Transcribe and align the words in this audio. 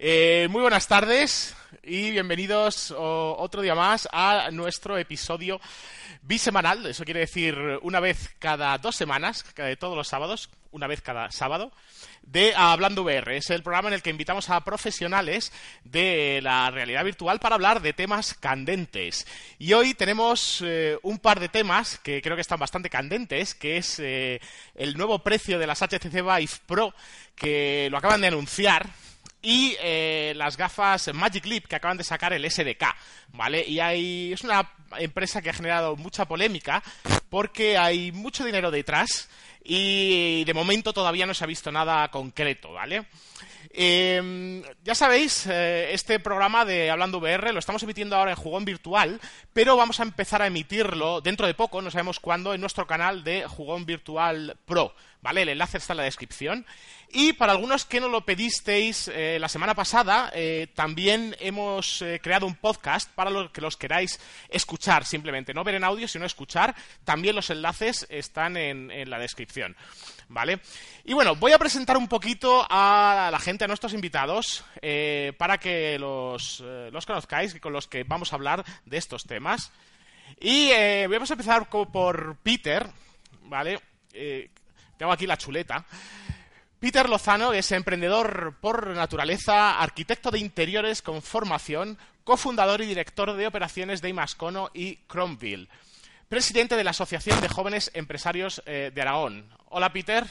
Eh, 0.00 0.46
muy 0.52 0.62
buenas 0.62 0.86
tardes 0.86 1.56
y 1.82 2.12
bienvenidos 2.12 2.94
otro 2.96 3.62
día 3.62 3.74
más 3.74 4.08
a 4.12 4.48
nuestro 4.52 4.96
episodio 4.96 5.60
bisemanal. 6.22 6.86
Eso 6.86 7.04
quiere 7.04 7.20
decir 7.20 7.58
una 7.82 7.98
vez 7.98 8.30
cada 8.38 8.78
dos 8.78 8.94
semanas, 8.94 9.44
todos 9.80 9.96
los 9.96 10.06
sábados, 10.06 10.50
una 10.70 10.86
vez 10.86 11.00
cada 11.00 11.32
sábado, 11.32 11.72
de 12.22 12.54
Hablando 12.54 13.02
VR. 13.02 13.38
Es 13.38 13.50
el 13.50 13.64
programa 13.64 13.88
en 13.88 13.94
el 13.94 14.02
que 14.02 14.10
invitamos 14.10 14.50
a 14.50 14.60
profesionales 14.62 15.50
de 15.82 16.38
la 16.44 16.70
realidad 16.70 17.04
virtual 17.04 17.40
para 17.40 17.56
hablar 17.56 17.82
de 17.82 17.92
temas 17.92 18.34
candentes. 18.34 19.26
Y 19.58 19.72
hoy 19.72 19.94
tenemos 19.94 20.62
eh, 20.64 20.96
un 21.02 21.18
par 21.18 21.40
de 21.40 21.48
temas 21.48 21.98
que 21.98 22.22
creo 22.22 22.36
que 22.36 22.42
están 22.42 22.60
bastante 22.60 22.88
candentes, 22.88 23.56
que 23.56 23.78
es 23.78 23.98
eh, 23.98 24.40
el 24.76 24.96
nuevo 24.96 25.18
precio 25.24 25.58
de 25.58 25.66
las 25.66 25.82
HTC 25.82 26.22
Vive 26.22 26.52
Pro, 26.66 26.94
que 27.34 27.88
lo 27.90 27.98
acaban 27.98 28.20
de 28.20 28.28
anunciar 28.28 28.88
y 29.42 29.76
eh, 29.80 30.32
las 30.36 30.56
gafas 30.56 31.12
Magic 31.14 31.46
Leap 31.46 31.66
que 31.66 31.76
acaban 31.76 31.96
de 31.96 32.04
sacar 32.04 32.32
el 32.32 32.50
SDK, 32.50 32.84
¿vale? 33.32 33.64
Y 33.66 33.80
hay, 33.80 34.32
es 34.32 34.42
una 34.42 34.70
empresa 34.98 35.40
que 35.42 35.50
ha 35.50 35.54
generado 35.54 35.96
mucha 35.96 36.24
polémica 36.26 36.82
porque 37.28 37.78
hay 37.78 38.10
mucho 38.12 38.44
dinero 38.44 38.70
detrás 38.70 39.28
y 39.62 40.44
de 40.44 40.54
momento 40.54 40.92
todavía 40.92 41.26
no 41.26 41.34
se 41.34 41.44
ha 41.44 41.46
visto 41.46 41.70
nada 41.70 42.08
concreto, 42.10 42.72
¿vale? 42.72 43.06
Em, 43.70 44.62
ya 44.82 44.94
sabéis, 44.94 45.46
eh, 45.46 45.90
este 45.92 46.18
programa 46.20 46.64
de 46.64 46.90
Hablando 46.90 47.18
VR 47.18 47.52
lo 47.52 47.58
estamos 47.58 47.82
emitiendo 47.82 48.16
ahora 48.16 48.30
en 48.30 48.36
Jugón 48.36 48.64
Virtual, 48.64 49.20
pero 49.52 49.76
vamos 49.76 50.00
a 50.00 50.04
empezar 50.04 50.40
a 50.40 50.46
emitirlo 50.46 51.20
dentro 51.20 51.46
de 51.46 51.54
poco, 51.54 51.82
no 51.82 51.90
sabemos 51.90 52.18
cuándo, 52.18 52.54
en 52.54 52.60
nuestro 52.60 52.86
canal 52.86 53.24
de 53.24 53.46
Jugón 53.46 53.84
Virtual 53.84 54.56
Pro. 54.64 54.94
¿Vale? 55.20 55.42
El 55.42 55.48
enlace 55.48 55.78
está 55.78 55.94
en 55.94 55.96
la 55.96 56.04
descripción. 56.04 56.64
Y 57.10 57.32
para 57.32 57.50
algunos 57.50 57.84
que 57.84 58.00
no 58.00 58.08
lo 58.08 58.24
pedisteis 58.24 59.08
eh, 59.08 59.38
la 59.40 59.48
semana 59.48 59.74
pasada, 59.74 60.30
eh, 60.32 60.68
también 60.76 61.34
hemos 61.40 62.04
creado 62.22 62.46
un 62.46 62.54
podcast 62.54 63.10
para 63.10 63.28
los 63.28 63.50
que 63.50 63.60
los 63.60 63.76
queráis 63.76 64.20
escuchar 64.48 65.04
simplemente, 65.04 65.52
no 65.52 65.64
ver 65.64 65.74
en 65.74 65.82
audio, 65.82 66.06
sino 66.06 66.24
escuchar. 66.24 66.72
También 67.04 67.34
los 67.34 67.50
enlaces 67.50 68.06
están 68.10 68.56
en 68.56 69.10
la 69.10 69.18
descripción. 69.18 69.76
¿Vale? 70.28 70.60
Y 71.04 71.14
bueno, 71.14 71.36
voy 71.36 71.52
a 71.52 71.58
presentar 71.58 71.96
un 71.96 72.08
poquito 72.08 72.66
a 72.68 73.28
la 73.32 73.38
gente, 73.38 73.64
a 73.64 73.68
nuestros 73.68 73.94
invitados, 73.94 74.64
eh, 74.82 75.32
para 75.38 75.58
que 75.58 75.98
los, 75.98 76.62
eh, 76.64 76.90
los 76.92 77.06
conozcáis, 77.06 77.58
con 77.60 77.72
los 77.72 77.86
que 77.86 78.04
vamos 78.04 78.32
a 78.32 78.36
hablar 78.36 78.64
de 78.84 78.96
estos 78.96 79.24
temas. 79.24 79.72
Y 80.40 80.70
eh, 80.70 81.06
vamos 81.08 81.30
a 81.30 81.34
empezar 81.34 81.68
por 81.68 82.36
Peter, 82.42 82.86
¿vale? 83.44 83.80
tengo 84.96 85.12
aquí 85.12 85.26
la 85.26 85.36
chuleta. 85.36 85.84
Peter 86.80 87.08
Lozano 87.08 87.52
es 87.52 87.70
emprendedor 87.72 88.56
por 88.60 88.88
naturaleza, 88.88 89.80
arquitecto 89.80 90.30
de 90.30 90.40
interiores 90.40 91.02
con 91.02 91.22
formación, 91.22 91.98
cofundador 92.24 92.80
y 92.82 92.86
director 92.86 93.32
de 93.32 93.46
operaciones 93.46 94.02
de 94.02 94.08
Imascono 94.08 94.70
y 94.74 94.96
Cromville 95.06 95.68
presidente 96.28 96.76
de 96.76 96.84
la 96.84 96.90
Asociación 96.90 97.40
de 97.40 97.48
Jóvenes 97.48 97.90
Empresarios 97.94 98.62
de 98.66 99.00
Aragón. 99.00 99.50
Hola, 99.70 99.92
Peter. 99.92 100.24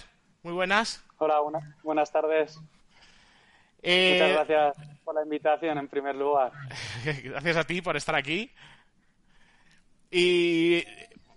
Muy 0.43 0.53
buenas. 0.53 1.03
Hola, 1.17 1.39
buenas 1.83 2.11
tardes. 2.11 2.59
Eh, 3.81 4.19
Muchas 4.19 4.47
gracias 4.47 4.99
por 5.03 5.15
la 5.15 5.23
invitación, 5.23 5.77
en 5.77 5.87
primer 5.87 6.15
lugar. 6.15 6.51
gracias 7.23 7.57
a 7.57 7.63
ti 7.63 7.81
por 7.81 7.95
estar 7.95 8.15
aquí. 8.15 8.51
Y 10.09 10.83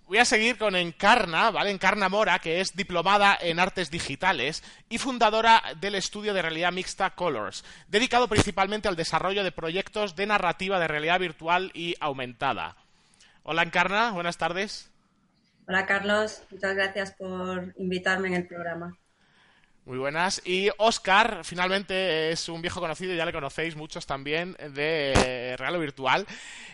voy 0.05 0.17
a 0.17 0.25
seguir 0.25 0.57
con 0.57 0.75
Encarna, 0.75 1.51
¿vale? 1.51 1.71
Encarna 1.71 2.09
Mora, 2.09 2.39
que 2.39 2.61
es 2.61 2.75
diplomada 2.75 3.37
en 3.39 3.59
artes 3.59 3.91
digitales 3.91 4.63
y 4.89 4.97
fundadora 4.97 5.61
del 5.79 5.95
estudio 5.95 6.33
de 6.33 6.41
realidad 6.41 6.71
mixta 6.71 7.11
Colors, 7.11 7.65
dedicado 7.87 8.27
principalmente 8.27 8.87
al 8.87 8.95
desarrollo 8.95 9.43
de 9.43 9.51
proyectos 9.51 10.15
de 10.15 10.27
narrativa 10.27 10.79
de 10.79 10.87
realidad 10.87 11.19
virtual 11.19 11.71
y 11.73 11.95
aumentada. 11.99 12.75
Hola, 13.43 13.63
Encarna, 13.63 14.11
buenas 14.11 14.37
tardes. 14.37 14.91
Hola 15.67 15.85
Carlos, 15.85 16.43
muchas 16.51 16.75
gracias 16.75 17.11
por 17.11 17.73
invitarme 17.77 18.27
en 18.27 18.33
el 18.35 18.47
programa. 18.47 18.97
Muy 19.85 19.97
buenas. 19.97 20.41
Y 20.45 20.69
Oscar, 20.77 21.39
finalmente 21.43 22.31
es 22.31 22.47
un 22.49 22.61
viejo 22.61 22.79
conocido, 22.79 23.15
ya 23.15 23.25
le 23.25 23.33
conocéis 23.33 23.75
muchos 23.75 24.05
también, 24.05 24.53
de 24.53 25.55
Real 25.57 25.79
Virtual. 25.79 26.27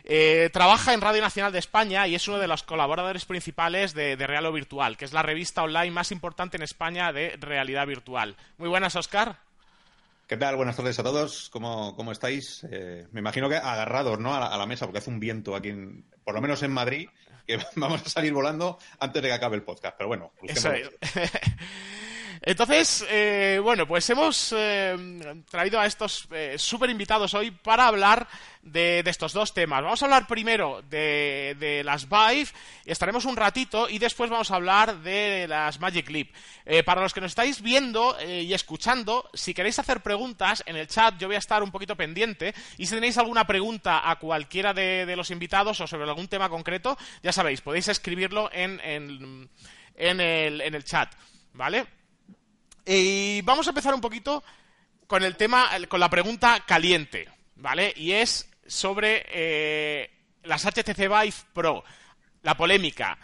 Eh, 0.04 0.50
trabaja 0.52 0.94
en 0.94 1.00
Radio 1.00 1.22
Nacional 1.22 1.54
de 1.54 1.60
España 1.60 2.06
y 2.06 2.16
es 2.16 2.28
uno 2.28 2.38
de 2.38 2.48
los 2.48 2.64
colaboradores 2.64 3.24
principales 3.24 3.94
de, 3.94 4.18
de 4.18 4.28
Real 4.28 4.52
Virtual, 4.52 4.98
que 4.98 5.06
es 5.06 5.14
la 5.14 5.24
revista 5.24 5.64
online 5.64 5.92
más 5.92 6.12
importante 6.12 6.58
en 6.58 6.64
España 6.64 7.14
de 7.14 7.38
realidad 7.40 7.88
virtual. 7.88 8.36
Muy 8.58 8.68
buenas, 8.68 8.96
Oscar. 8.98 9.38
¿Qué 10.28 10.36
tal? 10.36 10.58
Buenas 10.58 10.76
tardes 10.76 11.00
a 11.00 11.04
todos. 11.04 11.50
¿Cómo, 11.50 11.96
cómo 11.96 12.12
estáis? 12.12 12.66
Eh, 12.70 13.08
me 13.14 13.22
imagino 13.22 13.48
que 13.48 13.56
agarrados 13.56 14.20
¿no? 14.20 14.36
a 14.36 14.58
la, 14.58 14.66
mesa, 14.66 14.86
porque 14.86 15.00
hace 15.00 15.10
un 15.10 15.22
viento 15.22 15.56
aquí, 15.56 15.74
por 16.28 16.36
lo 16.36 16.42
menos 16.42 16.62
en 16.62 16.72
Madrid, 16.72 17.08
que 17.48 17.58
vamos 17.78 18.06
a 18.06 18.10
salir 18.10 18.34
volando 18.34 18.78
antes 19.00 19.22
de 19.22 19.30
que 19.30 19.34
acabe 19.34 19.56
el 19.56 19.64
podcast. 19.64 19.96
Pero 19.98 20.10
bueno, 20.10 20.34
Entonces, 22.42 23.06
eh, 23.10 23.60
bueno, 23.62 23.88
pues 23.88 24.10
hemos 24.10 24.54
eh, 24.56 25.44
traído 25.50 25.80
a 25.80 25.86
estos 25.86 26.28
eh, 26.32 26.56
súper 26.58 26.90
invitados 26.90 27.34
hoy 27.34 27.52
para 27.52 27.88
hablar 27.88 28.28
de, 28.62 29.04
estos 29.06 29.34
dos 29.34 29.54
temas. 29.54 29.84
Vamos 29.84 30.02
a 30.02 30.06
hablar 30.06 30.28
primero 30.28 30.82
de, 30.90 31.82
las 31.84 32.08
Vive, 32.10 32.50
estaremos 32.86 33.26
un 33.26 33.36
ratito, 33.36 33.90
y 33.90 33.98
después 33.98 34.30
vamos 34.30 34.52
a 34.52 34.56
hablar 34.56 35.02
de 35.02 35.48
las 35.48 35.80
Magic 35.80 36.10
Leap. 36.10 36.28
para 36.86 37.02
los 37.02 37.14
que 37.14 37.22
nos 37.22 37.32
estáis 37.32 37.62
viendo 37.62 38.18
y 38.22 38.54
escuchando, 38.54 39.30
si 39.34 39.54
queréis 39.54 39.80
hacer 39.80 40.02
preguntas 40.02 40.64
en 40.66 40.76
el 40.76 40.88
chat, 40.88 41.18
yo 41.18 41.28
voy 41.28 41.38
a 41.38 41.40
estar 41.40 41.64
un 41.64 41.72
poquito 41.72 41.96
pendiente, 41.96 42.54
y 42.78 42.86
si 42.86 42.96
tenéis 42.96 43.18
alguna 43.18 43.48
pregunta 43.48 44.10
a 44.10 44.18
cualquiera 44.18 44.74
de, 44.74 45.16
los 45.16 45.32
invitados 45.32 45.80
o 45.80 45.88
sobre 45.88 46.04
algún 46.04 46.28
tema 46.28 46.50
concreto, 46.50 46.98
ya 47.24 47.32
sabéis, 47.32 47.62
podéis 47.62 47.88
escribirlo 47.88 48.50
en 48.52 48.80
el 49.96 50.84
chat. 50.84 51.14
¿Vale? 51.54 51.97
Y 52.90 53.42
vamos 53.42 53.68
a 53.68 53.72
empezar 53.72 53.94
un 53.94 54.00
poquito 54.00 54.42
con 55.08 55.22
el 55.22 55.36
tema, 55.36 55.70
con 55.90 56.00
la 56.00 56.10
pregunta 56.10 56.64
caliente, 56.66 57.28
¿vale? 57.58 57.94
Y 57.98 58.14
es 58.14 58.50
sobre 58.66 59.26
eh, 59.28 60.10
las 60.44 60.66
HTC 60.66 60.98
Vive 60.98 61.34
Pro, 61.52 61.84
la 62.44 62.56
polémica. 62.56 63.18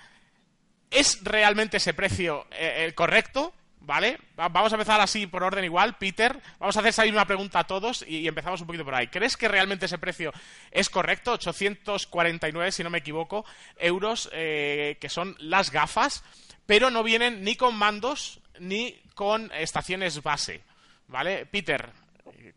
¿Es 0.92 1.24
realmente 1.24 1.78
ese 1.78 1.94
precio 1.94 2.46
eh, 2.52 2.84
el 2.84 2.94
correcto? 2.94 3.54
¿Vale? 3.80 4.18
Vamos 4.36 4.72
a 4.72 4.76
empezar 4.76 5.00
así 5.00 5.28
por 5.28 5.44
orden 5.44 5.64
igual. 5.64 5.98
Peter, 5.98 6.42
vamos 6.60 6.76
a 6.76 6.82
hacer 6.82 6.92
salir 6.94 7.14
una 7.14 7.28
pregunta 7.28 7.60
a 7.60 7.68
todos 7.68 8.04
y, 8.08 8.28
empezamos 8.28 8.60
un 8.62 8.68
poquito 8.68 8.86
por 8.86 8.96
ahí. 8.96 9.08
¿Crees 9.08 9.38
que 9.38 9.48
realmente 9.48 9.86
ese 9.86 9.98
precio 9.98 10.34
es 10.72 10.90
correcto? 10.90 11.34
849, 11.34 12.72
si 12.72 12.84
no 12.84 12.90
me 12.90 12.98
equivoco, 12.98 13.46
euros, 13.78 14.30
eh, 14.34 14.98
que 15.00 15.10
son 15.10 15.36
las 15.40 15.72
gafas, 15.72 16.24
pero 16.66 16.90
no 16.90 17.04
vienen 17.04 17.44
ni 17.44 17.56
con 17.56 17.76
mandos 17.76 18.42
ni 18.60 19.03
con 19.14 19.52
estaciones 19.54 20.22
base. 20.22 20.62
¿Vale? 21.08 21.46
Peter, 21.46 21.90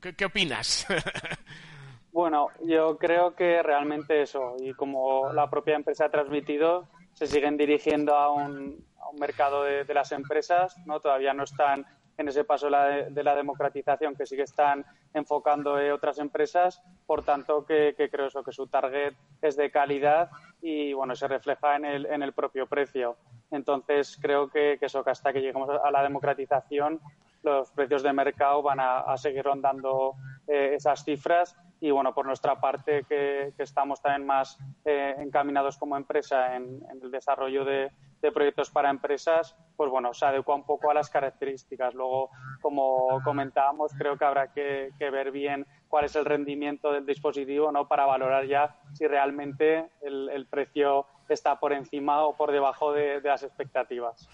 ¿qué, 0.00 0.25
opinas? 0.25 0.87
bueno, 2.12 2.49
yo 2.65 2.97
creo 2.97 3.34
que 3.34 3.62
realmente 3.62 4.22
eso, 4.22 4.56
y 4.61 4.72
como 4.75 5.33
la 5.33 5.50
propia 5.50 5.77
empresa 5.77 6.06
ha 6.06 6.11
transmitido, 6.11 6.89
se 7.12 7.27
siguen 7.27 7.56
dirigiendo 7.56 8.15
a 8.15 8.33
un, 8.33 8.84
mercado 9.19 9.62
de, 9.62 9.95
las 9.95 10.12
empresas, 10.12 10.77
¿no? 10.84 11.00
Todavía 11.00 11.33
no 11.33 11.45
están 11.45 11.87
en 12.19 12.28
ese 12.28 12.44
paso 12.44 12.69
de, 12.71 13.22
la 13.22 13.34
democratización 13.34 14.15
que 14.15 14.27
sí 14.27 14.37
que 14.37 14.43
están 14.43 14.84
enfocando 15.12 15.78
eh, 15.78 15.93
otras 15.93 16.19
empresas, 16.19 16.82
por 17.06 17.22
tanto 17.22 17.65
que, 17.66 17.94
creo 18.10 18.27
eso, 18.27 18.43
que 18.43 18.53
su 18.53 18.66
target 18.66 19.15
es 19.43 19.56
de 19.56 19.71
calidad 19.71 20.31
y 20.62 20.93
bueno, 20.93 21.15
se 21.15 21.28
refleja 21.28 21.77
en 21.77 21.84
el, 21.84 22.06
en 22.06 22.22
el 22.22 22.32
propio 22.32 22.66
precio. 22.66 23.16
Entonces, 23.50 24.19
creo 24.21 24.49
que, 24.49 24.78
eso, 24.81 25.04
que 25.04 25.10
hasta 25.10 25.32
que 25.32 25.41
lleguemos 25.41 25.69
a 25.69 25.91
la 25.91 26.03
democratización, 26.03 27.00
los 27.42 27.70
precios 27.70 28.02
de 28.02 28.12
mercado 28.12 28.62
van 28.62 28.78
a, 28.80 29.16
seguir 29.16 29.44
rondando 29.44 30.14
eh, 30.47 30.72
esas 30.74 31.04
cifras. 31.04 31.56
Y 31.80 31.91
bueno, 31.91 32.15
por 32.15 32.27
nuestra 32.27 32.59
parte, 32.59 33.04
que, 33.04 33.53
estamos 33.59 34.00
también 34.00 34.27
más 34.27 34.59
eh, 34.84 35.15
encaminados 35.18 35.77
como 35.77 35.97
empresa 35.97 36.56
en, 36.56 36.83
el 37.03 37.10
desarrollo 37.10 37.65
de, 37.65 37.91
proyectos 38.34 38.71
para 38.71 38.91
empresas, 38.91 39.54
pues 39.77 39.88
bueno, 39.88 40.12
se 40.12 40.27
adecua 40.27 40.56
un 40.56 40.65
poco 40.65 40.91
a 40.91 40.94
las 40.94 41.09
características. 41.09 41.94
Luego, 41.94 42.30
como 42.60 43.21
comentábamos, 43.22 43.92
creo 43.97 44.18
que 44.18 44.24
habrá 44.24 44.53
que, 44.53 44.91
ver 44.98 45.30
bien 45.30 45.65
cuál 45.86 46.06
es 46.06 46.16
el 46.16 46.24
rendimiento 46.24 46.91
del 46.91 47.06
dispositivo, 47.06 47.71
¿no? 47.71 47.86
Para 47.86 48.04
valorar 48.04 48.47
ya 48.47 48.80
si 48.94 49.06
realmente 49.06 49.89
el 50.03 50.47
precio 50.50 51.06
está 51.32 51.59
por 51.59 51.72
encima 51.72 52.24
o 52.24 52.36
por 52.36 52.53
debajo 52.53 52.92
de, 52.92 53.21
las 53.21 53.42
expectativas. 53.42 54.28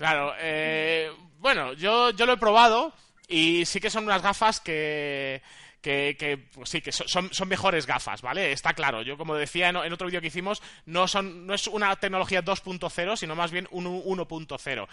Claro, 0.00 0.32
eh, 0.38 1.12
bueno, 1.40 1.74
yo, 1.74 2.08
yo 2.08 2.24
lo 2.24 2.32
he 2.32 2.38
probado 2.38 2.94
y 3.28 3.66
sí 3.66 3.80
que 3.80 3.90
son 3.90 4.04
unas 4.04 4.22
gafas 4.22 4.58
que, 4.58 5.42
que, 5.82 6.48
pues 6.54 6.70
sí, 6.70 6.80
que 6.80 6.90
son, 6.90 7.28
son, 7.34 7.48
mejores 7.48 7.84
gafas, 7.84 8.22
¿vale? 8.22 8.50
Está 8.50 8.72
claro. 8.72 9.02
Yo, 9.02 9.18
como 9.18 9.34
decía 9.34 9.68
en, 9.68 9.76
otro 9.92 10.06
vídeo 10.06 10.22
que 10.22 10.28
hicimos, 10.28 10.62
no, 10.86 11.06
son, 11.06 11.46
no 11.46 11.52
es 11.52 11.66
una 11.66 11.94
tecnología 11.96 12.42
2.0, 12.42 13.16
sino 13.18 13.36
más 13.36 13.50
bien 13.50 13.68
un 13.72 13.84
1.0. 13.84 14.88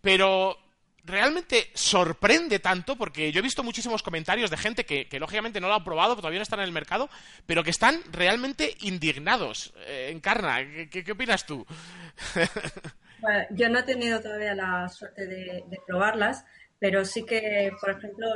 Pero 0.00 0.56
realmente 1.04 1.72
sorprende 1.74 2.60
tanto, 2.60 2.94
porque 2.94 3.32
yo 3.32 3.40
he 3.40 3.42
visto 3.42 3.64
muchísimos 3.64 4.04
comentarios 4.04 4.50
de 4.52 4.56
gente 4.56 4.86
que, 4.86 5.18
lógicamente 5.18 5.60
no 5.60 5.66
lo 5.66 5.74
ha 5.74 5.82
probado, 5.82 6.14
todavía 6.14 6.38
no 6.38 6.44
están 6.44 6.60
en 6.60 6.66
el 6.66 6.72
mercado, 6.72 7.10
pero 7.44 7.64
que 7.64 7.70
están 7.70 8.00
realmente 8.12 8.76
indignados. 8.82 9.74
Eh, 9.78 10.10
Encarna, 10.12 10.60
¿qué, 10.90 11.04
opinas 11.10 11.44
tú? 11.44 11.66
yo 13.50 13.68
no 13.68 13.78
he 13.78 13.82
tenido 13.82 14.20
todavía 14.20 14.54
la 14.54 14.88
suerte 14.88 15.26
de, 15.26 15.64
probarlas, 15.86 16.44
pero 16.78 17.04
sí 17.04 17.24
que, 17.24 17.72
por 17.80 17.90
ejemplo, 17.90 18.26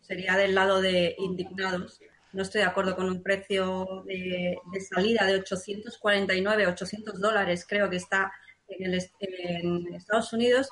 sería 0.00 0.36
del 0.36 0.54
lado 0.54 0.80
de 0.80 1.14
indignados. 1.18 2.00
No 2.32 2.42
estoy 2.42 2.60
de 2.60 2.66
acuerdo 2.68 2.96
con 2.96 3.06
un 3.06 3.22
precio 3.22 4.04
de, 4.06 4.58
salida 4.88 5.24
de 5.26 5.36
849, 5.36 6.66
800 6.66 7.20
dólares, 7.20 7.66
creo 7.68 7.90
que 7.90 7.96
está 7.96 8.32
en, 8.68 8.94
en 8.94 9.94
Estados 9.94 10.32
Unidos 10.32 10.68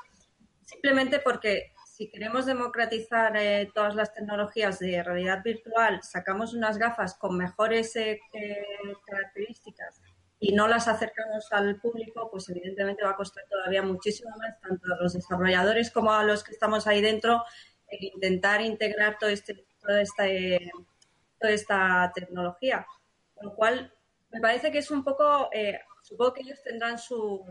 simplemente 0.68 1.18
porque 1.20 1.72
si 1.84 2.10
queremos 2.10 2.46
democratizar 2.46 3.36
eh, 3.36 3.70
todas 3.74 3.94
las 3.94 4.12
tecnologías 4.14 4.78
de 4.78 5.02
realidad 5.02 5.42
virtual, 5.42 6.00
sacamos 6.02 6.54
unas 6.54 6.78
gafas 6.78 7.14
con 7.14 7.36
mejores 7.36 7.96
eh, 7.96 8.20
eh, 8.32 8.64
características 9.04 10.00
y 10.40 10.54
no 10.54 10.68
las 10.68 10.88
acercamos 10.88 11.52
al 11.52 11.80
público, 11.80 12.30
pues 12.30 12.48
evidentemente 12.48 13.02
va 13.02 13.10
a 13.10 13.16
costar 13.16 13.44
todavía 13.50 13.82
muchísimo 13.82 14.30
más, 14.36 14.60
tanto 14.60 14.86
a 14.92 15.02
los 15.02 15.12
desarrolladores 15.12 15.90
como 15.90 16.12
a 16.12 16.22
los 16.22 16.44
que 16.44 16.52
estamos 16.52 16.86
ahí 16.86 17.00
dentro, 17.00 17.44
el 17.88 18.04
intentar 18.04 18.60
integrar 18.60 19.18
todo 19.18 19.30
este, 19.30 19.66
toda, 19.80 20.00
esta, 20.00 20.24
toda 21.40 21.52
esta 21.52 22.12
tecnología. 22.14 22.86
Con 23.34 23.46
lo 23.46 23.54
cual, 23.54 23.92
me 24.30 24.40
parece 24.40 24.70
que 24.70 24.78
es 24.78 24.90
un 24.90 25.02
poco 25.02 25.50
supongo 26.08 26.32
que 26.32 26.42
ellos 26.42 26.62
tendrán 26.62 26.98
su, 26.98 27.44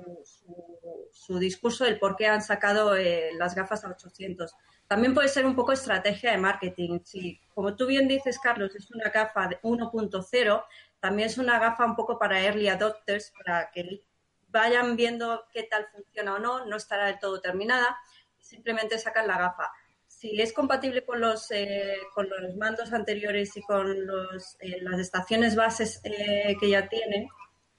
su, 1.12 1.38
discurso 1.38 1.84
del 1.84 2.00
por 2.00 2.16
qué 2.16 2.26
han 2.28 2.42
sacado 2.42 2.96
eh, 2.96 3.30
las 3.38 3.54
gafas 3.54 3.86
a 3.86 3.90
800. 3.90 4.52
También 4.88 5.14
puede 5.14 5.28
ser 5.28 5.46
un 5.46 5.56
poco 5.56 5.74
estrategia 5.74 6.32
de 6.32 6.38
marketing. 6.38 7.00
Si, 7.04 7.40
como 7.54 7.76
tú 7.76 7.86
bien 7.86 8.08
dices, 8.08 8.40
Carlos, 8.40 8.76
es 8.76 8.90
una 8.90 9.10
gafa 9.10 9.48
de 9.48 9.62
1.0, 9.62 10.64
también 11.00 11.28
es 11.28 11.38
una 11.38 11.60
gafa 11.60 11.86
un 11.86 11.96
poco 11.96 12.18
para 12.18 12.44
early 12.44 12.68
adopters, 12.68 13.32
para 13.32 13.70
que 13.72 14.04
vayan 14.48 14.96
viendo 14.96 15.46
qué 15.52 15.64
tal 15.64 15.88
funciona 15.88 16.36
o 16.36 16.40
no, 16.40 16.66
no 16.66 16.78
estará 16.78 17.06
del 17.08 17.20
todo 17.20 17.42
terminada, 17.42 17.98
simplemente 18.40 18.98
sacan 18.98 19.28
la 19.28 19.38
gafa. 19.38 19.72
Si 20.08 20.42
es 20.42 20.54
compatible 20.54 21.06
con 21.06 21.20
los, 21.20 21.52
eh, 21.52 21.98
con 22.16 22.28
los 22.30 22.56
mandos 22.56 22.92
anteriores 22.94 23.56
y 23.58 23.62
con 23.62 24.08
los, 24.08 24.58
eh, 24.62 24.80
las 24.82 25.00
estaciones 25.00 25.56
bases 25.56 26.02
que 26.02 26.70
ya 26.70 26.88
tienen, 26.90 27.28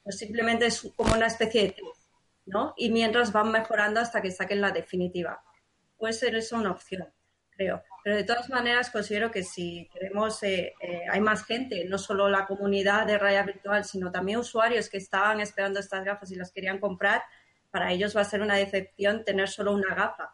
pues 0.04 0.18
simplemente 0.18 0.66
es 0.66 0.90
como 0.94 1.14
una 1.14 1.26
especie 1.26 1.62
de 1.62 1.70
test, 1.70 2.10
¿no? 2.46 2.74
Y 2.76 2.90
mientras 2.90 3.32
van 3.32 3.50
mejorando 3.50 4.00
hasta 4.00 4.22
que 4.22 4.30
saquen 4.30 4.60
la 4.60 4.70
definitiva. 4.70 5.42
Puede 5.96 6.12
ser 6.12 6.36
eso 6.36 6.56
una 6.56 6.70
opción, 6.70 7.12
creo. 7.58 7.82
Pero 8.04 8.16
de 8.16 8.24
todas 8.24 8.48
maneras 8.48 8.90
considero 8.90 9.30
que 9.30 9.42
si 9.42 9.88
queremos, 9.92 10.42
eh, 10.42 10.72
eh, 10.80 11.02
hay 11.10 11.20
más 11.20 11.44
gente, 11.44 11.84
no 11.86 11.98
solo 11.98 12.28
la 12.28 12.46
comunidad 12.46 13.06
de 13.06 13.18
raya 13.18 13.42
virtual, 13.42 13.84
sino 13.84 14.10
también 14.10 14.38
usuarios 14.38 14.88
que 14.88 14.96
estaban 14.96 15.40
esperando 15.40 15.80
estas 15.80 16.04
gafas 16.04 16.30
y 16.30 16.36
las 16.36 16.52
querían 16.52 16.78
comprar, 16.78 17.22
para 17.70 17.92
ellos 17.92 18.16
va 18.16 18.22
a 18.22 18.24
ser 18.24 18.40
una 18.40 18.54
decepción 18.54 19.24
tener 19.24 19.48
solo 19.48 19.72
una 19.72 19.94
gafa, 19.94 20.32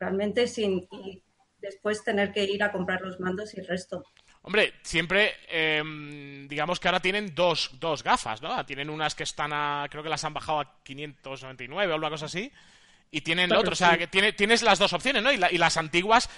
realmente 0.00 0.46
sin 0.48 0.88
y 0.90 1.22
después 1.58 2.02
tener 2.02 2.32
que 2.32 2.44
ir 2.44 2.62
a 2.62 2.72
comprar 2.72 3.00
los 3.02 3.20
mandos 3.20 3.54
y 3.54 3.60
el 3.60 3.66
resto. 3.66 4.04
Hombre, 4.42 4.74
siempre, 4.82 5.34
em, 5.48 6.46
digamos 6.48 6.78
que 6.78 6.88
ahora 6.88 7.00
tienen 7.00 7.34
dos, 7.34 7.70
dos 7.80 8.02
gafas, 8.02 8.42
¿no? 8.42 8.64
Tienen 8.66 8.90
unas 8.90 9.14
que 9.14 9.22
están 9.22 9.52
a, 9.54 9.86
creo 9.90 10.02
que 10.02 10.10
las 10.10 10.24
han 10.24 10.34
bajado 10.34 10.60
a 10.60 10.82
599 10.82 11.92
o 11.92 11.94
algo 11.94 12.10
cosa 12.10 12.26
así, 12.26 12.52
y 13.14 13.20
tienen 13.20 13.52
otro, 13.52 13.74
o 13.74 13.76
sea, 13.76 13.96
que 13.96 14.08
tiene, 14.08 14.32
tienes 14.32 14.62
las 14.62 14.80
dos 14.80 14.92
opciones, 14.92 15.22
¿no? 15.22 15.32
Y, 15.32 15.36
las 15.36 15.76
antiguas, 15.76 16.28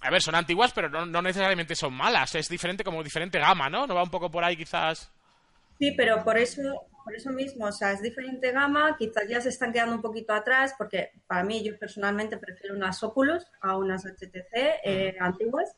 a 0.00 0.10
ver, 0.10 0.22
son 0.22 0.34
antiguas, 0.34 0.72
pero 0.74 0.88
no, 0.88 1.22
necesariamente 1.22 1.74
son 1.74 1.94
malas, 1.94 2.34
es 2.34 2.48
diferente 2.48 2.84
como 2.84 3.02
diferente 3.02 3.38
gama, 3.38 3.68
¿no? 3.70 3.86
¿No 3.86 3.94
va 3.94 4.02
un 4.02 4.10
poco 4.10 4.30
por 4.30 4.44
ahí 4.44 4.56
quizás? 4.56 5.10
Sí, 5.78 5.92
pero 5.96 6.22
por 6.22 6.38
eso, 6.38 6.62
por 7.04 7.14
eso 7.14 7.30
mismo, 7.30 7.66
o 7.66 7.72
sea, 7.72 7.92
es 7.92 8.02
diferente 8.02 8.52
gama, 8.52 8.96
quizás 8.98 9.28
ya 9.28 9.40
se 9.40 9.48
están 9.48 9.72
quedando 9.72 9.96
un 9.96 10.02
poquito 10.02 10.32
atrás, 10.32 10.74
porque 10.76 11.12
para 11.26 11.42
mí 11.42 11.64
yo 11.64 11.78
personalmente 11.78 12.36
prefiero 12.36 12.76
unas 12.76 13.02
Oculus 13.02 13.44
a 13.60 13.76
unas 13.76 14.04
HTC 14.04 14.54
eh, 14.84 15.16
antiguas 15.20 15.74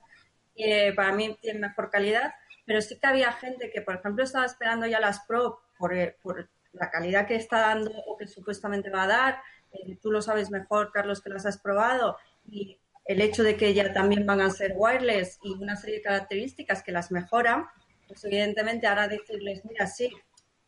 para 0.95 1.13
mí 1.13 1.37
tiene 1.41 1.61
mejor 1.61 1.91
calidad, 1.91 2.35
pero 2.65 2.81
sí 2.81 2.99
que 2.99 3.07
había 3.07 3.33
gente 3.33 3.71
que, 3.71 3.83
por 3.83 3.97
ejemplo, 3.97 4.25
estaba 4.25 4.47
esperando 4.47 4.87
ya 4.87 5.01
las 5.01 5.21
Pro 5.21 5.61
por, 5.79 5.95
eh, 5.95 6.17
por 6.23 6.49
la 6.73 6.91
calidad 6.91 7.27
que 7.27 7.37
está 7.37 7.61
dando 7.61 7.91
o 8.07 8.17
que 8.17 8.27
supuestamente 8.27 8.91
va 8.91 9.05
a 9.05 9.07
dar. 9.07 9.43
Eh, 9.73 9.99
tú 10.01 10.11
lo 10.11 10.23
sabes 10.23 10.51
mejor, 10.51 10.91
Carlos, 10.93 11.21
que 11.21 11.31
las 11.31 11.47
has 11.47 11.59
probado. 11.59 12.17
Y 12.49 12.79
el 13.07 13.21
hecho 13.21 13.43
de 13.43 13.57
que 13.57 13.73
ya 13.75 13.93
también 13.93 14.27
van 14.27 14.41
a 14.41 14.51
ser 14.51 14.75
wireless 14.77 15.39
y 15.43 15.53
una 15.53 15.77
serie 15.77 15.97
de 15.97 16.03
características 16.03 16.83
que 16.83 16.93
las 16.93 17.11
mejoran, 17.11 17.67
pues 18.09 18.25
evidentemente 18.25 18.87
ahora 18.87 19.09
decirles, 19.09 19.65
mira, 19.65 19.87
sí, 19.87 20.13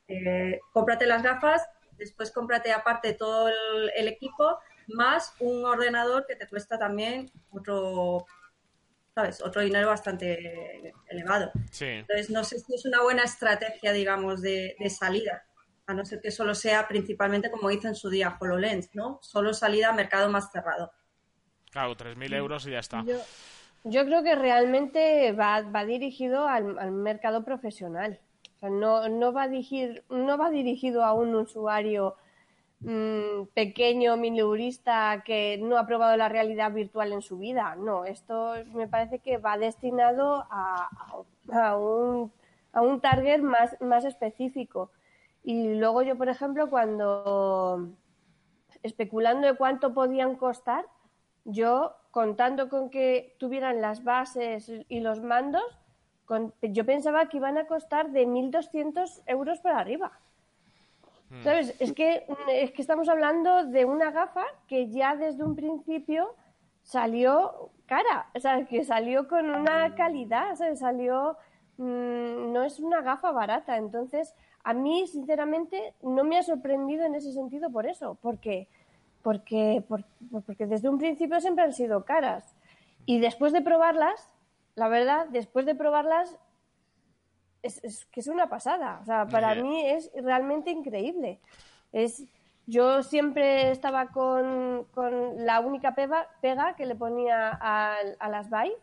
eh, 0.06 0.60
cómprate 0.72 1.06
las 1.06 1.22
gafas, 1.22 1.68
después 1.96 2.30
cómprate 2.30 2.72
aparte 2.72 3.14
todo 3.14 3.48
el, 3.48 3.90
el, 3.96 4.08
equipo, 4.08 4.58
más 4.86 5.34
un 5.40 5.64
ordenador 5.64 6.26
que 6.26 6.36
te 6.36 6.46
cuesta 6.46 6.78
también 6.78 7.30
otro 7.50 8.26
otro 9.44 9.62
dinero 9.62 9.88
bastante 9.88 10.92
elevado. 11.08 11.50
Entonces, 11.80 12.30
no 12.30 12.44
sé 12.44 12.58
si 12.58 12.74
es 12.74 12.84
una 12.84 13.02
buena 13.02 13.24
estrategia, 13.24 13.92
digamos, 13.92 14.42
de, 14.42 14.76
salida, 14.90 15.44
a 15.86 15.94
no 15.94 16.04
ser 16.04 16.20
que 16.20 16.30
solo 16.30 16.54
sea 16.54 16.86
principalmente, 16.86 17.50
como 17.50 17.70
hizo 17.70 17.88
en 17.88 17.94
su 17.94 18.10
día 18.10 18.36
HoloLens, 18.38 18.94
¿no? 18.94 19.18
Solo 19.22 19.54
salida 19.54 19.88
a 19.88 19.92
mercado 19.92 20.28
más 20.30 20.50
cerrado. 20.52 20.92
Claro, 21.70 21.96
3.000 21.96 22.34
euros 22.34 22.66
y 22.66 22.70
ya 22.70 22.78
está. 22.78 23.04
Yo, 23.84 24.04
creo 24.04 24.22
que 24.22 24.34
realmente 24.34 25.32
va, 25.32 25.62
dirigido 25.84 26.46
al, 26.48 26.90
mercado 26.92 27.44
profesional. 27.44 28.18
O 28.56 28.58
sea, 28.60 28.70
no, 28.70 29.08
no, 29.08 29.32
va 29.32 29.48
dirigir, 29.48 30.04
dirigido 30.50 31.04
a 31.04 31.12
un 31.12 31.34
usuario 31.34 32.16
Mm, 32.80 33.46
pequeño 33.54 34.16
mileurista 34.16 35.22
que 35.24 35.58
no 35.60 35.78
ha 35.78 35.86
probado 35.86 36.16
la 36.16 36.28
realidad 36.28 36.72
virtual 36.72 37.12
en 37.12 37.22
su 37.22 37.38
vida. 37.38 37.74
No, 37.76 38.04
esto 38.04 38.54
me 38.72 38.86
parece 38.86 39.18
que 39.18 39.36
va 39.38 39.58
destinado 39.58 40.46
a, 40.50 40.88
a, 41.50 41.76
un, 41.76 42.32
a 42.72 42.80
un 42.82 43.00
target 43.00 43.40
más 43.40 44.04
específico. 44.04 44.90
Y 45.42 45.74
luego 45.74 46.02
yo, 46.02 46.16
por 46.16 46.28
ejemplo, 46.28 46.70
cuando 46.70 47.88
especulando 48.82 49.48
de 49.48 49.56
cuánto 49.56 49.92
podían 49.92 50.36
costar, 50.36 50.86
yo 51.48 51.96
contando 52.10 52.68
con 52.68 52.90
que 52.90 53.34
tuvieran 53.38 53.80
las 53.80 54.04
bases 54.04 54.70
y 54.88 55.00
los 55.00 55.22
mandos, 55.22 55.64
yo 56.62 56.84
pensaba 56.84 57.28
que 57.28 57.38
iban 57.38 57.58
a 57.58 57.66
costar 57.66 58.10
de 58.10 58.26
1.200 58.26 59.22
euros 59.26 59.60
para 59.60 59.78
arriba. 59.78 60.12
Hmm. 61.30 61.42
¿Sabes? 61.42 61.74
Es 61.80 61.92
que, 61.92 62.26
es 62.48 62.72
que 62.72 62.82
estamos 62.82 63.08
hablando 63.08 63.64
de 63.64 63.84
una 63.84 64.10
gafa 64.10 64.44
que 64.66 64.88
ya 64.88 65.16
desde 65.16 65.42
un 65.42 65.56
principio 65.56 66.34
salió 66.82 67.70
cara, 67.86 68.28
o 68.34 68.40
sea, 68.40 68.64
que 68.66 68.84
salió 68.84 69.28
con 69.28 69.50
una 69.50 69.94
calidad, 69.94 70.54
¿sabes? 70.56 70.80
Salió, 70.80 71.36
mm, 71.78 72.52
no 72.52 72.62
es 72.62 72.78
una 72.78 73.00
gafa 73.00 73.30
barata, 73.32 73.76
entonces 73.76 74.34
a 74.64 74.74
mí, 74.74 75.06
sinceramente, 75.06 75.94
no 76.02 76.24
me 76.24 76.36
ha 76.36 76.42
sorprendido 76.42 77.04
en 77.04 77.14
ese 77.14 77.32
sentido 77.32 77.70
por 77.70 77.86
eso, 77.86 78.18
porque, 78.20 78.68
porque, 79.22 79.82
porque 80.46 80.66
desde 80.66 80.88
un 80.88 80.98
principio 80.98 81.40
siempre 81.40 81.64
han 81.64 81.72
sido 81.72 82.04
caras. 82.04 82.54
Y 83.06 83.20
después 83.20 83.52
de 83.52 83.62
probarlas, 83.62 84.30
la 84.74 84.88
verdad, 84.88 85.26
después 85.30 85.66
de 85.66 85.74
probarlas, 85.74 86.38
es, 87.62 88.06
que 88.06 88.20
es 88.20 88.28
una 88.28 88.48
pasada. 88.48 89.00
O 89.02 89.04
sea, 89.04 89.26
para 89.26 89.54
mí 89.54 89.86
es 89.86 90.10
realmente 90.14 90.70
increíble. 90.70 91.40
Es, 91.92 92.24
yo 92.66 93.02
siempre 93.02 93.70
estaba 93.70 94.08
con, 94.08 94.86
con 94.94 95.44
la 95.44 95.60
única 95.60 95.94
pega, 95.94 96.28
pega 96.40 96.76
que 96.76 96.86
le 96.86 96.94
ponía 96.94 97.50
a, 97.60 97.96
a 98.18 98.28
las 98.28 98.50
Vive 98.50 98.76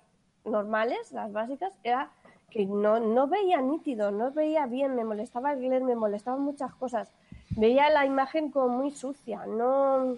normales, 0.44 1.12
las 1.12 1.32
básicas, 1.32 1.74
era 1.84 2.12
que 2.50 2.66
no, 2.66 3.00
no 3.00 3.28
veía 3.28 3.62
nítido, 3.62 4.12
no 4.12 4.32
veía 4.32 4.66
bien, 4.66 4.96
me 4.96 5.04
molestaba 5.04 5.54
el 5.54 5.60
glare, 5.60 5.84
me 5.84 5.96
molestaban 5.96 6.42
muchas 6.42 6.74
cosas. 6.76 7.12
Veía 7.58 7.90
la 7.90 8.06
imagen 8.06 8.52
como 8.52 8.78
muy 8.78 8.92
sucia, 8.92 9.46
no, 9.46 10.18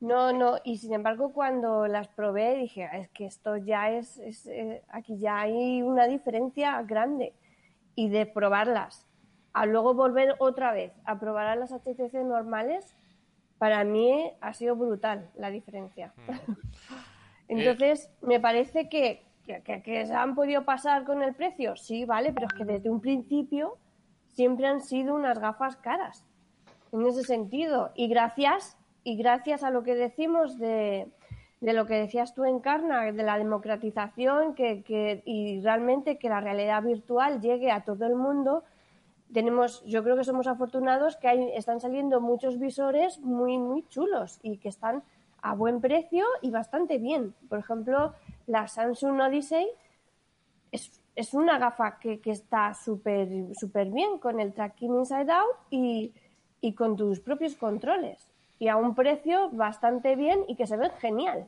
no, 0.00 0.32
no, 0.32 0.58
y 0.64 0.78
sin 0.78 0.92
embargo 0.92 1.32
cuando 1.32 1.86
las 1.86 2.08
probé 2.08 2.56
dije, 2.56 2.84
ah, 2.84 2.98
es 2.98 3.08
que 3.08 3.26
esto 3.26 3.56
ya 3.56 3.90
es, 3.90 4.18
es 4.18 4.46
eh, 4.46 4.82
aquí 4.90 5.18
ya 5.18 5.40
hay 5.40 5.82
una 5.82 6.06
diferencia 6.06 6.82
grande 6.82 7.32
y 7.94 8.10
de 8.10 8.26
probarlas 8.26 9.06
a 9.56 9.64
luego 9.64 9.94
volver 9.94 10.34
otra 10.38 10.72
vez 10.72 10.92
a 11.06 11.18
probar 11.18 11.46
a 11.46 11.56
las 11.56 11.72
HTC 11.72 12.12
normales, 12.26 12.94
para 13.56 13.84
mí 13.84 14.30
ha 14.42 14.52
sido 14.52 14.76
brutal 14.76 15.30
la 15.34 15.50
diferencia. 15.50 16.12
Mm. 16.28 16.52
Entonces, 17.48 18.10
me 18.20 18.38
parece 18.38 18.90
que, 18.90 19.24
que, 19.46 20.06
se 20.06 20.12
han 20.12 20.34
podido 20.34 20.66
pasar 20.66 21.04
con 21.04 21.22
el 21.22 21.34
precio, 21.34 21.74
sí, 21.76 22.04
vale, 22.04 22.34
pero 22.34 22.48
es 22.48 22.52
que 22.52 22.66
desde 22.66 22.90
un 22.90 23.00
principio 23.00 23.78
siempre 24.36 24.66
han 24.66 24.82
sido 24.82 25.14
unas 25.14 25.38
gafas 25.38 25.76
caras, 25.76 26.24
en 26.92 27.06
ese 27.06 27.24
sentido. 27.24 27.90
Y 27.94 28.08
gracias, 28.08 28.76
y 29.02 29.16
gracias 29.16 29.64
a 29.64 29.70
lo 29.70 29.82
que 29.82 29.94
decimos 29.94 30.58
de, 30.58 31.08
de 31.60 31.72
lo 31.72 31.86
que 31.86 31.94
decías 31.94 32.34
tú, 32.34 32.44
Encarna, 32.44 33.10
de 33.12 33.22
la 33.22 33.38
democratización 33.38 34.54
que, 34.54 34.82
que, 34.82 35.22
y 35.24 35.60
realmente 35.62 36.18
que 36.18 36.28
la 36.28 36.40
realidad 36.40 36.82
virtual 36.82 37.40
llegue 37.40 37.70
a 37.70 37.84
todo 37.84 38.04
el 38.06 38.14
mundo, 38.14 38.62
tenemos, 39.32 39.82
yo 39.86 40.04
creo 40.04 40.16
que 40.16 40.24
somos 40.24 40.46
afortunados 40.46 41.16
que 41.16 41.28
hay, 41.28 41.50
están 41.54 41.80
saliendo 41.80 42.20
muchos 42.20 42.58
visores 42.58 43.18
muy, 43.20 43.56
muy 43.58 43.88
chulos 43.88 44.38
y 44.42 44.58
que 44.58 44.68
están 44.68 45.02
a 45.40 45.54
buen 45.54 45.80
precio 45.80 46.26
y 46.42 46.50
bastante 46.50 46.98
bien. 46.98 47.34
Por 47.48 47.58
ejemplo, 47.58 48.12
la 48.46 48.68
Samsung 48.68 49.18
Odyssey 49.18 49.66
es, 50.72 51.00
es 51.16 51.32
una 51.32 51.58
gafa 51.58 51.98
que, 51.98 52.20
que 52.20 52.30
está 52.30 52.74
súper 52.74 53.28
súper 53.58 53.88
bien 53.88 54.18
con 54.18 54.38
el 54.38 54.52
tracking 54.52 54.94
inside 54.94 55.32
out 55.32 55.56
y, 55.70 56.12
y 56.60 56.74
con 56.74 56.96
tus 56.96 57.20
propios 57.20 57.56
controles 57.56 58.30
y 58.58 58.68
a 58.68 58.76
un 58.76 58.94
precio 58.94 59.50
bastante 59.50 60.14
bien 60.14 60.44
y 60.46 60.56
que 60.56 60.66
se 60.66 60.76
ve 60.76 60.90
genial. 61.00 61.46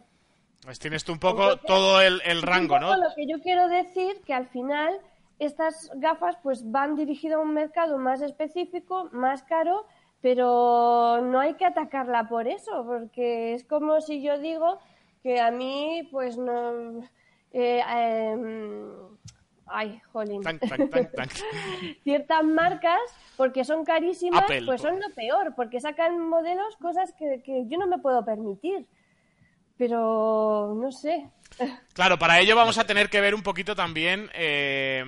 Pues 0.65 0.79
tienes 0.79 1.05
tú 1.05 1.13
un 1.13 1.21
poco 1.21 1.59
todo 1.59 2.01
el, 2.01 2.21
el 2.25 2.43
rango, 2.43 2.79
¿no? 2.81 2.97
Lo 2.97 3.15
que 3.15 3.27
yo 3.27 3.41
quiero 3.41 3.69
decir 3.69 4.21
que 4.27 4.35
al 4.35 4.49
final 4.49 4.99
estas 5.39 5.91
gafas 5.95 6.37
pues 6.43 6.71
van 6.71 6.97
dirigidas 6.97 7.37
a 7.37 7.41
un 7.41 7.55
mercado 7.55 7.97
más 7.99 8.23
específico, 8.23 9.09
más 9.13 9.43
caro, 9.45 9.87
pero 10.21 11.21
no 11.23 11.39
hay 11.39 11.55
que 11.55 11.65
atacarla 11.65 12.29
por 12.29 12.49
eso, 12.49 12.85
porque 12.87 13.55
es 13.55 13.65
como 13.65 14.01
si 14.01 14.21
yo 14.23 14.39
digo 14.39 14.79
que 15.23 15.41
a 15.41 15.51
mí 15.51 16.09
pues 16.11 16.39
no... 16.39 17.03
Eh, 17.53 17.81
eh, 17.81 18.37
ay, 19.71 20.01
jolín. 20.13 20.43
Ciertas 22.05 22.45
marcas, 22.45 23.01
porque 23.37 23.65
son 23.65 23.85
carísimas, 23.85 24.43
Apple, 24.43 24.63
pues 24.67 24.83
son 24.83 25.01
lo 25.01 25.15
peor, 25.15 25.55
porque 25.55 25.81
sacan 25.81 26.19
modelos, 26.29 26.77
cosas 26.77 27.13
que, 27.19 27.43
que 27.45 27.67
yo 27.69 27.79
no 27.79 27.87
me 27.87 27.99
puedo 27.99 28.25
permitir. 28.25 28.87
Pero 29.77 30.75
no 30.75 30.91
sé. 30.91 31.31
Claro, 31.93 32.19
para 32.19 32.41
ello 32.41 32.57
vamos 32.57 32.79
a 32.79 32.87
tener 32.87 33.09
que 33.09 33.21
ver 33.21 33.35
un 33.35 33.43
poquito 33.43 33.77
también. 33.77 34.29
Eh, 34.35 35.05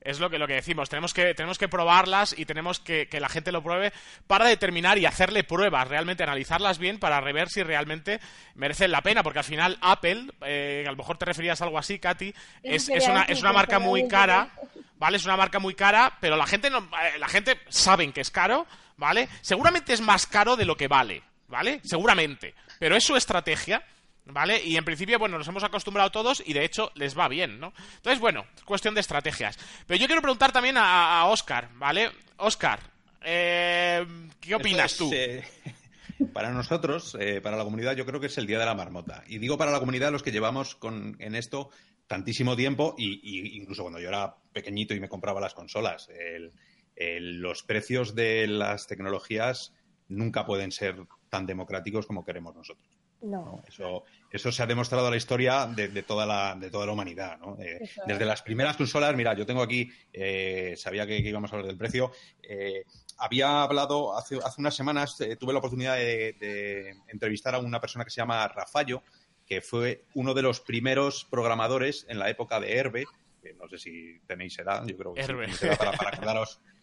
es 0.00 0.20
lo 0.20 0.30
que, 0.30 0.38
lo 0.38 0.46
que 0.46 0.54
decimos, 0.54 0.88
tenemos 0.88 1.12
que, 1.12 1.34
tenemos 1.34 1.58
que 1.58 1.68
probarlas 1.68 2.34
y 2.38 2.44
tenemos 2.44 2.80
que, 2.80 3.08
que 3.08 3.20
la 3.20 3.28
gente 3.28 3.52
lo 3.52 3.62
pruebe 3.62 3.92
para 4.26 4.46
determinar 4.46 4.98
y 4.98 5.06
hacerle 5.06 5.44
pruebas, 5.44 5.88
realmente 5.88 6.22
analizarlas 6.22 6.78
bien 6.78 6.98
para 6.98 7.20
rever 7.20 7.48
si 7.48 7.62
realmente 7.62 8.20
merecen 8.54 8.90
la 8.90 9.02
pena, 9.02 9.22
porque 9.22 9.40
al 9.40 9.44
final 9.44 9.78
Apple, 9.80 10.30
eh, 10.42 10.84
a 10.86 10.90
lo 10.90 10.96
mejor 10.96 11.18
te 11.18 11.24
referías 11.24 11.60
a 11.60 11.64
algo 11.64 11.78
así, 11.78 11.98
Katy, 11.98 12.34
es, 12.62 12.88
es, 12.88 13.06
una, 13.06 13.24
es 13.24 13.40
una 13.40 13.52
marca 13.52 13.78
muy 13.78 14.06
cara, 14.08 14.50
¿vale? 14.98 15.16
Es 15.16 15.24
una 15.24 15.36
marca 15.36 15.58
muy 15.58 15.74
cara, 15.74 16.16
pero 16.20 16.36
la 16.36 16.46
gente, 16.46 16.70
no, 16.70 16.78
eh, 16.78 17.18
la 17.18 17.28
gente 17.28 17.58
saben 17.68 18.12
que 18.12 18.20
es 18.20 18.30
caro, 18.30 18.66
¿vale? 18.96 19.28
Seguramente 19.40 19.92
es 19.92 20.00
más 20.00 20.26
caro 20.26 20.56
de 20.56 20.64
lo 20.64 20.76
que 20.76 20.88
vale, 20.88 21.22
¿vale? 21.48 21.80
Seguramente, 21.84 22.54
pero 22.78 22.96
es 22.96 23.04
su 23.04 23.16
estrategia 23.16 23.84
¿Vale? 24.30 24.62
Y 24.62 24.76
en 24.76 24.84
principio, 24.84 25.18
bueno, 25.18 25.38
nos 25.38 25.48
hemos 25.48 25.64
acostumbrado 25.64 26.10
todos 26.10 26.42
y 26.44 26.52
de 26.52 26.64
hecho 26.64 26.92
les 26.94 27.18
va 27.18 27.28
bien, 27.28 27.58
¿no? 27.58 27.72
Entonces, 27.96 28.20
bueno, 28.20 28.44
cuestión 28.64 28.94
de 28.94 29.00
estrategias. 29.00 29.58
Pero 29.86 29.98
yo 29.98 30.06
quiero 30.06 30.20
preguntar 30.20 30.52
también 30.52 30.76
a, 30.76 31.20
a 31.20 31.26
Oscar, 31.26 31.70
¿vale? 31.76 32.10
Oscar, 32.36 32.78
eh, 33.24 34.06
¿qué 34.40 34.54
opinas 34.54 34.92
es, 34.92 34.98
tú? 34.98 35.10
Eh, 35.12 35.44
para 36.32 36.50
nosotros, 36.50 37.16
eh, 37.20 37.40
para 37.40 37.56
la 37.56 37.64
comunidad, 37.64 37.96
yo 37.96 38.06
creo 38.06 38.20
que 38.20 38.26
es 38.26 38.38
el 38.38 38.46
día 38.46 38.58
de 38.58 38.66
la 38.66 38.74
marmota. 38.74 39.24
Y 39.26 39.38
digo 39.38 39.58
para 39.58 39.72
la 39.72 39.80
comunidad 39.80 40.12
los 40.12 40.22
que 40.22 40.32
llevamos 40.32 40.74
con, 40.74 41.16
en 41.18 41.34
esto 41.34 41.70
tantísimo 42.06 42.56
tiempo 42.56 42.94
y, 42.96 43.20
y, 43.22 43.56
incluso 43.58 43.82
cuando 43.82 44.00
yo 44.00 44.08
era 44.08 44.34
pequeñito 44.52 44.94
y 44.94 45.00
me 45.00 45.08
compraba 45.08 45.40
las 45.40 45.54
consolas. 45.54 46.08
El, 46.08 46.52
el, 46.96 47.40
los 47.40 47.62
precios 47.62 48.14
de 48.14 48.46
las 48.46 48.86
tecnologías 48.86 49.74
nunca 50.08 50.46
pueden 50.46 50.72
ser 50.72 50.96
tan 51.28 51.46
democráticos 51.46 52.06
como 52.06 52.24
queremos 52.24 52.54
nosotros. 52.54 52.97
No. 53.22 53.44
¿no? 53.44 53.62
Eso, 53.66 54.04
eso 54.30 54.52
se 54.52 54.62
ha 54.62 54.66
demostrado 54.66 55.06
en 55.06 55.12
la 55.12 55.16
historia 55.16 55.66
de, 55.66 55.88
de, 55.88 56.02
toda, 56.02 56.24
la, 56.24 56.54
de 56.54 56.70
toda 56.70 56.86
la 56.86 56.92
humanidad. 56.92 57.38
¿no? 57.38 57.56
Eh, 57.60 57.80
desde 58.06 58.24
las 58.24 58.42
primeras 58.42 58.76
consolas, 58.76 59.14
mira, 59.16 59.34
yo 59.34 59.46
tengo 59.46 59.62
aquí, 59.62 59.90
eh, 60.12 60.74
sabía 60.76 61.06
que, 61.06 61.22
que, 61.22 61.28
íbamos 61.28 61.52
a 61.52 61.56
hablar 61.56 61.68
del 61.68 61.78
precio. 61.78 62.12
Eh, 62.42 62.84
había 63.18 63.62
hablado 63.62 64.16
hace, 64.16 64.38
hace 64.42 64.60
unas 64.60 64.74
semanas, 64.74 65.20
eh, 65.20 65.36
tuve 65.36 65.52
la 65.52 65.58
oportunidad 65.58 65.96
de, 65.96 66.36
de, 66.38 66.96
entrevistar 67.08 67.54
a 67.54 67.58
una 67.58 67.80
persona 67.80 68.04
que 68.04 68.10
se 68.10 68.20
llama 68.20 68.46
Rafallo, 68.48 69.02
que 69.44 69.60
fue 69.60 70.04
uno 70.14 70.34
de 70.34 70.42
los 70.42 70.60
primeros 70.60 71.24
programadores 71.24 72.06
en 72.08 72.18
la 72.18 72.30
época 72.30 72.60
de 72.60 72.76
Herbe. 72.76 73.04
Que 73.42 73.54
no 73.54 73.68
sé 73.68 73.78
si 73.78 74.20
tenéis 74.26 74.58
edad, 74.58 74.84
yo 74.86 74.96
creo 74.96 75.14
que 75.14 75.20
Herbe. 75.20 75.52
sí, 75.52 75.66
para, 75.78 75.92
para 75.92 76.10
acordaros 76.10 76.60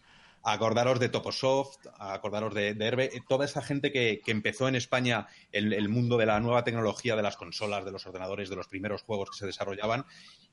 acordaros 0.46 1.00
de 1.00 1.08
Toposoft, 1.08 1.86
acordaros 1.98 2.54
de, 2.54 2.74
de 2.74 2.86
Herbe, 2.86 3.10
toda 3.28 3.44
esa 3.44 3.62
gente 3.62 3.90
que, 3.90 4.20
que 4.24 4.30
empezó 4.30 4.68
en 4.68 4.76
España 4.76 5.26
el, 5.50 5.72
el, 5.72 5.88
mundo 5.88 6.16
de 6.16 6.26
la 6.26 6.38
nueva 6.38 6.62
tecnología, 6.62 7.16
de 7.16 7.22
las 7.22 7.36
consolas, 7.36 7.84
de 7.84 7.90
los 7.90 8.06
ordenadores, 8.06 8.48
de 8.48 8.54
los 8.54 8.68
primeros 8.68 9.02
juegos 9.02 9.30
que 9.30 9.38
se 9.38 9.46
desarrollaban. 9.46 10.06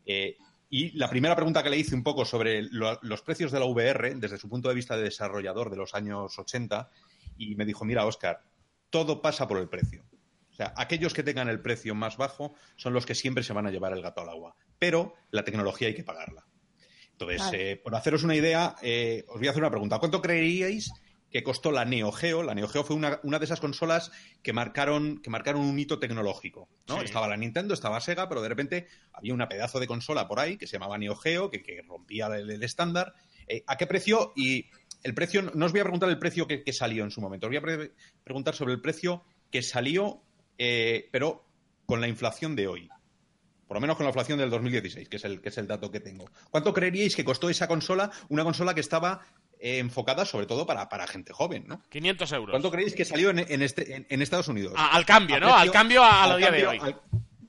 Eh, 0.07 0.37
y 0.67 0.97
la 0.97 1.11
primera 1.11 1.35
pregunta 1.35 1.61
que 1.61 1.69
le 1.69 1.77
hice 1.77 1.93
un 1.93 2.01
poco 2.01 2.25
sobre 2.25 2.63
lo, 2.63 2.97
los 3.03 3.21
precios 3.21 3.51
de 3.51 3.59
la 3.59 3.65
VR, 3.65 4.15
desde 4.15 4.39
su 4.39 4.49
punto 4.49 4.67
de 4.67 4.75
vista 4.75 4.97
de 4.97 5.03
desarrollador 5.03 5.69
de 5.69 5.77
los 5.77 5.93
años 5.93 6.39
80, 6.39 6.89
y 7.37 7.53
me 7.53 7.65
dijo, 7.65 7.85
mira, 7.85 8.07
Oscar, 8.07 8.41
todo 8.89 9.21
pasa 9.21 9.47
por 9.47 9.59
el 9.59 9.69
precio. 9.69 10.03
O 10.51 10.55
sea, 10.55 10.73
aquellos 10.75 11.13
que 11.13 11.21
tengan 11.21 11.49
el 11.49 11.61
precio 11.61 11.93
más 11.93 12.17
bajo 12.17 12.55
son 12.77 12.93
los 12.93 13.05
que 13.05 13.13
siempre 13.13 13.43
se 13.43 13.53
van 13.53 13.67
a 13.67 13.71
llevar 13.71 13.93
el 13.93 14.01
gato 14.01 14.21
al 14.21 14.29
agua. 14.29 14.55
Pero 14.79 15.13
la 15.29 15.43
tecnología 15.43 15.87
hay 15.87 15.95
que 15.95 16.03
pagarla. 16.03 16.47
Entonces, 17.31 17.51
vale. 17.51 17.71
eh, 17.71 17.75
por 17.77 17.95
haceros 17.95 18.23
una 18.23 18.35
idea, 18.35 18.75
eh, 18.81 19.25
os 19.27 19.39
voy 19.39 19.47
a 19.47 19.51
hacer 19.51 19.61
una 19.63 19.69
pregunta. 19.69 19.99
¿Cuánto 19.99 20.21
creeríais 20.21 20.91
que 21.31 21.43
costó 21.43 21.71
la 21.71 21.85
Neo 21.85 22.11
Geo? 22.11 22.43
La 22.43 22.53
Neo 22.53 22.67
Geo 22.67 22.83
fue 22.83 22.95
una, 22.95 23.19
una 23.23 23.39
de 23.39 23.45
esas 23.45 23.59
consolas 23.59 24.11
que 24.41 24.53
marcaron, 24.53 25.19
que 25.21 25.29
marcaron 25.29 25.61
un 25.61 25.79
hito 25.79 25.99
tecnológico. 25.99 26.69
¿no? 26.87 26.99
Sí. 26.99 27.05
Estaba 27.05 27.27
la 27.27 27.37
Nintendo, 27.37 27.73
estaba 27.73 27.99
Sega, 28.01 28.29
pero 28.29 28.41
de 28.41 28.49
repente 28.49 28.87
había 29.13 29.33
una 29.33 29.49
pedazo 29.49 29.79
de 29.79 29.87
consola 29.87 30.27
por 30.27 30.39
ahí 30.39 30.57
que 30.57 30.67
se 30.67 30.73
llamaba 30.73 30.97
Neo 30.97 31.15
Geo, 31.15 31.49
que, 31.49 31.63
que 31.63 31.81
rompía 31.81 32.27
el, 32.27 32.49
el 32.49 32.63
estándar. 32.63 33.13
Eh, 33.47 33.63
¿A 33.67 33.77
qué 33.77 33.87
precio? 33.87 34.31
Y 34.35 34.67
el 35.03 35.13
precio, 35.13 35.41
no 35.41 35.65
os 35.65 35.71
voy 35.71 35.81
a 35.81 35.83
preguntar 35.83 36.09
el 36.09 36.19
precio 36.19 36.47
que, 36.47 36.63
que 36.63 36.71
salió 36.71 37.03
en 37.03 37.11
su 37.11 37.19
momento, 37.19 37.47
os 37.47 37.49
voy 37.49 37.57
a 37.57 37.61
pre 37.61 37.91
preguntar 38.23 38.55
sobre 38.55 38.73
el 38.73 38.81
precio 38.81 39.23
que 39.51 39.61
salió, 39.61 40.21
eh, 40.57 41.09
pero 41.11 41.45
con 41.85 41.99
la 41.99 42.07
inflación 42.07 42.55
de 42.55 42.67
hoy 42.67 42.89
por 43.73 43.77
lo 43.77 43.81
menos 43.81 43.97
con 43.97 44.03
la 44.03 44.11
inflación 44.11 44.37
del 44.37 44.51
2016, 44.51 45.09
que 45.09 45.17
es 45.17 45.25
el, 45.25 45.41
que 45.41 45.49
es 45.49 45.57
el 45.57 45.65
dato 45.65 45.89
que 45.89 45.99
tengo. 45.99 46.29
¿Cuánto 46.51 46.71
creeríais 46.71 47.15
que 47.15 47.25
costó 47.25 47.49
esa 47.49 47.67
consola? 47.67 48.11
Una 48.29 48.43
consola 48.43 48.75
que 48.75 48.81
estaba 48.81 49.21
eh, 49.57 49.79
enfocada 49.79 50.25
sobre 50.25 50.45
todo 50.45 50.67
para, 50.67 50.87
para, 50.89 51.07
gente 51.07 51.33
joven, 51.33 51.65
¿no? 51.67 51.81
500 51.89 52.31
euros. 52.33 52.51
¿Cuánto 52.51 52.69
creéis 52.69 52.93
que 52.93 53.03
salió 53.03 53.31
en, 53.31 53.39
en, 53.39 53.63
este, 53.63 53.95
en, 53.95 54.05
en 54.07 54.21
Estados 54.21 54.47
Unidos? 54.47 54.73
A, 54.77 54.89
al 54.95 55.07
cambio, 55.07 55.39
¿no? 55.39 55.55
Al 55.55 55.71
cambio 55.71 56.03
a, 56.03 56.23
a 56.23 56.27
lo 56.27 56.37
día 56.37 56.49
cambio, 56.49 56.61
de 56.61 56.67
hoy. 56.67 56.77
Al, 56.83 57.01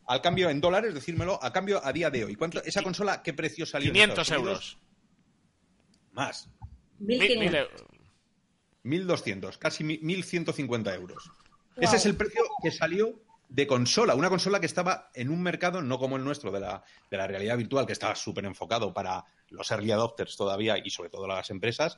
al, 0.06 0.22
cambio 0.22 0.48
en 0.48 0.62
dólares, 0.62 0.94
decírmelo, 0.94 1.38
al 1.42 1.52
cambio 1.52 1.82
a 1.84 1.92
día 1.92 2.08
de 2.08 2.24
hoy. 2.24 2.36
¿Cuánto, 2.36 2.64
¿Esa 2.64 2.82
consola 2.82 3.22
qué 3.22 3.34
precio 3.34 3.66
salió? 3.66 3.92
500 3.92 4.30
euros. 4.30 4.78
Más. 6.12 6.48
1.500. 7.02 7.68
1.200, 8.82 9.58
casi 9.58 9.84
1.150 9.84 10.94
euros. 10.94 11.26
Wow. 11.26 11.84
Ese 11.84 11.96
es 11.96 12.06
el 12.06 12.16
precio 12.16 12.44
que 12.62 12.70
salió 12.70 13.20
de 13.54 13.68
consola, 13.68 14.16
una 14.16 14.28
consola 14.28 14.58
que 14.58 14.66
estaba 14.66 15.10
en 15.14 15.30
un 15.30 15.40
mercado 15.40 15.80
no 15.80 15.96
como 15.96 16.16
el 16.16 16.24
nuestro 16.24 16.50
de 16.50 16.58
la, 16.58 16.82
de 17.08 17.16
la 17.16 17.28
realidad 17.28 17.56
virtual, 17.56 17.86
que 17.86 17.92
estaba 17.92 18.16
súper 18.16 18.44
enfocado 18.46 18.92
para 18.92 19.24
los 19.50 19.70
early 19.70 19.92
adopters 19.92 20.36
todavía 20.36 20.76
y 20.84 20.90
sobre 20.90 21.08
todo 21.08 21.28
las 21.28 21.50
empresas, 21.50 21.96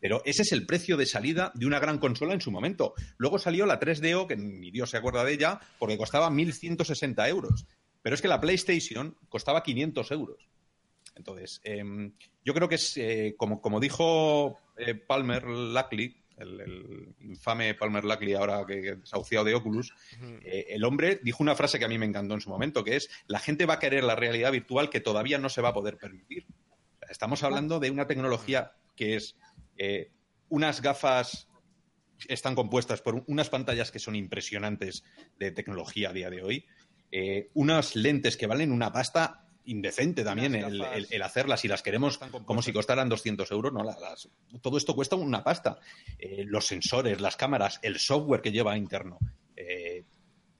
pero 0.00 0.20
ese 0.26 0.42
es 0.42 0.52
el 0.52 0.66
precio 0.66 0.98
de 0.98 1.06
salida 1.06 1.50
de 1.54 1.64
una 1.64 1.78
gran 1.78 1.96
consola 1.96 2.34
en 2.34 2.42
su 2.42 2.50
momento. 2.50 2.92
Luego 3.16 3.38
salió 3.38 3.64
la 3.64 3.80
3DO, 3.80 4.26
que 4.26 4.36
ni 4.36 4.70
Dios 4.70 4.90
se 4.90 4.98
acuerda 4.98 5.24
de 5.24 5.32
ella, 5.32 5.60
porque 5.78 5.96
costaba 5.96 6.28
1.160 6.28 7.26
euros. 7.30 7.66
Pero 8.02 8.14
es 8.14 8.20
que 8.20 8.28
la 8.28 8.40
PlayStation 8.40 9.16
costaba 9.30 9.62
500 9.62 10.10
euros. 10.10 10.46
Entonces, 11.16 11.62
eh, 11.64 11.82
yo 12.44 12.52
creo 12.52 12.68
que 12.68 12.74
es, 12.74 12.98
eh, 12.98 13.34
como, 13.38 13.62
como 13.62 13.80
dijo 13.80 14.58
eh, 14.76 14.94
Palmer 14.94 15.44
Luckley, 15.44 16.16
el, 16.38 16.60
el, 16.60 17.14
infame 17.20 17.74
Palmer 17.74 18.04
Luckley, 18.04 18.34
ahora 18.34 18.64
que 18.66 18.90
es 18.90 19.00
desahuciado 19.00 19.44
de 19.44 19.54
Oculus, 19.54 19.90
uh 19.90 20.24
-huh. 20.24 20.40
eh, 20.42 20.66
el 20.70 20.84
hombre 20.84 21.20
dijo 21.22 21.42
una 21.42 21.54
frase 21.54 21.78
que 21.78 21.84
a 21.84 21.88
mí 21.88 21.98
me 21.98 22.06
encantó 22.06 22.34
en 22.34 22.40
su 22.40 22.50
momento, 22.50 22.84
que 22.84 22.96
es, 22.96 23.10
la 23.26 23.38
gente 23.38 23.66
va 23.66 23.74
a 23.74 23.78
querer 23.78 24.04
la 24.04 24.16
realidad 24.16 24.52
virtual 24.52 24.90
que 24.90 25.00
todavía 25.00 25.38
no 25.38 25.48
se 25.48 25.60
va 25.60 25.70
a 25.70 25.74
poder 25.74 25.98
permitir. 25.98 26.46
Estamos 27.08 27.42
hablando 27.42 27.80
de 27.80 27.90
una 27.90 28.06
tecnología 28.06 28.72
que 28.96 29.16
es 29.16 29.36
eh, 29.76 30.10
unas 30.48 30.82
gafas 30.82 31.48
están 32.26 32.54
compuestas 32.54 33.00
por 33.00 33.22
unas 33.26 33.48
pantallas 33.48 33.92
que 33.92 33.98
son 34.00 34.16
impresionantes 34.16 35.04
de 35.38 35.52
tecnología 35.52 36.10
a 36.10 36.12
día 36.12 36.30
de 36.30 36.42
hoy, 36.42 36.66
eh, 37.12 37.48
unas 37.54 37.94
lentes 37.94 38.36
que 38.36 38.46
valen 38.46 38.72
una 38.72 38.92
pasta 38.92 39.47
indecente 39.68 40.24
también 40.24 40.54
el, 40.54 40.82
el, 40.82 41.06
el, 41.10 41.22
hacerlas 41.22 41.64
y 41.64 41.68
las 41.68 41.82
queremos 41.82 42.18
como 42.18 42.62
si 42.62 42.72
costaran 42.72 43.08
200 43.08 43.50
euros. 43.52 43.72
No, 43.72 43.84
las, 43.84 44.28
todo 44.60 44.78
esto 44.78 44.94
cuesta 44.94 45.16
una 45.16 45.44
pasta. 45.44 45.78
Eh, 46.18 46.44
los 46.46 46.66
sensores, 46.66 47.20
las 47.20 47.36
cámaras, 47.36 47.78
el 47.82 47.98
software 47.98 48.40
que 48.40 48.50
lleva 48.50 48.76
interno. 48.76 49.18
Eh, 49.56 50.04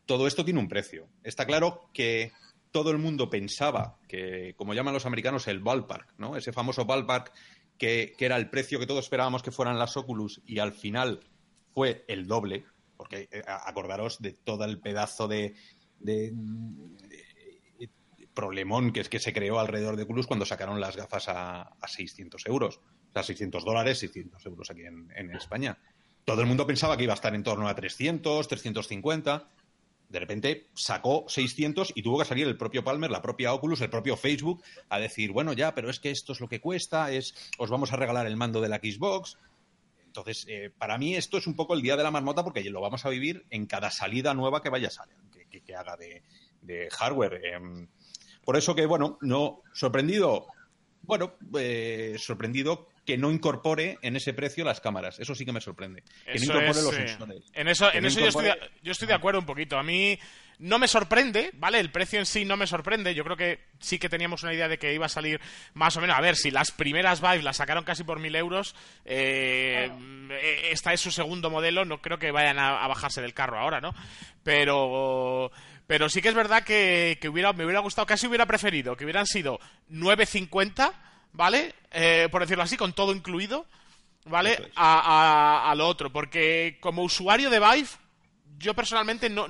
todo 0.04 0.26
esto 0.26 0.44
tiene 0.44 0.60
un 0.60 0.68
precio. 0.68 1.08
Está 1.22 1.46
claro 1.46 1.90
que 1.92 2.32
todo 2.70 2.90
el 2.90 2.98
mundo 2.98 3.30
pensaba 3.30 3.98
que, 4.06 4.54
como 4.56 4.74
llaman 4.74 4.94
los 4.94 5.06
americanos, 5.06 5.48
el 5.48 5.60
ballpark, 5.60 6.14
¿no? 6.18 6.36
ese 6.36 6.52
famoso 6.52 6.84
ballpark 6.84 7.32
que, 7.78 8.14
que 8.16 8.26
era 8.26 8.36
el 8.36 8.50
precio 8.50 8.78
que 8.78 8.86
todos 8.86 9.04
esperábamos 9.04 9.42
que 9.42 9.50
fueran 9.50 9.78
las 9.78 9.96
Oculus 9.96 10.42
y 10.46 10.58
al 10.58 10.72
final 10.72 11.20
fue 11.72 12.04
el 12.08 12.26
doble, 12.26 12.66
porque 12.96 13.28
eh, 13.30 13.42
acordaros 13.46 14.20
de 14.20 14.32
todo 14.32 14.64
el 14.64 14.80
pedazo 14.80 15.28
de 15.28 15.54
problemón 18.38 18.92
que 18.92 19.00
es 19.00 19.08
que 19.08 19.18
se 19.18 19.32
creó 19.32 19.58
alrededor 19.58 19.96
de 19.96 20.04
Oculus 20.04 20.28
cuando 20.28 20.46
sacaron 20.46 20.80
las 20.80 20.94
gafas 20.94 21.28
a, 21.28 21.62
a 21.62 21.88
600 21.88 22.46
euros. 22.46 22.76
O 22.76 23.12
sea, 23.12 23.24
600 23.24 23.64
dólares, 23.64 23.98
600 23.98 24.46
euros 24.46 24.70
aquí 24.70 24.82
en, 24.82 25.30
España. 25.34 25.76
Todo 26.24 26.42
el 26.42 26.46
mundo 26.46 26.64
pensaba 26.64 26.96
que 26.96 27.02
iba 27.02 27.12
a 27.12 27.16
estar 27.16 27.34
en 27.34 27.42
torno 27.42 27.66
a 27.66 27.74
300, 27.74 28.46
350 28.46 29.48
de 30.08 30.20
repente 30.20 30.68
sacó 30.72 31.26
600 31.28 31.92
y 31.94 32.02
tuvo 32.02 32.18
que 32.18 32.24
salir 32.24 32.46
el 32.46 32.56
propio 32.56 32.82
Palmer, 32.82 33.10
la 33.10 33.20
propia 33.20 33.52
Oculus, 33.52 33.80
el 33.82 33.90
propio 33.90 34.16
Facebook 34.16 34.62
a 34.88 34.98
decir, 34.98 35.32
bueno, 35.32 35.52
ya, 35.52 35.74
pero 35.74 35.90
es 35.90 36.00
que 36.00 36.10
esto 36.10 36.32
es 36.32 36.40
lo 36.40 36.48
que 36.48 36.60
cuesta, 36.60 37.10
es 37.10 37.34
os 37.58 37.68
vamos 37.68 37.92
a 37.92 37.96
regalar 37.96 38.26
el 38.26 38.36
mando 38.36 38.62
de 38.62 38.70
la 38.70 38.76
Xbox. 38.78 39.36
Entonces, 40.06 40.46
eh, 40.48 40.70
para 40.78 40.96
mí 40.96 41.14
esto 41.14 41.36
es 41.36 41.46
un 41.46 41.54
poco 41.54 41.74
el 41.74 41.82
día 41.82 41.96
de 41.96 42.04
la 42.04 42.10
marmota 42.10 42.42
porque 42.42 42.62
lo 42.70 42.80
vamos 42.80 43.04
a 43.04 43.10
vivir 43.10 43.44
en 43.50 43.66
cada 43.66 43.90
salida 43.90 44.32
nueva 44.32 44.62
que 44.62 44.70
vaya 44.70 44.88
a 44.88 44.92
salir, 44.92 45.16
que, 45.50 45.76
haga 45.76 45.96
de, 45.98 46.88
hardware. 46.90 47.44
Em, 47.44 47.88
por 48.48 48.56
eso 48.56 48.74
que, 48.74 48.86
bueno, 48.86 49.18
no 49.20 49.60
sorprendido, 49.74 50.46
bueno, 51.02 51.34
eh, 51.58 52.16
sorprendido 52.18 52.88
que 53.04 53.18
no 53.18 53.30
incorpore 53.30 53.98
en 54.00 54.16
ese 54.16 54.32
precio 54.32 54.64
las 54.64 54.80
cámaras. 54.80 55.20
Eso 55.20 55.34
sí 55.34 55.44
que 55.44 55.52
me 55.52 55.60
sorprende. 55.60 56.02
Que 56.24 56.38
no 56.38 56.44
incorpore 56.44 56.82
los 56.82 56.94
sensores. 56.94 57.44
En 57.52 57.68
eso, 57.68 57.92
en 57.92 58.06
eso 58.06 58.20
yo, 58.20 58.28
estoy 58.28 58.46
de, 58.46 58.56
yo 58.82 58.92
estoy 58.92 59.06
de 59.06 59.12
acuerdo 59.12 59.40
un 59.40 59.44
poquito. 59.44 59.76
A 59.76 59.82
mí 59.82 60.18
no 60.60 60.78
me 60.78 60.88
sorprende, 60.88 61.50
¿vale? 61.54 61.78
El 61.78 61.90
precio 61.90 62.18
en 62.18 62.24
sí 62.24 62.46
no 62.46 62.56
me 62.56 62.66
sorprende. 62.66 63.14
Yo 63.14 63.22
creo 63.22 63.36
que 63.36 63.60
sí 63.80 63.98
que 63.98 64.08
teníamos 64.08 64.42
una 64.44 64.54
idea 64.54 64.66
de 64.66 64.78
que 64.78 64.94
iba 64.94 65.04
a 65.04 65.10
salir 65.10 65.42
más 65.74 65.98
o 65.98 66.00
menos. 66.00 66.16
A 66.16 66.20
ver, 66.22 66.34
si 66.34 66.50
las 66.50 66.70
primeras 66.70 67.20
Vive 67.20 67.42
las 67.42 67.58
sacaron 67.58 67.84
casi 67.84 68.02
por 68.02 68.18
mil 68.18 68.34
euros, 68.34 68.74
eh, 69.04 69.90
esta 70.70 70.94
es 70.94 71.02
su 71.02 71.10
segundo 71.10 71.50
modelo, 71.50 71.84
no 71.84 72.00
creo 72.00 72.18
que 72.18 72.30
vayan 72.30 72.58
a, 72.58 72.86
bajarse 72.88 73.20
del 73.20 73.34
carro 73.34 73.58
ahora, 73.58 73.82
¿no? 73.82 73.94
Pero 74.42 75.52
pero 75.88 76.08
sí 76.08 76.22
que 76.22 76.28
es 76.28 76.34
verdad 76.34 76.62
que, 76.62 77.18
que 77.20 77.28
hubiera, 77.28 77.52
me 77.52 77.64
hubiera 77.64 77.80
gustado, 77.80 78.06
casi 78.06 78.28
hubiera 78.28 78.46
preferido 78.46 78.96
que 78.96 79.04
hubieran 79.04 79.26
sido 79.26 79.58
9.50 79.90 80.92
¿vale? 81.32 81.74
Eh, 81.90 82.28
por 82.30 82.42
decirlo 82.42 82.64
así, 82.64 82.76
con 82.76 82.92
todo 82.92 83.14
incluido, 83.14 83.66
¿vale? 84.24 84.70
A, 84.76 85.72
lo 85.76 85.86
otro, 85.86 86.10
porque 86.10 86.78
como 86.80 87.02
usuario 87.02 87.50
de 87.50 87.60
Vive, 87.60 87.88
yo 88.58 88.74
personalmente 88.74 89.30
no, 89.30 89.46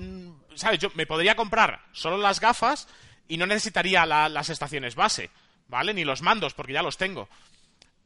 ¿sabes? 0.55 0.79
Yo 0.81 0.91
me 0.95 1.07
podría 1.07 1.35
comprar 1.35 1.81
solo 1.93 2.19
las 2.19 2.41
gafas 2.41 2.89
y 3.27 3.37
no 3.37 3.47
necesitaría 3.47 4.07
las 4.07 4.49
estaciones 4.49 4.95
base, 4.95 5.31
¿vale? 5.67 5.95
Ni 5.95 6.05
los 6.05 6.23
mandos, 6.23 6.55
porque 6.55 6.73
ya 6.73 6.83
los 6.83 6.97
tengo. 6.97 7.29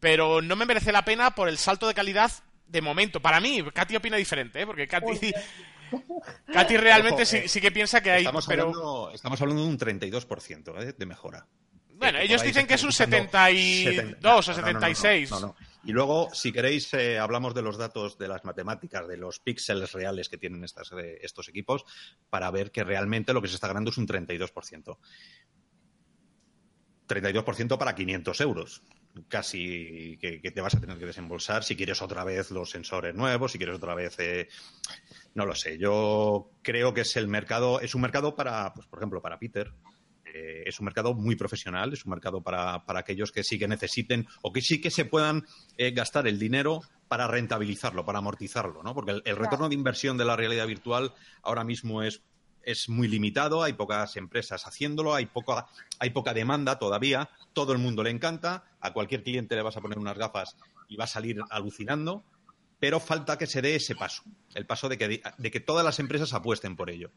Pero 0.01 0.43
no 0.43 0.57
me 0.57 0.67
merece 0.67 0.93
la 0.93 1.05
pena 1.05 1.35
por 1.35 1.49
el 1.49 1.59
salto 1.59 1.87
de 1.87 1.95
calidad 1.95 2.33
de 2.67 2.83
momento. 2.83 3.21
Para 3.21 3.41
mí, 3.41 3.63
Katy 3.73 3.97
opina 3.97 4.17
diferente, 4.17 4.63
¿eh? 4.63 4.67
Porque 4.67 4.89
Katy... 4.89 5.33
Katy 6.53 6.77
realmente 6.77 7.27
sí, 7.27 7.49
sí, 7.49 7.61
que 7.61 7.73
piensa 7.73 8.01
que 8.01 8.11
hay... 8.11 8.23
Estamos, 8.23 8.49
hablando, 8.49 9.11
estamos 9.13 9.41
hablando 9.41 9.63
de 9.63 9.69
un 9.69 9.79
32% 9.79 10.83
¿eh? 10.83 10.95
de 10.97 11.07
mejora. 11.07 11.47
Bueno, 12.03 12.19
ellos 12.19 12.43
dicen 12.43 12.67
que 12.67 12.75
es 12.75 12.83
un 12.83 12.93
72 12.93 14.49
o 14.49 14.55
76. 14.55 15.31
No, 15.31 15.41
no, 15.41 15.57
Y 15.85 15.93
luego, 15.93 16.31
si 16.35 16.53
queréis, 16.53 16.93
eh, 16.95 17.19
hablamos 17.19 17.55
de 17.55 17.63
los 17.63 17.79
datos 17.79 18.19
de 18.19 18.27
las 18.27 18.45
matemáticas, 18.45 19.07
de 19.07 19.17
los 19.17 19.39
píxeles 19.39 19.93
reales 19.93 20.29
que 20.29 20.37
tienen 20.37 20.65
estas, 20.65 20.91
eh, 20.93 21.21
estos 21.23 21.49
equipos, 21.49 21.85
para 22.29 22.51
ver 22.51 22.73
que 22.73 22.83
realmente 22.83 23.33
lo 23.33 23.41
que 23.41 23.47
se 23.47 23.55
está 23.55 23.69
ganando 23.69 23.91
es 23.91 23.99
un 23.99 24.09
32%. 24.09 24.99
32% 27.07 27.79
para 27.79 27.95
500 27.95 28.41
euros. 28.41 28.83
Casi 29.29 30.17
que, 30.21 30.39
te 30.39 30.61
vas 30.61 30.75
a 30.75 30.81
tener 30.81 30.99
que 30.99 31.07
desembolsar 31.07 31.65
si 31.65 31.77
quieres 31.77 32.01
otra 32.01 32.25
vez 32.25 32.51
los 32.51 32.71
sensores 32.71 33.15
nuevos, 33.15 33.53
si 33.53 33.59
quieres 33.59 33.77
otra 33.77 33.95
vez. 33.95 34.19
Eh, 34.19 34.49
no 35.35 35.45
lo 35.45 35.55
sé. 35.55 35.79
Yo 35.79 36.51
creo 36.63 36.95
que 36.95 37.03
es 37.03 37.17
el 37.17 37.29
mercado, 37.29 37.81
es 37.81 37.95
un 37.95 38.01
mercado 38.01 38.35
para, 38.35 38.73
pues, 38.73 38.87
por 38.87 38.99
ejemplo, 38.99 39.21
para 39.21 39.39
Peter, 39.39 39.73
eh, 40.35 40.63
es 40.67 40.81
un 40.81 40.87
mercado 40.87 41.13
muy 41.13 41.37
profesional, 41.37 41.93
es 41.93 42.07
un 42.07 42.11
mercado 42.11 42.43
para, 42.43 42.83
aquellos 42.87 43.33
que 43.33 43.45
sí 43.45 43.59
que 43.59 43.69
necesiten 43.69 44.27
o 44.41 44.53
que 44.53 44.63
sí 44.63 44.81
que 44.81 44.91
se 44.91 45.05
puedan 45.05 45.45
eh, 45.77 45.91
gastar 45.91 46.27
el 46.27 46.39
dinero 46.39 46.81
para 47.07 47.27
rentabilizarlo, 47.27 48.07
para 48.07 48.21
amortizarlo, 48.21 48.83
¿no? 48.83 48.95
Porque 48.95 49.21
el, 49.25 49.37
retorno 49.37 49.69
de 49.69 49.75
inversión 49.75 50.17
de 50.17 50.25
la 50.25 50.35
realidad 50.35 50.67
virtual 50.67 51.13
ahora 51.43 51.65
mismo 51.65 52.03
es, 52.03 52.23
es 52.65 52.89
muy 52.89 53.09
limitado, 53.09 53.63
hay 53.63 53.73
pocas 53.75 54.17
empresas 54.17 54.67
haciéndolo, 54.67 55.15
hay 55.15 55.27
poca, 55.27 55.67
hay 55.99 56.11
poca 56.11 56.35
demanda 56.35 56.79
todavía, 56.79 57.29
todo 57.53 57.73
el 57.73 57.79
mundo 57.79 58.03
le 58.03 58.11
encanta, 58.11 58.65
a 58.81 58.93
cualquier 58.93 59.23
cliente 59.23 59.57
le 59.57 59.63
vas 59.63 59.77
a 59.77 59.81
poner 59.81 59.99
unas 59.99 60.19
gafas 60.19 60.57
y 60.89 60.97
va 60.97 61.05
a 61.05 61.09
salir 61.09 61.41
alucinando, 61.51 62.25
pero 62.79 63.01
falta 63.01 63.39
que 63.39 63.47
se 63.47 63.63
dé 63.63 63.77
ese 63.77 63.95
paso, 63.95 64.23
el 64.55 64.67
paso 64.67 64.89
de 64.89 64.99
que, 64.99 65.23
de 65.39 65.51
que 65.51 65.61
todas 65.61 65.85
las 65.85 65.99
empresas 65.99 66.33
apuesten 66.33 66.77
por 66.77 66.91
ello. 66.91 67.11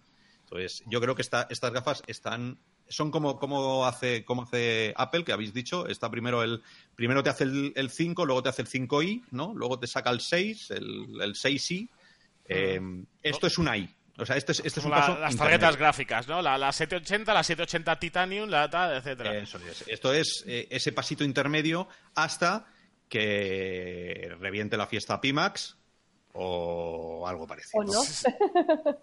Entonces, 0.43 0.83
yo 0.85 1.01
creo 1.01 1.15
que 1.15 1.23
estas 1.23 1.73
gafas 1.73 2.03
están 2.05 2.59
son 2.87 3.11
como, 3.11 3.39
como, 3.39 3.85
hace, 3.85 4.23
como 4.25 4.43
hace 4.43 4.93
Apple, 4.95 5.23
que 5.23 5.33
habéis 5.33 5.53
dicho. 5.53 5.87
Está 5.87 6.09
primero 6.09 6.43
el 6.43 6.61
primero 6.95 7.23
te 7.23 7.29
hace 7.29 7.43
el, 7.43 7.89
5, 7.89 8.25
luego 8.25 8.43
te 8.43 8.49
hace 8.49 8.61
el 8.61 8.67
5i, 8.67 9.23
¿no? 9.31 9.53
Luego 9.55 9.79
te 9.79 9.87
saca 9.87 10.11
el 10.11 10.21
6, 10.21 10.71
el, 10.71 11.21
el 11.21 11.33
6i. 11.33 11.89
Eh, 12.47 12.79
esto 13.23 13.47
es 13.47 13.57
una 13.57 13.77
i. 13.77 13.95
O 14.17 14.25
sea, 14.25 14.37
este 14.37 14.53
es, 14.53 14.61
este 14.63 14.79
es 14.79 14.85
un 14.85 14.91
paso 14.91 15.17
Las 15.19 15.35
tarjetas 15.35 15.75
gráficas, 15.75 16.27
¿no? 16.27 16.41
La, 16.41 16.71
780, 16.71 17.33
la 17.33 17.43
780 17.43 17.99
Titanium, 17.99 18.49
la 18.49 18.69
tal, 18.69 18.97
etcétera. 18.97 19.35
Eso 19.35 19.57
es. 19.57 19.83
Esto 19.87 20.13
es 20.13 20.43
eh, 20.47 20.67
ese 20.69 20.93
pasito 20.93 21.23
intermedio 21.23 21.87
hasta 22.15 22.65
que 23.09 24.35
reviente 24.39 24.77
la 24.77 24.87
fiesta 24.87 25.19
Pimax 25.19 25.77
o 26.33 27.25
algo 27.27 27.47
parecido. 27.47 27.81
O 27.81 27.85
no. 27.85 28.01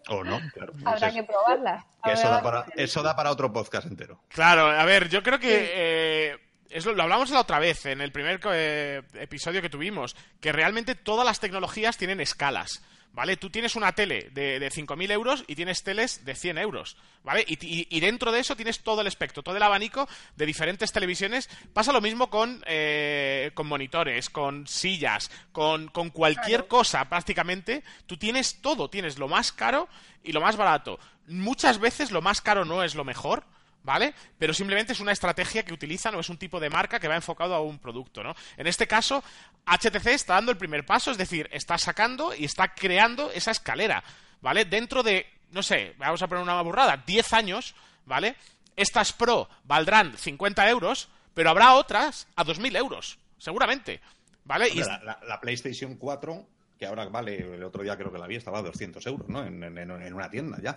o 0.08 0.24
no, 0.24 0.40
claro. 0.52 0.72
Habrá 0.84 1.12
que 1.12 1.22
probarla. 1.24 1.86
Eso 2.04 2.28
da, 2.28 2.42
para, 2.42 2.66
eso 2.76 3.02
da, 3.02 3.16
para, 3.16 3.30
otro 3.30 3.52
podcast 3.52 3.86
entero. 3.86 4.22
Claro, 4.28 4.66
a 4.66 4.84
ver, 4.84 5.08
yo 5.08 5.22
creo 5.22 5.38
que... 5.38 5.70
Eh, 5.74 6.38
lo 6.84 7.02
hablamos 7.02 7.30
la 7.30 7.40
otra 7.40 7.58
vez, 7.58 7.84
en 7.84 8.00
el 8.00 8.12
primer 8.12 8.40
eh, 8.52 9.02
episodio 9.14 9.60
que 9.60 9.68
tuvimos, 9.68 10.16
que 10.40 10.52
realmente 10.52 10.94
todas 10.94 11.24
las 11.24 11.38
tecnologías 11.38 11.98
tienen 11.98 12.20
escalas. 12.20 12.82
¿Vale? 13.12 13.36
Tú 13.36 13.50
tienes 13.50 13.76
una 13.76 13.92
tele 13.92 14.30
de, 14.32 14.58
de 14.58 14.70
5.000 14.70 15.10
euros 15.10 15.44
y 15.46 15.54
tienes 15.54 15.82
teles 15.82 16.24
de 16.24 16.34
100 16.34 16.58
euros, 16.58 16.96
¿vale? 17.22 17.44
Y, 17.46 18.00
dentro 18.00 18.32
de 18.32 18.40
eso 18.40 18.56
tienes 18.56 18.80
todo 18.80 19.00
el 19.00 19.06
espectro, 19.06 19.42
todo 19.42 19.56
el 19.56 19.62
abanico 19.62 20.08
de 20.36 20.46
diferentes 20.46 20.92
televisiones. 20.92 21.48
Pasa 21.72 21.92
lo 21.92 22.00
mismo 22.00 22.30
con, 22.30 22.62
eh, 22.66 23.50
con 23.54 23.66
monitores, 23.66 24.30
con 24.30 24.66
sillas, 24.66 25.30
con, 25.52 25.88
con 25.88 26.10
cualquier 26.10 26.66
cosa 26.66 27.08
prácticamente. 27.08 27.84
Tú 28.06 28.16
tienes 28.16 28.60
todo, 28.60 28.88
tienes 28.88 29.18
lo 29.18 29.28
más 29.28 29.52
caro 29.52 29.88
y 30.24 30.32
lo 30.32 30.40
más 30.40 30.56
barato. 30.56 30.98
Muchas 31.28 31.78
veces 31.78 32.10
lo 32.10 32.22
más 32.22 32.40
caro 32.40 32.64
no 32.64 32.82
es 32.82 32.94
lo 32.94 33.04
mejor, 33.04 33.44
¿vale? 33.84 34.14
Pero 34.38 34.54
simplemente 34.54 34.92
es 34.92 35.00
una 35.00 35.12
estrategia 35.12 35.64
que 35.64 35.72
utilizan 35.72 36.14
o 36.14 36.20
es 36.20 36.28
un 36.28 36.38
tipo 36.38 36.60
de 36.60 36.70
marca 36.70 37.00
que 37.00 37.08
va 37.08 37.16
enfocado 37.16 37.54
a 37.54 37.60
un 37.60 37.78
producto, 37.78 38.22
¿no? 38.22 38.34
En 38.56 38.66
este 38.66 38.86
caso, 38.86 39.22
HTC 39.66 40.06
está 40.08 40.34
dando 40.34 40.52
el 40.52 40.58
primer 40.58 40.84
paso, 40.86 41.10
es 41.10 41.18
decir, 41.18 41.48
está 41.52 41.78
sacando 41.78 42.34
y 42.34 42.44
está 42.44 42.74
creando 42.74 43.30
esa 43.32 43.50
escalera, 43.50 44.02
¿vale? 44.40 44.64
Dentro 44.64 45.02
de, 45.02 45.26
no 45.50 45.62
sé, 45.62 45.94
vamos 45.98 46.22
a 46.22 46.28
poner 46.28 46.42
una 46.42 46.60
burrada, 46.62 47.02
10 47.04 47.32
años, 47.32 47.74
¿vale? 48.06 48.36
Estas 48.76 49.12
Pro 49.12 49.48
valdrán 49.64 50.16
50 50.16 50.68
euros, 50.70 51.08
pero 51.34 51.50
habrá 51.50 51.74
otras 51.74 52.28
a 52.36 52.44
2.000 52.44 52.76
euros, 52.76 53.18
seguramente, 53.38 54.00
¿vale? 54.44 54.68
y... 54.68 54.80
la, 54.80 55.40
PlayStation 55.40 55.96
4 55.96 56.46
que 56.78 56.86
ahora 56.86 57.04
vale, 57.04 57.54
el 57.54 57.62
otro 57.62 57.84
día 57.84 57.96
creo 57.96 58.10
que 58.10 58.18
la 58.18 58.26
vi, 58.26 58.34
estaba 58.34 58.58
a 58.58 58.62
200 58.62 59.06
euros, 59.06 59.28
¿no? 59.28 59.46
En, 59.46 59.62
en, 59.62 60.14
una 60.14 60.28
tienda 60.28 60.58
ya. 60.60 60.76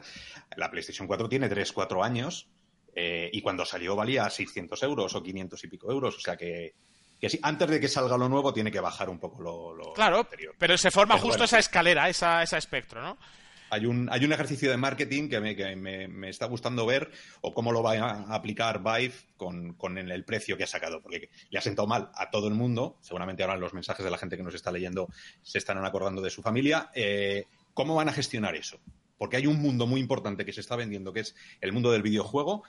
La 0.55 0.69
PlayStation 0.69 1.07
4 1.07 1.27
tiene 1.27 1.49
3, 1.49 1.71
4 1.71 2.03
años 2.03 2.47
eh, 2.95 3.29
y 3.31 3.41
cuando 3.41 3.65
salió 3.65 3.95
valía 3.95 4.29
600 4.29 4.81
euros 4.83 5.13
o 5.13 5.21
500 5.21 5.63
y 5.63 5.67
pico 5.67 5.91
euros. 5.91 6.15
O 6.15 6.19
sea 6.19 6.37
que, 6.37 6.73
que 7.19 7.29
sí, 7.29 7.37
antes 7.43 7.69
de 7.69 7.79
que 7.79 7.89
salga 7.89 8.17
lo 8.17 8.29
nuevo 8.29 8.53
tiene 8.53 8.71
que 8.71 8.79
bajar 8.79 9.09
un 9.09 9.19
poco 9.19 9.41
lo, 9.41 9.93
claro, 9.93 10.27
pero 10.57 10.77
se 10.77 10.91
forma 10.91 11.17
justo 11.17 11.43
esa 11.43 11.59
escalera, 11.59 12.09
esa, 12.09 12.41
esa 12.41 12.57
espectro, 12.57 13.01
¿no? 13.01 13.17
Hay 13.71 13.85
un, 13.87 14.07
hay 14.11 14.23
un 14.23 14.31
ejercicio 14.31 14.69
de 14.69 14.77
marketing 14.77 15.27
que, 15.27 15.39
me, 15.39 15.55
que 15.55 15.75
me, 15.75 16.07
me, 16.07 16.29
está 16.29 16.45
gustando 16.45 16.85
ver 16.85 17.11
o 17.41 17.53
cómo 17.53 17.71
lo 17.71 17.81
va 17.81 17.93
a 17.93 18.35
aplicar 18.35 18.79
Vive 18.79 19.15
con, 19.37 19.73
con, 19.73 19.97
el 19.97 20.23
precio 20.23 20.55
que 20.55 20.63
ha 20.63 20.67
sacado, 20.67 21.01
porque 21.01 21.29
le 21.49 21.59
ha 21.59 21.61
sentado 21.61 21.87
mal 21.87 22.11
a 22.13 22.29
todo 22.29 22.47
el 22.47 22.53
mundo. 22.53 22.97
Seguramente 23.01 23.43
ahora 23.43 23.57
los 23.57 23.73
mensajes 23.73 24.05
de 24.05 24.11
la 24.11 24.19
gente 24.19 24.37
que 24.37 24.43
nos 24.43 24.53
está 24.53 24.71
leyendo 24.71 25.09
se 25.41 25.57
estarán 25.57 25.83
acordando 25.83 26.21
de 26.21 26.29
su 26.29 26.43
familia. 26.43 26.91
Eh, 26.93 27.45
¿Cómo 27.73 27.95
van 27.95 28.07
a 28.07 28.13
gestionar 28.13 28.55
eso? 28.55 28.79
Porque 29.17 29.37
hay 29.37 29.47
un 29.47 29.61
mundo 29.61 29.87
muy 29.87 29.99
importante 29.99 30.45
que 30.45 30.53
se 30.53 30.61
está 30.61 30.75
vendiendo, 30.75 31.11
que 31.11 31.21
es 31.21 31.35
el 31.59 31.73
mundo 31.73 31.91
del 31.91 32.03
videojuego, 32.03 32.63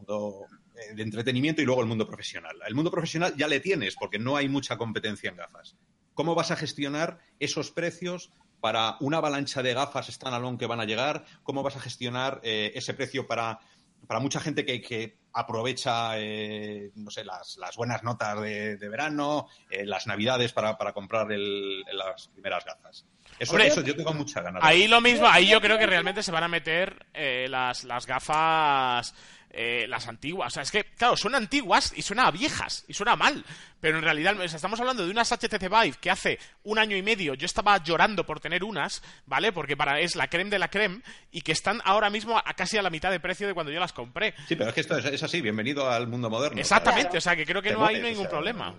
mundo 0.00 0.46
eh, 0.74 0.94
de 0.94 1.02
entretenimiento 1.02 1.62
y 1.62 1.64
luego 1.64 1.80
el 1.80 1.86
mundo 1.86 2.06
profesional. 2.06 2.56
El 2.66 2.74
mundo 2.74 2.90
profesional 2.90 3.34
ya 3.36 3.48
le 3.48 3.60
tienes 3.60 3.94
porque 3.96 4.18
no 4.18 4.36
hay 4.36 4.48
mucha 4.48 4.76
competencia 4.76 5.30
en 5.30 5.36
gafas. 5.36 5.76
¿Cómo 6.14 6.34
vas 6.34 6.50
a 6.50 6.56
gestionar 6.56 7.18
esos 7.38 7.70
precios 7.70 8.32
para 8.60 8.96
una 9.00 9.18
avalancha 9.18 9.62
de 9.62 9.74
gafas 9.74 10.08
standalone 10.08 10.58
que 10.58 10.66
van 10.66 10.80
a 10.80 10.84
llegar? 10.84 11.24
¿Cómo 11.42 11.62
vas 11.62 11.76
a 11.76 11.80
gestionar 11.80 12.40
eh, 12.42 12.72
ese 12.74 12.94
precio 12.94 13.26
para 13.26 13.60
para 14.06 14.20
mucha 14.20 14.40
gente 14.40 14.64
que, 14.64 15.18
aprovecha, 15.32 16.18
eh, 16.18 16.90
no 16.96 17.10
sé, 17.10 17.24
las, 17.24 17.56
buenas 17.76 18.02
notas 18.02 18.40
de, 18.40 18.88
verano, 18.88 19.46
eh, 19.70 19.86
las 19.86 20.06
navidades 20.06 20.52
para, 20.52 20.74
comprar 20.92 21.28
las 21.30 22.28
primeras 22.28 22.64
gafas. 22.64 23.06
Eso, 23.38 23.56
eso 23.58 23.82
yo 23.82 23.94
tengo 23.94 24.12
mucha 24.12 24.40
ganas. 24.40 24.62
Ahí 24.64 24.88
lo 24.88 25.00
mismo, 25.00 25.26
ahí 25.28 25.48
yo 25.48 25.60
creo 25.60 25.78
que 25.78 25.86
realmente 25.86 26.22
se 26.22 26.32
van 26.32 26.42
a 26.42 26.48
meter 26.48 27.06
las, 27.48 27.84
las 27.84 28.06
gafas 28.06 29.14
eh, 29.52 29.86
las 29.88 30.06
antiguas. 30.08 30.52
O 30.52 30.54
sea, 30.54 30.62
es 30.62 30.70
que, 30.70 30.84
claro, 30.84 31.16
son 31.16 31.34
antiguas 31.34 31.92
y 31.96 32.02
suena 32.02 32.26
a 32.26 32.30
viejas 32.30 32.84
y 32.86 32.94
suena 32.94 33.16
mal. 33.16 33.44
Pero 33.80 33.98
en 33.98 34.04
realidad, 34.04 34.40
estamos 34.42 34.78
hablando 34.78 35.04
de 35.04 35.10
unas 35.10 35.30
HTC 35.30 35.68
Vive 35.68 35.96
que 36.00 36.10
hace 36.10 36.38
un 36.64 36.78
año 36.78 36.96
y 36.96 37.02
medio 37.02 37.34
yo 37.34 37.46
estaba 37.46 37.82
llorando 37.82 38.24
por 38.24 38.40
tener 38.40 38.62
unas, 38.62 39.02
¿vale? 39.26 39.52
Porque 39.52 39.76
para 39.76 40.00
es 40.00 40.16
la 40.16 40.28
creme 40.28 40.50
de 40.50 40.58
la 40.58 40.68
creme 40.68 41.02
y 41.30 41.40
que 41.40 41.52
están 41.52 41.80
ahora 41.84 42.10
mismo 42.10 42.38
a 42.38 42.54
casi 42.54 42.78
a 42.78 42.82
la 42.82 42.90
mitad 42.90 43.10
de 43.10 43.20
precio 43.20 43.46
de 43.46 43.54
cuando 43.54 43.72
yo 43.72 43.80
las 43.80 43.92
compré. 43.92 44.34
Sí, 44.46 44.56
pero 44.56 44.68
es 44.68 44.74
que 44.74 44.80
esto 44.82 44.98
es, 44.98 45.22
así, 45.22 45.40
bienvenido 45.40 45.90
al 45.90 46.06
mundo 46.06 46.30
moderno. 46.30 46.60
Exactamente, 46.60 47.18
o 47.18 47.20
sea, 47.20 47.34
que 47.34 47.46
creo 47.46 47.62
que 47.62 47.72
no 47.72 47.86
hay 47.86 48.00
ningún 48.00 48.28
problema. 48.28 48.76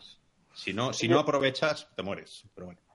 Si 0.53 0.73
no, 0.73 0.93
si 0.93 1.07
no 1.07 1.19
aprovechas, 1.19 1.87
te 1.95 2.03
mueres. 2.03 2.45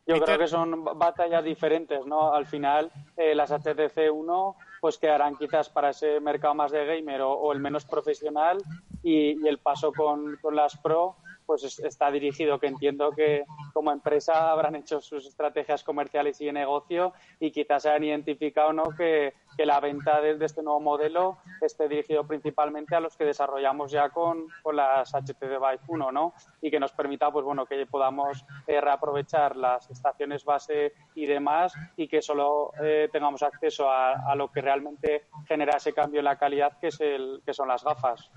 Yo 0.07 0.21
creo 0.21 0.39
que 0.39 0.47
son 0.47 0.85
batallas 0.85 1.43
diferentes, 1.43 2.07
¿no? 2.07 2.33
Al 2.33 2.47
final, 2.47 2.93
eh, 3.17 3.35
las 3.35 3.51
HTC 3.51 4.11
1 4.13 4.57
pues 4.87 4.99
quedarán 4.99 5.35
quizás 5.35 5.69
para 5.69 5.91
ese 5.91 6.21
mercado 6.21 6.55
más 6.55 6.71
de 6.71 6.87
gamer 6.87 7.21
o, 7.23 7.51
el 7.51 7.59
menos 7.59 7.85
profesional 7.85 8.59
y, 9.03 9.45
el 9.45 9.59
paso 9.59 9.93
con, 9.93 10.37
con, 10.37 10.55
las 10.55 10.77
Pro 10.77 11.17
pues 11.47 11.79
está 11.79 12.11
dirigido, 12.11 12.59
que 12.59 12.67
entiendo 12.67 13.13
que 13.13 13.45
como 13.73 13.93
empresa 13.93 14.51
habrán 14.51 14.75
hecho 14.75 15.01
sus 15.01 15.27
estrategias 15.27 15.85
comerciales 15.85 16.41
y 16.41 16.47
de 16.47 16.53
negocio 16.53 17.13
y 17.41 17.51
quizás 17.51 17.87
han 17.87 18.05
identificado 18.05 18.73
¿no? 18.73 18.85
que, 18.97 19.35
la 19.59 19.81
venta 19.81 20.21
de, 20.21 20.37
este 20.45 20.63
nuevo 20.63 20.81
modelo 20.81 21.39
esté 21.63 21.89
dirigido 21.89 22.27
principalmente 22.27 22.95
a 22.95 23.01
los 23.01 23.17
que 23.17 23.25
desarrollamos 23.25 23.91
ya 23.91 24.11
con, 24.11 24.49
con 24.63 24.77
las 24.77 25.15
HTC 25.15 25.41
Vive 25.41 25.81
1 25.89 26.13
¿no? 26.13 26.35
y 26.61 26.71
que 26.71 26.79
nos 26.79 26.93
permita 26.93 27.31
pues 27.31 27.45
bueno 27.45 27.65
que 27.65 27.87
podamos 27.87 28.45
eh, 28.67 28.81
reaprovechar 28.81 29.57
las 29.57 29.89
estaciones 29.91 30.45
base 30.45 30.93
y 31.15 31.27
demás 31.27 31.73
y 31.97 32.07
que 32.07 32.21
solo 32.21 32.73
eh, 32.83 33.09
tengamos 33.11 33.43
acceso 33.43 33.89
a, 33.89 34.31
a, 34.31 34.35
lo 34.35 34.51
que 34.51 34.61
realmente 34.61 35.25
genera 35.47 35.79
ese 35.79 35.93
cambio 35.93 36.21
en 36.21 36.27
la 36.27 36.37
calidad 36.37 36.79
que, 36.79 36.89
es 36.89 37.01
el, 37.01 37.41
que 37.45 37.55
son 37.55 37.69
las 37.69 37.83
gafas. 37.83 38.31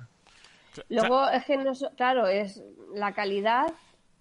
Luego, 0.89 1.27
es 1.29 1.45
que, 1.45 1.57
no, 1.57 1.71
claro, 1.95 2.27
es 2.27 2.63
la 2.93 3.13
calidad 3.13 3.67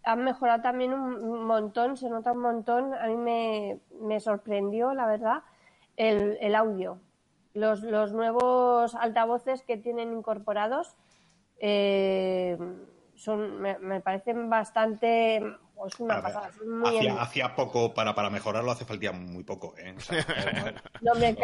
ha 0.08 0.16
mejorado 0.16 0.62
también 0.62 0.94
un 0.94 1.44
montón, 1.44 1.98
se 1.98 2.08
nota 2.08 2.32
un 2.32 2.40
montón. 2.40 2.94
A 2.94 3.06
mí 3.08 3.16
me, 3.16 3.78
me 4.00 4.20
sorprendió, 4.20 4.94
la 4.94 5.06
verdad, 5.06 5.42
el, 5.96 6.38
el 6.40 6.54
audio. 6.54 6.98
Los, 7.52 7.82
los, 7.82 8.12
nuevos 8.12 8.94
altavoces 8.94 9.62
que 9.62 9.76
tienen 9.76 10.12
incorporados 10.12 10.96
eh, 11.58 12.56
son, 13.16 13.61
me, 13.61 14.00
parecen 14.00 14.48
bastante. 14.48 15.42
Pues 15.74 16.00
una 16.00 16.22
pasada, 16.22 16.50
hacía, 17.20 17.54
poco, 17.54 17.92
para, 17.92 18.14
para 18.14 18.30
mejorarlo 18.30 18.70
hace 18.70 18.87
falta 18.87 19.12
muy 19.12 19.44
poco. 19.44 19.74
¿eh? 19.76 19.94
no, 21.02 21.14
me 21.16 21.34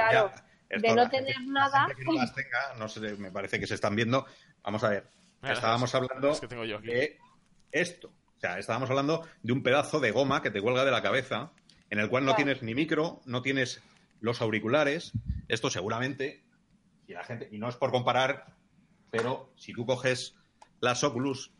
de 0.80 0.94
no 0.94 1.08
tener 1.08 1.40
nada. 1.46 1.88
Que 1.96 2.04
no 2.04 2.12
las 2.12 2.34
tenga, 2.34 2.74
no 2.78 2.88
sé, 2.88 3.00
me 3.16 3.30
parece 3.30 3.58
que 3.60 3.66
se 3.66 3.74
están 3.74 3.96
viendo. 3.96 4.26
Vamos 4.62 4.84
a 4.84 4.88
ver. 4.90 5.08
Estábamos 5.42 5.94
hablando 5.94 6.32
de 6.82 7.18
esto. 7.70 8.08
O 8.08 8.40
sea, 8.40 8.58
estábamos 8.58 8.90
hablando 8.90 9.26
de 9.42 9.52
un 9.52 9.62
pedazo 9.62 10.00
de 10.00 10.10
goma 10.10 10.42
que 10.42 10.50
te 10.50 10.60
cuelga 10.60 10.84
de 10.84 10.90
la 10.90 11.02
cabeza, 11.02 11.52
en 11.90 11.98
el 11.98 12.08
cual 12.08 12.24
no 12.24 12.34
tienes 12.34 12.62
ni 12.62 12.74
micro, 12.74 13.20
no 13.26 13.42
tienes 13.42 13.82
los 14.20 14.40
auriculares. 14.40 15.12
Esto 15.48 15.70
seguramente, 15.70 16.44
y 17.06 17.12
la 17.12 17.24
gente, 17.24 17.48
y 17.50 17.58
no 17.58 17.68
es 17.68 17.76
por 17.76 17.90
comparar, 17.90 18.46
pero 19.10 19.52
si 19.56 19.72
tú 19.72 19.86
coges 19.86 20.34
las 20.80 21.04
Oculus 21.04 21.52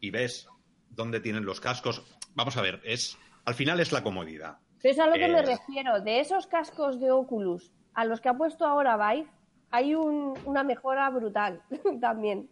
y 0.00 0.10
ves 0.10 0.48
dónde 0.90 1.20
tienen 1.20 1.44
los 1.44 1.60
cascos, 1.60 2.04
vamos 2.34 2.56
a 2.56 2.62
ver, 2.62 2.80
es 2.84 3.18
al 3.44 3.54
final 3.54 3.80
es 3.80 3.92
la 3.92 4.02
comodidad. 4.02 4.58
Eso 4.78 4.88
es 4.88 4.98
a 4.98 5.06
lo 5.06 5.14
que 5.14 5.28
me 5.28 5.42
refiero. 5.42 6.00
De 6.00 6.20
esos 6.20 6.46
cascos 6.46 7.00
de 7.00 7.10
Oculus 7.10 7.72
a 7.98 8.04
los 8.04 8.20
que 8.20 8.28
ha 8.28 8.34
puesto 8.34 8.64
ahora 8.64 8.96
Vive, 8.96 9.26
hay 9.72 9.96
una 9.96 10.62
mejora 10.62 11.10
brutal 11.10 11.60
también 12.00 12.48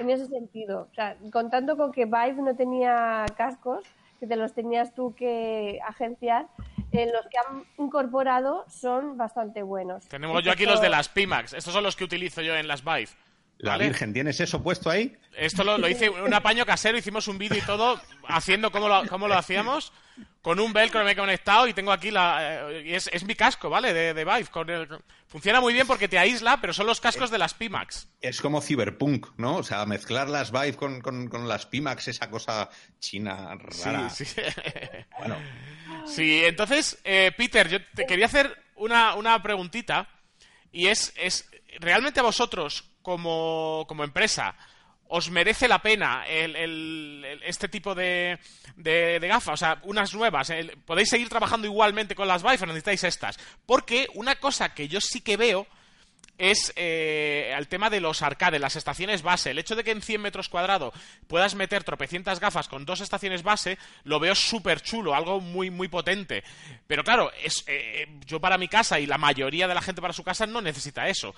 en 0.00 0.10
ese 0.10 0.26
sentido. 0.26 0.88
O 0.90 0.94
sea, 0.94 1.16
contando 1.32 1.76
con 1.76 1.92
que 1.92 2.04
Vive 2.04 2.42
no 2.42 2.56
tenía 2.56 3.24
cascos, 3.36 3.84
que 4.18 4.26
te 4.26 4.34
los 4.34 4.54
tenías 4.54 4.96
tú 4.96 5.14
que 5.14 5.78
agenciar, 5.86 6.48
eh, 6.90 7.08
los 7.12 7.24
que 7.28 7.38
han 7.38 7.62
incorporado 7.78 8.64
son 8.68 9.16
bastante 9.16 9.62
buenos. 9.62 10.08
Tenemos 10.08 10.42
yo 10.42 10.50
aquí 10.50 10.66
los 10.66 10.80
de 10.80 10.88
las 10.88 11.08
Pimax. 11.08 11.52
Estos 11.52 11.72
son 11.72 11.84
los 11.84 11.94
que 11.94 12.02
utilizo 12.02 12.42
yo 12.42 12.56
en 12.56 12.66
las 12.66 12.82
Vive. 12.82 13.10
La 13.58 13.78
Virgen, 13.78 14.12
¿tienes 14.12 14.40
eso 14.40 14.64
puesto 14.64 14.90
ahí? 14.90 15.16
Esto 15.36 15.62
lo, 15.62 15.78
lo 15.78 15.88
hice 15.88 16.10
un 16.10 16.34
apaño 16.34 16.66
casero, 16.66 16.98
hicimos 16.98 17.28
un 17.28 17.38
vídeo 17.38 17.58
y 17.58 17.66
todo 17.66 18.00
haciendo 18.26 18.72
cómo 18.72 18.88
lo, 18.88 19.06
cómo 19.08 19.28
lo 19.28 19.34
hacíamos 19.34 19.92
con 20.42 20.60
un 20.60 20.72
velcro 20.72 21.04
me 21.04 21.12
he 21.12 21.16
conectado 21.16 21.66
y 21.66 21.74
tengo 21.74 21.92
aquí 21.92 22.10
la... 22.10 22.70
Eh, 22.70 22.96
es, 22.96 23.10
es, 23.12 23.24
mi 23.24 23.34
casco, 23.34 23.68
¿vale? 23.68 23.92
De, 23.92 24.14
de 24.14 24.24
Vive. 24.24 24.46
Con 24.46 24.70
el, 24.70 24.88
funciona 25.26 25.60
muy 25.60 25.72
bien 25.72 25.86
porque 25.86 26.08
te 26.08 26.18
aísla, 26.18 26.60
pero 26.60 26.72
son 26.72 26.86
los 26.86 27.00
cascos 27.00 27.30
de 27.30 27.38
las 27.38 27.54
Pimax. 27.54 28.08
Es 28.20 28.40
como 28.40 28.62
Cyberpunk, 28.62 29.26
¿no? 29.36 29.56
O 29.56 29.62
sea, 29.62 29.84
mezclar 29.84 30.28
las 30.28 30.50
Vive 30.50 30.74
con, 30.74 31.00
con, 31.00 31.48
las 31.48 31.66
Pimax, 31.66 32.08
esa 32.08 32.30
cosa 32.30 32.70
china 32.98 33.56
rara. 33.56 34.08
Sí, 34.10 34.24
sí. 34.24 34.40
bueno. 35.18 35.36
Sí, 36.06 36.42
entonces, 36.44 36.98
eh, 37.04 37.32
Peter, 37.36 37.68
yo 37.68 37.78
te 37.94 38.06
quería 38.06 38.26
hacer 38.26 38.56
una, 38.76 39.16
una 39.16 39.42
preguntita 39.42 40.08
y 40.72 40.86
es, 40.86 41.12
es, 41.16 41.50
¿realmente 41.80 42.20
a 42.20 42.24
vosotros 42.24 42.84
como, 43.02 43.84
como 43.88 44.04
empresa 44.04 44.54
os 45.08 45.30
merece 45.30 45.68
la 45.68 45.80
pena 45.80 46.24
este 46.26 47.68
tipo 47.68 47.94
de, 47.94 48.38
de, 48.76 49.18
gafas, 49.20 49.54
o 49.54 49.56
sea, 49.56 49.80
unas 49.84 50.14
nuevas. 50.14 50.52
podéis 50.84 51.08
seguir 51.08 51.28
trabajando 51.28 51.66
igualmente 51.66 52.14
con 52.14 52.28
las 52.28 52.42
Vive, 52.42 52.66
necesitáis 52.66 53.04
estas. 53.04 53.38
Porque 53.66 54.06
una 54.14 54.36
cosa 54.36 54.74
que 54.74 54.88
yo 54.88 55.00
sí 55.00 55.20
que 55.20 55.36
veo 55.36 55.66
es 56.38 56.72
eh, 56.76 57.52
el 57.56 57.66
tema 57.66 57.90
de 57.90 58.00
los 58.00 58.22
arcades, 58.22 58.60
las 58.60 58.76
estaciones 58.76 59.22
base. 59.22 59.50
El 59.50 59.58
hecho 59.58 59.74
de 59.74 59.82
que 59.82 59.90
en 59.90 60.00
100 60.00 60.20
metros 60.20 60.48
cuadrados 60.48 60.94
puedas 61.26 61.56
meter 61.56 61.82
tropecientas 61.82 62.38
gafas 62.38 62.68
con 62.68 62.84
dos 62.84 63.00
estaciones 63.00 63.42
base, 63.42 63.76
lo 64.04 64.20
veo 64.20 64.34
súper 64.34 64.80
chulo, 64.80 65.14
algo 65.14 65.40
muy, 65.40 65.70
muy 65.70 65.88
potente. 65.88 66.44
Pero 66.86 67.02
claro, 67.02 67.32
es, 67.42 67.64
eh, 67.66 68.06
yo 68.24 68.40
para 68.40 68.56
mi 68.56 68.68
casa 68.68 69.00
y 69.00 69.06
la 69.06 69.18
mayoría 69.18 69.66
de 69.66 69.74
la 69.74 69.82
gente 69.82 70.00
para 70.00 70.14
su 70.14 70.22
casa 70.22 70.46
no 70.46 70.60
necesita 70.60 71.08
eso. 71.08 71.34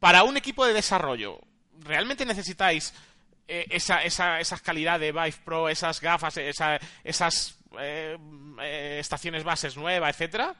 Para 0.00 0.24
un 0.24 0.36
equipo 0.36 0.66
de 0.66 0.74
desarrollo, 0.74 1.40
¿realmente 1.78 2.26
necesitáis 2.26 2.92
eh, 3.52 3.66
esa, 3.68 4.04
esa, 4.04 4.38
esas 4.38 4.62
calidad 4.62 5.00
de 5.00 5.10
Vive 5.10 5.34
Pro, 5.44 5.68
esas 5.68 6.00
gafas, 6.00 6.36
esas 6.36 7.60
eh, 7.80 8.16
eh, 8.62 8.98
estaciones 9.00 9.42
bases 9.42 9.76
nuevas, 9.76 10.10
etcétera? 10.10 10.54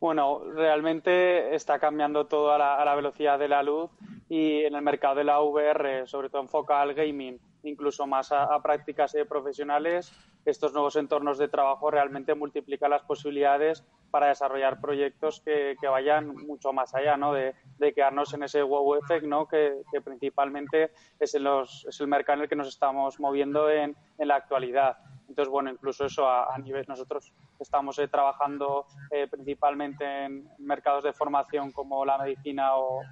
Bueno, 0.00 0.40
realmente 0.54 1.54
está 1.54 1.78
cambiando 1.78 2.26
todo 2.26 2.54
a 2.54 2.58
la, 2.58 2.94
velocidad 2.94 3.38
de 3.38 3.48
la 3.48 3.62
luz 3.62 3.90
y 4.30 4.64
en 4.64 4.74
el 4.74 4.80
mercado 4.80 5.16
de 5.16 5.24
la 5.24 5.40
VR, 5.40 6.06
sobre 6.06 6.30
todo 6.30 6.40
enfoca 6.40 6.80
al 6.80 6.94
gaming, 6.94 7.38
incluso 7.64 8.06
más 8.06 8.32
a, 8.32 8.60
prácticas 8.62 9.14
profesionales, 9.28 10.12
estos 10.44 10.72
nuevos 10.72 10.96
entornos 10.96 11.38
de 11.38 11.48
trabajo 11.48 11.90
realmente 11.90 12.34
multiplican 12.34 12.90
las 12.90 13.02
posibilidades 13.02 13.84
para 14.10 14.28
desarrollar 14.28 14.80
proyectos 14.80 15.40
que, 15.40 15.76
vayan 15.88 16.34
mucho 16.34 16.72
más 16.72 16.94
allá 16.94 17.16
¿no? 17.16 17.32
de, 17.32 17.54
quedarnos 17.94 18.32
en 18.34 18.42
ese 18.42 18.62
wow 18.62 18.96
effect 18.96 19.24
¿no? 19.24 19.46
que, 19.46 19.82
principalmente 20.04 20.90
es, 21.18 21.34
el 21.34 22.06
mercado 22.06 22.38
en 22.38 22.42
el 22.42 22.48
que 22.48 22.56
nos 22.56 22.68
estamos 22.68 23.20
moviendo 23.20 23.70
en, 23.70 23.96
la 24.18 24.36
actualidad. 24.36 24.98
Entonces, 25.28 25.50
bueno, 25.50 25.70
incluso 25.70 26.04
eso 26.04 26.28
a, 26.28 26.56
nivel, 26.58 26.84
nosotros 26.88 27.32
estamos 27.60 27.98
eh, 27.98 28.08
trabajando 28.08 28.86
eh, 29.10 29.26
principalmente 29.28 30.24
en 30.24 30.48
mercados 30.58 31.04
de 31.04 31.12
formación 31.12 31.72
como 31.72 32.04
la 32.04 32.18
medicina 32.18 32.76
o, 32.76 33.02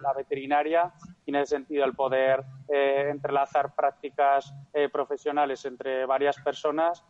la 0.00 0.12
veterinaria 0.12 0.92
y 1.24 1.30
en 1.30 1.36
ese 1.36 1.56
sentido 1.56 1.84
el 1.84 1.94
poder 1.94 2.44
eh, 2.68 3.08
entrelazar 3.10 3.74
prácticas 3.74 4.52
profesionales 4.92 5.64
entre 5.64 6.06
varias 6.06 6.36
personas 6.38 7.04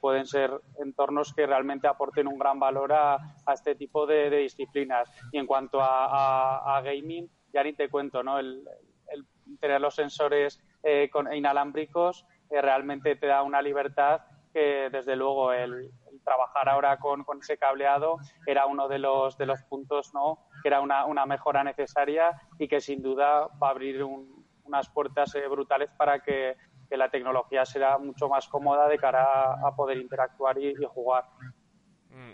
pueden 0.00 0.26
ser 0.26 0.50
entornos 0.80 1.32
que 1.32 1.46
realmente 1.46 1.86
aporten 1.86 2.26
un 2.26 2.38
gran 2.38 2.58
valor 2.58 2.92
a, 2.92 3.18
este 3.52 3.74
tipo 3.74 4.06
de, 4.06 4.28
disciplinas. 4.28 5.08
Y 5.30 5.38
en 5.38 5.46
cuanto 5.46 5.78
a, 5.80 6.80
gaming, 6.84 7.30
ya 7.52 7.62
ni 7.62 7.72
te 7.72 7.88
cuento, 7.88 8.22
¿no? 8.22 8.38
El, 8.38 8.64
tener 9.60 9.80
los 9.80 9.94
sensores 9.94 10.60
con, 11.10 11.32
inalámbricos 11.32 12.26
realmente 12.50 13.16
te 13.16 13.28
da 13.28 13.42
una 13.42 13.62
libertad 13.62 14.22
que 14.52 14.90
desde 14.90 15.16
luego 15.16 15.52
el, 15.52 15.90
trabajar 16.24 16.68
ahora 16.68 16.98
con, 16.98 17.24
ese 17.40 17.58
cableado 17.58 18.18
era 18.46 18.66
uno 18.66 18.88
de 18.88 18.98
los, 18.98 19.36
de 19.36 19.46
los 19.46 19.62
puntos 19.62 20.12
¿no? 20.14 20.38
que 20.62 20.68
era 20.68 20.80
una, 20.80 21.04
una 21.06 21.26
mejora 21.26 21.64
necesaria 21.64 22.32
y 22.58 22.68
que 22.68 22.80
sin 22.80 23.02
duda 23.02 23.48
va 23.62 23.68
a 23.68 23.70
abrir 23.70 24.02
unas 24.64 24.88
puertas 24.90 25.34
eh, 25.34 25.46
brutales 25.48 25.90
para 25.96 26.20
que, 26.20 26.56
la 26.90 27.08
tecnología 27.08 27.64
sea 27.64 27.96
mucho 27.96 28.28
más 28.28 28.46
cómoda 28.48 28.86
de 28.86 28.98
cara 28.98 29.54
a, 29.66 29.74
poder 29.74 29.96
interactuar 29.96 30.58
y, 30.58 30.74
jugar. 30.84 31.24
Mm. 32.10 32.32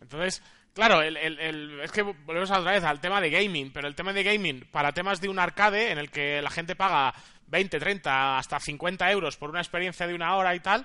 Entonces, 0.00 0.42
Claro, 0.76 1.00
es 1.00 1.90
que 1.90 2.02
volvemos 2.02 2.50
otra 2.50 2.72
vez 2.72 2.84
al 2.84 3.00
tema 3.00 3.18
de 3.18 3.30
gaming, 3.30 3.72
pero 3.72 3.88
el 3.88 3.94
tema 3.94 4.12
de 4.12 4.22
gaming 4.22 4.68
para 4.70 4.92
temas 4.92 5.22
de 5.22 5.30
un 5.30 5.38
arcade 5.38 5.90
en 5.90 5.96
el 5.96 6.10
que 6.10 6.42
la 6.42 6.50
gente 6.50 6.76
paga 6.76 7.14
20, 7.46 7.80
30, 7.80 8.36
hasta 8.36 8.60
50 8.60 9.10
euros 9.10 9.38
por 9.38 9.48
una 9.48 9.60
experiencia 9.60 10.06
de 10.06 10.12
una 10.14 10.36
hora 10.36 10.54
y 10.54 10.60
tal, 10.60 10.84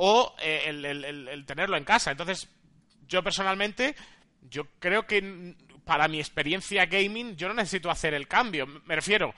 o 0.00 0.32
eh, 0.40 0.62
el, 0.68 1.44
tenerlo 1.44 1.76
en 1.76 1.84
casa. 1.84 2.12
Entonces, 2.12 2.48
yo 3.08 3.22
personalmente, 3.22 3.96
yo 4.48 4.66
creo 4.78 5.06
que 5.06 5.56
para 5.84 6.06
mi 6.06 6.20
experiencia 6.20 6.86
gaming 6.86 7.34
yo 7.34 7.48
no 7.48 7.54
necesito 7.54 7.90
hacer 7.90 8.14
el 8.14 8.28
cambio. 8.28 8.66
Me 8.66 8.94
refiero, 8.94 9.34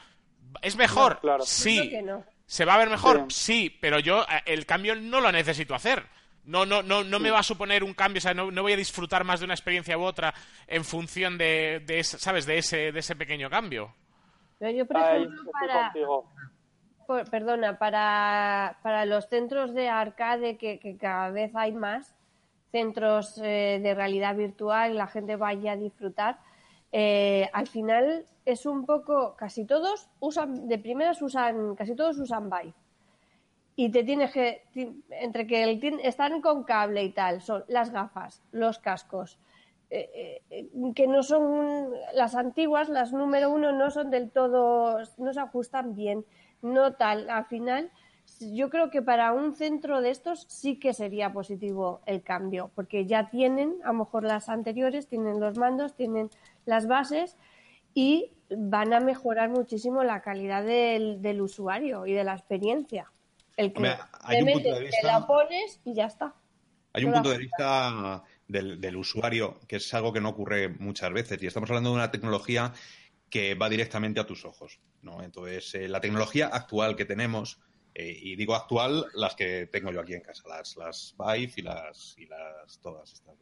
¿es 0.61 0.77
mejor? 0.77 1.19
Sí. 1.45 1.91
¿Se 2.45 2.65
va 2.67 2.75
a 2.75 2.79
ver 2.79 2.91
mejor? 2.91 3.27
Sí, 3.31 3.75
pero 3.81 4.01
yo 4.01 4.23
eh, 4.25 4.43
el 4.45 4.67
cambio 4.67 4.95
no 4.95 5.21
lo 5.21 5.33
necesito 5.33 5.75
hacer. 5.75 6.05
No, 6.45 6.67
no, 6.67 6.83
no, 6.83 7.05
no 7.05 7.19
me 7.21 7.31
va 7.31 7.39
a 7.39 7.45
suponer 7.45 7.83
un 7.83 7.95
cambio, 7.95 8.19
o 8.19 8.23
sea, 8.23 8.35
no, 8.35 8.51
voy 8.51 8.73
a 8.73 8.77
disfrutar 8.77 9.25
más 9.25 9.41
de 9.41 9.45
una 9.45 9.55
experiencia 9.55 9.97
u 9.97 10.03
otra 10.03 10.35
en 10.67 10.85
función 10.85 11.39
de, 11.39 11.83
de 11.87 12.05
¿sabes? 12.05 12.45
De 12.45 12.59
ese, 12.59 12.93
de 12.93 13.01
ese 13.01 13.17
pequeño 13.17 13.49
cambio. 13.49 13.95
Pero 14.59 14.77
yo, 14.77 14.87
por 14.87 14.99
ejemplo, 14.99 15.53
para, 15.53 15.93
perdona, 17.31 17.79
para, 17.79 18.79
para 18.83 19.05
los 19.05 19.29
centros 19.29 19.75
de 19.75 19.89
arcade, 19.89 20.57
que, 20.57 20.97
cada 20.99 21.31
vez 21.31 21.55
hay 21.55 21.73
más, 21.73 22.15
centros 22.71 23.39
eh, 23.39 23.81
de 23.83 23.95
realidad 23.95 24.37
virtual, 24.37 24.97
la 24.97 25.07
gente 25.07 25.37
vaya 25.37 25.73
a 25.73 25.77
disfrutar, 25.77 26.39
eh, 26.93 27.49
al 27.53 27.67
final 27.67 28.27
es 28.45 28.67
un 28.67 28.87
poco, 28.87 29.35
casi 29.37 29.65
todos 29.65 30.09
usan, 30.21 30.69
de 30.69 30.79
primeras 30.79 31.21
usan, 31.23 31.75
casi 31.75 31.95
todos 31.95 32.19
usan 32.19 32.51
Vive. 32.51 32.75
Y 33.77 33.91
te 33.91 34.05
tienes 34.05 34.33
que, 34.33 34.65
entre 35.11 35.47
que 35.47 35.81
están 36.03 36.41
con 36.43 36.65
cable 36.65 37.03
y 37.05 37.11
tal, 37.11 37.41
son 37.41 37.65
las 37.69 37.91
gafas, 37.91 38.43
los 38.53 38.79
cascos, 38.79 39.39
eh, 39.89 40.43
que 40.95 41.07
no 41.07 41.23
son 41.23 41.91
las 42.15 42.35
antiguas, 42.35 42.89
las 42.89 43.13
número 43.13 43.51
uno 43.51 43.73
no 43.73 43.91
son 43.91 44.11
del 44.11 44.31
todo, 44.31 44.99
no 45.19 45.33
se 45.33 45.41
ajustan 45.41 45.95
bien, 45.95 46.25
no 46.63 46.95
tal. 46.95 47.31
Al 47.31 47.47
final, 47.47 47.91
yo 48.41 48.71
creo 48.71 48.91
que 48.91 49.03
para 49.03 49.33
un 49.33 49.55
centro 49.55 50.01
de 50.01 50.11
estos 50.11 50.47
sí 50.49 50.79
que 50.79 50.93
sería 50.95 51.33
positivo 51.33 52.01
el 52.07 52.23
cambio, 52.23 52.71
porque 52.75 53.07
ya 53.07 53.31
tienen, 53.31 53.77
a 53.85 53.89
lo 53.89 54.01
mejor 54.01 54.25
las 54.25 54.49
anteriores, 54.49 55.09
tienen 55.09 55.41
los 55.41 55.59
mandos, 55.59 55.95
tienen 55.95 56.31
las 56.65 56.87
bases 56.87 57.37
y 57.95 58.33
van 58.57 58.93
a 58.93 59.01
mejorar 59.01 59.51
muchísimo 59.51 60.03
la 60.05 60.23
calidad 60.23 60.65
del 60.65 61.41
usuario 61.41 62.07
y 62.07 62.13
de 62.13 62.25
la 62.25 62.35
experiencia. 62.35 63.11
El 63.57 63.73
que 63.73 63.95
hay 64.23 64.43
un 64.43 64.53
punto 64.53 64.75
de 64.75 64.81
vista, 64.81 65.07
la 65.07 65.27
pones 65.27 65.81
y 65.85 65.95
ya 65.95 66.07
está. 66.07 66.35
Hay 66.93 67.05
un 67.05 67.13
punto 67.13 67.31
de 67.31 67.39
vista 67.39 68.23
del, 68.49 68.97
usuario 68.97 69.61
que 69.69 69.77
es 69.77 69.95
algo 69.95 70.13
que 70.13 70.21
no 70.21 70.31
ocurre 70.31 70.69
muchas 70.69 71.13
veces 71.13 71.43
y 71.43 71.47
estamos 71.47 71.71
hablando 71.71 71.91
de 71.91 71.97
una 71.97 72.11
tecnología 72.11 72.73
que 73.31 73.55
va 73.55 73.69
directamente 73.69 74.21
a 74.21 74.27
tus 74.27 74.45
ojos. 74.45 74.81
¿no? 75.03 75.23
Entonces, 75.23 75.75
eh, 75.75 75.89
la 75.89 76.01
tecnología 76.01 76.49
actual 76.49 76.97
que 76.97 77.05
tenemos, 77.05 77.61
eh, 77.95 78.19
y 78.21 78.37
digo 78.37 78.55
actual, 78.55 79.07
las 79.15 79.35
que 79.35 79.69
tengo 79.69 79.93
yo 79.93 80.01
aquí 80.01 80.15
en 80.15 80.23
casa, 80.23 80.43
las, 80.49 80.77
las 80.77 81.15
Vive 81.17 81.53
y 81.57 81.63
las, 81.63 82.15
y 82.19 82.27
las 82.27 82.81
todas 82.81 83.13
estas, 83.13 83.37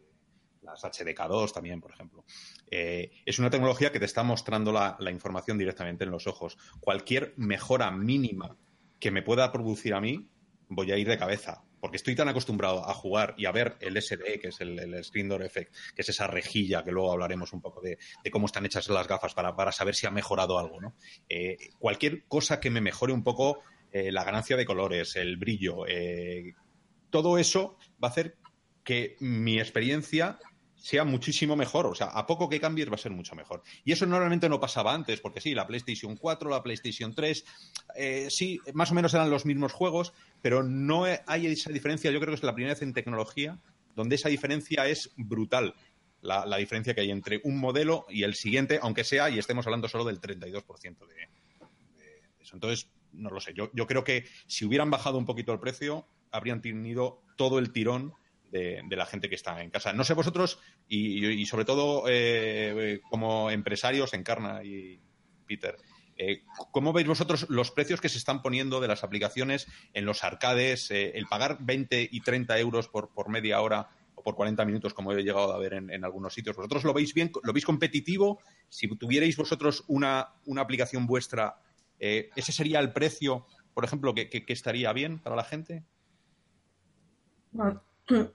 las 0.62 0.84
HDK2 0.84 1.52
también, 1.52 1.80
por 1.80 1.92
ejemplo. 1.92 2.24
Eh, 2.70 3.10
es 3.24 3.38
una 3.38 3.48
tecnología 3.48 3.90
que 3.90 3.98
te 3.98 4.04
está 4.04 4.22
mostrando 4.22 4.70
la 4.72 5.10
información 5.10 5.56
directamente 5.56 6.04
en 6.04 6.10
los 6.10 6.26
ojos. 6.26 6.58
Cualquier 6.80 7.32
mejora 7.36 7.90
mínima 7.90 8.56
que 9.00 9.10
me 9.10 9.22
pueda 9.22 9.50
producir 9.50 9.94
a 9.94 10.00
mí, 10.00 10.28
voy 10.68 10.92
a 10.92 10.98
ir 10.98 11.08
de 11.08 11.18
cabeza. 11.18 11.64
Porque 11.80 11.96
estoy 11.96 12.14
tan 12.14 12.28
acostumbrado 12.28 12.88
a 12.88 12.94
jugar 12.94 13.34
y 13.36 13.46
a 13.46 13.52
ver 13.52 13.76
el 13.80 14.00
SD, 14.00 14.40
que 14.40 14.48
es 14.48 14.60
el, 14.60 15.04
Screen 15.04 15.28
Door 15.28 15.44
Effect, 15.44 15.74
que 15.94 16.02
es 16.02 16.08
esa 16.08 16.26
rejilla, 16.26 16.82
que 16.84 16.90
luego 16.90 17.12
hablaremos 17.12 17.52
un 17.52 17.60
poco 17.60 17.80
de, 17.80 17.98
cómo 18.30 18.46
están 18.46 18.66
hechas 18.66 18.88
las 18.88 19.06
gafas 19.06 19.34
para, 19.34 19.72
saber 19.72 19.94
si 19.94 20.06
ha 20.06 20.10
mejorado 20.10 20.58
algo. 20.58 20.80
¿no? 20.80 20.94
Eh, 21.28 21.56
cualquier 21.78 22.24
cosa 22.26 22.60
que 22.60 22.70
me 22.70 22.80
mejore 22.80 23.12
un 23.12 23.22
poco 23.22 23.62
eh, 23.92 24.12
la 24.12 24.24
ganancia 24.24 24.56
de 24.56 24.66
colores, 24.66 25.16
el 25.16 25.36
brillo, 25.36 25.86
eh, 25.86 26.54
todo 27.10 27.38
eso 27.38 27.76
va 28.02 28.08
a 28.08 28.10
hacer 28.10 28.36
que 28.84 29.16
mi 29.20 29.58
experiencia 29.58 30.38
sea 30.80 31.04
muchísimo 31.04 31.56
mejor. 31.56 31.86
O 31.86 31.94
sea, 31.94 32.06
a 32.08 32.26
poco 32.26 32.48
que 32.48 32.60
cambies 32.60 32.90
va 32.90 32.94
a 32.94 32.98
ser 32.98 33.12
mucho 33.12 33.34
mejor. 33.34 33.62
Y 33.84 33.92
eso 33.92 34.06
normalmente 34.06 34.48
no 34.48 34.60
pasaba 34.60 34.94
antes, 34.94 35.20
porque 35.20 35.40
sí, 35.40 35.54
la 35.54 35.66
PlayStation 35.66 36.16
4, 36.16 36.50
la 36.50 36.62
PlayStation 36.62 37.14
3, 37.14 37.44
eh, 37.96 38.28
sí, 38.30 38.60
más 38.74 38.90
o 38.90 38.94
menos 38.94 39.12
eran 39.14 39.30
los 39.30 39.44
mismos 39.44 39.72
juegos, 39.72 40.12
pero 40.40 40.62
no 40.62 41.04
hay 41.26 41.46
esa 41.46 41.70
diferencia. 41.70 42.10
Yo 42.10 42.20
creo 42.20 42.30
que 42.30 42.36
es 42.36 42.42
la 42.42 42.54
primera 42.54 42.74
vez 42.74 42.82
en 42.82 42.94
tecnología 42.94 43.58
donde 43.94 44.14
esa 44.14 44.28
diferencia 44.28 44.86
es 44.86 45.10
brutal. 45.16 45.74
La, 46.20 46.56
diferencia 46.56 46.94
que 46.94 47.00
hay 47.00 47.10
entre 47.12 47.40
un 47.44 47.58
modelo 47.58 48.04
y 48.08 48.24
el 48.24 48.34
siguiente, 48.34 48.80
aunque 48.82 49.04
sea, 49.04 49.30
y 49.30 49.38
estemos 49.38 49.66
hablando 49.66 49.88
solo 49.88 50.04
del 50.04 50.20
32% 50.20 51.06
de, 51.06 51.14
de, 51.14 52.22
eso. 52.40 52.56
Entonces, 52.56 52.88
no 53.12 53.30
lo 53.30 53.40
sé. 53.40 53.54
Yo, 53.54 53.70
yo 53.72 53.86
creo 53.86 54.02
que 54.02 54.26
si 54.46 54.64
hubieran 54.64 54.90
bajado 54.90 55.16
un 55.16 55.26
poquito 55.26 55.52
el 55.52 55.60
precio, 55.60 56.06
habrían 56.32 56.60
tenido 56.60 57.22
todo 57.36 57.58
el 57.58 57.72
tirón 57.72 58.14
de, 58.50 58.84
la 58.90 59.06
gente 59.06 59.28
que 59.28 59.34
está 59.34 59.62
en 59.62 59.70
casa. 59.70 59.92
No 59.92 60.04
sé 60.04 60.14
vosotros, 60.14 60.58
y, 60.88 61.44
sobre 61.46 61.64
todo 61.64 62.04
eh, 62.08 63.00
como 63.10 63.50
empresarios, 63.50 64.14
Encarna 64.14 64.62
y 64.64 65.00
Peter, 65.46 65.76
eh, 66.16 66.42
¿cómo 66.72 66.92
veis 66.92 67.06
vosotros 67.06 67.46
los 67.48 67.70
precios 67.70 68.00
que 68.00 68.08
se 68.08 68.18
están 68.18 68.42
poniendo 68.42 68.80
de 68.80 68.88
las 68.88 69.04
aplicaciones 69.04 69.68
en 69.92 70.04
los 70.04 70.24
arcades? 70.24 70.90
Eh, 70.90 71.12
el 71.14 71.26
pagar 71.26 71.58
20 71.60 72.08
y 72.10 72.20
30 72.20 72.58
euros 72.58 72.88
por, 72.88 73.12
por 73.12 73.28
media 73.28 73.60
hora 73.60 73.88
o 74.14 74.22
por 74.22 74.34
40 74.34 74.64
minutos, 74.64 74.94
como 74.94 75.12
he 75.12 75.22
llegado 75.22 75.52
a 75.52 75.58
ver 75.58 75.74
en, 75.74 76.04
algunos 76.04 76.34
sitios. 76.34 76.56
¿Vosotros 76.56 76.82
lo 76.84 76.92
veis 76.92 77.14
bien? 77.14 77.30
¿Lo 77.44 77.52
veis 77.52 77.64
competitivo? 77.64 78.40
Si 78.68 78.88
tuvierais 78.96 79.36
vosotros 79.36 79.84
una, 79.86 80.34
una 80.44 80.62
aplicación 80.62 81.06
vuestra, 81.06 81.60
¿ese 82.00 82.50
sería 82.50 82.80
el 82.80 82.92
precio, 82.92 83.46
por 83.74 83.84
ejemplo, 83.84 84.12
que, 84.12 84.28
que, 84.28 84.52
estaría 84.52 84.92
bien 84.92 85.20
para 85.20 85.36
la 85.36 85.44
gente? 85.44 85.84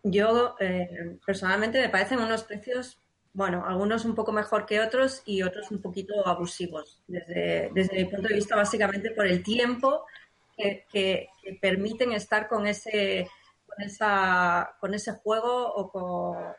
Yo 0.04 0.56
eh, 0.60 1.18
personalmente 1.26 1.82
me 1.82 1.90
parecen 1.90 2.20
unos 2.20 2.44
precios, 2.44 3.00
bueno, 3.34 3.66
algunos 3.66 4.06
un 4.06 4.16
poco 4.16 4.32
mejor 4.32 4.66
que 4.66 4.80
otros 4.80 5.24
y 5.26 5.42
otros 5.42 5.72
un 5.72 5.82
poquito 5.82 6.28
abusivos, 6.28 7.02
desde, 7.08 7.72
desde 7.74 7.96
mi 7.98 8.06
punto 8.06 8.28
de 8.28 8.36
vista 8.36 8.56
básicamente 8.56 9.12
por 9.12 9.26
el 9.26 9.44
tiempo 9.44 10.06
que, 10.56 11.28
permiten 11.60 12.14
estar 12.14 12.48
con 12.48 12.68
ese, 12.68 13.28
con, 13.66 13.82
esa, 13.82 14.76
con 14.80 14.94
ese 14.94 15.14
juego 15.14 15.74
o, 15.76 16.56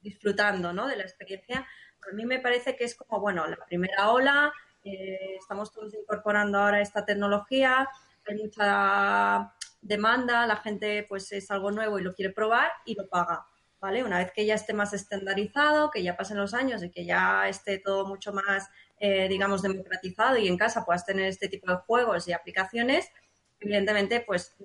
disfrutando 0.00 0.72
¿no? 0.72 0.86
de 0.86 0.96
la 0.96 1.02
experiencia. 1.02 1.66
A 2.10 2.14
mí 2.14 2.24
me 2.24 2.38
parece 2.38 2.76
que 2.76 2.84
es 2.84 2.94
como, 2.94 3.20
bueno, 3.20 3.46
la 3.46 3.56
primera 3.66 4.10
ola, 4.10 4.52
eh, 4.84 5.36
estamos 5.38 5.72
todos 5.72 5.92
incorporando 5.94 6.58
ahora 6.58 6.80
esta 6.80 7.04
tecnología, 7.04 7.88
hay 8.26 8.36
mucha 8.36 9.52
demanda, 9.82 10.46
la 10.46 10.56
gente 10.56 11.04
pues 11.08 11.32
es 11.32 11.50
algo 11.50 11.70
nuevo 11.70 11.98
y 11.98 12.02
lo 12.02 12.14
quiere 12.14 12.32
probar 12.32 12.70
y 12.84 12.94
lo 12.94 13.08
paga, 13.08 13.46
¿vale? 13.80 14.04
Una 14.04 14.18
vez 14.18 14.32
que 14.32 14.46
ya 14.46 14.54
esté 14.54 14.72
más 14.72 14.92
estandarizado, 14.92 15.90
que 15.90 16.02
ya 16.02 16.16
pasen 16.16 16.38
los 16.38 16.54
años 16.54 16.82
y 16.82 16.90
que 16.90 17.04
ya 17.04 17.48
esté 17.48 17.78
todo 17.78 18.06
mucho 18.06 18.32
más, 18.32 18.68
eh, 18.98 19.28
digamos, 19.28 19.62
democratizado 19.62 20.36
y 20.36 20.48
en 20.48 20.58
casa 20.58 20.84
puedas 20.84 21.06
tener 21.06 21.26
este 21.26 21.48
tipo 21.48 21.70
de 21.70 21.78
juegos 21.78 22.28
y 22.28 22.32
aplicaciones, 22.32 23.10
evidentemente, 23.60 24.20
pues 24.20 24.56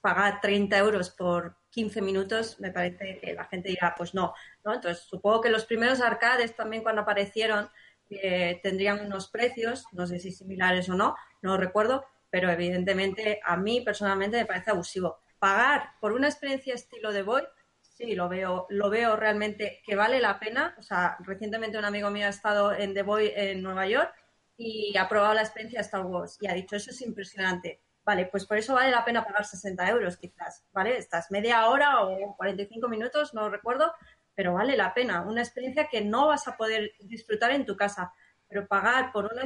pagar 0.00 0.40
30 0.40 0.78
euros 0.78 1.10
por 1.10 1.56
15 1.70 2.02
minutos, 2.02 2.58
me 2.58 2.70
parece 2.70 3.18
que 3.20 3.34
la 3.34 3.44
gente 3.44 3.68
dirá, 3.68 3.94
pues 3.96 4.14
no. 4.14 4.34
Entonces, 4.64 5.00
supongo 5.00 5.40
que 5.40 5.50
los 5.50 5.66
primeros 5.66 6.00
arcades 6.00 6.56
también 6.56 6.82
cuando 6.82 7.02
aparecieron 7.02 7.70
eh, 8.10 8.58
tendrían 8.62 9.04
unos 9.06 9.28
precios, 9.28 9.84
no 9.92 10.06
sé 10.06 10.18
si 10.18 10.32
similares 10.32 10.88
o 10.88 10.94
no, 10.94 11.14
no 11.42 11.52
lo 11.52 11.56
recuerdo, 11.58 12.04
pero 12.30 12.50
evidentemente 12.50 13.40
a 13.44 13.56
mí 13.56 13.80
personalmente 13.80 14.38
me 14.38 14.46
parece 14.46 14.70
abusivo. 14.70 15.18
Pagar 15.38 15.90
por 16.00 16.12
una 16.12 16.28
experiencia 16.28 16.74
estilo 16.74 17.12
de 17.12 17.22
Void, 17.22 17.44
sí, 17.80 18.14
lo 18.14 18.28
veo, 18.28 18.66
lo 18.70 18.88
veo 18.88 19.16
realmente 19.16 19.82
que 19.84 19.96
vale 19.96 20.20
la 20.20 20.38
pena. 20.38 20.74
O 20.78 20.82
sea, 20.82 21.16
recientemente 21.20 21.78
un 21.78 21.84
amigo 21.84 22.10
mío 22.10 22.26
ha 22.26 22.30
estado 22.30 22.72
en 22.72 22.94
The 22.94 23.02
Void 23.02 23.32
en 23.34 23.62
Nueva 23.62 23.86
York 23.86 24.14
y 24.56 24.96
ha 24.96 25.08
probado 25.08 25.34
la 25.34 25.42
experiencia 25.42 25.78
de 25.78 25.84
Star 25.84 26.04
Wars 26.04 26.38
y 26.40 26.46
ha 26.46 26.54
dicho, 26.54 26.76
eso 26.76 26.90
es 26.90 27.00
impresionante. 27.02 27.80
Vale, 28.04 28.26
pues 28.26 28.46
por 28.46 28.58
eso 28.58 28.74
vale 28.74 28.90
la 28.90 29.04
pena 29.04 29.24
pagar 29.24 29.44
60 29.44 29.88
euros 29.88 30.16
quizás, 30.16 30.64
¿vale? 30.72 30.96
Estás 30.96 31.30
media 31.30 31.66
hora 31.68 32.02
o 32.02 32.36
45 32.36 32.88
minutos, 32.88 33.34
no 33.34 33.48
recuerdo, 33.48 33.92
pero 34.34 34.54
vale 34.54 34.76
la 34.76 34.94
pena. 34.94 35.22
Una 35.22 35.42
experiencia 35.42 35.88
que 35.88 36.00
no 36.00 36.28
vas 36.28 36.48
a 36.48 36.56
poder 36.56 36.92
disfrutar 37.00 37.50
en 37.52 37.66
tu 37.66 37.76
casa 37.76 38.12
pero 38.50 38.66
pagar 38.66 39.12
por 39.12 39.30
una, 39.32 39.44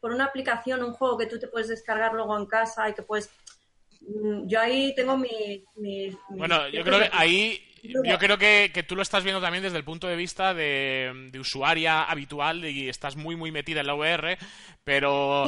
por 0.00 0.12
una 0.12 0.24
aplicación, 0.24 0.84
un 0.84 0.92
juego 0.92 1.18
que 1.18 1.26
tú 1.26 1.38
te 1.38 1.48
puedes 1.48 1.68
descargar 1.68 2.14
luego 2.14 2.38
en 2.38 2.46
casa 2.46 2.88
y 2.88 2.94
que 2.94 3.02
puedes... 3.02 3.28
Mm, 4.00 4.46
yo 4.46 4.60
ahí 4.60 4.94
tengo 4.94 5.18
mi... 5.18 5.64
bueno, 6.30 6.68
yo 6.68 6.82
creo 6.84 7.00
que 7.00 7.10
ahí... 7.12 7.62
Yo 7.82 8.18
creo 8.18 8.36
que, 8.36 8.72
que, 8.74 8.82
tú 8.82 8.96
lo 8.96 9.02
estás 9.02 9.22
viendo 9.22 9.40
también 9.40 9.62
desde 9.62 9.76
el 9.76 9.84
punto 9.84 10.08
de 10.08 10.16
vista 10.16 10.54
de, 10.54 11.30
usuaria 11.38 12.02
habitual 12.02 12.64
y 12.64 12.88
estás 12.88 13.14
muy, 13.14 13.36
muy 13.36 13.52
metida 13.52 13.80
en 13.80 13.86
la 13.86 13.94
VR, 13.94 14.38
pero 14.82 15.46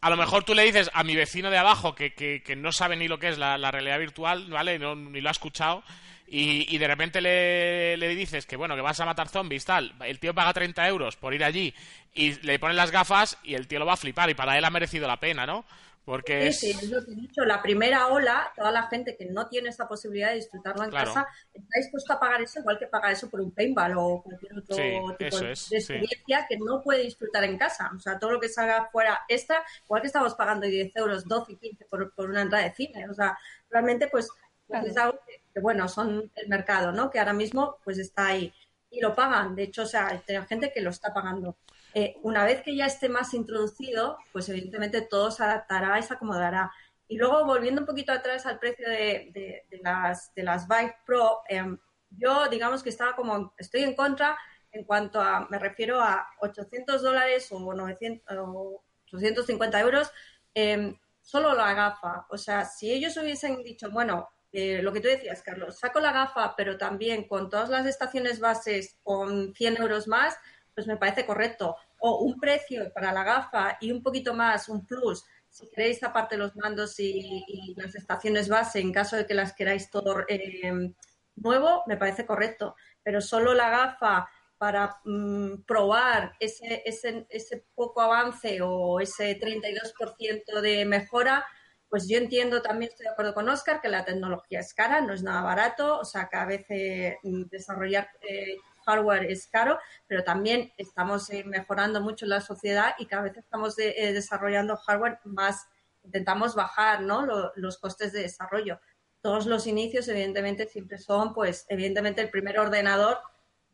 a 0.00 0.10
lo 0.10 0.16
mejor 0.16 0.44
tú 0.44 0.54
le 0.54 0.62
dices 0.62 0.90
a 0.94 1.02
mi 1.02 1.16
vecino 1.16 1.50
de 1.50 1.58
abajo 1.58 1.96
que, 1.96 2.12
que, 2.12 2.56
no 2.56 2.70
sabe 2.70 2.94
ni 2.94 3.08
lo 3.08 3.18
que 3.18 3.30
es 3.30 3.38
la, 3.38 3.56
realidad 3.72 3.98
virtual, 3.98 4.48
¿vale? 4.48 4.78
No, 4.78 4.94
ni 4.94 5.20
lo 5.20 5.28
ha 5.28 5.32
escuchado. 5.32 5.82
Y, 6.26 6.78
de 6.78 6.88
repente 6.88 7.20
le, 7.20 7.96
le, 7.98 8.08
dices 8.08 8.46
que 8.46 8.56
bueno, 8.56 8.74
que 8.74 8.80
vas 8.80 8.98
a 9.00 9.04
matar 9.04 9.28
zombies, 9.28 9.66
tal. 9.66 9.92
El 10.00 10.18
tío 10.18 10.34
paga 10.34 10.54
30 10.54 10.88
euros 10.88 11.16
por 11.16 11.34
ir 11.34 11.44
allí 11.44 11.74
y 12.14 12.32
le 12.46 12.58
ponen 12.58 12.76
las 12.76 12.90
gafas 12.90 13.36
y 13.42 13.54
el 13.54 13.68
tío 13.68 13.78
lo 13.78 13.84
va 13.84 13.94
a 13.94 13.98
flipar 13.98 14.30
y 14.30 14.34
para 14.34 14.56
él 14.56 14.64
ha 14.64 14.70
merecido 14.70 15.06
la 15.06 15.20
pena, 15.20 15.44
¿no? 15.44 15.66
Porque 16.04 16.50
sí, 16.52 16.70
es... 16.70 16.90
lo 16.90 17.04
que 17.04 17.12
he 17.12 17.14
dicho. 17.14 17.44
La 17.44 17.62
primera 17.62 18.08
ola, 18.08 18.52
toda 18.56 18.72
la 18.72 18.88
gente 18.88 19.16
que 19.16 19.26
no 19.26 19.48
tiene 19.48 19.68
esa 19.68 19.86
posibilidad 19.86 20.30
de 20.30 20.36
disfrutarlo 20.36 20.84
en 20.84 20.90
casa, 20.90 21.28
está 21.54 21.78
dispuesta 21.78 22.14
a 22.14 22.20
pagar 22.20 22.42
eso 22.42 22.58
igual 22.58 22.78
que 22.78 22.86
pagar 22.88 23.12
eso 23.12 23.30
por 23.30 23.40
un 23.40 23.52
paintball 23.52 23.92
o 23.96 24.22
cualquier 24.22 24.58
otro 24.58 24.74
tipo 24.74 25.16
de, 25.16 25.28
experiencia 25.28 26.46
que 26.48 26.58
no 26.58 26.82
puede 26.82 27.04
disfrutar 27.04 27.44
en 27.44 27.56
casa. 27.56 27.90
O 27.94 28.00
sea, 28.00 28.18
todo 28.18 28.32
lo 28.32 28.40
que 28.40 28.48
salga 28.48 28.88
fuera 28.90 29.20
extra, 29.28 29.62
igual 29.84 30.00
que 30.00 30.08
estamos 30.08 30.34
pagando 30.34 30.66
10 30.66 30.96
euros, 30.96 31.24
12, 31.28 31.56
15 31.56 31.84
por, 31.84 32.12
por 32.14 32.30
una 32.30 32.42
entrada 32.42 32.64
de 32.64 32.74
cine. 32.74 33.08
O 33.08 33.14
sea, 33.14 33.38
realmente, 33.70 34.08
pues, 34.08 34.28
pues 34.66 34.84
es 34.84 34.96
algo 34.96 35.20
que, 35.24 35.41
bueno, 35.60 35.88
son 35.88 36.30
el 36.34 36.48
mercado, 36.48 36.92
¿no? 36.92 37.10
Que 37.10 37.18
ahora 37.18 37.32
mismo, 37.32 37.78
pues, 37.84 37.98
está 37.98 38.26
ahí. 38.28 38.52
Y 38.90 39.00
lo 39.00 39.14
pagan. 39.14 39.54
De 39.54 39.64
hecho, 39.64 39.82
o 39.82 39.86
sea, 39.86 40.08
hay 40.08 40.20
gente 40.48 40.72
que 40.72 40.80
lo 40.80 40.90
está 40.90 41.12
pagando. 41.12 41.56
Eh, 41.94 42.16
una 42.22 42.44
vez 42.44 42.62
que 42.62 42.74
ya 42.74 42.86
esté 42.86 43.08
más 43.08 43.34
introducido, 43.34 44.18
pues 44.32 44.48
evidentemente 44.48 45.02
todo 45.02 45.30
se 45.30 45.44
adaptará 45.44 45.98
y 45.98 46.02
se 46.02 46.14
acomodará. 46.14 46.72
Y 47.06 47.18
luego, 47.18 47.44
volviendo 47.44 47.82
un 47.82 47.86
poquito 47.86 48.12
atrás 48.12 48.46
al 48.46 48.58
precio 48.58 48.88
de, 48.88 49.66
las, 49.82 50.34
de 50.34 50.42
las 50.42 50.66
Vive 50.66 50.96
Pro, 51.04 51.40
em, 51.48 51.78
yo 52.10 52.48
digamos 52.48 52.82
que 52.82 52.88
estaba 52.88 53.14
como, 53.14 53.52
estoy 53.58 53.82
en 53.82 53.94
contra 53.94 54.38
en 54.70 54.84
cuanto 54.84 55.20
a, 55.20 55.46
me 55.50 55.58
refiero 55.58 56.00
a 56.00 56.26
800 56.40 57.02
dólares 57.02 57.48
o, 57.52 57.74
900, 57.74 58.38
o 58.38 58.82
850 59.12 59.80
euros, 59.80 60.10
em, 60.54 60.96
solo 61.20 61.54
la 61.54 61.74
gafa. 61.74 62.26
O 62.30 62.38
sea, 62.38 62.64
si 62.64 62.90
ellos 62.90 63.16
hubiesen 63.18 63.62
dicho, 63.62 63.90
bueno, 63.90 64.30
eh, 64.52 64.82
lo 64.82 64.92
que 64.92 65.00
tú 65.00 65.08
decías, 65.08 65.42
Carlos, 65.42 65.78
saco 65.78 65.98
la 65.98 66.12
gafa, 66.12 66.54
pero 66.56 66.76
también 66.76 67.26
con 67.26 67.48
todas 67.48 67.70
las 67.70 67.86
estaciones 67.86 68.38
bases 68.38 68.98
con 69.02 69.54
100 69.54 69.78
euros 69.78 70.06
más, 70.06 70.36
pues 70.74 70.86
me 70.86 70.98
parece 70.98 71.24
correcto. 71.24 71.76
O 71.98 72.18
un 72.18 72.38
precio 72.38 72.92
para 72.92 73.12
la 73.12 73.24
gafa 73.24 73.78
y 73.80 73.90
un 73.90 74.02
poquito 74.02 74.34
más, 74.34 74.68
un 74.68 74.86
plus, 74.86 75.24
si 75.48 75.68
queréis 75.70 76.02
aparte 76.02 76.36
los 76.36 76.54
mandos 76.56 76.98
y, 76.98 77.74
las 77.76 77.94
estaciones 77.94 78.48
base, 78.48 78.80
en 78.80 78.92
caso 78.92 79.16
de 79.16 79.26
que 79.26 79.34
las 79.34 79.54
queráis 79.54 79.90
todo 79.90 80.24
eh, 80.28 80.92
nuevo, 81.36 81.82
me 81.86 81.96
parece 81.96 82.26
correcto. 82.26 82.74
Pero 83.02 83.20
solo 83.20 83.54
la 83.54 83.70
gafa 83.70 84.28
para 84.58 85.00
mm, 85.04 85.62
probar 85.66 86.34
ese, 86.40 86.82
ese, 86.84 87.26
ese 87.28 87.64
poco 87.74 88.00
avance 88.00 88.60
o 88.62 89.00
ese 89.00 89.38
32% 89.38 90.60
de 90.60 90.84
mejora, 90.84 91.44
pues 91.92 92.08
yo 92.08 92.16
entiendo, 92.16 92.62
también 92.62 92.90
estoy 92.90 93.04
de 93.04 93.12
acuerdo 93.12 93.34
con 93.34 93.46
Oscar, 93.50 93.82
que 93.82 93.90
la 93.90 94.02
tecnología 94.02 94.60
es 94.60 94.72
cara, 94.72 95.02
no 95.02 95.12
es 95.12 95.22
nada 95.22 95.42
barato, 95.42 95.98
o 95.98 96.06
sea, 96.06 96.26
que 96.30 96.38
a 96.38 96.46
veces 96.46 97.16
mm, 97.22 97.42
desarrollar 97.50 98.08
eh, 98.22 98.56
hardware 98.86 99.30
es 99.30 99.46
caro, 99.46 99.78
pero 100.06 100.24
también 100.24 100.72
estamos 100.78 101.28
eh, 101.28 101.44
mejorando 101.44 102.00
mucho 102.00 102.24
la 102.24 102.40
sociedad 102.40 102.94
y 102.98 103.04
cada 103.04 103.24
vez 103.24 103.36
estamos 103.36 103.78
eh, 103.78 104.10
desarrollando 104.14 104.78
hardware 104.78 105.18
más, 105.24 105.68
intentamos 106.02 106.54
bajar 106.54 107.02
¿no? 107.02 107.26
los 107.56 107.76
costes 107.76 108.14
de 108.14 108.22
desarrollo. 108.22 108.80
Todos 109.20 109.44
los 109.44 109.66
inicios, 109.66 110.08
evidentemente, 110.08 110.66
siempre 110.66 110.96
son, 110.96 111.34
pues, 111.34 111.66
evidentemente, 111.68 112.22
el 112.22 112.30
primer 112.30 112.58
ordenador, 112.58 113.18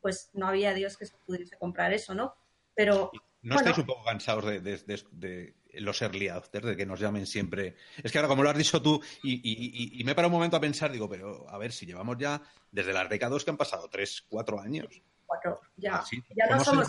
pues 0.00 0.30
no 0.32 0.48
había 0.48 0.74
Dios 0.74 0.96
que 0.96 1.06
se 1.06 1.16
pudiese 1.24 1.56
comprar 1.56 1.92
eso, 1.92 2.16
¿no? 2.16 2.34
Pero. 2.74 3.12
¿No 3.42 3.54
estáis 3.54 3.78
un 3.78 3.86
poco 3.86 4.02
cansados 4.02 4.44
de, 4.44 5.54
los 5.80 6.02
early 6.02 6.28
adopters, 6.28 6.66
de 6.66 6.76
que 6.76 6.86
nos 6.86 7.00
llamen 7.00 7.26
siempre. 7.26 7.76
Es 8.02 8.12
que 8.12 8.18
ahora, 8.18 8.28
como 8.28 8.42
lo 8.42 8.50
has 8.50 8.56
dicho 8.56 8.80
tú, 8.82 9.00
y, 9.22 10.02
me 10.04 10.12
he 10.12 10.14
parado 10.14 10.28
un 10.28 10.38
momento 10.38 10.56
a 10.56 10.60
pensar, 10.60 10.90
digo, 10.90 11.08
pero 11.08 11.48
a 11.48 11.58
ver, 11.58 11.72
si 11.72 11.86
llevamos 11.86 12.16
ya 12.18 12.40
desde 12.70 12.92
las 12.92 13.08
décadas 13.08 13.44
que 13.44 13.50
han 13.50 13.56
pasado, 13.56 13.88
tres, 13.90 14.24
cuatro 14.28 14.60
años. 14.60 15.02
Cuatro, 15.26 15.60
ya. 15.76 16.02
ya 16.34 16.46
no 16.46 16.64
somos 16.64 16.88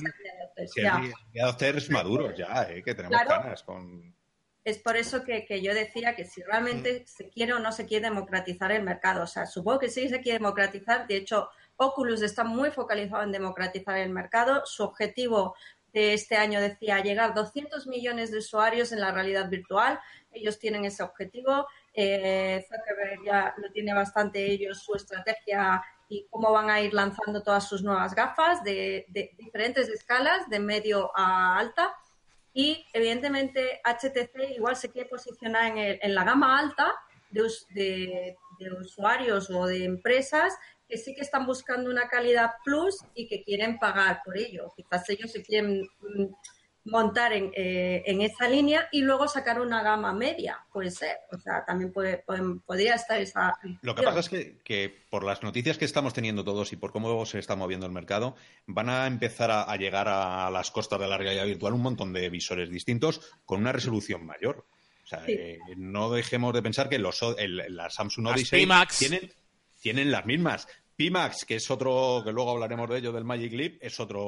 early 0.78 1.14
adopters. 1.40 1.90
maduros, 1.92 2.38
ya, 2.38 2.64
eh, 2.70 2.84
que 2.84 2.96
tenemos 2.96 3.20
ganas 3.28 3.64
con. 3.64 4.16
Es 4.64 4.78
por 4.78 4.98
eso 4.98 5.24
que, 5.24 5.62
yo 5.62 5.74
decía 5.74 6.16
que 6.16 6.26
si 6.26 6.44
realmente 6.44 7.02
mm. 7.02 7.08
se 7.08 7.30
quiere 7.30 7.54
o 7.54 7.60
no 7.60 7.72
se 7.72 7.86
quiere 7.86 8.10
democratizar 8.10 8.72
el 8.72 8.84
mercado, 8.84 9.24
o 9.24 9.28
sea, 9.28 9.46
supongo 9.46 9.80
que 9.80 9.90
sí 9.90 10.10
se 10.10 10.22
quiere 10.22 10.38
democratizar, 10.40 11.08
de 11.08 11.16
hecho, 11.18 11.50
Oculus 11.82 12.22
está 12.22 12.44
muy 12.44 12.72
focalizado 12.72 13.24
en 13.24 13.32
democratizar 13.32 13.98
el 13.98 14.10
mercado. 14.10 14.64
Su 14.66 14.84
objetivo 14.84 15.56
de 15.94 16.14
este 16.14 16.36
año 16.36 16.62
decía 16.62 17.02
llegar 17.02 17.34
200 17.34 17.88
millones 17.88 18.32
de 18.32 18.38
usuarios 18.38 18.92
en 18.92 19.00
la 19.00 19.12
realidad 19.12 19.50
virtual. 19.50 20.00
Ellos 20.32 20.60
tienen 20.60 20.86
ese 20.86 21.04
objetivo. 21.04 21.68
Eh, 21.94 22.66
Zuckerberg 22.68 23.26
ya 23.26 23.54
lo 23.58 23.72
tiene 23.72 23.94
bastante 23.94 24.46
ellos, 24.46 24.84
su 24.84 24.96
estrategia 24.96 25.84
y 26.08 26.26
cómo 26.30 26.52
van 26.52 26.70
a 26.70 26.82
ir 26.82 26.94
lanzando 26.94 27.44
todas 27.44 27.68
sus 27.68 27.84
nuevas 27.84 28.16
gafas 28.16 28.64
de, 28.64 29.06
diferentes 29.38 29.88
escalas, 29.90 30.50
de 30.50 30.60
medio 30.60 31.12
a 31.16 31.58
alta. 31.58 31.96
Y 32.54 32.86
evidentemente 32.94 33.80
HTC 33.84 34.56
igual 34.56 34.76
se 34.76 34.90
quiere 34.90 35.08
posicionar 35.08 35.72
en, 35.76 36.16
la 36.16 36.24
gama 36.24 36.58
alta 36.58 36.96
de, 37.30 38.36
de, 38.60 38.74
usuarios 38.74 39.50
o 39.52 39.68
de 39.68 39.86
empresas 39.86 40.58
que 40.90 40.98
sí 40.98 41.14
que 41.14 41.22
están 41.22 41.46
buscando 41.46 41.90
una 41.90 42.10
calidad 42.10 42.54
plus 42.66 42.98
y 43.14 43.28
que 43.28 43.44
quieren 43.44 43.78
pagar 43.78 44.22
por 44.26 44.38
ello. 44.38 44.74
Quizás 44.76 45.08
ellos 45.10 45.32
se 45.32 45.44
quieren 45.44 45.88
mm, 46.02 46.26
montar 46.86 47.34
en, 47.34 47.52
eh, 47.56 48.02
en, 48.06 48.22
esa 48.22 48.50
línea 48.50 48.88
y 48.92 49.02
luego 49.02 49.28
sacar 49.28 49.62
una 49.62 49.84
gama 49.84 50.14
media, 50.14 50.66
puede 50.74 50.90
ser. 50.90 51.18
O 51.32 51.38
sea, 51.38 51.64
también 51.64 51.94
puede, 51.94 52.24
podría 52.66 52.96
estar 52.96 53.22
esa. 53.22 53.54
Lo 53.82 53.94
que 53.94 54.02
pasa 54.02 54.20
es 54.20 54.30
que, 54.30 55.04
por 55.12 55.24
las 55.24 55.44
noticias 55.44 55.78
que 55.78 55.86
estamos 55.86 56.14
teniendo 56.14 56.44
todos 56.44 56.74
y 56.74 56.76
por 56.76 56.92
cómo 56.92 57.26
se 57.28 57.38
está 57.38 57.56
moviendo 57.56 57.86
el 57.86 57.92
mercado, 57.92 58.36
van 58.66 58.90
a 58.90 59.06
empezar 59.06 59.52
a, 59.52 59.76
llegar 59.78 60.08
a 60.08 60.50
las 60.50 60.72
costas 60.72 61.00
de 61.00 61.08
la 61.08 61.18
realidad 61.18 61.46
virtual 61.46 61.74
un 61.74 61.82
montón 61.82 62.14
de 62.14 62.30
visores 62.30 62.70
distintos 62.70 63.22
con 63.46 63.62
una 63.62 63.72
resolución 63.72 64.26
mayor. 64.26 64.66
O 65.04 65.08
sea, 65.08 65.24
eh, 65.28 65.58
no 65.76 66.12
dejemos 66.12 66.54
de 66.54 66.62
pensar 66.62 66.88
que 66.88 67.00
los, 67.00 67.20
las 67.48 67.96
Samsung 67.96 68.28
Odyssey 68.28 68.68
tienen 68.98 69.32
tienen 69.80 70.12
las 70.12 70.26
mismas. 70.26 70.68
Pimax, 71.00 71.46
que 71.46 71.56
es 71.56 71.72
otro, 71.72 72.22
que 72.26 72.34
luego 72.34 72.52
hablaremos 72.52 72.90
de 72.90 72.98
ello, 72.98 73.14
del 73.14 73.24
Magic 73.24 73.54
Leap, 73.54 73.78
es 73.80 74.02
otra 74.02 74.20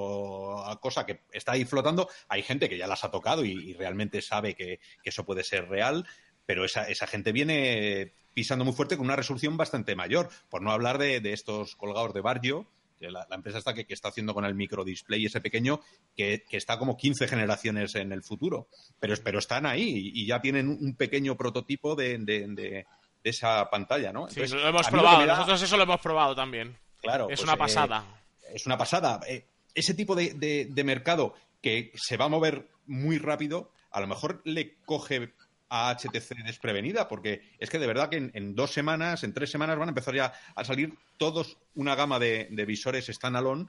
cosa 0.79 1.05
que 1.05 1.19
está 1.33 1.51
ahí 1.51 1.65
flotando. 1.65 2.07
Hay 2.29 2.43
gente 2.43 2.69
que 2.69 2.77
ya 2.77 2.87
las 2.87 3.03
ha 3.03 3.11
tocado 3.11 3.43
y, 3.43 3.73
realmente 3.73 4.21
sabe 4.21 4.55
que, 4.55 4.79
eso 5.03 5.25
puede 5.25 5.43
ser 5.43 5.67
real, 5.67 6.07
pero 6.45 6.63
esa, 6.63 6.87
esa, 6.87 7.07
gente 7.07 7.33
viene 7.33 8.13
pisando 8.33 8.63
muy 8.63 8.73
fuerte 8.73 8.95
con 8.95 9.05
una 9.05 9.17
resolución 9.17 9.57
bastante 9.57 9.97
mayor, 9.97 10.29
por 10.49 10.61
no 10.61 10.71
hablar 10.71 10.97
de, 10.97 11.17
estos 11.33 11.75
colgados 11.75 12.13
de 12.13 12.21
barrio, 12.21 12.67
la, 13.01 13.27
la, 13.29 13.35
empresa 13.35 13.57
está 13.57 13.73
que, 13.73 13.85
está 13.89 14.07
haciendo 14.07 14.33
con 14.33 14.45
el 14.45 14.55
micro 14.55 14.85
display 14.85 15.25
ese 15.25 15.41
pequeño, 15.41 15.81
que, 16.15 16.45
está 16.51 16.79
como 16.79 16.95
15 16.95 17.27
generaciones 17.27 17.95
en 17.95 18.13
el 18.13 18.23
futuro, 18.23 18.69
pero, 18.97 19.13
pero 19.21 19.39
están 19.39 19.65
ahí 19.65 20.13
y, 20.13 20.25
ya 20.25 20.39
tienen 20.39 20.69
un 20.69 20.95
pequeño 20.95 21.35
prototipo 21.35 21.95
de 21.95 22.17
de 22.17 22.85
esa 23.23 23.69
pantalla, 23.69 24.11
¿no? 24.11 24.29
sí, 24.29 24.45
lo 24.47 24.67
hemos 24.67 24.87
probado. 24.87 25.25
Nosotros 25.25 25.61
eso 25.61 25.77
lo 25.77 25.83
hemos 25.83 25.99
probado 26.01 26.35
también. 26.35 26.77
Claro. 27.01 27.25
Es 27.29 27.39
pues, 27.39 27.43
una 27.43 27.57
pasada. 27.57 28.03
Eh, 28.43 28.53
es 28.55 28.65
una 28.65 28.77
pasada. 28.77 29.19
Eh, 29.27 29.45
ese 29.73 29.93
tipo 29.93 30.15
de, 30.15 30.83
mercado 30.83 31.33
que 31.61 31.91
se 31.95 32.17
va 32.17 32.25
a 32.25 32.29
mover 32.29 32.67
muy 32.85 33.17
rápido, 33.17 33.71
a 33.91 34.01
lo 34.01 34.07
mejor 34.07 34.41
le 34.43 34.75
coge 34.85 35.33
a 35.69 35.95
HTC 35.95 36.43
desprevenida, 36.43 37.07
porque 37.07 37.41
es 37.57 37.69
que 37.69 37.79
de 37.79 37.87
verdad 37.87 38.09
que 38.09 38.31
en, 38.33 38.55
dos 38.55 38.71
semanas, 38.71 39.23
en 39.23 39.33
tres 39.33 39.49
semanas 39.49 39.77
van 39.77 39.87
a 39.87 39.91
empezar 39.91 40.13
ya 40.13 40.33
a 40.55 40.65
salir 40.65 40.97
todos 41.17 41.57
una 41.75 41.95
gama 41.95 42.19
de, 42.19 42.49
de 42.51 42.65
visores 42.65 43.07
standalone 43.07 43.67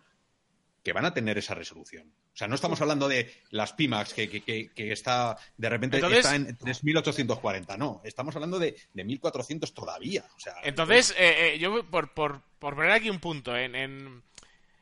que 0.83 0.93
van 0.93 1.05
a 1.05 1.15
tener 1.15 1.39
esa 1.39 1.55
resolución. 1.55 2.13
O 2.33 2.37
sea, 2.37 2.49
no 2.49 2.55
estamos 2.55 2.81
hablando 2.81 3.09
de 3.09 3.33
las 3.51 3.73
Pimax 3.73 4.15
que, 4.15 4.29
que, 4.29 4.93
está 4.93 5.37
de 5.57 5.69
repente 5.69 5.99
está 5.99 6.35
en 6.35 6.57
3.840, 6.59 7.77
no, 7.79 8.01
estamos 8.05 8.35
hablando 8.35 8.59
de, 8.59 8.77
de 8.93 9.05
1.400 9.05 9.73
todavía. 9.73 10.25
O 10.37 10.41
sea, 10.41 10.55
entonces, 10.65 11.13
eh, 11.13 11.55
eh, 11.55 11.59
yo 11.59 11.85
por, 11.89 12.13
por, 12.13 12.43
por, 12.59 12.75
poner 12.75 12.91
aquí 12.91 13.11
un 13.11 13.21
punto, 13.21 13.57
en, 13.57 14.23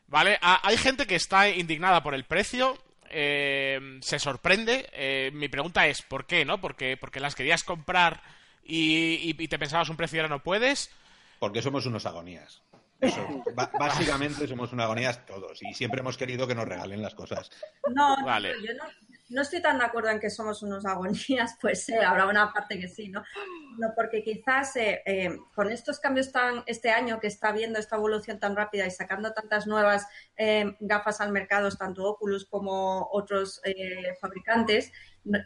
¿vale? 0.06 0.38
hay 0.40 0.76
gente 0.76 1.06
que 1.06 1.16
está 1.16 1.48
indignada 1.50 2.02
por 2.02 2.14
el 2.14 2.24
precio, 2.24 2.78
eh, 3.10 3.98
se 4.00 4.18
sorprende. 4.18 5.30
mi 5.34 5.48
pregunta 5.48 5.86
es, 5.86 6.02
¿por 6.02 6.26
qué, 6.26 6.44
no? 6.44 6.60
Porque, 6.60 6.96
porque 6.96 7.20
las 7.20 7.34
querías 7.34 7.62
comprar 7.62 8.22
y, 8.64 9.34
y 9.36 9.48
te 9.48 9.58
pensabas 9.58 9.90
un 9.90 9.96
precio 9.96 10.16
y 10.16 10.20
ahora 10.20 10.34
no 10.36 10.42
puedes. 10.42 10.90
Porque 11.40 11.62
somos 11.62 11.84
unos 11.86 12.06
agonías. 12.06 12.62
Eso, 13.00 13.44
básicamente 13.78 14.46
somos 14.46 14.72
una 14.72 14.84
agonía 14.84 15.12
todos 15.26 15.62
y 15.62 15.72
siempre 15.74 16.00
hemos 16.00 16.16
querido 16.16 16.46
que 16.46 16.54
nos 16.54 16.68
regalen 16.68 17.02
las 17.02 17.14
cosas. 17.14 17.50
No, 17.94 18.24
vale. 18.24 18.52
yo, 18.62 18.74
no, 18.74 18.84
no 19.30 19.42
estoy 19.42 19.62
tan 19.62 19.78
de 19.78 19.84
acuerdo 19.84 20.10
en 20.10 20.20
que 20.20 20.28
somos 20.28 20.62
unos 20.62 20.84
agonías, 20.84 21.56
pues 21.60 21.88
eh, 21.88 22.04
habrá 22.04 22.26
una 22.26 22.52
parte 22.52 22.78
que 22.78 22.88
sí, 22.88 23.08
¿no? 23.08 23.22
no 23.78 23.92
porque 23.94 24.22
quizás 24.22 24.76
eh, 24.76 25.02
eh, 25.06 25.38
con 25.54 25.70
estos 25.70 26.00
cambios 26.00 26.32
tan 26.32 26.62
este 26.66 26.90
año 26.90 27.20
que 27.20 27.28
está 27.28 27.52
viendo 27.52 27.78
esta 27.78 27.96
evolución 27.96 28.38
tan 28.38 28.56
rápida 28.56 28.86
y 28.86 28.90
sacando 28.90 29.32
tantas 29.32 29.66
nuevas 29.66 30.06
gafas 30.80 31.20
al 31.20 31.32
mercado, 31.32 31.70
tanto 31.70 32.04
Oculus 32.04 32.46
como 32.46 33.08
otros 33.12 33.60
fabricantes, 34.20 34.90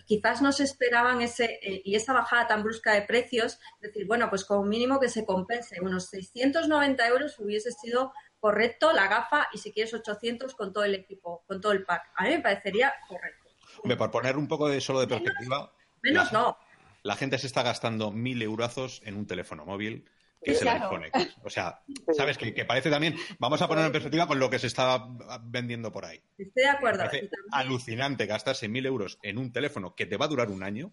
quizás 0.07 0.41
no 0.41 0.53
se 0.53 0.65
esperaban 0.65 1.21
ese 1.21 1.59
y 1.63 1.97
esa 1.97 2.13
bajada 2.13 2.47
tan 2.47 2.63
brusca 2.63 2.95
de 2.95 3.03
precios, 3.03 3.59
decir, 3.81 4.07
bueno, 4.07 4.31
pues 4.31 4.45
como 4.45 4.65
mínimo 4.65 5.01
que 5.01 5.09
se 5.09 5.27
compense, 5.27 5.81
unos 5.81 6.07
690 6.07 7.07
euros 7.09 7.39
hubiese 7.39 7.73
sido 7.73 8.13
correcto 8.39 8.93
la 8.93 9.09
gafa 9.09 9.49
y 9.53 9.59
si 9.59 9.73
quieres 9.73 9.95
800 9.95 10.55
con 10.55 10.73
todo 10.73 10.85
el 10.85 10.95
equipo, 10.95 11.43
con 11.47 11.61
todo 11.61 11.73
el 11.73 11.85
pack. 11.85 12.13
A 12.15 12.25
mí 12.25 12.31
me 12.31 12.41
parecería 12.41 12.95
correcto. 13.09 13.44
Hombre, 13.83 13.97
por 13.97 14.11
poner 14.11 14.37
un 14.37 14.49
poco 14.49 14.69
de 14.69 14.81
solo 14.81 15.01
de 15.01 15.07
perspectiva. 15.07 15.73
Menos, 16.03 16.33
no. 16.33 16.59
La 17.03 17.17
gente 17.17 17.39
se 17.39 17.47
está 17.47 17.63
gastando 17.63 18.11
mil 18.11 18.41
eurazos 18.41 19.03
en 19.05 19.17
un 19.17 19.27
teléfono 19.27 19.67
móvil 19.67 20.09
que 20.45 20.53
es 20.53 20.63
el 20.63 20.69
iPhone 20.69 21.05
X. 21.05 21.37
O 21.43 21.51
sea, 21.51 21.81
sabes 22.17 22.39
que, 22.39 22.65
parece 22.65 22.91
también, 22.91 23.17
vamos 23.39 23.63
a 23.63 23.69
poner 23.69 23.87
en 23.87 23.93
perspectiva 23.93 24.27
con 24.27 24.39
lo 24.39 24.51
que 24.51 24.59
se 24.59 24.67
está 24.67 25.07
vendiendo 25.43 25.91
por 25.91 26.05
ahí. 26.05 26.23
Estoy 26.39 26.63
de 26.63 26.69
acuerdo. 26.69 27.05
alucinante 27.51 28.27
gastarse 28.27 28.69
mil 28.69 28.87
euros 28.87 29.19
en 29.23 29.39
un 29.39 29.53
teléfono 29.53 29.95
que 29.95 30.07
te 30.07 30.17
va 30.17 30.27
a 30.27 30.29
durar 30.29 30.51
un 30.51 30.63
año, 30.63 30.93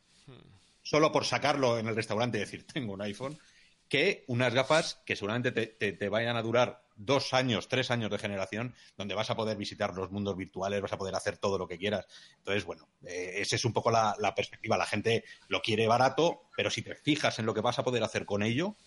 solo 0.82 1.12
por 1.12 1.26
sacarlo 1.26 1.78
en 1.78 1.88
el 1.88 1.96
restaurante 1.96 2.38
y 2.38 2.42
decir, 2.42 2.66
tengo 2.66 2.94
un 2.94 3.02
iPhone, 3.02 3.38
que 3.92 4.24
unas 4.28 4.54
gafas 4.54 5.04
que 5.06 5.18
seguramente 5.18 5.52
te, 5.52 6.10
vayan 6.10 6.38
a 6.38 6.42
durar 6.42 6.82
dos 6.96 7.34
años, 7.34 7.68
tres 7.68 7.92
años 7.92 8.10
de 8.10 8.18
generación, 8.18 8.74
donde 8.96 9.16
vas 9.16 9.30
a 9.30 9.36
poder 9.36 9.58
visitar 9.58 9.94
los 9.94 10.10
mundos 10.12 10.38
virtuales, 10.38 10.82
vas 10.82 10.94
a 10.94 10.98
poder 10.98 11.14
hacer 11.14 11.38
todo 11.38 11.58
lo 11.58 11.68
que 11.68 11.78
quieras. 11.78 12.08
Entonces, 12.38 12.64
bueno, 12.64 12.88
eh, 13.06 13.34
esa 13.36 13.58
es 13.58 13.66
un 13.66 13.74
poco 13.74 13.92
la, 13.92 14.16
perspectiva. 14.34 14.78
La 14.78 14.86
gente 14.86 15.26
lo 15.50 15.60
quiere 15.60 15.90
barato, 15.90 16.44
pero 16.56 16.70
si 16.70 16.84
te 16.84 16.96
fijas 16.96 17.38
en 17.40 17.46
lo 17.46 17.54
que 17.54 17.60
vas 17.60 17.80
a 17.80 17.84
poder 17.84 18.02
hacer 18.02 18.26
con 18.26 18.44
ello, 18.44 18.78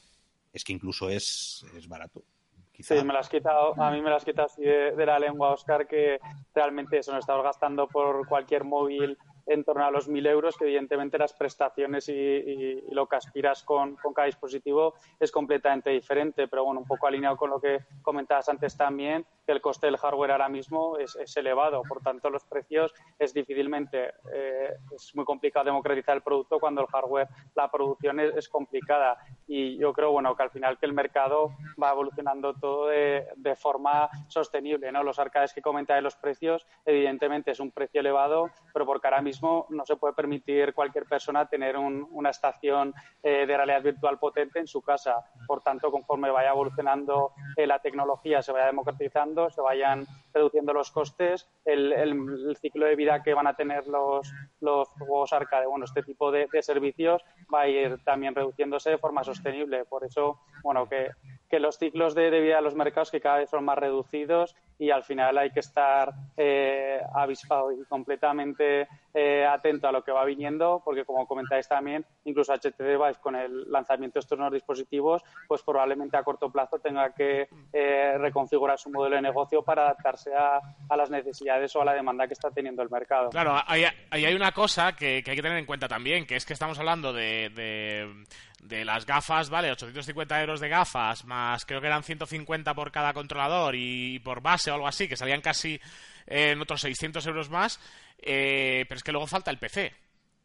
es 0.55 0.65
que 0.65 0.73
incluso 0.73 1.11
es, 1.11 1.67
barato. 1.87 2.25
Sí, 2.73 2.95
me 3.05 3.13
las 3.13 3.29
quitado, 3.29 3.79
a 3.79 3.91
mí 3.91 4.01
me 4.01 4.09
las 4.09 4.23
has 4.23 4.25
quitado 4.25 4.47
así 4.47 4.63
de, 4.63 5.05
la 5.05 5.19
lengua, 5.19 5.53
Oscar, 5.53 5.87
que 5.87 6.19
realmente 6.55 7.01
eso, 7.01 7.13
nos 7.13 7.21
estamos 7.21 7.45
gastando 7.45 7.89
por 7.89 8.27
cualquier 8.27 8.65
móvil 8.65 9.19
en 9.47 9.65
torno 9.65 9.85
a 9.85 9.91
los 9.91 10.09
1.000 10.09 10.29
euros, 10.29 10.57
que 10.57 10.65
evidentemente 10.65 11.19
las 11.19 11.33
prestaciones 11.33 12.09
y, 12.09 12.83
lo 12.91 13.07
que 13.07 13.17
aspiras 13.17 13.63
con, 13.63 13.97
cada 14.15 14.27
dispositivo 14.27 14.95
es 15.19 15.31
completamente 15.31 15.91
diferente, 15.91 16.49
pero 16.49 16.65
bueno, 16.65 16.81
un 16.81 16.87
poco 16.87 17.07
alineado 17.07 17.37
con 17.37 17.51
lo 17.51 17.61
que 17.61 17.81
comentabas 18.03 18.49
antes 18.49 18.77
también, 18.77 19.27
que 19.47 19.53
el 19.53 19.61
coste 19.61 19.87
del 19.87 19.97
hardware 19.97 20.33
ahora 20.33 20.49
mismo 20.49 20.99
es, 20.99 21.15
elevado, 21.37 21.83
por 21.83 22.01
tanto 22.01 22.31
los 22.31 22.45
precios 22.45 22.95
es 23.19 23.35
difícilmente, 23.35 24.15
eh, 24.33 24.77
es 24.95 25.15
muy 25.15 25.25
complicado 25.25 25.67
democratizar 25.67 26.17
el 26.17 26.23
producto 26.23 26.61
cuando 26.61 26.81
el 26.81 26.87
hardware, 26.87 27.29
la 27.55 27.71
producción 27.71 28.21
es, 28.21 28.49
complicada 28.49 29.19
y 29.47 29.77
yo 29.79 29.93
creo, 29.93 30.13
bueno, 30.13 30.37
que 30.37 30.43
al 30.43 30.51
final 30.51 30.79
que 30.79 30.87
el 30.87 30.93
mercado 30.93 31.53
va 31.83 31.91
evolucionando 31.91 32.55
todo 32.55 32.89
de, 32.89 33.27
de 33.37 33.57
forma 33.57 34.09
sostenible, 34.29 34.93
¿no? 34.93 35.03
Los 35.03 35.19
arcades 35.19 35.53
que 35.53 35.63
comentáis 35.63 36.03
los 36.03 36.17
precios, 36.17 36.67
evidentemente 36.85 37.51
es 37.51 37.61
un 37.61 37.71
precio 37.71 38.01
elevado, 38.01 38.51
pero 38.73 38.87
porque 38.87 39.09
ahora 39.09 39.23
mismo 39.23 39.67
no 39.71 39.85
se 39.85 39.97
puede 39.97 40.15
permitir 40.15 40.75
cualquier 40.75 41.05
persona 41.07 41.47
tener 41.47 41.77
una 41.77 42.31
estación 42.31 42.95
eh, 43.23 43.47
de 43.47 43.57
realidad 43.57 43.83
virtual 43.83 44.19
potente 44.19 44.59
en 44.59 44.67
su 44.67 44.83
casa. 44.83 45.25
Por 45.47 45.63
tanto, 45.63 45.91
conforme 45.91 46.31
vaya 46.31 46.51
evolucionando 46.51 47.33
eh, 47.57 47.67
la 47.67 47.79
tecnología, 47.79 48.43
se 48.43 48.53
vaya 48.53 48.67
democratizando, 48.67 49.34
se 49.51 49.61
vayan 49.61 50.07
reduciendo 50.33 50.73
los 50.73 50.91
costes, 50.91 51.49
el, 51.65 52.57
ciclo 52.61 52.87
de 52.87 52.97
vida 52.97 53.23
que 53.23 53.35
van 53.35 53.47
a 53.47 53.55
tener 53.55 53.87
los, 53.87 54.33
los 54.61 54.89
juegos 54.89 55.33
arcade, 55.33 55.67
bueno, 55.67 55.85
este 55.85 56.03
tipo 56.03 56.31
de, 56.31 56.49
servicios 56.61 57.23
va 57.53 57.63
a 57.63 57.69
ir 57.69 58.03
también 58.05 58.35
reduciéndose 58.35 58.91
de 58.91 58.99
forma 58.99 59.25
sostenible. 59.25 59.85
Por 59.85 60.05
eso, 60.05 60.41
bueno, 60.63 60.89
que, 60.89 61.11
que 61.49 61.61
los 61.61 61.79
ciclos 61.79 62.15
de, 62.15 62.31
vida 62.41 62.57
de 62.57 62.63
los 62.63 62.75
mercados 62.75 63.11
que 63.11 63.21
cada 63.21 63.39
vez 63.39 63.51
son 63.51 63.65
más 63.65 63.79
reducidos 63.79 64.57
y 64.79 64.91
al 64.91 65.05
final 65.05 65.39
hay 65.39 65.51
que 65.51 65.61
estar 65.61 66.13
eh, 66.37 67.01
avispado 67.15 67.73
y 67.73 67.85
completamente 67.85 68.89
eh, 69.13 69.47
atento 69.47 69.87
a 69.87 69.93
lo 69.93 70.03
que 70.03 70.11
va 70.11 70.25
viniendo, 70.25 70.83
porque 70.85 71.05
como 71.05 71.27
comentáis 71.27 71.69
también, 71.69 72.05
incluso 72.25 72.53
HTC 72.53 72.79
Vive 72.81 73.15
con 73.21 73.37
el 73.37 73.71
lanzamiento 73.71 74.15
de 74.15 74.21
estos 74.21 74.37
nuevos 74.37 74.55
dispositivos, 74.55 75.23
pues 75.47 75.63
probablemente 75.63 76.17
a 76.17 76.25
corto 76.25 76.51
plazo 76.51 76.81
tenga 76.81 77.15
que 77.15 77.49
eh, 77.73 78.19
reconfigurar 78.19 78.79
su 78.79 78.91
modelo 78.91 79.17
de 79.17 79.23
negocio 79.23 79.63
para 79.63 79.85
adaptarse 79.85 80.33
a, 80.35 80.61
las 80.97 81.11
necesidades 81.11 81.75
o 81.77 81.83
a 81.83 81.85
la 81.85 81.93
demanda 81.93 82.27
que 82.27 82.35
está 82.35 82.51
teniendo 82.51 82.83
el 82.83 82.91
mercado. 82.91 83.31
Claro, 83.31 83.57
ahí 83.67 83.85
hay, 84.11 84.35
una 84.35 84.53
cosa 84.53 84.97
que, 84.97 85.17
hay 85.17 85.23
que 85.23 85.43
tener 85.43 85.59
en 85.59 85.67
cuenta 85.67 85.87
también, 85.87 86.27
que 86.27 86.37
es 86.37 86.45
que 86.45 86.53
estamos 86.53 86.79
hablando 86.79 87.13
de, 87.13 87.51
de 87.51 88.25
las 88.69 89.07
gafas, 89.07 89.51
¿vale? 89.51 89.71
850 89.71 90.41
euros 90.41 90.61
de 90.61 90.69
gafas, 90.69 91.25
más 91.25 91.65
creo 91.65 91.81
que 91.81 91.87
eran 91.87 92.03
150 92.03 92.75
por 92.75 92.91
cada 92.91 93.13
controlador 93.13 93.75
y 93.77 94.19
por 94.21 94.41
base 94.41 94.71
o 94.71 94.75
algo 94.75 94.89
así, 94.89 95.09
que 95.09 95.17
salían 95.17 95.41
casi 95.41 95.81
en 96.27 96.61
otros 96.61 96.81
600 96.81 97.27
euros 97.27 97.51
más, 97.51 97.79
eh, 98.19 98.85
pero 98.89 98.99
es 98.99 99.05
que 99.05 99.13
luego 99.13 99.27
falta 99.27 99.51
el 99.51 99.59
PC. 99.59 100.04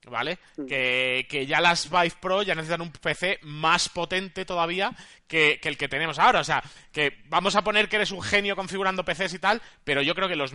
¿Vale? 0.09 0.39
Mm. 0.57 0.65
Que, 0.65 1.45
ya 1.47 1.61
las 1.61 1.89
Vive 1.89 2.13
Pro 2.19 2.41
ya 2.41 2.55
necesitan 2.55 2.81
un 2.81 2.91
PC 2.91 3.39
más 3.43 3.89
potente 3.89 4.45
todavía 4.45 4.95
que, 5.27 5.59
el 5.63 5.77
que 5.77 5.87
tenemos 5.87 6.19
ahora. 6.19 6.39
O 6.39 6.43
sea, 6.43 6.63
que 6.91 7.13
vamos 7.25 7.55
a 7.55 7.63
poner 7.63 7.87
que 7.87 7.97
eres 7.97 8.11
un 8.11 8.21
genio 8.21 8.55
configurando 8.55 9.05
PCs 9.05 9.33
y 9.35 9.39
tal, 9.39 9.61
pero 9.83 10.01
yo 10.01 10.15
creo 10.15 10.27
que 10.27 10.35
los 10.35 10.53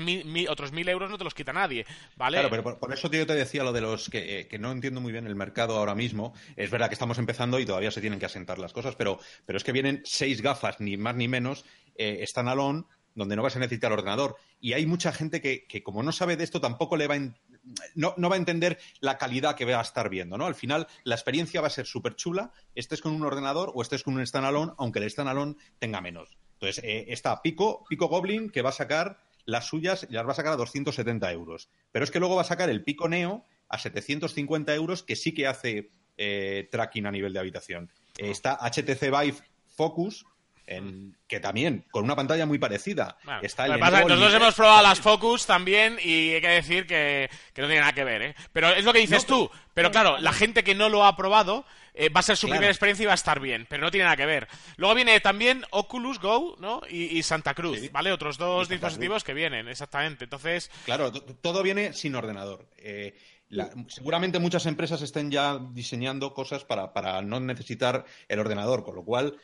otros 0.49 0.73
mil 0.73 0.89
euros 0.89 1.11
no 1.11 1.19
te 1.19 1.25
los 1.25 1.35
quita 1.35 1.53
nadie, 1.53 1.87
¿vale? 2.17 2.39
Claro, 2.39 2.51
pero 2.51 2.79
por, 2.79 2.93
eso 2.93 3.11
yo 3.11 3.27
te 3.27 3.35
decía 3.35 3.63
lo 3.63 3.73
de 3.73 3.81
los 3.81 4.11
eh, 4.13 4.47
que, 4.51 4.59
no 4.59 4.73
entiendo 4.73 5.01
muy 5.01 5.13
bien 5.13 5.27
el 5.27 5.37
mercado 5.37 5.77
ahora 5.77 5.95
mismo. 5.95 6.35
Es 6.57 6.71
verdad 6.71 6.89
que 6.89 6.95
estamos 6.95 7.19
empezando 7.19 7.59
y 7.59 7.67
todavía 7.67 7.91
se 7.91 8.01
tienen 8.01 8.19
que 8.19 8.27
asentar 8.27 8.59
las 8.59 8.73
cosas, 8.73 8.97
pero, 8.97 9.19
pero 9.47 9.57
es 9.57 9.65
que 9.65 9.73
vienen 9.73 10.03
seis 10.05 10.43
gafas, 10.43 10.81
ni 10.81 10.97
más 10.97 11.15
ni 11.15 11.29
menos, 11.29 11.65
eh, 11.97 12.19
están 12.21 12.49
alone 12.49 12.85
donde 13.15 13.37
no 13.37 13.43
vas 13.43 13.57
a 13.57 13.61
necesitar 13.61 13.93
ordenador. 13.93 14.37
Y 14.61 14.73
hay 14.73 14.87
mucha 14.87 15.13
gente 15.13 15.41
que, 15.41 15.83
como 15.83 16.03
no 16.03 16.13
sabe 16.13 16.37
de 16.37 16.45
esto, 16.45 16.61
tampoco 16.61 16.97
le 16.97 17.07
va 17.07 17.15
a 17.15 17.19
no, 17.95 18.15
va 18.17 18.35
a 18.35 18.39
entender 18.39 18.79
la 19.01 19.19
calidad 19.19 19.57
que 19.57 19.65
va 19.65 19.79
a 19.79 19.83
estar 19.83 20.09
viendo, 20.09 20.37
¿no? 20.39 20.47
Al 20.47 20.55
final, 20.55 20.87
la 21.05 21.15
experiencia 21.15 21.61
va 21.61 21.69
a 21.69 21.71
ser 21.71 21.87
súper 21.87 22.17
chula, 22.17 22.53
estés 22.75 23.01
con 23.01 23.13
un 23.13 23.23
ordenador 23.23 23.73
o 23.75 23.83
estés 23.83 24.03
con 24.03 24.15
un 24.15 24.27
standalone, 24.27 24.73
aunque 24.79 24.99
el 24.99 25.11
standalone 25.11 25.57
tenga 25.79 26.01
menos. 26.01 26.37
Entonces, 26.55 26.83
eh, 26.85 27.07
está 27.09 27.43
Pico, 27.43 27.85
Pico 27.89 28.09
Goblin, 28.09 28.51
que 28.51 28.63
va 28.63 28.71
a 28.71 28.73
sacar 28.73 29.19
las 29.47 29.67
suyas 29.67 30.07
las 30.11 30.27
va 30.27 30.33
a 30.33 30.35
sacar 30.35 30.55
a 30.55 30.57
270 30.57 31.31
euros. 31.33 31.69
Pero 31.93 32.05
es 32.05 32.11
que 32.11 32.19
luego 32.19 32.37
va 32.37 32.43
a 32.43 32.47
sacar 32.47 32.71
el 32.71 32.83
Pico 32.83 33.09
Neo 33.09 33.45
a 33.69 33.79
750 33.79 34.75
euros, 34.75 35.03
que 35.03 35.17
sí 35.17 35.35
que 35.35 35.47
hace 35.47 35.91
eh, 36.17 36.69
tracking 36.71 37.07
a 37.07 37.11
nivel 37.11 37.33
de 37.33 37.41
habitación. 37.41 37.91
Eh, 38.19 38.31
está 38.31 38.57
HTC 38.57 39.11
Vive 39.11 39.37
Focus, 39.67 40.25
que 41.27 41.41
también 41.41 41.85
con 41.91 42.05
una 42.05 42.17
pantalla 42.17 42.47
muy 42.47 42.59
parecida. 42.59 43.19
está 43.43 43.67
el 43.67 43.79
nosotros 43.79 44.35
hemos 44.35 44.55
probado 44.55 44.83
las 44.83 45.01
Focus 45.01 45.47
también 45.47 45.99
y 46.03 46.35
hay 46.35 46.41
que 46.41 46.49
decir 46.49 46.87
que, 46.87 47.29
no 47.57 47.67
tiene 47.67 47.81
nada 47.81 47.93
que 47.93 48.05
ver, 48.05 48.23
¿eh? 48.23 48.35
Pero 48.53 48.71
es 48.71 48.85
lo 48.85 48.93
que 48.93 49.01
dices 49.01 49.27
tú. 49.27 49.51
Pero 49.75 49.91
claro, 49.91 50.19
la 50.19 50.33
gente 50.33 50.63
que 50.63 50.75
no 50.75 50.89
lo 50.89 51.05
ha 51.05 51.17
probado 51.17 51.65
eh, 51.93 52.09
va 52.09 52.21
a 52.21 52.23
ser 52.23 52.37
su 52.37 52.49
primera 52.49 52.71
experiencia 52.71 53.05
y 53.05 53.07
va 53.07 53.13
a 53.13 53.17
estar 53.17 53.41
bien, 53.41 53.67
pero 53.69 53.83
no 53.83 53.91
tiene 53.91 54.05
nada 54.05 54.17
que 54.17 54.27
ver. 54.27 54.49
Luego 54.77 54.95
viene 54.95 55.21
también 55.21 55.65
Oculus 55.71 56.19
Go, 56.19 56.57
¿no? 56.59 56.83
Y, 56.89 57.23
Santa 57.23 57.55
Cruz, 57.55 57.91
¿vale? 57.93 58.13
Otros 58.13 58.39
dos 58.39 58.69
dispositivos 58.69 59.25
que 59.25 59.35
vienen, 59.35 59.69
exactamente. 59.69 60.25
Entonces... 60.25 60.71
Claro, 60.85 61.13
todo 61.13 61.63
viene 61.63 61.93
sin 61.93 62.15
ordenador. 62.15 62.69
Eh, 62.79 63.15
seguramente 63.89 64.39
muchas 64.39 64.67
empresas 64.67 65.03
estén 65.03 65.31
ya 65.31 65.59
diseñando 65.73 66.35
cosas 66.35 66.65
para, 66.65 66.93
para, 66.93 67.23
no 67.23 67.41
necesitar 67.41 68.05
el 68.29 68.39
ordenador, 68.41 68.85
con 68.85 68.95
lo 68.95 69.05
cual 69.05 69.37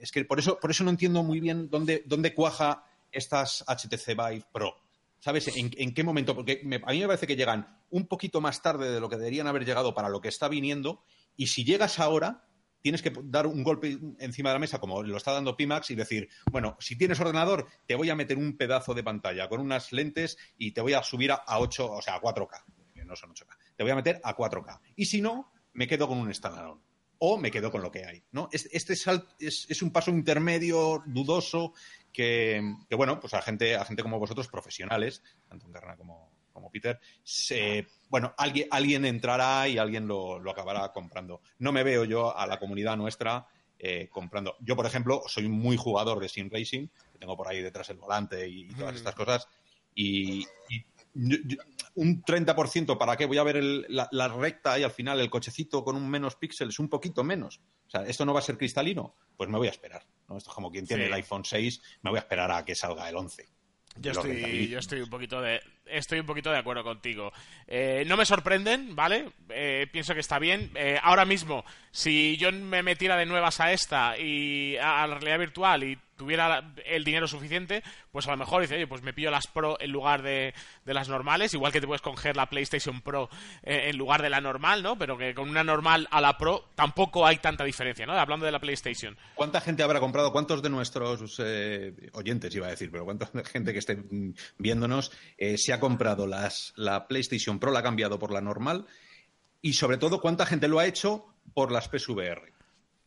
es 0.00 0.12
que 0.12 0.24
por 0.24 0.38
eso, 0.38 0.58
por 0.58 0.70
eso 0.70 0.84
no 0.84 0.90
entiendo 0.90 1.22
muy 1.22 1.40
bien 1.40 1.68
dónde, 1.70 2.02
dónde 2.06 2.34
cuaja 2.34 2.84
estas 3.10 3.64
HTC 3.66 4.08
Vive 4.08 4.44
Pro. 4.52 4.76
¿Sabes? 5.20 5.52
¿En, 5.54 5.94
qué 5.94 6.02
momento? 6.02 6.34
Porque 6.34 6.60
a 6.84 6.90
mí 6.90 6.98
me 6.98 7.06
parece 7.06 7.28
que 7.28 7.36
llegan 7.36 7.78
un 7.90 8.08
poquito 8.08 8.40
más 8.40 8.60
tarde 8.60 8.90
de 8.90 8.98
lo 8.98 9.08
que 9.08 9.16
deberían 9.16 9.46
haber 9.46 9.64
llegado 9.64 9.94
para 9.94 10.08
lo 10.08 10.20
que 10.20 10.26
está 10.26 10.48
viniendo. 10.48 11.04
Y 11.36 11.46
si 11.46 11.62
llegas 11.62 12.00
ahora, 12.00 12.44
tienes 12.80 13.02
que 13.02 13.12
dar 13.22 13.46
un 13.46 13.62
golpe 13.62 14.00
encima 14.18 14.50
de 14.50 14.54
la 14.54 14.58
mesa, 14.58 14.80
como 14.80 15.00
lo 15.04 15.16
está 15.16 15.30
dando 15.30 15.56
Pimax, 15.56 15.92
y 15.92 15.94
decir, 15.94 16.28
bueno, 16.50 16.76
si 16.80 16.96
tienes 16.96 17.20
ordenador, 17.20 17.68
te 17.86 17.94
voy 17.94 18.10
a 18.10 18.16
meter 18.16 18.36
un 18.36 18.56
pedazo 18.56 18.94
de 18.94 19.04
pantalla 19.04 19.48
con 19.48 19.60
unas 19.60 19.92
lentes 19.92 20.38
y 20.58 20.72
te 20.72 20.80
voy 20.80 20.94
a 20.94 21.04
subir 21.04 21.30
a, 21.30 21.44
8, 21.46 21.92
o 21.92 22.02
sea, 22.02 22.16
a 22.16 22.20
4K, 22.20 22.64
que 22.92 23.04
no 23.04 23.14
son 23.14 23.30
8K. 23.32 23.56
Te 23.76 23.84
voy 23.84 23.92
a 23.92 23.96
meter 23.96 24.20
a 24.24 24.36
4K. 24.36 24.80
Y 24.96 25.04
si 25.04 25.22
no, 25.22 25.52
me 25.72 25.86
quedo 25.86 26.08
con 26.08 26.18
un 26.18 26.34
standalone 26.34 26.80
o 27.24 27.38
me 27.38 27.52
quedo 27.52 27.70
con 27.70 27.82
lo 27.82 27.90
que 27.92 28.04
hay. 28.04 28.20
¿no? 28.32 28.48
Este 28.50 28.94
es, 28.94 29.82
un 29.82 29.92
paso 29.92 30.10
intermedio, 30.10 31.04
dudoso, 31.06 31.72
que, 32.12 32.60
bueno, 32.90 33.20
pues 33.20 33.32
a 33.34 33.42
gente, 33.42 33.76
a 33.76 33.84
gente 33.84 34.02
como 34.02 34.18
vosotros, 34.18 34.48
profesionales, 34.48 35.22
tanto 35.48 35.68
Encarna 35.68 35.96
como, 35.96 36.32
como 36.52 36.68
Peter, 36.68 36.98
se, 37.22 37.86
bueno, 38.08 38.34
alguien, 38.36 38.66
alguien 38.72 39.04
entrará 39.04 39.68
y 39.68 39.78
alguien 39.78 40.08
lo, 40.08 40.38
acabará 40.50 40.90
comprando. 40.92 41.42
No 41.60 41.70
me 41.70 41.84
veo 41.84 42.04
yo 42.04 42.36
a 42.36 42.44
la 42.44 42.58
comunidad 42.58 42.96
nuestra 42.96 43.46
eh, 43.78 44.08
comprando. 44.10 44.56
Yo, 44.58 44.74
por 44.74 44.86
ejemplo, 44.86 45.22
soy 45.28 45.48
muy 45.48 45.76
jugador 45.76 46.18
de 46.18 46.28
Sim 46.28 46.50
Racing, 46.50 46.88
tengo 47.20 47.36
por 47.36 47.46
ahí 47.46 47.62
detrás 47.62 47.88
el 47.90 47.98
volante 47.98 48.48
y, 48.48 48.66
todas 48.70 48.96
estas 48.96 49.14
cosas, 49.14 49.46
y, 49.94 50.44
un 51.14 52.22
30%, 52.22 52.98
¿para 52.98 53.16
qué? 53.16 53.26
Voy 53.26 53.38
a 53.38 53.42
ver 53.42 53.62
la, 53.62 54.28
recta 54.28 54.78
y 54.78 54.82
al 54.82 54.90
final 54.90 55.20
el 55.20 55.30
cochecito 55.30 55.84
con 55.84 55.96
un 55.96 56.08
menos 56.08 56.36
píxeles, 56.36 56.78
un 56.78 56.88
poquito 56.88 57.22
menos. 57.22 57.60
O 57.86 57.90
sea, 57.90 58.02
¿esto 58.02 58.24
no 58.24 58.32
va 58.32 58.40
a 58.40 58.42
ser 58.42 58.56
cristalino? 58.56 59.14
Pues 59.36 59.50
me 59.50 59.58
voy 59.58 59.68
a 59.68 59.70
esperar. 59.70 60.04
¿no? 60.28 60.36
Esto 60.36 60.50
es 60.50 60.54
como 60.54 60.70
quien 60.70 60.86
tiene 60.86 61.06
el 61.06 61.12
iPhone 61.12 61.44
6, 61.44 61.82
me 62.02 62.10
voy 62.10 62.18
a 62.18 62.22
esperar 62.22 62.50
a 62.50 62.64
que 62.64 62.74
salga 62.74 63.08
el 63.08 63.16
11. 63.16 63.46
Yo 64.00 64.12
estoy, 64.12 64.68
yo 64.68 64.78
estoy 64.78 65.02
un 65.02 65.10
poquito 65.10 65.40
de 65.42 65.60
estoy 65.84 66.20
un 66.20 66.26
poquito 66.26 66.50
de 66.50 66.58
acuerdo 66.58 66.82
contigo. 66.82 67.30
Eh, 67.66 68.04
no 68.06 68.16
me 68.16 68.24
sorprenden, 68.24 68.96
¿vale? 68.96 69.32
Eh, 69.50 69.86
pienso 69.92 70.14
que 70.14 70.20
está 70.20 70.38
bien. 70.38 70.70
Eh, 70.74 70.98
ahora 71.02 71.26
mismo, 71.26 71.64
si 71.90 72.36
yo 72.38 72.50
me 72.52 72.82
metiera 72.82 73.16
de 73.16 73.26
nuevas 73.26 73.60
a 73.60 73.72
esta 73.72 74.18
y 74.18 74.76
a 74.78 75.06
la 75.06 75.16
realidad 75.16 75.38
virtual 75.38 75.84
y 75.84 75.98
tuviera 76.22 76.72
el 76.86 77.02
dinero 77.02 77.26
suficiente, 77.26 77.82
pues 78.12 78.28
a 78.28 78.30
lo 78.30 78.36
mejor 78.36 78.62
dice, 78.62 78.76
oye, 78.76 78.86
pues 78.86 79.02
me 79.02 79.12
pillo 79.12 79.30
las 79.30 79.48
Pro 79.48 79.76
en 79.80 79.90
lugar 79.90 80.22
de, 80.22 80.54
las 80.84 81.08
normales, 81.08 81.52
igual 81.52 81.72
que 81.72 81.80
te 81.80 81.86
puedes 81.86 82.00
coger 82.00 82.36
la 82.36 82.46
PlayStation 82.46 83.00
Pro 83.00 83.28
eh, 83.64 83.90
en 83.90 83.96
lugar 83.96 84.22
de 84.22 84.30
la 84.30 84.40
normal, 84.40 84.84
¿no? 84.84 84.96
Pero 84.96 85.18
que 85.18 85.34
con 85.34 85.48
una 85.48 85.64
normal 85.64 86.06
a 86.12 86.20
la 86.20 86.38
Pro 86.38 86.68
tampoco 86.76 87.26
hay 87.26 87.38
tanta 87.38 87.64
diferencia, 87.64 88.06
¿no? 88.06 88.12
Hablando 88.12 88.46
de 88.46 88.52
la 88.52 88.60
PlayStation. 88.60 89.16
¿Cuánta 89.34 89.60
gente 89.60 89.82
habrá 89.82 89.98
comprado? 89.98 90.30
¿Cuántos 90.30 90.62
de 90.62 90.70
nuestros 90.70 91.40
eh, 91.44 91.92
oyentes, 92.12 92.54
iba 92.54 92.68
a 92.68 92.70
decir, 92.70 92.90
pero 92.92 93.04
cuánta 93.04 93.28
gente 93.44 93.72
que 93.72 93.80
esté 93.80 93.98
viéndonos 94.58 95.10
eh, 95.36 95.58
se 95.58 95.72
ha 95.72 95.80
comprado 95.80 96.28
las, 96.28 96.72
la 96.76 97.08
PlayStation 97.08 97.58
Pro, 97.58 97.72
la 97.72 97.80
ha 97.80 97.82
cambiado 97.82 98.20
por 98.20 98.32
la 98.32 98.40
normal? 98.40 98.86
Y 99.60 99.72
sobre 99.72 99.96
todo, 99.96 100.20
¿cuánta 100.20 100.46
gente 100.46 100.68
lo 100.68 100.78
ha 100.78 100.86
hecho 100.86 101.26
por 101.54 101.72
las 101.72 101.88
PSVR? 101.88 102.51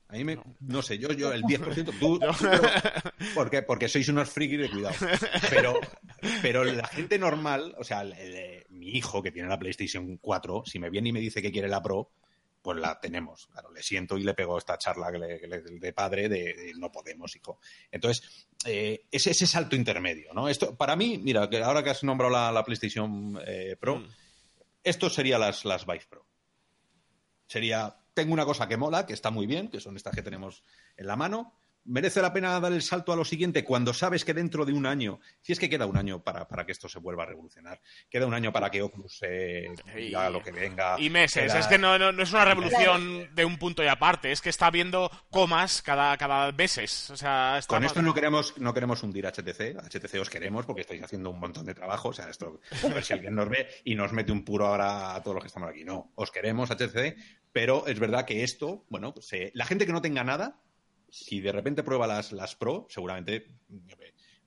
A 0.07 0.13
mí 0.13 0.23
me, 0.23 0.37
no. 0.59 0.81
sé, 0.81 0.97
yo, 0.99 1.11
yo 1.13 1.33
el 1.33 1.43
10%, 1.43 1.93
tú, 1.99 2.19
porque, 3.33 3.63
porque 3.63 3.89
sois 3.89 4.07
unos 4.09 4.29
frikis 4.29 4.59
de 4.59 4.69
cuidado. 4.69 4.95
Pero, 5.49 5.79
pero 6.41 6.63
la 6.63 6.87
gente 6.87 7.17
normal, 7.17 7.75
o 7.77 7.83
sea, 7.83 8.03
mi 8.69 8.89
hijo 8.89 9.21
que 9.23 9.31
tiene 9.31 9.49
la 9.49 9.57
PlayStation 9.57 10.17
4, 10.17 10.63
si 10.65 10.79
me 10.79 10.89
viene 10.89 11.09
y 11.09 11.13
me 11.13 11.19
dice 11.19 11.41
que 11.41 11.51
quiere 11.51 11.67
la 11.67 11.81
Pro, 11.81 12.11
pues 12.61 12.79
la 12.79 12.99
tenemos. 12.99 13.47
Claro, 13.47 13.71
le 13.71 13.83
siento 13.83 14.17
y 14.17 14.23
le 14.23 14.33
pego 14.33 14.57
esta 14.57 14.77
charla 14.77 15.11
de 15.11 15.93
padre 15.93 16.29
de, 16.29 16.73
no 16.77 16.91
podemos, 16.91 17.35
hijo. 17.35 17.59
Entonces, 17.91 18.47
eh, 18.65 19.05
es 19.11 19.27
ese 19.27 19.45
salto 19.45 19.75
intermedio, 19.75 20.33
¿no? 20.33 20.49
Esto, 20.49 20.75
para 20.75 20.95
mí, 20.95 21.19
mira, 21.19 21.47
que 21.47 21.61
ahora 21.61 21.83
que 21.83 21.91
has 21.91 22.03
nombrado 22.03 22.51
la, 22.51 22.63
PlayStation 22.63 23.39
eh, 23.45 23.75
Pro, 23.79 23.97
mm. 23.97 24.07
esto 24.83 25.09
sería 25.09 25.37
las, 25.37 25.63
las 25.63 25.85
Vive 25.85 26.05
Pro. 26.09 26.25
Sería 27.47 27.95
tengo 28.15 28.33
una 28.33 28.45
cosa 28.45 28.67
que 28.67 28.77
mola, 28.77 29.05
que 29.05 29.13
está 29.13 29.29
muy 29.29 29.45
bien, 29.45 29.67
que 29.67 29.79
son 29.79 29.95
estas 29.95 30.15
que 30.15 30.23
tenemos 30.23 30.63
en 30.97 31.05
la 31.05 31.15
mano. 31.15 31.53
¿Merece 31.87 32.19
la 32.19 32.33
pena 32.33 32.59
dar 32.59 32.73
el 32.73 32.81
salto 32.81 33.13
a 33.13 33.15
lo 33.15 33.23
siguiente 33.23 33.63
cuando 33.63 33.93
sabes 33.93 34.25
que 34.25 34.33
dentro 34.33 34.65
de 34.65 34.73
un 34.73 34.87
año, 34.87 35.19
si 35.41 35.53
es 35.53 35.59
que 35.59 35.69
queda 35.69 35.85
un 35.85 35.97
año 35.97 36.23
para, 36.23 36.65
que 36.65 36.71
esto 36.71 36.89
se 36.89 36.97
vuelva 36.97 37.21
a 37.21 37.25
revolucionar, 37.27 37.79
queda 38.09 38.25
un 38.25 38.33
año 38.33 38.51
para 38.51 38.71
que 38.71 38.81
Oculus 38.81 39.19
eh, 39.21 39.67
diga 39.95 40.31
lo 40.31 40.41
que 40.41 40.51
venga. 40.51 40.95
Y 40.99 41.11
meses, 41.11 41.53
es 41.53 41.67
que 41.67 41.77
no, 41.77 41.95
es 41.95 42.31
una 42.31 42.45
revolución 42.45 43.29
de 43.35 43.45
un 43.45 43.59
punto 43.59 43.83
y 43.83 43.87
aparte, 43.87 44.31
es 44.31 44.41
que 44.41 44.49
está 44.49 44.71
viendo 44.71 45.11
comas 45.29 45.83
cada, 45.83 46.17
cada 46.17 46.51
meses. 46.53 47.11
O 47.11 47.17
sea, 47.17 47.59
Con 47.67 47.83
esto 47.83 48.01
no 48.01 48.15
queremos, 48.15 48.57
no 48.57 48.73
queremos 48.73 49.03
hundir 49.03 49.27
a 49.27 49.31
HTC, 49.31 49.77
HTC 49.77 50.19
os 50.19 50.29
queremos 50.31 50.65
porque 50.65 50.81
estáis 50.81 51.03
haciendo 51.03 51.29
un 51.29 51.39
montón 51.39 51.67
de 51.67 51.75
trabajo, 51.75 52.09
o 52.09 52.13
sea, 52.13 52.31
esto, 52.31 52.61
a 52.83 52.87
ver 52.87 53.03
si 53.03 53.13
alguien 53.13 53.35
nos 53.35 53.47
ve 53.47 53.67
y 53.83 53.93
nos 53.93 54.11
mete 54.11 54.31
un 54.31 54.43
puro 54.43 54.65
ahora 54.65 55.13
a 55.13 55.21
todos 55.21 55.35
los 55.35 55.43
que 55.43 55.49
estamos 55.49 55.69
aquí. 55.69 55.83
No, 55.83 56.13
os 56.15 56.31
queremos 56.31 56.71
HTC, 56.71 57.15
pero 57.55 57.87
es 57.87 57.97
verdad 58.01 58.25
que 58.25 58.43
esto, 58.43 58.83
bueno, 58.89 59.13
pues, 59.13 59.31
eh, 59.31 59.49
la 59.53 59.65
gente 59.65 59.85
que 59.85 59.93
no 59.93 60.01
tenga 60.01 60.25
nada, 60.25 60.59
si 61.09 61.39
de 61.39 61.53
repente 61.53 61.83
prueba 61.83 62.05
las, 62.05 62.33
las 62.33 62.53
Pro, 62.53 62.85
seguramente 62.89 63.47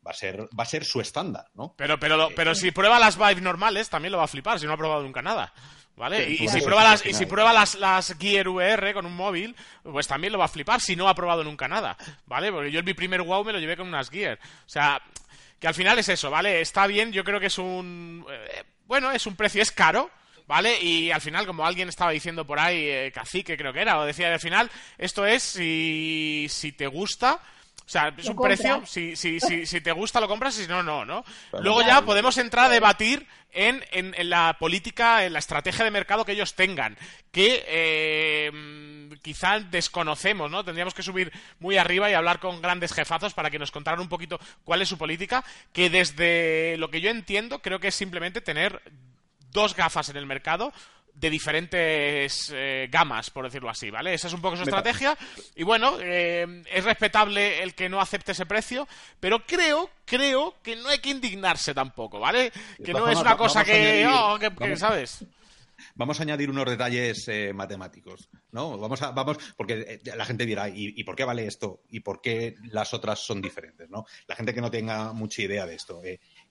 va 0.06 0.10
a 0.10 0.12
ser, 0.12 0.42
va 0.42 0.64
a 0.64 0.66
ser 0.66 0.84
su 0.84 1.00
estándar, 1.00 1.46
¿no? 1.54 1.74
Pero, 1.78 1.98
pero, 1.98 2.28
eh, 2.28 2.32
pero 2.36 2.54
si 2.54 2.70
prueba 2.70 2.98
las 2.98 3.16
Vive 3.16 3.40
normales, 3.40 3.88
también 3.88 4.12
lo 4.12 4.18
va 4.18 4.24
a 4.24 4.28
flipar, 4.28 4.60
si 4.60 4.66
no 4.66 4.74
ha 4.74 4.76
probado 4.76 5.04
nunca 5.04 5.22
nada. 5.22 5.54
¿Vale? 5.96 6.28
y, 6.28 6.48
si 6.48 6.60
prueba 6.60 6.84
las, 6.84 7.06
y 7.06 7.14
si 7.14 7.24
prueba 7.24 7.54
las, 7.54 7.76
las 7.76 8.14
Gear 8.18 8.46
VR 8.46 8.92
con 8.92 9.06
un 9.06 9.16
móvil, 9.16 9.56
pues 9.82 10.06
también 10.06 10.34
lo 10.34 10.38
va 10.38 10.44
a 10.44 10.48
flipar 10.48 10.82
si 10.82 10.94
no 10.94 11.08
ha 11.08 11.14
probado 11.14 11.42
nunca 11.42 11.66
nada. 11.66 11.96
¿Vale? 12.26 12.52
Porque 12.52 12.70
yo 12.70 12.80
en 12.80 12.84
mi 12.84 12.92
primer 12.92 13.22
wow 13.22 13.42
me 13.42 13.54
lo 13.54 13.58
llevé 13.58 13.78
con 13.78 13.88
unas 13.88 14.10
Gear. 14.10 14.38
O 14.66 14.68
sea, 14.68 15.00
que 15.58 15.66
al 15.66 15.74
final 15.74 15.98
es 15.98 16.10
eso, 16.10 16.30
¿vale? 16.30 16.60
Está 16.60 16.86
bien, 16.86 17.10
yo 17.10 17.24
creo 17.24 17.40
que 17.40 17.46
es 17.46 17.56
un. 17.56 18.26
Eh, 18.30 18.64
bueno, 18.84 19.10
es 19.12 19.26
un 19.26 19.34
precio, 19.34 19.62
es 19.62 19.72
caro, 19.72 20.10
¿vale? 20.48 20.80
Y 20.80 21.12
al 21.12 21.20
final, 21.20 21.46
como 21.46 21.64
alguien 21.64 21.88
estaba 21.88 22.10
diciendo 22.10 22.44
por 22.44 22.58
ahí, 22.58 22.88
eh, 22.88 23.12
cacique 23.14 23.56
creo 23.56 23.72
que 23.72 23.82
era, 23.82 24.00
o 24.00 24.04
decía 24.04 24.32
al 24.32 24.40
final, 24.40 24.68
esto 24.96 25.24
es 25.24 25.42
si, 25.42 26.46
si 26.48 26.72
te 26.72 26.88
gusta. 26.88 27.38
O 27.86 27.90
sea, 27.90 28.12
es 28.18 28.26
un 28.26 28.36
precio, 28.36 28.82
si, 28.84 29.16
si, 29.16 29.40
si, 29.40 29.64
si, 29.64 29.80
te 29.80 29.92
gusta 29.92 30.20
lo 30.20 30.28
compras 30.28 30.58
y 30.58 30.62
si 30.62 30.68
no, 30.68 30.82
no, 30.82 31.06
¿no? 31.06 31.24
Luego 31.60 31.80
ya 31.80 32.02
podemos 32.02 32.36
entrar 32.36 32.66
a 32.66 32.68
debatir 32.68 33.26
en, 33.50 33.82
en, 33.92 34.28
la 34.28 34.58
política, 34.58 35.24
en 35.24 35.32
la 35.32 35.38
estrategia 35.38 35.86
de 35.86 35.90
mercado 35.90 36.26
que 36.26 36.32
ellos 36.32 36.54
tengan, 36.54 36.98
que 37.32 37.64
eh, 37.66 39.08
quizá 39.22 39.60
desconocemos, 39.60 40.50
¿no? 40.50 40.64
Tendríamos 40.64 40.92
que 40.92 41.02
subir 41.02 41.32
muy 41.60 41.78
arriba 41.78 42.10
y 42.10 42.14
hablar 42.14 42.40
con 42.40 42.60
grandes 42.60 42.92
jefazos 42.92 43.32
para 43.32 43.50
que 43.50 43.58
nos 43.58 43.70
contaran 43.70 44.00
un 44.00 44.10
poquito 44.10 44.38
cuál 44.64 44.82
es 44.82 44.88
su 44.90 44.98
política, 44.98 45.42
que 45.72 45.88
desde 45.88 46.76
lo 46.76 46.90
que 46.90 47.00
yo 47.00 47.08
entiendo 47.08 47.62
creo 47.62 47.80
que 47.80 47.88
es 47.88 47.94
simplemente 47.94 48.42
tener 48.42 48.82
dos 49.50 49.74
gafas 49.74 50.08
en 50.08 50.16
el 50.16 50.26
mercado 50.26 50.72
de 51.18 51.30
diferentes 51.30 52.52
eh, 52.54 52.88
gamas, 52.90 53.30
por 53.30 53.44
decirlo 53.44 53.68
así, 53.68 53.90
¿vale? 53.90 54.14
Esa 54.14 54.28
es 54.28 54.34
un 54.34 54.40
poco 54.40 54.56
su 54.56 54.62
estrategia. 54.62 55.16
Y 55.56 55.64
bueno, 55.64 55.98
eh, 56.00 56.62
es 56.72 56.84
respetable 56.84 57.62
el 57.62 57.74
que 57.74 57.88
no 57.88 58.00
acepte 58.00 58.32
ese 58.32 58.46
precio, 58.46 58.86
pero 59.18 59.44
creo, 59.44 59.90
creo 60.04 60.54
que 60.62 60.76
no 60.76 60.88
hay 60.88 60.98
que 60.98 61.10
indignarse 61.10 61.74
tampoco, 61.74 62.20
¿vale? 62.20 62.52
Que 62.84 62.92
no 62.92 63.08
es 63.08 63.18
una 63.18 63.36
cosa 63.36 63.62
oh, 63.62 64.38
que, 64.38 64.76
¿sabes? 64.76 65.24
Vamos 65.94 66.18
a 66.18 66.22
añadir 66.24 66.50
unos 66.50 66.66
detalles 66.66 67.26
eh, 67.28 67.52
matemáticos, 67.52 68.28
¿no? 68.52 68.78
Vamos 68.78 69.00
a, 69.02 69.10
vamos, 69.10 69.38
porque 69.56 70.00
la 70.04 70.24
gente 70.24 70.46
dirá, 70.46 70.68
¿y, 70.68 70.94
¿y, 70.96 71.04
por 71.04 71.16
qué 71.16 71.24
vale 71.24 71.46
esto? 71.46 71.82
¿Y 71.90 72.00
por 72.00 72.20
qué 72.20 72.56
las 72.70 72.94
otras 72.94 73.20
son 73.20 73.40
diferentes, 73.40 73.88
no? 73.88 74.04
La 74.26 74.34
gente 74.34 74.54
que 74.54 74.60
no 74.60 74.70
tenga 74.70 75.12
mucha 75.12 75.42
idea 75.42 75.66
de 75.66 75.74
esto 75.74 76.00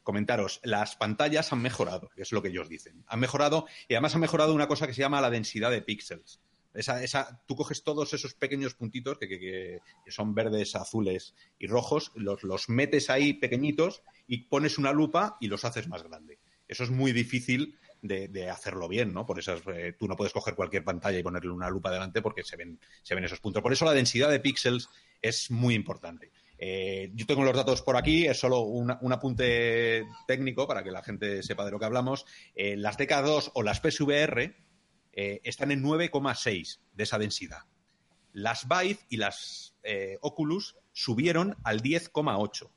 comentaros, 0.08 0.62
las 0.64 0.95
pantallas 0.95 1.51
han 1.51 1.62
mejorado, 1.62 2.10
es 2.16 2.32
lo 2.32 2.41
que 2.41 2.47
ellos 2.47 2.70
dicen. 2.70 3.03
Han 3.08 3.20
mejorado 3.20 3.66
y 3.89 3.93
además 3.93 4.16
han 4.16 4.22
mejorado 4.22 4.53
una 4.53 4.70
cosa 4.70 4.88
que 4.88 4.93
se 4.93 5.01
llama 5.01 5.20
la 5.20 5.30
densidad 5.30 5.70
de 5.70 5.82
píxeles. 5.82 6.39
Esa, 6.74 7.03
esa, 7.03 7.43
tú 7.45 7.58
coges 7.58 7.84
todos 7.84 8.14
esos 8.14 8.34
pequeños 8.34 8.74
puntitos 8.74 9.18
que, 9.18 9.28
que, 9.28 9.82
son 10.08 10.34
verdes, 10.34 10.76
azules 10.76 11.36
y 11.60 11.68
rojos, 11.68 12.14
los, 12.16 12.43
los, 12.43 12.70
metes 12.70 13.10
ahí 13.10 13.34
pequeñitos 13.34 14.01
y 14.28 14.43
pones 14.43 14.78
una 14.78 14.93
lupa 14.93 15.36
y 15.41 15.47
los 15.47 15.66
haces 15.66 15.89
más 15.89 16.03
grande. 16.03 16.39
Eso 16.70 16.86
es 16.86 16.89
muy 16.89 17.12
difícil 17.12 17.78
de, 18.01 18.49
hacerlo 18.49 18.88
bien, 18.88 19.14
¿no? 19.14 19.26
Por 19.26 19.39
eso 19.39 19.55
eh, 19.74 19.93
tú 19.99 20.08
no 20.08 20.16
puedes 20.16 20.32
coger 20.32 20.55
cualquier 20.55 20.86
pantalla 20.86 21.20
y 21.20 21.24
ponerle 21.24 21.51
una 21.51 21.70
lupa 21.70 21.91
delante 21.91 22.22
porque 22.22 22.43
se 22.45 22.55
ven, 22.55 22.80
se 23.03 23.14
ven 23.14 23.26
esos 23.26 23.41
puntos. 23.41 23.62
Por 23.62 23.74
eso 23.74 23.84
la 23.84 23.91
densidad 23.93 24.30
de 24.30 24.39
píxeles 24.39 24.88
es 25.22 25.51
muy 25.51 25.76
importante. 25.76 26.32
Eh, 26.58 27.12
yo 27.14 27.26
tengo 27.26 27.43
los 27.43 27.55
datos 27.55 27.82
por 27.82 27.97
aquí, 27.97 28.26
es 28.26 28.39
solo 28.39 28.62
un, 28.62 28.89
apunte 29.12 30.05
técnico 30.26 30.68
para 30.68 30.84
que 30.84 30.91
la 30.91 31.03
gente 31.03 31.43
sepa 31.43 31.66
de 31.66 31.72
lo 31.72 31.80
que 31.80 31.86
hablamos. 31.86 32.26
Eh, 32.55 32.76
las 32.76 32.97
DK2 32.97 33.51
o 33.53 33.64
las 33.64 33.80
PSVR 33.80 34.55
eh, 35.14 35.41
están 35.43 35.72
en 35.72 35.84
9,6 35.84 36.80
de 36.93 37.03
esa 37.03 37.18
densidad. 37.18 37.62
Las 38.34 38.68
Vive 38.68 38.99
y 39.10 39.18
las 39.18 39.76
Oculus 40.22 40.78
subieron 40.91 41.55
al 41.64 41.82
10,8. 41.82 42.70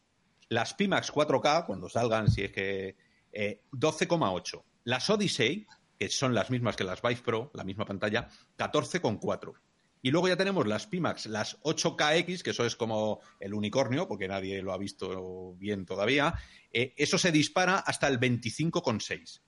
Las 0.48 0.74
Pimax 0.74 1.12
4K, 1.12 1.66
cuando 1.66 1.88
salgan, 1.88 2.30
si 2.30 2.44
es 2.44 2.52
que 2.52 2.96
12,8. 3.32 4.62
Las 4.84 5.10
Odyssey, 5.10 5.66
que 5.98 6.08
son 6.08 6.34
las 6.34 6.50
mismas 6.50 6.76
que 6.76 6.84
las 6.84 7.02
Vive 7.02 7.20
Pro, 7.22 7.50
la 7.52 7.64
misma 7.64 7.84
pantalla, 7.84 8.28
14,4. 8.56 9.54
Y 10.02 10.10
luego 10.10 10.28
ya 10.28 10.36
tenemos 10.36 10.66
las 10.66 10.86
Pimax, 10.86 11.26
las 11.26 11.60
8KX, 11.62 12.42
que 12.42 12.50
eso 12.50 12.64
es 12.64 12.74
como 12.74 13.20
el 13.38 13.52
unicornio, 13.52 14.08
porque 14.08 14.28
nadie 14.28 14.62
lo 14.62 14.72
ha 14.72 14.78
visto 14.78 15.54
bien 15.56 15.84
todavía. 15.84 16.34
Eh, 16.72 16.94
eso 16.96 17.18
se 17.18 17.32
dispara 17.32 17.78
hasta 17.78 18.08
el 18.08 18.18
25,6. 18.18 19.42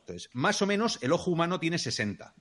Entonces, 0.00 0.30
más 0.32 0.60
o 0.60 0.66
menos 0.66 0.98
el 1.02 1.12
ojo 1.12 1.30
humano 1.30 1.58
tiene 1.58 1.78
60. 1.78 2.34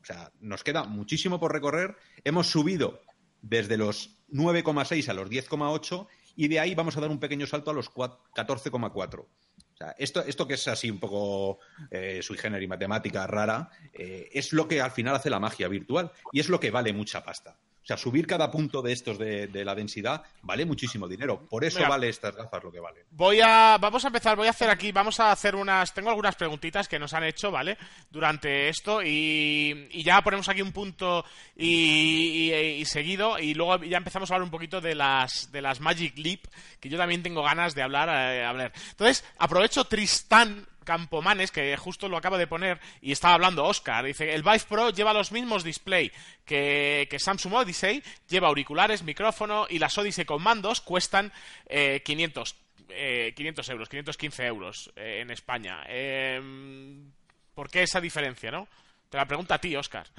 O 0.00 0.04
sea, 0.04 0.32
nos 0.40 0.62
queda 0.64 0.84
muchísimo 0.84 1.40
por 1.40 1.52
recorrer. 1.52 1.96
Hemos 2.24 2.48
subido 2.48 3.00
desde 3.40 3.76
los 3.76 4.22
9,6 4.30 5.08
a 5.08 5.14
los 5.14 5.30
10,8 5.30 6.06
y 6.36 6.48
de 6.48 6.60
ahí 6.60 6.74
vamos 6.74 6.96
a 6.96 7.00
dar 7.00 7.10
un 7.10 7.20
pequeño 7.20 7.46
salto 7.46 7.70
a 7.70 7.74
los 7.74 7.90
14,4 7.92 9.26
esto, 9.98 10.24
esto 10.24 10.46
que 10.46 10.54
es 10.54 10.68
así 10.68 10.90
un 10.90 10.98
poco 10.98 11.58
eh, 11.90 12.20
sui 12.22 12.36
generis 12.36 12.68
matemática 12.68 13.26
rara, 13.26 13.70
eh, 13.92 14.28
es 14.32 14.52
lo 14.52 14.68
que 14.68 14.80
al 14.80 14.90
final 14.90 15.16
hace 15.16 15.30
la 15.30 15.40
magia 15.40 15.68
virtual 15.68 16.10
y 16.32 16.40
es 16.40 16.48
lo 16.48 16.60
que 16.60 16.70
vale 16.70 16.92
mucha 16.92 17.24
pasta. 17.24 17.56
O 17.82 17.86
sea, 17.86 17.96
subir 17.96 18.28
cada 18.28 18.48
punto 18.48 18.80
de 18.80 18.92
estos 18.92 19.18
de, 19.18 19.48
la 19.64 19.74
densidad 19.74 20.22
vale 20.42 20.64
muchísimo 20.64 21.08
dinero. 21.08 21.46
Por 21.48 21.64
eso 21.64 21.80
vale 21.88 22.08
estas 22.08 22.36
gafas 22.36 22.62
lo 22.62 22.70
que 22.70 22.78
vale. 22.78 23.06
Voy 23.10 23.40
a, 23.40 23.76
vamos 23.80 24.04
a 24.04 24.06
empezar, 24.06 24.36
voy 24.36 24.46
a 24.46 24.50
hacer 24.50 24.70
aquí, 24.70 24.92
vamos 24.92 25.18
a 25.18 25.32
hacer 25.32 25.56
unas, 25.56 25.92
tengo 25.92 26.10
algunas 26.10 26.36
preguntitas 26.36 26.86
que 26.86 27.00
nos 27.00 27.12
han 27.12 27.24
hecho, 27.24 27.50
¿vale? 27.50 27.76
Durante 28.08 28.68
esto 28.68 29.02
y, 29.02 29.88
ya 30.04 30.22
ponemos 30.22 30.48
aquí 30.48 30.62
un 30.62 30.72
punto 30.72 31.24
y, 31.56 32.82
seguido 32.86 33.38
y 33.38 33.54
luego 33.54 33.82
ya 33.82 33.96
empezamos 33.96 34.30
a 34.30 34.34
hablar 34.34 34.44
un 34.44 34.50
poquito 34.50 34.80
de 34.80 34.94
las, 34.94 35.50
de 35.50 35.62
las 35.62 35.80
Magic 35.80 36.16
Leap, 36.18 36.40
que 36.78 36.88
yo 36.88 36.98
también 36.98 37.22
tengo 37.22 37.42
ganas 37.42 37.74
de 37.74 37.82
hablar, 37.82 38.08
eh, 38.08 38.44
hablar. 38.44 38.72
Entonces, 38.90 39.24
aprovecho 39.38 39.84
Tristán 39.84 40.66
Campomanes, 40.84 41.50
que 41.50 41.76
justo 41.76 42.08
lo 42.08 42.16
acaba 42.16 42.38
de 42.38 42.46
poner 42.46 42.80
y 43.00 43.12
estaba 43.12 43.34
hablando 43.34 43.64
Oscar. 43.64 44.04
Dice, 44.04 44.34
el 44.34 44.42
Vive 44.42 44.62
Pro 44.68 44.90
lleva 44.90 45.12
los 45.12 45.32
mismos 45.32 45.64
display 45.64 46.10
que, 46.44 47.06
Samsung 47.18 47.54
Odyssey, 47.54 48.02
lleva 48.28 48.48
auriculares, 48.48 49.02
micrófono 49.02 49.66
y 49.68 49.78
las 49.78 49.96
Odyssey 49.96 50.24
con 50.24 50.42
mandos 50.42 50.80
cuestan 50.80 51.32
500, 51.68 52.56
eh, 52.90 53.32
500 53.36 53.68
euros, 53.70 53.88
515 53.88 54.46
euros 54.46 54.92
en 54.96 55.30
España. 55.30 55.84
Em, 55.86 57.12
¿Por 57.54 57.70
qué 57.70 57.82
esa 57.82 58.00
diferencia, 58.00 58.50
no? 58.50 58.66
Te 59.08 59.18
la 59.18 59.26
pregunta 59.26 59.56
a 59.56 59.58
ti, 59.58 59.76
Oscar. 59.76 60.06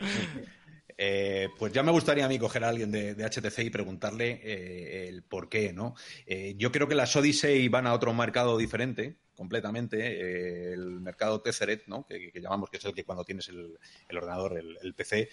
Eh, 1.04 1.48
pues 1.58 1.72
ya 1.72 1.82
me 1.82 1.90
gustaría 1.90 2.24
a 2.24 2.28
mí 2.28 2.38
coger 2.38 2.62
a 2.62 2.68
alguien 2.68 2.92
de, 2.92 3.16
HTC 3.16 3.58
y 3.64 3.70
preguntarle 3.70 4.40
eh, 4.40 5.08
el 5.08 5.24
por 5.24 5.48
qué, 5.48 5.72
¿no? 5.72 5.96
Eh, 6.24 6.54
yo 6.56 6.70
creo 6.70 6.86
que 6.86 6.94
las 6.94 7.16
Odyssey 7.16 7.66
van 7.66 7.88
a 7.88 7.92
otro 7.92 8.14
mercado 8.14 8.56
diferente, 8.56 9.16
completamente, 9.34 10.72
el 10.72 11.00
mercado 11.00 11.40
Tetheret, 11.40 11.88
¿no? 11.88 12.06
Que, 12.06 12.30
llamamos 12.40 12.70
que 12.70 12.76
es 12.76 12.84
el 12.84 12.94
que 12.94 13.02
cuando 13.02 13.24
tienes 13.24 13.48
el, 13.48 13.76
ordenador, 14.16 14.56
el, 14.56 14.94
PC, 14.94 15.28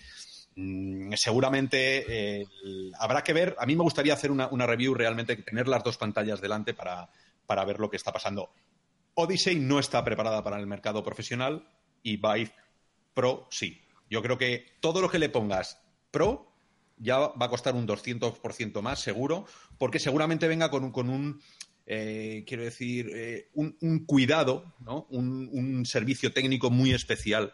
mm, 0.55 1.13
seguramente 1.13 2.47
habrá 2.97 3.23
que 3.23 3.33
ver, 3.33 3.55
a 3.59 3.67
mí 3.67 3.75
me 3.75 3.83
gustaría 3.83 4.15
hacer 4.15 4.31
una, 4.31 4.65
review 4.65 4.95
realmente, 4.95 5.35
tener 5.35 5.67
las 5.67 5.83
dos 5.83 5.97
pantallas 5.97 6.41
delante 6.41 6.73
para, 6.73 7.11
para 7.45 7.63
ver 7.63 7.79
lo 7.79 7.91
que 7.91 7.97
está 7.97 8.11
pasando. 8.11 8.51
Odyssey 9.13 9.59
no 9.59 9.77
está 9.77 10.03
preparada 10.03 10.43
para 10.43 10.59
el 10.59 10.65
mercado 10.65 11.03
profesional 11.03 11.69
y 12.01 12.17
Vive 12.17 12.55
Pro 13.13 13.47
sí. 13.51 13.85
Yo 14.09 14.21
creo 14.21 14.37
que 14.37 14.65
todo 14.79 15.01
lo 15.01 15.09
que 15.09 15.19
le 15.19 15.29
pongas 15.29 15.81
Pro 16.11 16.51
ya 16.97 17.17
va 17.19 17.45
a 17.45 17.49
costar 17.49 17.75
un 17.75 17.87
200% 17.87 18.81
más, 18.81 18.99
seguro, 18.99 19.45
porque 19.77 19.99
seguramente 19.99 20.47
venga 20.47 20.69
con 20.69 20.83
un, 20.83 20.91
con 20.91 21.09
un 21.09 21.41
eh, 21.85 22.43
quiero 22.45 22.63
decir, 22.63 23.09
eh, 23.13 23.49
un, 23.53 24.05
cuidado, 24.05 24.75
¿no? 24.79 25.07
un, 25.09 25.85
servicio 25.85 26.31
técnico 26.31 26.69
muy 26.69 26.91
especial 26.91 27.53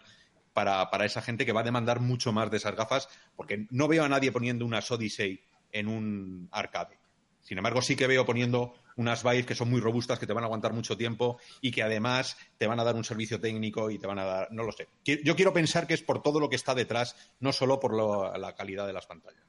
para, 0.52 0.90
para, 0.90 1.06
esa 1.06 1.22
gente 1.22 1.46
que 1.46 1.54
va 1.54 1.62
a 1.62 1.66
demandar 1.66 2.02
mucho 2.02 2.34
más 2.34 2.52
de 2.52 2.58
esas 2.58 2.76
gafas, 2.76 3.08
porque 3.36 3.68
no 3.70 3.88
veo 3.88 4.04
a 4.04 4.10
nadie 4.10 4.32
poniendo 4.32 4.66
una 4.66 4.80
Odyssey 4.80 5.40
en 5.72 5.88
un 5.88 6.50
arcade. 6.52 6.98
Sin 7.42 7.58
embargo, 7.58 7.82
sí 7.82 7.96
que 7.96 8.08
veo 8.08 8.26
poniendo 8.26 8.74
unas 8.98 9.24
Vive 9.24 9.46
que 9.46 9.56
son 9.56 9.70
muy 9.70 9.82
robustas, 9.82 10.20
que 10.20 10.28
te 10.28 10.34
van 10.34 10.44
a 10.44 10.48
aguantar 10.48 10.74
mucho 10.74 10.98
tiempo 10.98 11.40
y 11.62 11.72
que 11.72 11.84
además 11.84 12.38
te 12.58 12.68
van 12.68 12.80
a 12.80 12.84
dar 12.84 12.96
un 12.96 13.04
servicio 13.04 13.40
técnico 13.40 13.90
y 13.90 14.00
te 14.00 14.08
van 14.08 14.20
a 14.20 14.26
dar, 14.26 14.48
no 14.52 14.64
lo 14.64 14.72
sé. 14.72 14.88
Yo 15.04 15.36
quiero 15.36 15.54
pensar 15.54 15.88
que 15.88 15.94
es 15.94 16.02
por 16.02 16.22
todo 16.22 16.40
lo 16.40 16.50
que 16.50 16.56
está 16.56 16.74
detrás, 16.76 17.16
no 17.40 17.52
solo 17.52 17.80
por 17.80 17.94
la 17.96 18.56
calidad 18.56 18.88
de 18.88 18.94
las 18.94 19.06
pantallas. 19.06 19.44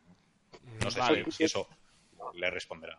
No, 0.83 0.91
sé 0.91 1.01
si 1.31 1.45
eso 1.45 1.69
le 2.35 2.51
responderá 2.51 2.99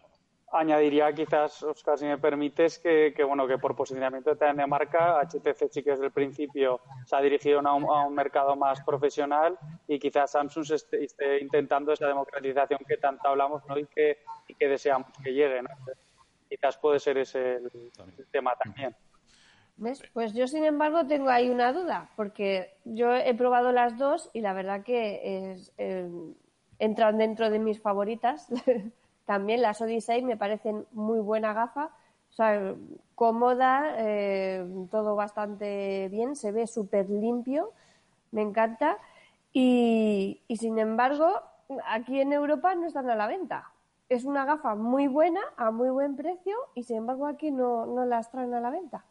añadiría 0.51 1.11
quizás, 1.13 1.61
Oscar, 1.63 1.97
si 1.97 2.05
me 2.05 2.17
permites, 2.17 2.79
que, 2.79 3.13
bueno 3.23 3.47
que 3.47 3.57
por 3.57 3.75
posicionamiento 3.75 4.33
de 4.33 4.67
marca, 4.67 5.19
HTC 5.21 5.69
sí 5.69 5.83
que 5.83 5.91
desde 5.91 6.05
el 6.05 6.11
principio 6.11 6.81
se 7.05 7.15
ha 7.15 7.21
dirigido 7.21 7.59
a 7.59 7.73
un, 7.73 8.15
mercado 8.15 8.55
más 8.55 8.81
profesional 8.81 9.57
y 9.87 9.99
quizás 9.99 10.31
Samsung 10.31 10.71
esté, 10.71 11.39
intentando 11.41 11.91
esa 11.91 12.07
democratización 12.07 12.79
que 12.87 12.97
tanto 12.97 13.27
hablamos 13.27 13.63
¿no? 13.67 13.77
y, 13.77 13.85
que, 13.85 14.19
que 14.57 14.67
deseamos 14.67 15.09
que 15.23 15.33
llegue. 15.33 15.61
Quizás 16.49 16.77
puede 16.77 16.99
ser 16.99 17.17
ese 17.17 17.55
el, 17.55 17.91
tema 18.31 18.55
también. 18.55 18.95
Pues 20.13 20.33
yo, 20.33 20.47
sin 20.47 20.63
embargo, 20.63 21.05
tengo 21.05 21.29
ahí 21.29 21.49
una 21.49 21.71
duda, 21.71 22.09
porque 22.15 22.73
yo 22.83 23.13
he 23.13 23.33
probado 23.35 23.71
las 23.71 23.97
dos 23.97 24.29
y 24.33 24.41
la 24.41 24.53
verdad 24.53 24.83
que 24.83 25.51
es, 25.51 25.71
eh, 25.77 26.09
entran 26.79 27.17
dentro 27.17 27.49
de 27.49 27.59
mis 27.59 27.79
favoritas. 27.79 28.47
También 29.25 29.61
las 29.61 29.81
Odyssey 29.81 30.23
me 30.23 30.37
parecen 30.37 30.85
muy 30.93 31.19
buena 31.19 31.53
gafa, 31.53 31.91
o 32.29 32.33
sea, 32.33 32.75
cómoda, 33.13 33.95
eh, 33.97 34.65
todo 34.89 35.15
bastante 35.15 36.07
bien, 36.09 36.35
se 36.35 36.51
ve 36.51 36.65
súper 36.65 37.09
limpio, 37.09 37.73
me 38.31 38.41
encanta. 38.41 38.97
Y, 39.53 40.41
sin 40.55 40.77
embargo, 40.77 41.41
aquí 41.87 42.21
en 42.21 42.31
Europa 42.31 42.75
no 42.75 42.87
están 42.87 43.09
a 43.09 43.15
la 43.15 43.27
venta. 43.27 43.71
Es 44.09 44.23
una 44.23 44.45
gafa 44.45 44.75
muy 44.75 45.07
buena, 45.07 45.41
a 45.57 45.71
muy 45.71 45.89
buen 45.89 46.15
precio, 46.15 46.55
y 46.75 46.83
sin 46.83 46.97
embargo 46.97 47.27
aquí 47.27 47.51
no, 47.51 47.85
no 47.85 48.05
las 48.05 48.31
traen 48.31 48.53
a 48.53 48.61
la 48.61 48.69
venta. 48.69 49.05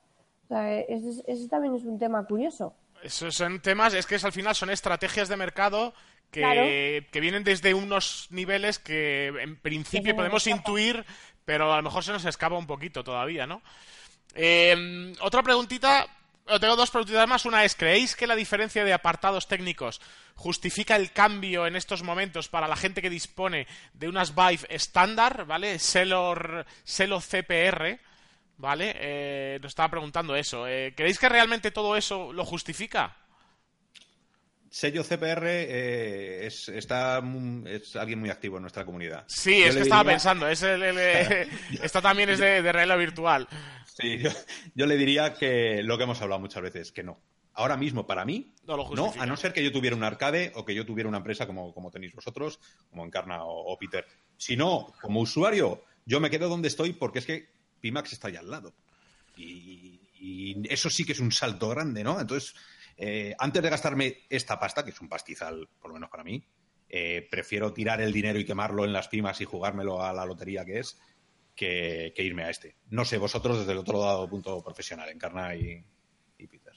O 0.44 0.49
sea, 0.49 0.78
ese, 0.80 1.49
también 1.49 1.74
es 1.74 1.84
un 1.84 1.99
tema 1.99 2.24
curioso. 2.24 2.74
Esos 3.03 3.34
son 3.34 3.61
temas, 3.61 3.94
es 3.94 4.07
que 4.07 4.14
al 4.14 4.32
final 4.32 4.55
son 4.55 4.70
estrategias 4.70 5.28
de 5.28 5.36
mercado 5.36 5.92
que, 6.30 7.07
vienen 7.12 7.44
desde 7.44 7.74
unos 7.74 8.28
niveles 8.30 8.78
que 8.78 9.28
en 9.28 9.57
principio 9.57 10.16
podemos 10.16 10.47
intuir, 10.47 11.05
pero 11.44 11.72
a 11.72 11.76
lo 11.76 11.82
mejor 11.82 12.05
se 12.05 12.12
nos 12.12 12.24
escapa 12.24 12.57
un 12.57 12.66
poquito 12.66 13.05
todavía, 13.05 13.47
¿no? 13.47 13.62
Em, 14.34 15.14
otra 15.20 15.42
preguntita, 15.42 16.07
tengo 16.61 16.76
dos 16.76 16.90
preguntitas 16.90 17.28
más. 17.28 17.44
Una 17.44 17.64
es, 17.64 17.74
¿creéis 17.74 18.14
que 18.14 18.26
la 18.26 18.36
diferencia 18.36 18.84
de 18.84 18.92
apartados 18.92 19.49
técnicos 19.49 20.01
justifica 20.34 20.97
el 20.97 21.12
cambio 21.12 21.66
en 21.66 21.76
estos 21.76 22.03
momentos 22.03 22.49
para 22.49 22.68
la 22.68 22.76
gente 22.76 23.03
que 23.03 23.11
dispone 23.11 23.66
de 23.94 24.09
unas 24.09 24.34
Vive 24.34 24.66
estándar, 24.68 25.44
¿vale? 25.47 25.78
Celor, 25.78 26.64
Celo 26.84 27.20
CPR, 27.20 27.99
¿vale? 28.59 28.94
Eh, 28.97 29.59
nos 29.61 29.70
estaba 29.70 29.90
preguntando 29.90 30.36
eso. 30.36 30.66
Eh, 30.68 30.94
¿Creéis 30.97 31.18
que 31.18 31.28
realmente 31.28 31.70
todo 31.70 31.97
eso 31.97 32.32
lo 32.32 32.44
justifica? 32.44 33.16
Sello 34.70 35.02
CPR 35.02 35.46
eh, 35.46 36.46
es, 36.46 36.68
está, 36.68 37.22
es 37.66 37.96
alguien 37.96 38.20
muy 38.20 38.30
activo 38.30 38.56
en 38.56 38.62
nuestra 38.62 38.84
comunidad. 38.84 39.24
Sí, 39.28 39.62
es 39.62 39.74
que 39.74 39.82
estaba 39.82 40.04
pensando, 40.04 40.48
es 40.48 40.62
el, 40.62 40.82
esto 41.82 42.02
también 42.02 42.30
es 42.30 42.38
de, 42.38 42.62
de 42.62 42.72
realidad 42.72 42.98
virtual. 42.98 43.48
Sí, 43.98 44.18
yo, 44.74 44.86
le 44.86 44.96
diría 44.96 45.32
que 45.34 45.82
lo 45.82 45.96
que 45.96 46.04
hemos 46.04 46.20
hablado 46.20 46.40
muchas 46.40 46.62
veces, 46.62 46.92
que 46.92 47.02
no. 47.02 47.18
Ahora 47.54 47.78
mismo, 47.78 48.06
para 48.06 48.26
mí, 48.26 48.52
no, 48.66 49.14
a 49.18 49.24
no 49.24 49.36
ser 49.36 49.54
que 49.54 49.64
yo 49.64 49.72
tuviera 49.72 49.96
un 49.96 50.04
arcade 50.04 50.52
o 50.56 50.64
que 50.64 50.74
yo 50.74 50.84
tuviera 50.84 51.08
una 51.08 51.18
empresa 51.18 51.46
como, 51.46 51.72
como 51.72 51.90
tenéis 51.90 52.14
vosotros, 52.14 52.60
como 52.90 53.06
Encarna 53.06 53.44
o, 53.44 53.78
Peter. 53.78 54.06
Si 54.36 54.56
no, 54.56 54.92
como 55.00 55.20
usuario, 55.20 55.82
yo 56.04 56.20
me 56.20 56.28
quedo 56.28 56.50
donde 56.50 56.68
estoy 56.68 56.92
porque 56.92 57.20
es 57.20 57.26
que 57.26 57.48
Pimax 57.80 58.12
está 58.12 58.28
ahí 58.28 58.36
al 58.36 58.50
lado. 58.50 58.74
y 59.36 59.98
eso 60.68 60.90
sí 60.90 61.04
que 61.04 61.12
es 61.12 61.20
un 61.20 61.32
salto 61.32 61.70
grande, 61.70 62.04
¿no? 62.04 62.20
Entonces, 62.20 62.54
eh, 62.97 63.34
antes 63.38 63.62
de 63.62 63.70
gastarme 63.70 64.18
esta 64.30 64.59
pasta, 64.59 64.84
que 64.84 64.90
es 64.90 65.01
un 65.01 65.09
pastizal, 65.09 65.68
por 65.80 65.90
lo 65.90 65.94
menos 65.94 66.11
para 66.11 66.24
mí, 66.24 66.42
eh, 66.88 67.26
prefiero 67.30 67.72
tirar 67.72 68.01
el 68.01 68.12
dinero 68.12 68.38
y 68.38 68.44
quemarlo 68.44 68.84
en 68.84 68.92
las 68.92 69.09
pimas 69.09 69.40
y 69.40 69.44
jugármelo 69.44 70.03
a 70.03 70.12
la 70.12 70.24
lotería 70.24 70.64
que 70.64 70.78
es, 70.78 71.01
que, 71.55 72.12
irme 72.16 72.44
a 72.44 72.51
este. 72.51 72.76
No 72.90 73.05
sé, 73.05 73.18
vosotros 73.18 73.59
desde 73.59 73.72
el 73.72 73.78
otro 73.78 74.01
lado 74.01 74.28
punto 74.28 74.62
profesional, 74.62 75.09
Encarna 75.09 75.55
y, 75.55 75.84
y 76.38 76.47
Peter. 76.47 76.74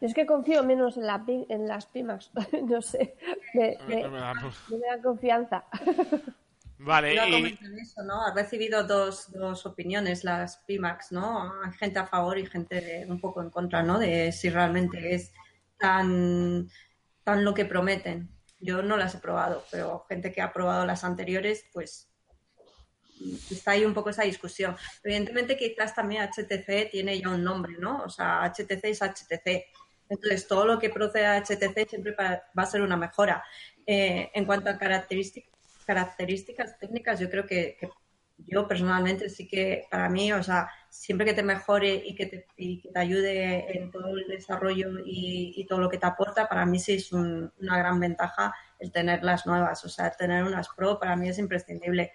Es 0.00 0.14
que 0.14 0.26
confío 0.26 0.64
menos 0.64 0.96
en, 0.96 1.04
en 1.48 1.68
las 1.68 1.86
pimas, 1.86 2.32
no 2.68 2.82
sé, 2.82 3.16
me, 3.54 3.76
me, 3.86 4.08
me 4.08 4.18
da 4.18 5.02
confianza. 5.02 5.64
Vale. 6.84 7.14
Y... 7.14 7.58
eso, 7.80 8.02
¿no? 8.02 8.26
Ha 8.26 8.34
recibido 8.34 8.84
dos, 8.84 9.30
dos 9.32 9.66
opiniones 9.66 10.24
las 10.24 10.58
PIMAX, 10.66 11.12
¿no? 11.12 11.52
Hay 11.62 11.72
gente 11.72 11.98
a 11.98 12.06
favor 12.06 12.38
y 12.38 12.46
gente 12.46 13.04
un 13.08 13.20
poco 13.20 13.40
en 13.40 13.50
contra, 13.50 13.82
¿no? 13.82 13.98
De 13.98 14.32
si 14.32 14.50
realmente 14.50 15.14
es 15.14 15.32
tan, 15.78 16.68
tan 17.24 17.44
lo 17.44 17.54
que 17.54 17.64
prometen. 17.64 18.30
Yo 18.58 18.82
no 18.82 18.96
las 18.96 19.14
he 19.14 19.18
probado, 19.18 19.64
pero 19.70 20.04
gente 20.08 20.32
que 20.32 20.40
ha 20.40 20.52
probado 20.52 20.86
las 20.86 21.04
anteriores, 21.04 21.64
pues 21.72 22.08
está 23.50 23.72
ahí 23.72 23.84
un 23.84 23.94
poco 23.94 24.10
esa 24.10 24.24
discusión. 24.24 24.76
Evidentemente 25.04 25.56
quizás 25.56 25.94
también 25.94 26.28
HTC 26.28 26.90
tiene 26.90 27.20
ya 27.20 27.28
un 27.28 27.44
nombre, 27.44 27.74
¿no? 27.78 28.02
O 28.02 28.08
sea, 28.08 28.42
HTC 28.44 28.84
es 28.84 29.02
HTC. 29.02 29.66
Entonces, 30.08 30.46
todo 30.46 30.66
lo 30.66 30.78
que 30.78 30.90
procede 30.90 31.26
a 31.26 31.40
HTC 31.40 31.88
siempre 31.88 32.14
va 32.18 32.42
a 32.54 32.66
ser 32.66 32.82
una 32.82 32.96
mejora. 32.96 33.42
Eh, 33.86 34.30
en 34.34 34.44
cuanto 34.44 34.70
a 34.70 34.78
características, 34.78 35.51
características 35.84 36.78
técnicas, 36.78 37.20
yo 37.20 37.30
creo 37.30 37.46
que, 37.46 37.78
yo 38.46 38.66
personalmente 38.66 39.28
sí 39.28 39.46
que 39.46 39.86
para 39.90 40.08
mí, 40.08 40.32
o 40.32 40.42
sea, 40.42 40.70
siempre 40.88 41.26
que 41.26 41.34
te 41.34 41.42
mejore 41.42 42.02
y 42.04 42.14
que 42.14 42.26
te, 42.26 42.46
te 42.56 42.98
ayude 42.98 43.78
en 43.78 43.90
todo 43.90 44.16
el 44.16 44.26
desarrollo 44.26 44.98
y, 45.04 45.64
todo 45.68 45.80
lo 45.80 45.88
que 45.88 45.98
te 45.98 46.06
aporta, 46.06 46.48
para 46.48 46.66
mí 46.66 46.78
sí 46.78 46.94
es 46.94 47.12
una 47.12 47.78
gran 47.78 48.00
ventaja 48.00 48.54
el 48.78 48.90
tener 48.90 49.22
las 49.22 49.46
nuevas. 49.46 49.84
O 49.84 49.88
sea, 49.88 50.10
tener 50.10 50.44
unas 50.44 50.68
pro 50.70 50.98
para 50.98 51.16
mí 51.16 51.28
es 51.28 51.38
imprescindible. 51.38 52.12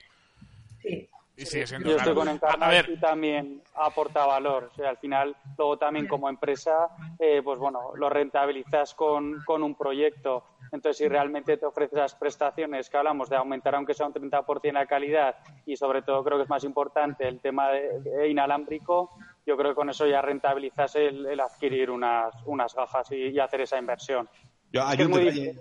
Sí. 0.81 1.09
Y 1.37 1.45
sigue 1.45 1.67
siendo 1.67 1.89
Yo 1.89 1.97
estoy 1.97 2.15
con 2.15 2.27
Encarna 2.27 2.79
y 2.79 2.97
también 2.97 3.61
aporta 3.75 4.25
valor. 4.25 4.71
O 4.71 4.75
sea, 4.75 4.89
al 4.89 4.97
final, 4.97 5.35
luego 5.57 5.77
también 5.77 6.07
como 6.07 6.29
empresa, 6.29 6.89
eh, 7.19 7.41
pues 7.43 7.59
bueno, 7.59 7.95
lo 7.95 8.09
rentabilizas 8.09 8.95
con, 8.95 9.43
con 9.45 9.61
un 9.61 9.75
proyecto 9.75 10.43
entonces, 10.71 10.97
si 10.97 11.07
realmente 11.07 11.57
te 11.57 11.65
ofreces 11.65 11.97
las 11.97 12.15
prestaciones 12.15 12.89
que 12.89 12.97
hablamos 12.97 13.29
de 13.29 13.35
aumentar 13.35 13.75
aunque 13.75 13.93
sea 13.93 14.07
un 14.07 14.13
30% 14.13 14.73
la 14.73 14.85
calidad 14.85 15.35
y 15.65 15.75
sobre 15.75 16.01
todo 16.01 16.23
creo 16.23 16.37
que 16.37 16.43
es 16.43 16.49
más 16.49 16.63
importante 16.63 17.27
el 17.27 17.39
tema 17.39 17.69
de, 17.69 18.29
inalámbrico, 18.29 19.11
yo 19.45 19.57
creo 19.57 19.71
que 19.71 19.75
con 19.75 19.89
eso 19.89 20.05
ya 20.05 20.21
rentabilizas 20.21 20.95
el, 20.95 21.39
adquirir 21.39 21.89
unas, 21.89 22.33
unas 22.45 22.73
gafas 22.73 23.11
y, 23.11 23.39
hacer 23.39 23.61
esa 23.61 23.77
inversión. 23.77 24.27
Yo, 24.71 24.85
hay, 24.85 25.01
un 25.01 25.11
detalle, 25.11 25.55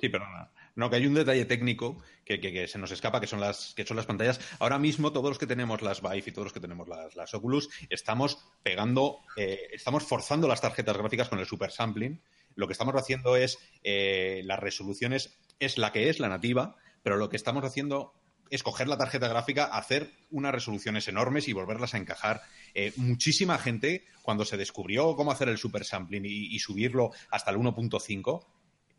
sí. 0.00 0.08
perdona. 0.08 0.48
No, 0.74 0.88
que 0.88 0.96
hay 0.96 1.06
un 1.06 1.14
detalle 1.14 1.44
técnico 1.44 1.98
que, 2.24 2.66
se 2.66 2.78
nos 2.78 2.90
escapa, 2.90 3.20
que 3.20 3.26
son, 3.26 3.40
las, 3.40 3.74
que 3.74 3.84
son 3.84 3.96
las 3.96 4.06
pantallas. 4.06 4.40
Ahora 4.58 4.78
mismo, 4.78 5.12
todos 5.12 5.28
los 5.28 5.38
que 5.38 5.46
tenemos 5.46 5.82
las 5.82 6.00
Vive 6.00 6.24
y 6.26 6.32
todos 6.32 6.46
los 6.46 6.52
que 6.52 6.60
tenemos 6.60 6.88
las, 6.88 7.34
Oculus, 7.34 7.68
estamos 7.90 8.38
pegando, 8.62 9.20
eh, 9.36 9.68
estamos 9.72 10.04
forzando 10.04 10.48
las 10.48 10.60
tarjetas 10.60 10.96
gráficas 10.96 11.28
con 11.28 11.38
el 11.38 11.46
super 11.46 11.70
sampling. 11.70 12.20
Lo 12.54 12.66
que 12.66 12.72
estamos 12.72 12.94
haciendo 12.94 13.36
es, 13.36 13.58
eh, 13.82 14.42
las 14.44 14.60
resoluciones 14.60 15.38
es 15.58 15.78
la 15.78 15.92
que 15.92 16.08
es, 16.08 16.20
la 16.20 16.28
nativa, 16.28 16.76
pero 17.02 17.16
lo 17.16 17.28
que 17.28 17.36
estamos 17.36 17.64
haciendo 17.64 18.14
es 18.52 18.62
coger 18.62 18.86
la 18.86 18.98
tarjeta 18.98 19.28
gráfica, 19.28 19.64
hacer 19.64 20.12
unas 20.30 20.52
resoluciones 20.52 21.08
enormes 21.08 21.48
y 21.48 21.54
volverlas 21.54 21.94
a 21.94 21.96
encajar. 21.96 22.42
Eh, 22.74 22.92
muchísima 22.96 23.56
gente, 23.56 24.04
cuando 24.20 24.44
se 24.44 24.58
descubrió 24.58 25.16
cómo 25.16 25.32
hacer 25.32 25.48
el 25.48 25.56
super 25.56 25.86
sampling 25.86 26.26
y, 26.26 26.58
subirlo 26.58 27.12
hasta 27.30 27.50
el 27.50 27.56
1.5, 27.56 28.44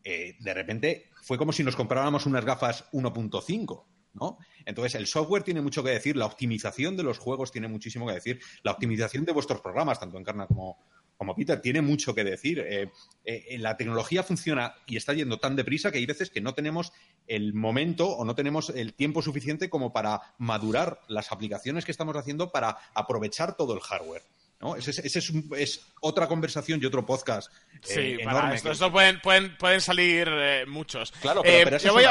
eh, 0.03 0.35
de 0.39 0.53
repente 0.55 1.09
fue 1.21 1.37
como 1.37 1.53
si 1.53 1.63
nos 1.63 1.75
compráramos 1.75 2.25
unas 2.25 2.43
gafas 2.43 2.89
1.5. 2.93 3.85
¿no? 4.13 4.39
Entonces, 4.65 4.95
el 4.95 5.05
software 5.05 5.43
tiene 5.43 5.61
mucho 5.61 5.83
que 5.83 5.91
decir, 5.91 6.17
la 6.17 6.25
optimización 6.25 6.97
de 6.97 7.03
los 7.03 7.19
juegos 7.19 7.51
tiene 7.51 7.67
muchísimo 7.67 8.07
que 8.07 8.13
decir, 8.13 8.39
la 8.63 8.71
optimización 8.71 9.23
de 9.23 9.33
vuestros 9.33 9.61
programas, 9.61 9.99
tanto 9.99 10.17
en 10.17 10.23
Carna 10.23 10.47
como, 10.47 10.79
como 11.17 11.35
Peter, 11.35 11.61
tiene 11.61 11.81
mucho 11.81 12.13
que 12.13 12.23
decir. 12.23 12.59
Eh, 12.59 12.91
eh, 13.25 13.57
la 13.59 13.77
tecnología 13.77 14.23
funciona 14.23 14.75
y 14.85 14.97
está 14.97 15.13
yendo 15.13 15.39
tan 15.39 15.55
deprisa 15.55 15.91
que 15.91 15.97
hay 15.97 16.05
veces 16.05 16.29
que 16.29 16.41
no 16.41 16.53
tenemos 16.53 16.91
el 17.27 17.53
momento 17.53 18.09
o 18.09 18.25
no 18.25 18.35
tenemos 18.35 18.69
el 18.69 18.93
tiempo 18.93 19.21
suficiente 19.21 19.69
como 19.69 19.93
para 19.93 20.21
madurar 20.37 20.99
las 21.07 21.31
aplicaciones 21.31 21.85
que 21.85 21.91
estamos 21.91 22.15
haciendo 22.15 22.51
para 22.51 22.77
aprovechar 22.93 23.55
todo 23.55 23.73
el 23.73 23.79
hardware. 23.79 24.23
¿no? 24.59 24.75
Ese, 24.77 24.91
es, 25.05 25.81
otra 25.99 26.27
conversación 26.27 26.79
y 26.81 26.85
otro 26.85 27.05
podcast. 27.05 27.51
Eh, 27.89 28.17
sí, 28.17 28.23
para 28.23 28.53
esto, 28.55 28.91
pueden, 28.91 29.19
pueden, 29.19 29.57
pueden 29.57 29.81
salir 29.81 30.29
muchos. 30.67 31.11
Claro, 31.21 31.41
pero, 31.43 31.77
yo 31.77 31.93
voy 31.93 32.05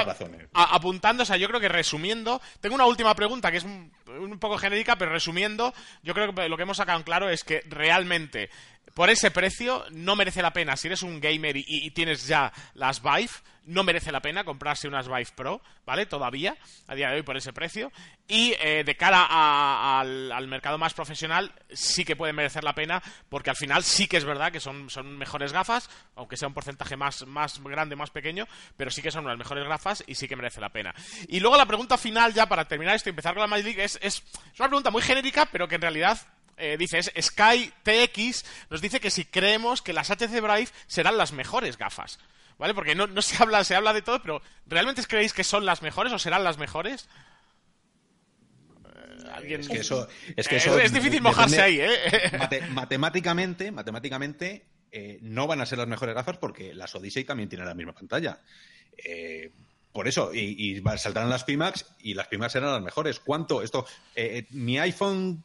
apuntando, 0.52 1.22
o 1.22 1.26
sea, 1.26 1.38
yo 1.38 1.48
creo 1.48 1.60
que 1.60 1.68
resumiendo, 1.68 2.42
tengo 2.60 2.74
una 2.74 2.86
última 2.86 3.14
pregunta 3.14 3.50
que 3.50 3.58
es 3.58 3.66
un 4.18 4.38
poco 4.38 4.58
genérica, 4.58 4.96
pero 4.96 5.12
resumiendo, 5.12 5.72
yo 6.02 6.14
creo 6.14 6.34
que 6.34 6.48
lo 6.48 6.56
que 6.56 6.62
hemos 6.62 6.76
sacado 6.76 6.98
en 6.98 7.04
claro 7.04 7.28
es 7.28 7.44
que 7.44 7.62
realmente 7.68 8.50
por 8.94 9.10
ese 9.10 9.30
precio 9.30 9.84
no 9.90 10.16
merece 10.16 10.42
la 10.42 10.52
pena. 10.52 10.76
Si 10.76 10.88
eres 10.88 11.02
un 11.02 11.20
gamer 11.20 11.56
y, 11.56 11.90
tienes 11.92 12.26
ya 12.26 12.52
las 12.74 13.02
Vive, 13.02 13.30
no 13.64 13.84
merece 13.84 14.12
la 14.12 14.20
pena 14.20 14.44
comprarse 14.44 14.88
unas 14.88 15.06
Vive 15.06 15.28
Pro, 15.34 15.62
¿vale? 15.86 16.04
Todavía, 16.06 16.56
a 16.88 16.94
día 16.94 17.08
de 17.08 17.16
hoy, 17.16 17.22
por 17.22 17.36
ese 17.36 17.52
precio. 17.52 17.92
Y 18.28 18.54
eh, 18.60 18.82
de 18.84 18.96
cara 18.96 19.26
al, 20.00 20.48
mercado 20.48 20.78
más 20.78 20.94
profesional, 20.94 21.52
sí 21.72 22.04
que 22.04 22.16
puede 22.16 22.32
merecer 22.32 22.64
la 22.64 22.74
pena, 22.74 23.02
porque 23.28 23.50
al 23.50 23.56
final 23.56 23.82
sí 23.82 24.08
que 24.08 24.16
es 24.16 24.24
verdad 24.24 24.52
que 24.52 24.60
son, 24.60 24.90
son 24.90 25.16
mejores 25.16 25.52
gafas, 25.52 25.88
aunque 26.16 26.36
sea 26.36 26.48
un 26.48 26.54
porcentaje 26.54 26.96
más, 26.96 27.26
más 27.26 27.62
grande, 27.62 27.96
más 27.96 28.10
pequeño, 28.10 28.46
pero 28.76 28.90
sí 28.90 29.00
que 29.00 29.10
son 29.10 29.24
unas 29.24 29.38
mejores 29.38 29.66
gafas 29.66 30.04
y 30.06 30.14
sí 30.14 30.28
que 30.28 30.36
merece 30.36 30.60
la 30.60 30.70
pena. 30.70 30.94
Y 31.28 31.40
luego 31.40 31.56
la 31.56 31.66
pregunta 31.66 31.96
final, 31.96 32.34
ya 32.34 32.46
para 32.46 32.66
terminar 32.66 32.96
esto 32.96 33.08
y 33.08 33.10
empezar 33.10 33.34
con 33.34 33.42
la 33.42 33.46
Magic 33.46 33.76
League, 33.76 33.82
es, 34.02 34.22
es 34.52 34.60
una 34.60 34.68
pregunta 34.68 34.90
muy 34.90 35.02
genérica, 35.02 35.46
pero 35.46 35.68
que 35.68 35.76
en 35.76 35.82
realidad 35.82 36.18
eh, 36.56 36.76
dices, 36.78 37.10
Sky 37.20 37.72
TX 37.82 38.44
nos 38.70 38.80
dice 38.80 39.00
que 39.00 39.10
si 39.10 39.24
creemos 39.24 39.82
que 39.82 39.92
las 39.92 40.10
HC 40.10 40.40
Brave 40.40 40.68
serán 40.86 41.16
las 41.16 41.32
mejores 41.32 41.78
gafas. 41.78 42.18
¿Vale? 42.58 42.74
Porque 42.74 42.94
no, 42.94 43.22
se 43.22 43.42
habla, 43.42 43.64
se 43.64 43.74
habla 43.74 43.92
de 43.92 44.02
todo, 44.02 44.22
pero 44.22 44.42
¿realmente 44.66 45.02
creéis 45.04 45.32
que 45.32 45.42
son 45.42 45.64
las 45.64 45.82
mejores 45.82 46.12
o 46.12 46.18
serán 46.18 46.44
las 46.44 46.58
mejores? 46.58 47.08
Eh, 49.42 49.56
es 49.58 49.68
que 49.68 49.78
eso, 49.78 50.06
es, 50.36 50.46
que 50.46 50.56
eh, 50.58 50.84
es 50.84 50.92
difícil 50.92 51.22
mojarse 51.22 51.60
ahí, 51.60 51.80
¿eh? 51.80 52.68
matemáticamente, 52.70 53.72
matemáticamente 53.72 54.66
no 55.22 55.46
van 55.46 55.62
a 55.62 55.66
ser 55.66 55.78
las 55.78 55.88
mejores 55.88 56.14
gafas 56.14 56.36
porque 56.36 56.74
las 56.74 56.94
Odyssey 56.94 57.24
también 57.24 57.48
tienen 57.48 57.66
la 57.66 57.74
misma 57.74 57.94
pantalla. 57.94 58.38
Por 59.92 60.08
eso, 60.08 60.32
y, 60.34 60.78
y, 60.78 60.82
saldrán 60.98 61.28
las 61.28 61.44
Pimax 61.44 61.84
y 62.00 62.14
las 62.14 62.28
Pimax 62.28 62.52
serán 62.52 62.72
las 62.72 62.82
mejores. 62.82 63.20
¿Cuánto? 63.20 63.62
Esto, 63.62 63.86
mi 64.50 64.78
iPhone 64.78 65.44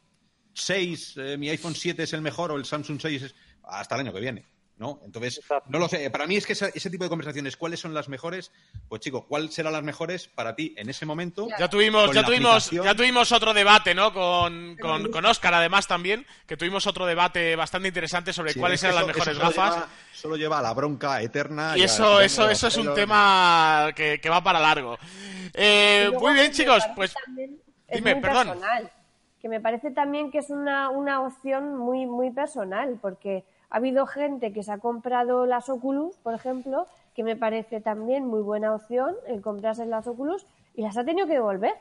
6, 0.58 1.14
eh, 1.16 1.36
mi 1.38 1.48
iPhone 1.48 1.74
7 1.74 2.02
es 2.02 2.12
el 2.12 2.20
mejor 2.20 2.50
o 2.50 2.56
el 2.56 2.64
Samsung 2.64 3.00
6 3.00 3.22
es 3.22 3.34
hasta 3.62 3.94
el 3.94 4.02
año 4.02 4.12
que 4.12 4.20
viene. 4.20 4.44
¿No? 4.78 5.00
Entonces, 5.04 5.40
no 5.68 5.78
lo 5.78 5.88
sé. 5.88 6.08
Para 6.10 6.26
mí 6.26 6.36
es 6.36 6.46
que 6.46 6.52
ese, 6.52 6.90
tipo 6.90 7.04
de 7.04 7.10
conversaciones, 7.10 7.56
¿cuáles 7.56 7.80
son 7.80 7.94
las 7.94 8.08
mejores? 8.08 8.52
Pues 8.88 9.00
chico, 9.00 9.26
¿cuál 9.26 9.50
serán 9.50 9.72
las 9.72 9.82
mejores 9.82 10.28
para 10.28 10.54
ti 10.54 10.74
en 10.76 10.88
ese 10.88 11.04
momento? 11.04 11.48
Ya 11.58 11.68
tuvimos, 11.68 12.12
ya 12.12 12.24
tuvimos, 12.24 12.70
ya 12.70 12.94
tuvimos 12.94 13.32
otro 13.32 13.52
debate, 13.52 13.94
¿no? 13.94 14.12
Con, 14.12 14.76
con, 14.76 15.26
Oscar, 15.26 15.54
además, 15.54 15.86
también, 15.86 16.26
que 16.46 16.56
tuvimos 16.56 16.86
otro 16.86 17.06
debate 17.06 17.56
bastante 17.56 17.88
interesante 17.88 18.32
sobre 18.32 18.54
cuáles 18.54 18.82
eran 18.84 18.96
las 18.96 19.06
mejores 19.06 19.38
gafas. 19.38 19.86
solo 20.12 20.36
lleva 20.36 20.60
a 20.60 20.62
la 20.62 20.72
bronca 20.72 21.20
eterna. 21.20 21.76
Y, 21.76 21.82
eso, 21.82 22.20
eso, 22.20 22.48
eso 22.48 22.68
es 22.68 22.76
un 22.76 22.94
tema 22.94 23.90
que, 23.94 24.20
va 24.28 24.42
para 24.42 24.60
largo. 24.60 24.96
Eh, 25.54 26.10
muy 26.20 26.34
bien, 26.34 26.52
chicos, 26.52 26.84
pues. 26.94 27.14
Dime, 27.90 28.16
perdón 28.16 28.60
que 29.40 29.48
me 29.48 29.60
parece 29.60 29.90
también 29.90 30.30
que 30.30 30.38
es 30.38 30.50
una, 30.50 30.90
una 30.90 31.20
opción 31.20 31.76
muy, 31.76 32.06
muy 32.06 32.30
personal, 32.30 32.98
porque 33.00 33.44
ha 33.70 33.76
habido 33.76 34.06
gente 34.06 34.52
que 34.52 34.62
se 34.62 34.72
ha 34.72 34.78
comprado 34.78 35.46
las 35.46 35.68
Oculus, 35.68 36.16
por 36.18 36.34
ejemplo, 36.34 36.86
que 37.14 37.22
me 37.22 37.36
parece 37.36 37.80
también 37.80 38.26
muy 38.26 38.40
buena 38.40 38.74
opción 38.74 39.14
el 39.26 39.42
comprarse 39.42 39.84
las 39.86 40.06
Oculus 40.06 40.46
y 40.74 40.82
las 40.82 40.96
ha 40.96 41.04
tenido 41.04 41.26
que 41.26 41.34
devolver 41.34 41.74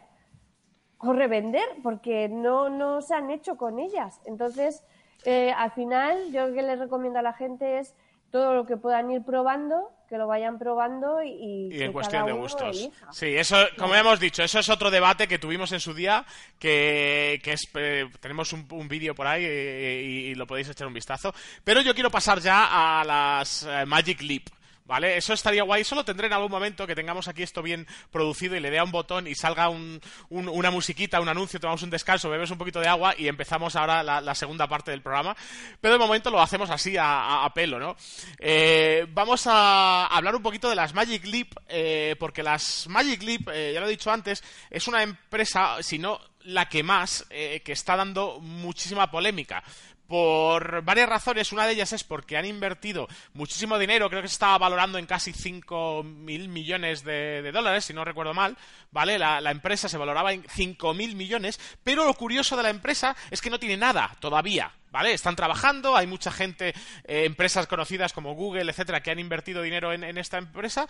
o 1.00 1.14
revender 1.14 1.68
porque 1.84 2.28
no, 2.28 2.70
no 2.70 3.02
se 3.02 3.14
han 3.14 3.30
hecho 3.30 3.56
con 3.58 3.80
ellas. 3.80 4.20
Entonces, 4.26 4.84
eh, 5.26 5.52
al 5.56 5.72
final, 5.72 6.32
yo 6.32 6.48
lo 6.48 6.54
que 6.54 6.64
les 6.64 6.80
recomiendo 6.80 7.20
a 7.20 7.22
la 7.22 7.34
gente 7.34 7.80
es 7.80 7.96
todo 8.32 8.54
lo 8.54 8.66
que 8.66 8.78
puedan 8.78 9.10
ir 9.12 9.24
probando, 9.24 9.92
que 10.08 10.18
lo 10.18 10.28
vayan 10.28 10.58
probando 10.58 11.22
y, 11.22 11.70
y 11.72 11.84
en 11.84 11.92
cuestión 11.92 12.26
de 12.26 12.32
gustos. 12.32 12.90
Sí, 13.12 13.36
eso, 13.36 13.58
como 13.78 13.96
hemos 13.96 14.20
dicho, 14.20 14.44
eso 14.44 14.60
es 14.60 14.70
otro 14.70 14.90
debate 14.90 15.28
que 15.28 15.40
tuvimos 15.40 15.72
en 15.72 15.80
su 15.80 15.94
día, 15.94 16.26
que, 16.60 17.40
que 17.44 17.54
es, 17.54 17.70
eh, 17.76 18.10
tenemos 18.20 18.54
un, 18.54 18.88
vídeo 18.88 19.14
por 19.14 19.28
ahí 19.28 19.44
eh, 19.46 20.04
y, 20.30 20.36
lo 20.36 20.48
podéis 20.48 20.70
echar 20.70 20.88
un 20.88 20.94
vistazo. 20.94 21.34
Pero 21.64 21.82
yo 21.82 21.94
quiero 21.94 22.10
pasar 22.10 22.40
ya 22.40 23.00
a 23.00 23.04
las 23.04 23.64
eh, 23.64 23.86
Magic 23.86 24.22
Leap. 24.22 24.44
¿Vale? 24.88 25.18
Eso 25.18 25.34
estaría 25.34 25.64
guay. 25.64 25.84
Solo 25.84 26.06
tendré 26.06 26.28
en 26.28 26.34
algún 26.34 26.50
momento 26.50 26.88
que 26.88 26.96
tengamos 26.96 27.28
aquí 27.28 27.44
esto 27.44 27.62
bien 27.62 27.86
producido 28.10 28.56
y 28.56 28.62
le 28.62 28.72
dé 28.72 28.80
a 28.80 28.86
un 28.86 28.92
botón 28.92 29.28
y 29.28 29.36
salga 29.36 29.68
un, 29.68 30.00
una 30.30 30.72
musiquita, 30.72 31.20
un 31.20 31.28
anuncio, 31.28 31.60
tomamos 31.60 31.84
un 31.84 31.90
descanso, 31.90 32.30
bebes 32.30 32.52
un 32.52 32.58
poquito 32.58 32.80
de 32.80 32.88
agua 32.88 33.14
y 33.18 33.28
empezamos 33.28 33.76
ahora 33.76 34.02
la, 34.02 34.36
segunda 34.36 34.66
parte 34.66 34.92
del 34.92 35.02
programa. 35.02 35.36
Pero 35.82 35.96
de 35.96 36.00
momento 36.00 36.32
lo 36.32 36.42
hacemos 36.42 36.70
así 36.70 36.96
a, 36.98 37.52
pelo, 37.54 37.80
¿no? 37.80 37.98
Eh, 38.40 39.06
vamos 39.10 39.46
a 39.48 40.06
hablar 40.06 40.36
un 40.36 40.44
poquito 40.44 40.70
de 40.70 40.76
las 40.76 40.94
Magic 40.94 41.26
Leap, 41.26 41.50
eh, 41.68 42.16
porque 42.18 42.42
las 42.42 42.88
Magic 42.88 43.22
Leap, 43.24 43.50
eh, 43.50 43.72
ya 43.74 43.82
lo 43.82 43.88
he 43.88 43.92
dicho 43.92 44.10
antes, 44.10 44.42
es 44.70 44.88
una 44.88 45.04
empresa, 45.04 45.84
si 45.84 46.00
no 46.00 46.22
la 46.44 46.70
que 46.70 46.82
más, 46.82 47.26
que 47.28 47.74
está 47.74 47.98
dando 47.98 48.40
muchísima 48.40 49.12
polémica 49.12 49.62
por 50.08 50.84
varias 50.84 51.10
razones. 51.10 51.52
Una 51.52 51.66
de 51.66 51.74
ellas 51.74 51.94
es 51.94 52.04
porque 52.04 52.38
han 52.38 52.46
invertido 52.46 53.08
muchísimo 53.34 53.78
dinero, 53.78 54.10
creo 54.10 54.22
que 54.22 54.28
se 54.28 54.34
estaba 54.34 54.58
valorando 54.58 54.98
en 54.98 55.06
casi 55.06 55.34
5 55.34 56.04
mil 56.04 56.50
millones 56.50 57.04
de, 57.04 57.52
dólares, 57.52 57.86
si 57.86 57.94
no 57.94 58.06
recuerdo 58.06 58.34
mal, 58.34 58.58
¿vale? 58.92 59.20
La, 59.20 59.52
empresa 59.52 59.90
se 59.90 59.98
valoraba 59.98 60.34
en 60.34 60.44
5 60.48 60.94
mil 60.94 61.16
millones, 61.16 61.60
pero 61.84 62.06
lo 62.06 62.14
curioso 62.14 62.56
de 62.56 62.64
la 62.64 62.70
empresa 62.70 63.16
es 63.32 63.42
que 63.42 63.50
no 63.50 63.60
tiene 63.60 63.78
nada 63.78 64.16
todavía. 64.20 64.72
¿Vale? 64.98 65.14
Están 65.14 65.36
trabajando, 65.36 65.96
hay 65.96 66.08
mucha 66.08 66.32
gente, 66.32 66.70
eh, 67.04 67.26
empresas 67.26 67.68
conocidas 67.68 68.14
como 68.14 68.34
Google, 68.34 68.72
etcétera, 68.72 69.04
que 69.04 69.12
han 69.12 69.20
invertido 69.20 69.62
dinero 69.62 69.94
en 69.94 70.18
esta 70.18 70.40
empresa, 70.40 70.88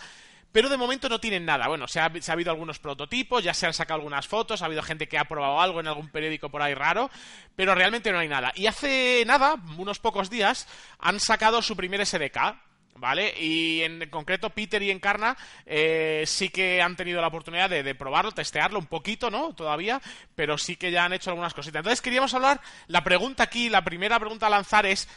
pero 0.51 0.69
de 0.69 0.77
momento 0.77 1.09
no 1.09 1.19
tienen 1.19 1.45
nada. 1.45 1.67
Bueno, 1.67 1.87
se 1.87 1.99
ha, 1.99 2.05
habido 2.05 2.51
algunos 2.51 2.79
prototipos, 2.79 3.43
ya 3.43 3.53
se 3.53 3.65
han 3.65 3.73
sacado 3.73 3.99
algunas 3.99 4.27
fotos, 4.27 4.61
ha 4.61 4.65
habido 4.65 4.81
gente 4.81 5.07
que 5.07 5.17
ha 5.17 5.25
probado 5.25 5.59
algo 5.59 5.79
en 5.79 5.87
algún 5.87 6.09
periódico 6.09 6.49
por 6.49 6.61
ahí 6.61 6.73
raro, 6.73 7.09
pero 7.55 7.75
realmente 7.75 8.11
no 8.11 8.19
hay 8.19 8.27
nada. 8.27 8.51
Y 8.55 8.67
hace 8.67 9.23
nada, 9.27 9.57
unos 9.77 9.99
pocos 9.99 10.29
días, 10.29 10.67
han 10.99 11.19
sacado 11.19 11.61
su 11.61 11.75
primer 11.75 12.05
SDK, 12.05 12.55
¿vale? 12.97 13.33
Y 13.39 13.81
en 13.83 14.09
concreto 14.09 14.49
Peter 14.49 14.81
y 14.81 14.91
Encarna 14.91 15.37
eh, 15.65 16.23
sí 16.25 16.49
que 16.49 16.81
han 16.81 16.95
tenido 16.95 17.21
la 17.21 17.27
oportunidad 17.27 17.69
de, 17.69 17.83
de, 17.83 17.95
probarlo, 17.95 18.31
testearlo 18.31 18.79
un 18.79 18.87
poquito, 18.87 19.29
¿no? 19.29 19.53
Todavía, 19.53 20.01
pero 20.35 20.57
sí 20.57 20.75
que 20.75 20.91
ya 20.91 21.05
han 21.05 21.13
hecho 21.13 21.29
algunas 21.29 21.53
cositas. 21.53 21.79
Entonces 21.79 22.01
queríamos 22.01 22.33
hablar, 22.33 22.61
la 22.87 23.03
pregunta 23.03 23.43
aquí, 23.43 23.69
la 23.69 23.83
primera 23.83 24.19
pregunta 24.19 24.47
a 24.47 24.51
lanzar 24.51 24.85
es, 24.85 25.07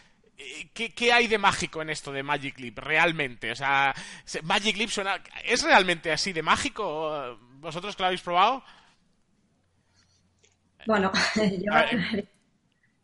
¿Qué, 0.72 1.12
hay 1.12 1.26
de 1.26 1.38
mágico 1.38 1.82
en 1.82 1.90
esto 1.90 2.12
de 2.12 2.22
Magic 2.22 2.58
Leap 2.58 2.78
realmente? 2.78 3.52
O 3.52 3.56
sea, 3.56 3.94
Magic 4.42 4.76
Leap 4.76 4.90
suena, 4.90 5.22
¿es 5.44 5.62
realmente 5.62 6.12
así 6.12 6.32
de 6.32 6.42
mágico? 6.42 7.38
¿Vosotros 7.58 7.94
que 7.94 8.02
lo 8.02 8.06
habéis 8.06 8.22
probado? 8.22 8.62
Bueno, 10.86 11.12
yo 11.36 11.72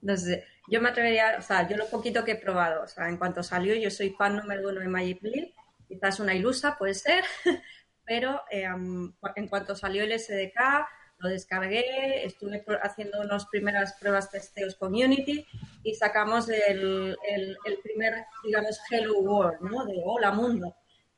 no 0.02 0.16
sé, 0.16 0.46
yo 0.68 0.80
me 0.80 0.88
atrevería, 0.88 1.36
o 1.38 1.42
sea, 1.42 1.68
yo 1.68 1.76
lo 1.76 1.88
poquito 1.88 2.24
que 2.24 2.32
he 2.32 2.36
probado, 2.36 2.82
o 2.82 2.86
sea, 2.86 3.08
en 3.08 3.16
cuanto 3.16 3.42
salió, 3.42 3.74
yo 3.74 3.90
soy 3.90 4.10
fan 4.10 4.36
número 4.36 4.68
uno 4.68 4.80
de 4.80 4.88
Magic 4.88 5.22
Leap, 5.22 5.50
quizás 5.86 6.20
una 6.20 6.34
ilusa 6.34 6.76
puede 6.76 6.94
ser, 6.94 7.24
pero 8.04 8.42
eh, 8.50 8.64
en 8.64 9.48
cuanto 9.48 9.76
salió 9.76 10.02
el 10.02 10.18
SDK, 10.18 10.86
lo 11.18 11.28
descargué, 11.30 12.26
estuve 12.26 12.62
haciendo 12.82 13.20
unas 13.20 13.46
primeras 13.46 13.94
pruebas 13.94 14.30
testeos 14.30 14.74
con 14.74 14.92
Unity 14.92 15.46
y 15.82 15.94
sacamos 15.94 16.48
el, 16.48 17.16
el, 17.26 17.78
primer, 17.82 18.26
digamos, 18.44 18.78
Hello 18.90 19.18
World, 19.20 19.60
¿no? 19.62 19.86
De 19.86 19.94
Hola 20.04 20.32
Mundo. 20.32 20.76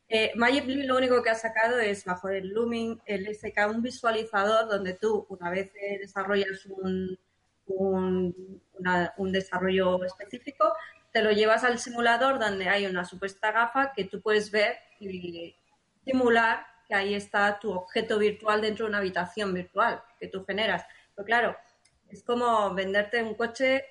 Eh, 0.09 0.33
Magic 0.37 0.67
Leap 0.67 0.87
lo 0.87 0.97
único 0.97 1.23
que 1.23 1.31
ha 1.31 1.35
sacado 1.35 1.81
es 1.81 2.05
bajo 2.05 2.29
el 2.29 2.49
Looming, 2.49 3.03
el 3.07 3.27
SK, 3.35 3.69
un 3.69 3.83
visualizador 3.83 4.69
donde 4.69 4.95
tú, 4.95 5.27
una 5.29 5.51
vez 5.51 5.73
desarrollas 6.01 6.65
un, 6.67 7.19
un, 7.69 8.63
un 9.17 9.33
desarrollo 9.33 10.05
específico, 10.05 10.73
te 11.13 11.23
lo 11.23 11.31
llevas 11.33 11.65
al 11.65 11.79
simulador 11.79 12.39
donde 12.39 12.69
hay 12.69 12.87
una 12.87 13.05
supuesta 13.05 13.53
gafa 13.53 13.93
que 13.93 14.05
tú 14.05 14.21
puedes 14.21 14.51
ver 14.51 14.77
y 15.01 15.55
simular 16.05 16.67
que 16.87 16.95
ahí 16.95 17.15
está 17.15 17.59
tu 17.59 17.71
objeto 17.73 18.19
virtual 18.19 18.61
dentro 18.61 18.87
de 18.87 18.91
una 18.91 18.99
habitación 18.99 19.53
virtual 19.53 20.03
que 20.19 20.29
tú 20.29 20.45
generas. 20.45 20.85
Pero 21.15 21.27
claro, 21.27 21.57
es 22.09 22.23
como 22.23 22.75
venderte 22.75 23.23
un 23.23 23.35
coche, 23.35 23.85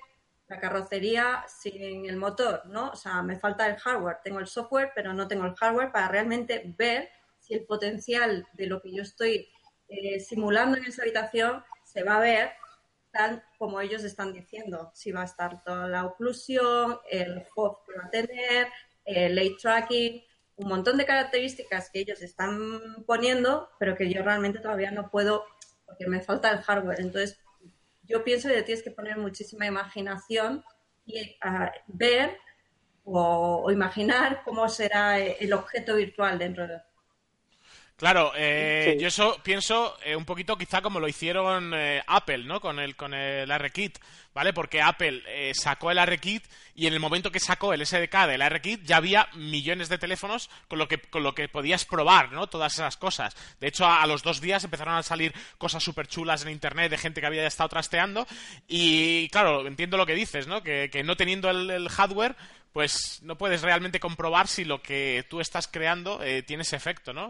la 0.48 0.58
carrocería 0.58 1.44
sin 1.46 2.06
el 2.06 2.16
motor, 2.16 2.62
¿no? 2.66 2.90
O 2.90 2.96
sea, 2.96 3.22
me 3.22 3.38
falta 3.38 3.68
el 3.68 3.76
hardware, 3.76 4.18
tengo 4.24 4.40
el 4.40 4.46
software, 4.46 4.92
pero 4.94 5.12
no 5.12 5.28
tengo 5.28 5.44
el 5.44 5.54
hardware 5.54 5.92
para 5.92 6.08
realmente 6.08 6.74
ver 6.76 7.10
si 7.38 7.54
el 7.54 7.64
potencial 7.64 8.46
de 8.54 8.66
lo 8.66 8.80
que 8.80 8.92
yo 8.92 9.02
estoy 9.02 9.48
eh, 9.88 10.18
simulando 10.20 10.76
en 10.76 10.84
esa 10.84 11.02
habitación 11.02 11.62
se 11.84 12.02
va 12.02 12.16
a 12.16 12.20
ver 12.20 12.50
tal 13.18 13.42
como 13.58 13.80
ellos 13.80 14.04
están 14.04 14.32
diciendo. 14.32 14.92
Si 14.94 15.10
va 15.10 15.22
a 15.22 15.24
estar 15.24 15.64
toda 15.64 15.88
la 15.88 16.06
oclusión, 16.06 17.00
el 17.10 17.42
FOV 17.52 17.84
que 17.84 17.98
va 17.98 18.04
a 18.04 18.10
tener, 18.10 18.68
el 19.04 19.34
late 19.34 19.56
tracking, 19.60 20.22
un 20.54 20.68
montón 20.68 20.96
de 20.96 21.04
características 21.04 21.90
que 21.90 21.98
ellos 21.98 22.22
están 22.22 23.04
poniendo, 23.06 23.70
pero 23.80 23.96
que 23.96 24.08
yo 24.08 24.22
realmente 24.22 24.60
todavía 24.60 24.92
no 24.92 25.10
puedo 25.10 25.44
porque 25.84 26.06
me 26.06 26.20
falta 26.20 26.52
el 26.52 26.60
hardware. 26.60 27.00
Entonces, 27.00 27.40
yo 28.04 28.22
pienso 28.22 28.48
que 28.48 28.62
tienes 28.62 28.84
que 28.84 28.92
poner 28.92 29.18
muchísima 29.18 29.66
imaginación 29.66 30.62
y 31.04 31.36
ah, 31.42 31.72
ver 31.88 32.38
o, 33.02 33.62
o, 33.64 33.70
imaginar 33.72 34.42
cómo 34.44 34.68
será 34.68 35.18
el 35.18 35.52
objeto 35.52 35.96
virtual 35.96 36.38
dentro 36.38 36.68
de, 36.68 36.80
Claro, 37.98 38.30
eh, 38.36 38.96
yo 39.00 39.08
eso 39.08 39.40
pienso 39.42 39.98
eh, 40.04 40.14
un 40.14 40.24
poquito 40.24 40.56
quizá 40.56 40.80
como 40.80 41.00
lo 41.00 41.08
hicieron 41.08 41.72
eh, 41.74 42.00
Apple, 42.06 42.44
¿no? 42.44 42.60
Con 42.60 42.78
el, 42.78 42.94
con 42.94 43.12
el 43.12 43.50
ARKit, 43.50 43.98
¿vale? 44.32 44.52
Porque 44.52 44.80
Apple 44.80 45.24
eh, 45.26 45.50
sacó 45.52 45.90
el 45.90 45.98
ARKit 45.98 46.44
y 46.76 46.86
en 46.86 46.94
el 46.94 47.00
momento 47.00 47.32
que 47.32 47.40
sacó 47.40 47.72
el 47.72 47.84
SDK 47.84 48.28
del 48.28 48.42
ARKit 48.42 48.84
ya 48.84 48.98
había 48.98 49.28
millones 49.34 49.88
de 49.88 49.98
teléfonos 49.98 50.48
con 50.68 50.78
lo 50.78 50.86
que, 50.86 50.98
con 51.00 51.24
lo 51.24 51.34
que 51.34 51.48
podías 51.48 51.84
probar, 51.84 52.30
¿no? 52.30 52.46
Todas 52.46 52.74
esas 52.74 52.96
cosas. 52.96 53.34
De 53.58 53.66
hecho, 53.66 53.84
a, 53.84 54.00
a 54.00 54.06
los 54.06 54.22
dos 54.22 54.40
días 54.40 54.62
empezaron 54.62 54.94
a 54.94 55.02
salir 55.02 55.34
cosas 55.58 55.82
súper 55.82 56.06
chulas 56.06 56.44
en 56.44 56.50
Internet 56.50 56.92
de 56.92 56.98
gente 56.98 57.20
que 57.20 57.26
había 57.26 57.48
estado 57.48 57.68
trasteando 57.68 58.28
y, 58.68 59.28
claro, 59.30 59.66
entiendo 59.66 59.96
lo 59.96 60.06
que 60.06 60.14
dices, 60.14 60.46
¿no? 60.46 60.62
Que, 60.62 60.88
que 60.88 61.02
no 61.02 61.16
teniendo 61.16 61.50
el, 61.50 61.68
el, 61.68 61.88
hardware 61.88 62.36
pues 62.72 63.18
no 63.24 63.36
puedes 63.36 63.62
realmente 63.62 63.98
comprobar 63.98 64.46
si 64.46 64.64
lo 64.64 64.82
que 64.82 65.26
tú 65.28 65.40
estás 65.40 65.66
creando 65.66 66.20
tiene 66.46 66.62
ese 66.62 66.76
efecto, 66.76 67.12
¿no? 67.12 67.28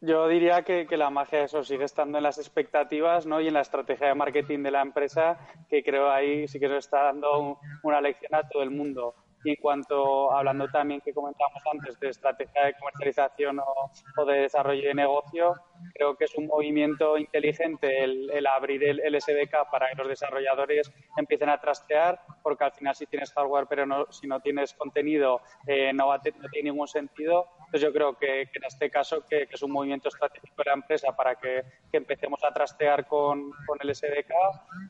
Yo 0.00 0.28
diría 0.28 0.62
que, 0.62 0.86
la 0.96 1.10
magia 1.10 1.44
eso 1.44 1.62
sigue 1.62 1.84
estando 1.84 2.18
en 2.18 2.24
las 2.24 2.38
expectativas 2.38 3.26
¿no? 3.26 3.40
y 3.40 3.48
en 3.48 3.54
la 3.54 3.60
estrategia 3.60 4.08
de 4.08 4.14
marketing 4.14 4.62
de 4.62 4.70
la 4.70 4.82
empresa, 4.82 5.38
que 5.68 5.82
creo 5.82 6.10
ahí 6.10 6.48
sí 6.48 6.58
que 6.58 6.68
nos 6.68 6.78
está 6.78 7.04
dando 7.04 7.38
un, 7.38 7.56
una 7.82 8.00
lección 8.00 8.34
a 8.34 8.48
todo 8.48 8.62
el 8.62 8.70
mundo. 8.70 9.14
Y 9.44 9.50
en 9.50 9.56
cuanto, 9.56 10.32
hablando 10.32 10.68
también 10.68 11.00
que 11.00 11.12
comentamos 11.12 11.62
antes 11.72 11.98
de 12.00 12.08
estrategia 12.08 12.64
de 12.64 12.74
comercialización 12.74 13.60
o, 13.60 14.24
de 14.24 14.40
desarrollo 14.40 14.88
de 14.88 14.94
negocio, 14.94 15.54
creo 15.94 16.16
que 16.16 16.24
es 16.24 16.34
un 16.36 16.46
movimiento 16.46 17.16
inteligente 17.16 18.02
el, 18.02 18.46
abrir 18.46 18.82
el, 18.82 19.00
el, 19.00 19.20
SDK 19.20 19.70
para 19.70 19.88
que 19.90 19.96
los 19.96 20.08
desarrolladores 20.08 20.90
empiecen 21.16 21.50
a 21.50 21.60
trastear, 21.60 22.20
porque 22.42 22.64
al 22.64 22.72
final 22.72 22.94
si 22.94 23.06
tienes 23.06 23.32
hardware 23.32 23.66
pero 23.68 23.86
no, 23.86 24.06
si 24.10 24.26
no 24.26 24.40
tienes 24.40 24.74
contenido 24.74 25.40
eh, 25.66 25.92
no, 25.92 26.08
va 26.08 26.16
no 26.16 26.48
tiene 26.48 26.70
ningún 26.70 26.88
sentido. 26.88 27.46
Entonces 27.68 27.86
yo 27.86 27.92
creo 27.92 28.16
que, 28.16 28.48
que 28.50 28.58
en 28.58 28.64
este 28.64 28.88
caso 28.88 29.26
que, 29.28 29.46
que, 29.46 29.54
es 29.54 29.62
un 29.62 29.72
movimiento 29.72 30.08
estratégico 30.08 30.54
de 30.56 30.70
la 30.70 30.72
empresa 30.72 31.14
para 31.14 31.34
que, 31.34 31.62
que 31.90 31.98
empecemos 31.98 32.42
a 32.42 32.50
trastear 32.50 33.06
con, 33.06 33.52
con 33.66 33.78
el 33.82 33.94
SDK, 33.94 34.32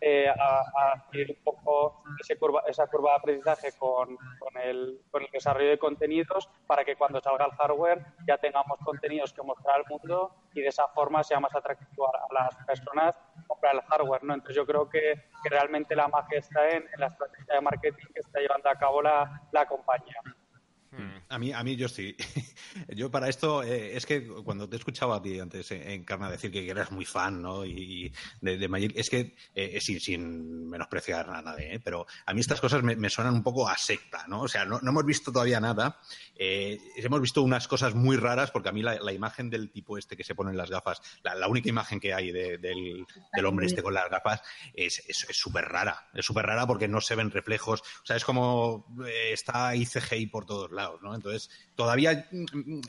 eh, 0.00 0.28
a, 0.28 0.60
a 0.60 1.04
un 1.12 1.42
poco 1.42 2.04
ese 2.20 2.36
curva, 2.36 2.62
esa 2.68 2.86
curva 2.86 3.10
de 3.10 3.16
aprendizaje 3.16 3.72
con, 3.76 4.16
con, 4.38 4.62
el, 4.62 5.00
con 5.10 5.24
el 5.24 5.28
desarrollo 5.32 5.70
de 5.70 5.78
contenidos 5.78 6.48
para 6.68 6.84
que 6.84 6.94
cuando 6.94 7.20
salga 7.20 7.46
el 7.46 7.50
hardware 7.50 8.00
ya 8.28 8.38
tengamos 8.38 8.78
contenidos 8.84 9.32
que 9.32 9.42
mostrar 9.42 9.80
al 9.80 9.84
mundo 9.88 10.30
y 10.54 10.60
de 10.60 10.68
esa 10.68 10.86
forma 10.86 11.24
sea 11.24 11.40
más 11.40 11.56
atractivo 11.56 12.06
a, 12.14 12.32
las 12.32 12.54
personas 12.64 13.16
comprar 13.48 13.74
el 13.74 13.80
hardware, 13.82 14.22
¿no? 14.22 14.34
Entonces 14.34 14.54
yo 14.54 14.64
creo 14.64 14.88
que, 14.88 15.14
que 15.42 15.48
realmente 15.50 15.96
la 15.96 16.06
magia 16.06 16.38
está 16.38 16.68
en, 16.68 16.84
en, 16.92 17.00
la 17.00 17.06
estrategia 17.06 17.54
de 17.54 17.60
marketing 17.60 18.06
que 18.14 18.20
está 18.20 18.38
llevando 18.38 18.70
a 18.70 18.76
cabo 18.76 19.02
la, 19.02 19.42
la 19.50 19.66
compañía. 19.66 20.22
A 21.30 21.38
mí, 21.38 21.52
a 21.52 21.62
mí 21.62 21.76
yo 21.76 21.88
sí. 21.88 22.16
Yo 22.88 23.10
para 23.10 23.28
esto, 23.28 23.62
eh, 23.62 23.96
es 23.96 24.06
que 24.06 24.26
cuando 24.26 24.68
te 24.68 24.76
escuchaba 24.76 25.16
a 25.16 25.22
ti 25.22 25.38
antes, 25.38 25.70
eh, 25.72 25.94
Encarna, 25.94 26.30
decir 26.30 26.50
que 26.50 26.68
eras 26.68 26.90
muy 26.90 27.04
fan, 27.04 27.42
¿no? 27.42 27.66
Y, 27.66 28.12
de, 28.40 28.56
de 28.56 28.68
Magic, 28.68 28.92
es 28.94 29.10
que, 29.10 29.36
eh, 29.54 29.78
sin, 29.80 30.00
sin, 30.00 30.68
menospreciar 30.68 31.28
a 31.28 31.42
nadie, 31.42 31.74
¿eh? 31.74 31.80
pero 31.80 32.06
a 32.24 32.32
mí 32.32 32.40
estas 32.40 32.60
cosas 32.60 32.82
me, 32.82 33.10
suenan 33.10 33.34
un 33.34 33.42
poco 33.42 33.68
a 33.68 33.76
secta, 33.76 34.26
¿no? 34.28 34.42
O 34.42 34.48
sea, 34.48 34.64
no, 34.64 34.80
hemos 34.82 35.04
visto 35.04 35.32
todavía 35.32 35.60
nada. 35.60 36.00
Eh, 36.34 36.78
hemos 36.96 37.20
visto 37.20 37.42
unas 37.42 37.68
cosas 37.68 37.94
muy 37.94 38.16
raras, 38.16 38.50
porque 38.50 38.70
a 38.70 38.72
mí 38.72 38.82
la, 38.82 39.12
imagen 39.12 39.50
del 39.50 39.70
tipo 39.70 39.98
este 39.98 40.16
que 40.16 40.24
se 40.24 40.34
pone 40.34 40.50
en 40.50 40.56
las 40.56 40.70
gafas, 40.70 41.02
la, 41.22 41.48
única 41.48 41.68
imagen 41.68 42.00
que 42.00 42.14
hay 42.14 42.30
de, 42.32 42.58
del, 42.58 43.04
del, 43.32 43.46
hombre 43.46 43.66
este 43.66 43.82
con 43.82 43.92
las 43.94 44.08
gafas, 44.08 44.42
es 44.72 45.02
súper 45.30 45.64
rara. 45.66 46.08
Es 46.14 46.24
súper 46.24 46.46
rara 46.46 46.66
porque 46.66 46.88
no 46.88 47.00
se 47.00 47.16
ven 47.16 47.30
reflejos. 47.30 47.80
O 47.80 48.06
sea, 48.06 48.16
es 48.16 48.24
como 48.24 48.86
está 49.30 49.74
ICGI 49.74 50.26
por 50.26 50.46
todos 50.46 50.70
lados, 50.72 51.00
¿no? 51.02 51.17
Entonces, 51.18 51.50
todavía 51.74 52.28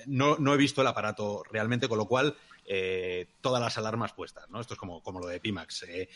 no, 0.06 0.38
no, 0.38 0.54
he 0.54 0.58
visto 0.58 0.82
el 0.82 0.88
aparato 0.88 1.44
realmente, 1.50 1.88
con 1.88 1.98
lo 1.98 2.06
cual 2.06 2.36
eh, 2.66 3.28
todas 3.42 3.62
las 3.62 3.78
alarmas 3.78 4.14
puestas, 4.14 4.50
¿no? 4.50 4.62
Esto 4.62 4.76
es 4.76 4.80
como, 4.80 5.02
como 5.02 5.20
lo 5.20 5.28
de 5.28 5.40
Pimax. 5.40 5.84
Eh, 5.84 6.10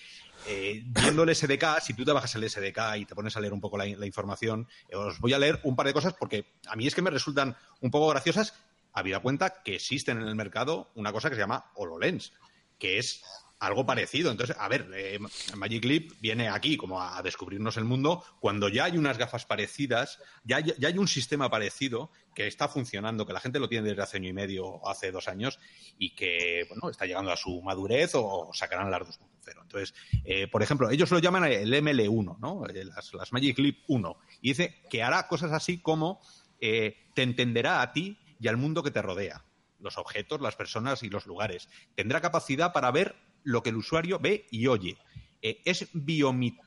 eh, 0.47 0.83
viendo 0.85 1.23
el 1.23 1.35
SDK, 1.35 1.79
si 1.81 1.93
tú 1.93 2.05
te 2.05 2.11
bajas 2.11 2.35
el 2.35 2.49
SDK 2.49 2.97
y 2.97 3.05
te 3.05 3.15
pones 3.15 3.35
a 3.35 3.39
leer 3.39 3.53
un 3.53 3.61
poco 3.61 3.77
la, 3.77 3.85
la 3.85 4.05
información, 4.05 4.67
eh, 4.87 4.95
os 4.95 5.19
voy 5.19 5.33
a 5.33 5.39
leer 5.39 5.59
un 5.63 5.75
par 5.75 5.87
de 5.87 5.93
cosas 5.93 6.13
porque 6.13 6.53
a 6.67 6.75
mí 6.75 6.87
es 6.87 6.95
que 6.95 7.01
me 7.01 7.09
resultan 7.09 7.55
un 7.81 7.91
poco 7.91 8.07
graciosas, 8.09 8.53
habida 8.93 9.19
cuenta 9.19 9.63
que 9.63 9.75
existen 9.75 10.21
en 10.21 10.27
el 10.27 10.35
mercado 10.35 10.91
una 10.95 11.11
cosa 11.11 11.29
que 11.29 11.35
se 11.35 11.41
llama 11.41 11.71
HoloLens, 11.75 12.33
que 12.77 12.99
es 12.99 13.23
algo 13.65 13.85
parecido. 13.85 14.31
Entonces, 14.31 14.55
a 14.59 14.67
ver, 14.67 14.89
eh, 14.95 15.19
Magic 15.55 15.85
Leap 15.85 16.11
viene 16.19 16.49
aquí 16.49 16.77
como 16.77 17.01
a, 17.01 17.21
descubrirnos 17.21 17.77
el 17.77 17.85
mundo 17.85 18.23
cuando 18.39 18.69
ya 18.69 18.85
hay 18.85 18.97
unas 18.97 19.17
gafas 19.17 19.45
parecidas, 19.45 20.19
ya, 20.43 20.59
ya 20.59 20.87
hay 20.87 20.97
un 20.97 21.07
sistema 21.07 21.49
parecido 21.49 22.11
que 22.35 22.47
está 22.47 22.67
funcionando, 22.67 23.25
que 23.25 23.33
la 23.33 23.39
gente 23.39 23.59
lo 23.59 23.69
tiene 23.69 23.87
desde 23.89 24.01
hace 24.01 24.17
año 24.17 24.29
y 24.29 24.33
medio 24.33 24.65
o 24.65 24.89
hace 24.89 25.11
dos 25.11 25.27
años 25.27 25.59
y 25.97 26.15
que, 26.15 26.65
bueno, 26.69 26.89
está 26.89 27.05
llegando 27.05 27.31
a 27.31 27.37
su 27.37 27.61
madurez 27.61 28.11
o 28.15 28.49
sacarán 28.53 28.91
las 28.91 29.01
2.0. 29.01 29.61
Entonces, 29.61 29.93
eh, 30.25 30.47
por 30.47 30.63
ejemplo, 30.63 30.89
ellos 30.89 31.11
lo 31.11 31.19
llaman 31.19 31.45
el 31.45 31.73
ML1, 31.73 32.39
¿no? 32.39 32.65
Eh, 32.67 32.85
las, 32.85 33.13
las, 33.13 33.31
Magic 33.31 33.57
Leap 33.59 33.77
1. 33.87 34.17
Y 34.41 34.49
dice 34.49 34.81
que 34.89 35.03
hará 35.03 35.27
cosas 35.27 35.51
así 35.51 35.79
como 35.79 36.19
eh, 36.59 37.09
te 37.13 37.23
entenderá 37.23 37.81
a 37.81 37.91
ti 37.91 38.17
y 38.39 38.47
al 38.47 38.57
mundo 38.57 38.83
que 38.83 38.91
te 38.91 39.01
rodea 39.01 39.45
los 39.79 39.97
objetos, 39.97 40.41
las 40.41 40.55
personas 40.55 41.03
y 41.03 41.09
los 41.09 41.25
lugares. 41.27 41.69
Tendrá 41.95 42.21
capacidad 42.21 42.71
para 42.71 42.89
ver 42.91 43.15
lo 43.43 43.63
que 43.63 43.69
el 43.69 43.77
usuario 43.77 44.19
ve 44.19 44.47
y 44.51 44.67
oye. 44.67 44.97
Eh, 45.41 45.61
es 45.65 45.89
biomi 45.93 46.57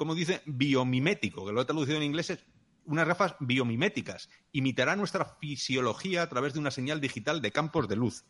como 0.00 0.14
dice, 0.14 0.40
biomimético, 0.46 1.44
que 1.44 1.52
lo 1.52 1.60
he 1.60 1.64
traducido 1.66 1.98
en 1.98 2.04
inglés, 2.04 2.30
es 2.30 2.38
unas 2.86 3.06
gafas 3.06 3.36
biomiméticas. 3.38 4.30
Imitará 4.50 4.96
nuestra 4.96 5.26
fisiología 5.26 6.22
a 6.22 6.28
través 6.30 6.54
de 6.54 6.58
una 6.58 6.70
señal 6.70 7.02
digital 7.02 7.42
de 7.42 7.52
campos 7.52 7.86
de 7.86 7.96
luz. 7.96 8.24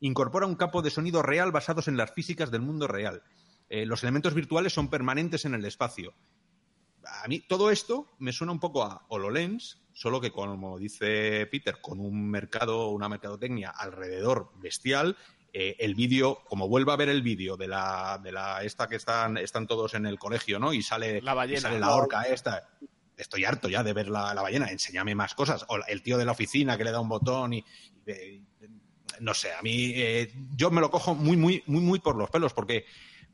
Incorpora 0.00 0.46
un 0.46 0.54
campo 0.54 0.80
de 0.80 0.88
sonido 0.88 1.20
real 1.20 1.52
basados 1.52 1.88
en 1.88 1.98
las 1.98 2.14
físicas 2.14 2.50
del 2.50 2.62
mundo 2.62 2.86
real. 2.86 3.22
Eh, 3.68 3.84
los 3.84 4.02
elementos 4.02 4.32
virtuales 4.32 4.72
son 4.72 4.88
permanentes 4.88 5.44
en 5.44 5.52
el 5.52 5.66
espacio. 5.66 6.14
A 7.04 7.28
mí 7.28 7.40
todo 7.40 7.70
esto 7.70 8.06
me 8.18 8.32
suena 8.32 8.54
un 8.54 8.60
poco 8.60 8.82
a 8.84 9.04
HoloLens, 9.08 9.78
solo 9.92 10.22
que 10.22 10.30
como 10.30 10.78
dice 10.78 11.46
Peter, 11.50 11.82
con 11.82 12.00
un 12.00 12.30
mercado, 12.30 12.88
una 12.88 13.10
mercadotecnia 13.10 13.68
alrededor 13.68 14.52
bestial 14.56 15.18
eh, 15.52 15.76
el 15.78 15.94
vídeo, 15.94 16.42
como 16.48 16.68
vuelva 16.68 16.92
a 16.92 16.96
ver 16.96 17.08
el 17.08 17.22
vídeo 17.22 17.56
de 17.56 17.68
la, 17.68 18.20
de 18.22 18.32
la 18.32 18.62
esta 18.62 18.88
que 18.88 18.96
están, 18.96 19.36
están 19.36 19.66
todos 19.66 19.94
en 19.94 20.06
el 20.06 20.18
colegio, 20.18 20.58
¿no? 20.58 20.72
Y 20.72 20.82
sale 20.82 21.20
la, 21.20 21.34
ballena, 21.34 21.58
y 21.58 21.62
sale 21.62 21.80
la 21.80 21.94
orca 21.94 22.22
esta. 22.22 22.68
Estoy 23.16 23.44
harto 23.44 23.68
ya 23.68 23.82
de 23.82 23.92
ver 23.92 24.08
la, 24.08 24.32
la, 24.32 24.42
ballena, 24.42 24.70
enséñame 24.70 25.14
más 25.14 25.34
cosas. 25.34 25.64
O 25.68 25.78
el 25.86 26.02
tío 26.02 26.18
de 26.18 26.24
la 26.24 26.32
oficina 26.32 26.78
que 26.78 26.84
le 26.84 26.92
da 26.92 27.00
un 27.00 27.08
botón 27.08 27.54
y. 27.54 27.64
No 29.20 29.34
sé, 29.34 29.52
a 29.52 29.60
mí 29.60 29.92
eh, 29.94 30.32
yo 30.56 30.70
me 30.70 30.80
lo 30.80 30.90
cojo 30.90 31.14
muy, 31.14 31.36
muy, 31.36 31.62
muy, 31.66 31.80
muy 31.82 31.98
por 31.98 32.16
los 32.16 32.30
pelos, 32.30 32.54
porque, 32.54 32.86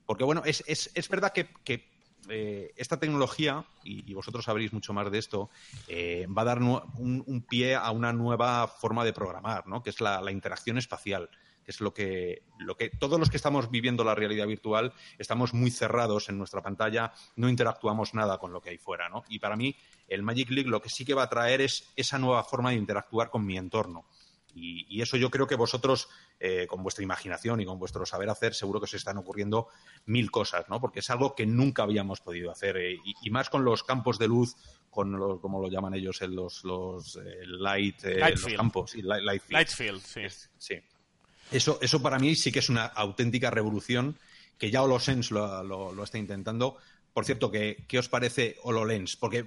porque 0.05 0.25
bueno, 0.25 0.43
es, 0.45 0.65
es, 0.67 0.91
es 0.95 1.09
verdad 1.09 1.33
que, 1.33 1.49
que 1.63 1.89
eh, 2.29 2.73
esta 2.77 2.99
tecnología, 2.99 3.65
y, 3.85 4.11
y, 4.11 4.15
vosotros 4.15 4.45
sabréis 4.45 4.73
mucho 4.73 4.93
más 4.93 5.11
de 5.11 5.19
esto, 5.19 5.51
eh, 5.87 6.27
va 6.27 6.43
a 6.43 6.47
dar 6.47 6.61
un, 6.61 7.23
un, 7.27 7.43
pie 7.43 7.77
a 7.77 7.91
una 7.93 8.13
nueva 8.13 8.67
forma 8.67 9.05
de 9.05 9.13
programar, 9.13 9.67
¿no? 9.67 9.83
que 9.83 9.91
es 9.91 10.01
la, 10.01 10.21
la 10.21 10.33
interacción 10.33 10.77
espacial. 10.79 11.31
Que 11.67 11.73
es 11.73 11.81
lo 11.81 11.93
que, 11.93 12.45
lo 12.61 12.77
que 12.77 12.91
todos 12.91 13.19
los 13.19 13.29
que 13.29 13.37
estamos 13.37 13.73
viviendo 13.73 14.05
la 14.05 14.15
realidad 14.15 14.47
virtual 14.47 14.93
estamos 15.19 15.53
muy 15.53 15.73
cerrados 15.73 16.29
en 16.29 16.39
nuestra 16.39 16.63
pantalla, 16.63 17.13
no 17.35 17.49
interactuamos 17.49 18.15
nada 18.15 18.39
con 18.39 18.53
lo 18.53 18.61
que 18.61 18.71
hay 18.71 18.79
fuera, 18.79 19.09
¿no? 19.09 19.25
Y 19.29 19.41
para 19.41 19.57
mí 19.57 19.77
el 20.07 20.23
Magic 20.23 20.49
League 20.51 20.71
lo 20.71 20.81
que 20.81 20.89
sí 20.89 21.05
que 21.05 21.15
va 21.15 21.25
a 21.25 21.29
traer 21.29 21.61
es 21.61 21.93
esa 21.97 22.21
nueva 22.21 22.45
forma 22.45 22.71
de 22.71 22.77
interactuar 22.77 23.31
con 23.31 23.45
mi 23.45 23.59
entorno. 23.59 24.07
Y, 24.59 25.03
eso 25.03 25.19
yo 25.19 25.31
creo 25.31 25.47
que 25.47 25.55
vosotros, 25.55 26.09
eh, 26.41 26.67
con 26.67 26.83
vuestra 26.83 27.05
imaginación 27.05 27.61
y 27.61 27.67
con 27.67 27.79
vuestro 27.79 28.07
saber 28.07 28.31
hacer, 28.31 28.55
seguro 28.55 28.81
que 28.81 28.85
os 28.85 28.95
están 28.95 29.19
ocurriendo 29.19 29.69
mil 30.07 30.31
cosas, 30.31 30.67
¿no? 30.71 30.81
Porque 30.81 31.01
es 31.01 31.11
algo 31.11 31.35
que 31.35 31.45
nunca 31.45 31.83
habíamos 31.83 32.23
podido 32.23 32.51
hacer. 32.51 32.79
Eh, 32.79 32.97
y, 33.23 33.29
más 33.29 33.51
con 33.51 33.67
los 33.67 33.83
campos 33.83 34.19
de 34.19 34.29
luz, 34.29 34.57
con 34.89 35.13
los, 35.13 35.41
como 35.41 35.61
lo 35.61 35.69
llaman 35.69 35.93
ellos, 35.93 36.23
los, 36.23 36.65
los 36.65 37.17
eh, 37.17 37.45
light, 37.45 38.03
los 38.03 38.55
campos. 38.55 38.95
light, 38.95 39.43
field. 39.43 40.01
sí. 40.01 40.23
sí. 40.57 40.81
Eso, 41.51 41.79
eso 41.81 42.03
para 42.03 42.19
mí 42.19 42.35
sí 42.35 42.51
que 42.51 42.59
es 42.59 42.69
una 42.69 42.85
auténtica 42.87 43.51
revolución 43.51 44.17
que 44.59 44.71
ya 44.71 44.83
HoloSense 44.83 45.33
lo, 45.33 45.63
lo, 45.63 46.03
está 46.05 46.19
intentando. 46.19 46.77
Por 47.13 47.25
cierto, 47.25 47.51
¿qué, 47.51 47.85
qué 47.89 47.99
os 47.99 48.09
parece 48.09 48.57
HoloLens? 48.63 49.17
Porque 49.17 49.47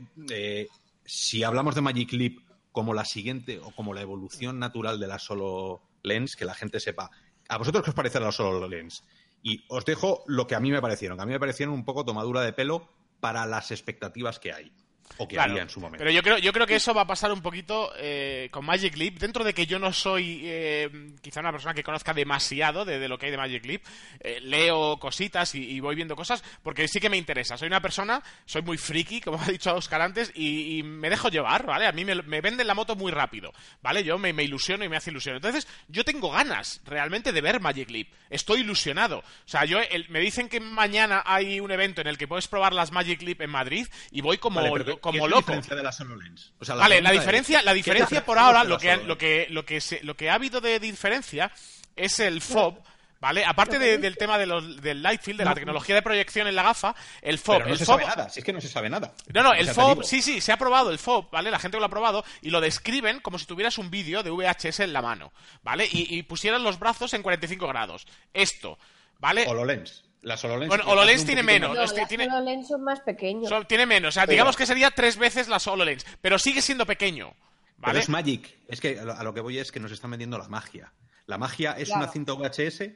si 1.06 1.44
hablamos 1.44 1.76
de 1.76 1.82
Magic 1.82 2.14
Leap 2.14 2.38
como 2.72 2.94
la 2.94 3.06
siguiente 3.06 3.60
o 3.60 3.72
como 3.72 3.94
la 3.94 4.02
evolución 4.02 4.60
natural 4.60 5.00
de 5.00 5.08
la 5.08 5.20
solo 5.20 5.82
lens, 6.04 6.36
que 6.36 6.46
la 6.46 6.54
gente 6.54 6.80
sepa. 6.80 7.10
¿A 7.48 7.58
vosotros 7.58 7.84
qué 7.84 7.90
os 7.90 7.96
parece 7.96 8.20
la 8.20 8.32
solo 8.32 8.68
lens? 8.68 9.04
Y 9.42 9.64
os 9.70 9.86
dejo 9.86 10.24
lo 10.28 10.48
que 10.48 10.56
a 10.56 10.60
mí 10.60 10.72
me 10.72 10.82
parecieron, 10.82 11.18
que 11.18 11.24
a 11.24 11.26
mí 11.26 11.34
me 11.34 11.40
parecieron 11.40 11.74
un 11.74 11.86
poco 11.86 12.06
tomadura 12.06 12.42
de 12.42 12.54
pelo 12.54 12.88
para 13.20 13.46
las 13.46 13.72
expectativas 13.72 14.40
que 14.40 14.54
hay. 14.54 14.72
O 15.18 15.28
que 15.28 15.40
había 15.40 15.62
en 15.64 15.70
su 15.70 15.80
momento. 15.80 16.00
Pero 16.00 16.12
yo 16.12 16.24
creo, 16.24 16.38
yo 16.38 16.54
creo 16.54 16.66
que 16.66 16.76
eso 16.76 16.94
va 16.94 17.02
a 17.02 17.08
pasar 17.08 17.32
un 17.32 17.42
poquito 17.42 17.92
eh, 17.98 18.48
con 18.52 18.66
Magic 18.66 18.96
Leap. 18.96 19.16
Dentro 19.16 19.44
de 19.44 19.54
que 19.54 19.66
yo 19.66 19.80
no 19.80 19.92
soy 19.92 20.42
eh, 20.44 20.90
quizá 21.22 21.42
una 21.42 21.52
persona 21.52 21.74
que 21.74 21.84
conozca 21.84 22.14
demasiado 22.14 22.86
de, 22.86 23.08
lo 23.08 23.18
que 23.18 23.26
hay 23.26 23.32
de 23.32 23.38
Magic 23.38 23.66
Leap, 23.66 23.82
eh, 24.20 24.40
leo 24.42 24.98
cositas 24.98 25.56
y, 25.56 25.80
voy 25.80 25.96
viendo 25.96 26.16
cosas 26.16 26.44
porque 26.64 26.88
sí 26.88 27.00
que 27.00 27.10
me 27.10 27.18
interesa. 27.18 27.58
Soy 27.58 27.68
una 27.68 27.82
persona, 27.82 28.22
soy 28.46 28.62
muy 28.62 28.78
friki, 28.78 29.22
como 29.22 29.42
ha 29.42 29.46
dicho 29.46 29.76
Oscar 29.76 30.02
antes, 30.02 30.32
y, 30.36 30.82
me 30.84 31.10
dejo 31.10 31.30
llevar, 31.30 31.66
¿vale? 31.66 31.86
A 31.86 31.92
mí 31.92 32.06
me, 32.06 32.42
venden 32.42 32.68
la 32.68 32.74
moto 32.74 32.96
muy 32.96 33.12
rápido, 33.12 33.52
¿vale? 33.82 34.04
Yo 34.04 34.18
me, 34.18 34.32
ilusiono 34.44 34.86
y 34.86 34.90
me 34.90 34.98
hace 34.98 35.12
ilusión. 35.12 35.36
Entonces, 35.36 35.68
yo 35.88 36.06
tengo 36.06 36.32
ganas 36.32 36.82
realmente 36.86 37.32
de 37.32 37.42
ver 37.42 37.60
Magic 37.60 37.90
Leap. 37.90 38.08
Estoy 38.30 38.62
ilusionado. 38.62 39.20
O 39.20 39.48
sea, 39.48 39.66
yo 39.66 39.80
me 40.10 40.20
dicen 40.20 40.50
que 40.50 40.60
mañana 40.60 41.24
hay 41.26 41.60
un 41.60 41.72
evento 41.72 42.02
en 42.02 42.08
el 42.08 42.18
que 42.18 42.28
puedes 42.28 42.48
probar 42.48 42.74
las 42.74 42.92
Magic 42.92 43.22
Leap 43.22 43.42
en 43.42 43.50
Madrid 43.50 43.88
y 44.12 44.22
voy 44.22 44.38
como 44.38 44.62
como 45.00 45.28
loco. 45.28 45.52
la 45.52 45.58
diferencia 45.58 45.76
de 45.76 45.84
la 45.84 46.76
vale, 46.76 47.02
la 47.02 47.12
diferencia, 47.12 47.62
la 47.62 47.74
diferencia 47.74 48.26
por 48.26 48.38
ahora, 48.38 48.64
lo 48.64 48.78
que, 48.78 48.98
lo 48.98 49.18
que, 49.18 49.48
lo 49.50 49.66
que, 49.66 49.82
lo 50.04 50.16
que 50.16 50.30
ha 50.30 50.36
habido 50.36 50.62
de 50.62 50.80
diferencia 50.80 51.52
es 51.96 52.20
el 52.20 52.42
FOB. 52.42 52.78
¿Vale? 53.22 53.44
Aparte 53.44 53.78
del 53.78 54.16
tema 54.16 54.38
de 54.38 54.46
los, 54.46 54.82
del 54.82 55.04
light 55.04 55.22
field, 55.22 55.40
de 55.40 55.46
la 55.46 55.54
tecnología 55.54 55.94
de 55.94 56.02
proyección 56.02 56.48
en 56.48 56.56
la 56.56 56.64
gafa, 56.64 56.96
el 57.22 57.38
FOB. 57.38 57.68
no 57.68 57.76
se 57.76 57.86
sabe 57.86 58.06
nada, 58.06 58.30
si 58.30 58.40
es 58.40 58.46
que 58.46 58.54
no 58.54 58.62
se 58.62 58.70
sabe 58.70 58.90
nada. 58.90 59.14
No, 59.34 59.44
no, 59.44 59.54
el 59.54 59.68
FOB, 59.68 60.04
sí, 60.04 60.22
sí, 60.22 60.40
se 60.40 60.54
ha 60.54 60.58
probado 60.58 60.90
el 60.90 61.00
FOB, 61.00 61.30
¿vale? 61.30 61.52
La 61.52 61.60
gente 61.60 61.78
lo 61.78 61.86
ha 61.86 61.90
probado 61.90 62.24
y 62.42 62.50
lo 62.50 62.62
describen 62.62 63.20
como 63.20 63.38
si 63.38 63.46
tuvieras 63.46 63.78
un 63.78 63.92
vídeo 63.92 64.24
de 64.24 64.32
VHS 64.32 64.80
en 64.80 64.94
la 64.94 65.02
mano, 65.02 65.34
¿vale? 65.64 65.86
Y, 65.92 66.18
y 66.18 66.24
pusieran 66.24 66.64
los 66.64 66.80
brazos 66.80 67.14
en 67.14 67.22
45 67.22 67.68
grados. 67.68 68.08
Esto, 68.34 68.80
¿vale? 69.20 69.46
HoloLens. 69.48 70.09
Las 70.22 70.44
HoloLens. 70.44 70.68
Bueno, 70.68 70.84
HoloLens 70.86 71.26
tiene 71.26 71.44
menos. 71.44 71.70
No, 71.70 71.82
las 71.82 72.08
tiene... 72.08 72.28
HoloLens 72.28 72.68
son 72.68 72.84
más 72.84 73.00
pequeños. 73.02 73.52
tiene 73.68 73.86
menos. 73.86 74.10
O 74.10 74.12
sea, 74.12 74.26
digamos 74.26 74.58
que 74.58 74.66
sería 74.66 74.92
tres 74.92 75.18
veces 75.18 75.48
las 75.48 75.66
HoloLens. 75.68 76.06
Pero 76.22 76.38
sigue 76.38 76.62
siendo 76.62 76.86
pequeño. 76.86 77.34
¿vale? 77.78 77.94
Pero 77.94 78.00
es 78.00 78.10
Magic. 78.10 78.58
Es 78.68 78.82
que 78.82 79.00
a 79.00 79.24
lo 79.24 79.34
que 79.34 79.42
voy 79.42 79.58
es 79.60 79.72
que 79.72 79.80
nos 79.80 79.92
están 79.92 80.12
vendiendo 80.12 80.38
la 80.38 80.48
magia. 80.48 80.92
La 81.26 81.38
magia 81.38 81.74
es 81.78 81.90
una 81.90 82.08
cinta 82.08 82.34
VHS. 82.34 82.90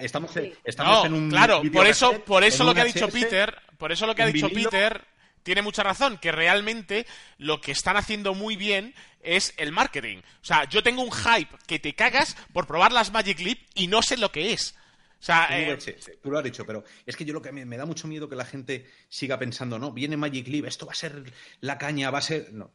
Estamos, 0.00 0.30
estamos 0.64 1.06
en 1.06 1.14
un. 1.14 1.30
Claro, 1.30 1.62
por 1.72 1.86
eso, 1.86 2.20
por 2.24 2.44
eso 2.44 2.64
lo 2.64 2.74
que 2.74 2.82
ha 2.82 2.84
dicho 2.84 3.08
Peter. 3.08 3.56
Por 3.78 3.92
eso 3.92 4.06
lo 4.06 4.14
que 4.14 4.22
ha 4.22 4.26
dicho 4.26 4.48
Peter 4.48 5.04
tiene 5.42 5.62
mucha 5.62 5.82
razón, 5.82 6.18
que 6.18 6.32
realmente 6.32 7.06
lo 7.38 7.60
que 7.60 7.72
están 7.72 7.96
haciendo 7.96 8.34
muy 8.34 8.56
bien 8.56 8.94
es 9.22 9.54
el 9.56 9.72
marketing. 9.72 10.18
O 10.18 10.44
sea, 10.44 10.64
yo 10.64 10.82
tengo 10.82 11.02
un 11.02 11.12
hype 11.12 11.56
que 11.66 11.78
te 11.78 11.94
cagas 11.94 12.36
por 12.52 12.66
probar 12.66 12.92
las 12.92 13.10
Magic 13.10 13.40
Leap 13.40 13.58
y 13.74 13.86
no 13.86 14.02
sé 14.02 14.16
lo 14.16 14.30
que 14.32 14.52
es. 14.52 14.74
O 15.20 15.22
sea, 15.22 15.48
eh, 15.50 15.76
tú 16.22 16.30
lo 16.30 16.38
has 16.38 16.44
dicho, 16.44 16.64
pero 16.64 16.82
es 17.04 17.14
que 17.14 17.26
yo 17.26 17.34
lo 17.34 17.42
que 17.42 17.52
me, 17.52 17.76
da 17.76 17.84
mucho 17.84 18.08
miedo 18.08 18.26
que 18.26 18.36
la 18.36 18.46
gente 18.46 18.86
siga 19.10 19.38
pensando, 19.38 19.78
no, 19.78 19.92
viene 19.92 20.16
Magic 20.16 20.48
Leap, 20.48 20.64
esto 20.64 20.86
va 20.86 20.92
a 20.92 20.94
ser 20.94 21.30
la 21.60 21.76
caña, 21.76 22.10
va 22.10 22.18
a 22.18 22.22
ser. 22.22 22.50
No, 22.52 22.70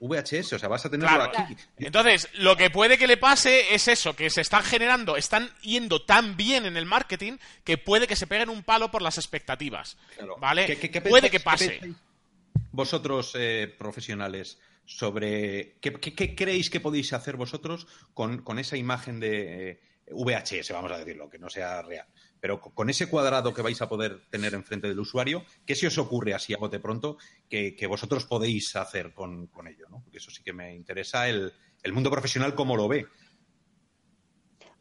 VHS, 0.00 0.54
o 0.54 0.58
sea, 0.58 0.68
vas 0.68 0.84
a 0.84 0.90
tenerlo 0.90 1.22
aquí. 1.22 1.56
Entonces, 1.78 2.28
lo 2.34 2.56
que 2.56 2.70
puede 2.70 2.98
que 2.98 3.06
le 3.06 3.16
pase 3.16 3.74
es 3.74 3.88
eso, 3.88 4.14
que 4.14 4.28
se 4.30 4.40
están 4.40 4.62
generando, 4.62 5.16
están 5.16 5.50
yendo 5.62 6.02
tan 6.02 6.36
bien 6.36 6.66
en 6.66 6.76
el 6.76 6.86
marketing 6.86 7.38
que 7.64 7.78
puede 7.78 8.06
que 8.06 8.16
se 8.16 8.26
peguen 8.26 8.48
un 8.48 8.62
palo 8.62 8.90
por 8.90 9.02
las 9.02 9.18
expectativas. 9.18 9.96
¿Vale? 10.40 10.76
puede 11.08 11.30
que 11.30 11.40
pase. 11.40 11.80
vosotros, 12.72 13.32
eh, 13.38 13.72
profesionales, 13.78 14.58
sobre 14.84 15.76
qué, 15.80 16.34
creéis 16.34 16.70
que 16.70 16.80
podéis 16.80 17.12
hacer 17.12 17.36
vosotros 17.36 17.86
con, 18.12 18.42
con 18.42 18.58
esa 18.58 18.76
imagen 18.76 19.20
de. 19.20 19.70
Eh, 19.70 19.80
VHS, 20.10 20.72
vamos 20.72 20.92
a 20.92 20.98
decirlo, 20.98 21.28
que 21.28 21.38
no 21.38 21.48
sea 21.48 21.82
real. 21.82 22.06
Pero 22.40 22.60
con 22.60 22.90
ese 22.90 23.08
cuadrado 23.08 23.54
que 23.54 23.62
vais 23.62 23.80
a 23.80 23.88
poder 23.88 24.20
tener 24.28 24.52
enfrente 24.52 24.88
del 24.88 25.00
usuario, 25.00 25.44
¿qué 25.66 25.74
se 25.74 25.86
os 25.86 25.96
ocurre 25.96 26.34
así 26.34 26.52
a 26.52 26.58
bote 26.58 26.78
pronto 26.78 27.16
que, 27.48 27.86
vosotros 27.88 28.26
podéis 28.26 28.76
hacer 28.76 29.14
con, 29.14 29.48
ello? 29.66 29.86
¿no? 29.88 30.02
Porque 30.02 30.18
eso 30.18 30.30
sí 30.30 30.42
que 30.42 30.52
me 30.52 30.74
interesa 30.74 31.28
el, 31.28 31.52
mundo 31.92 32.10
profesional, 32.10 32.54
cómo 32.54 32.76
lo 32.76 32.86
ve. 32.86 33.06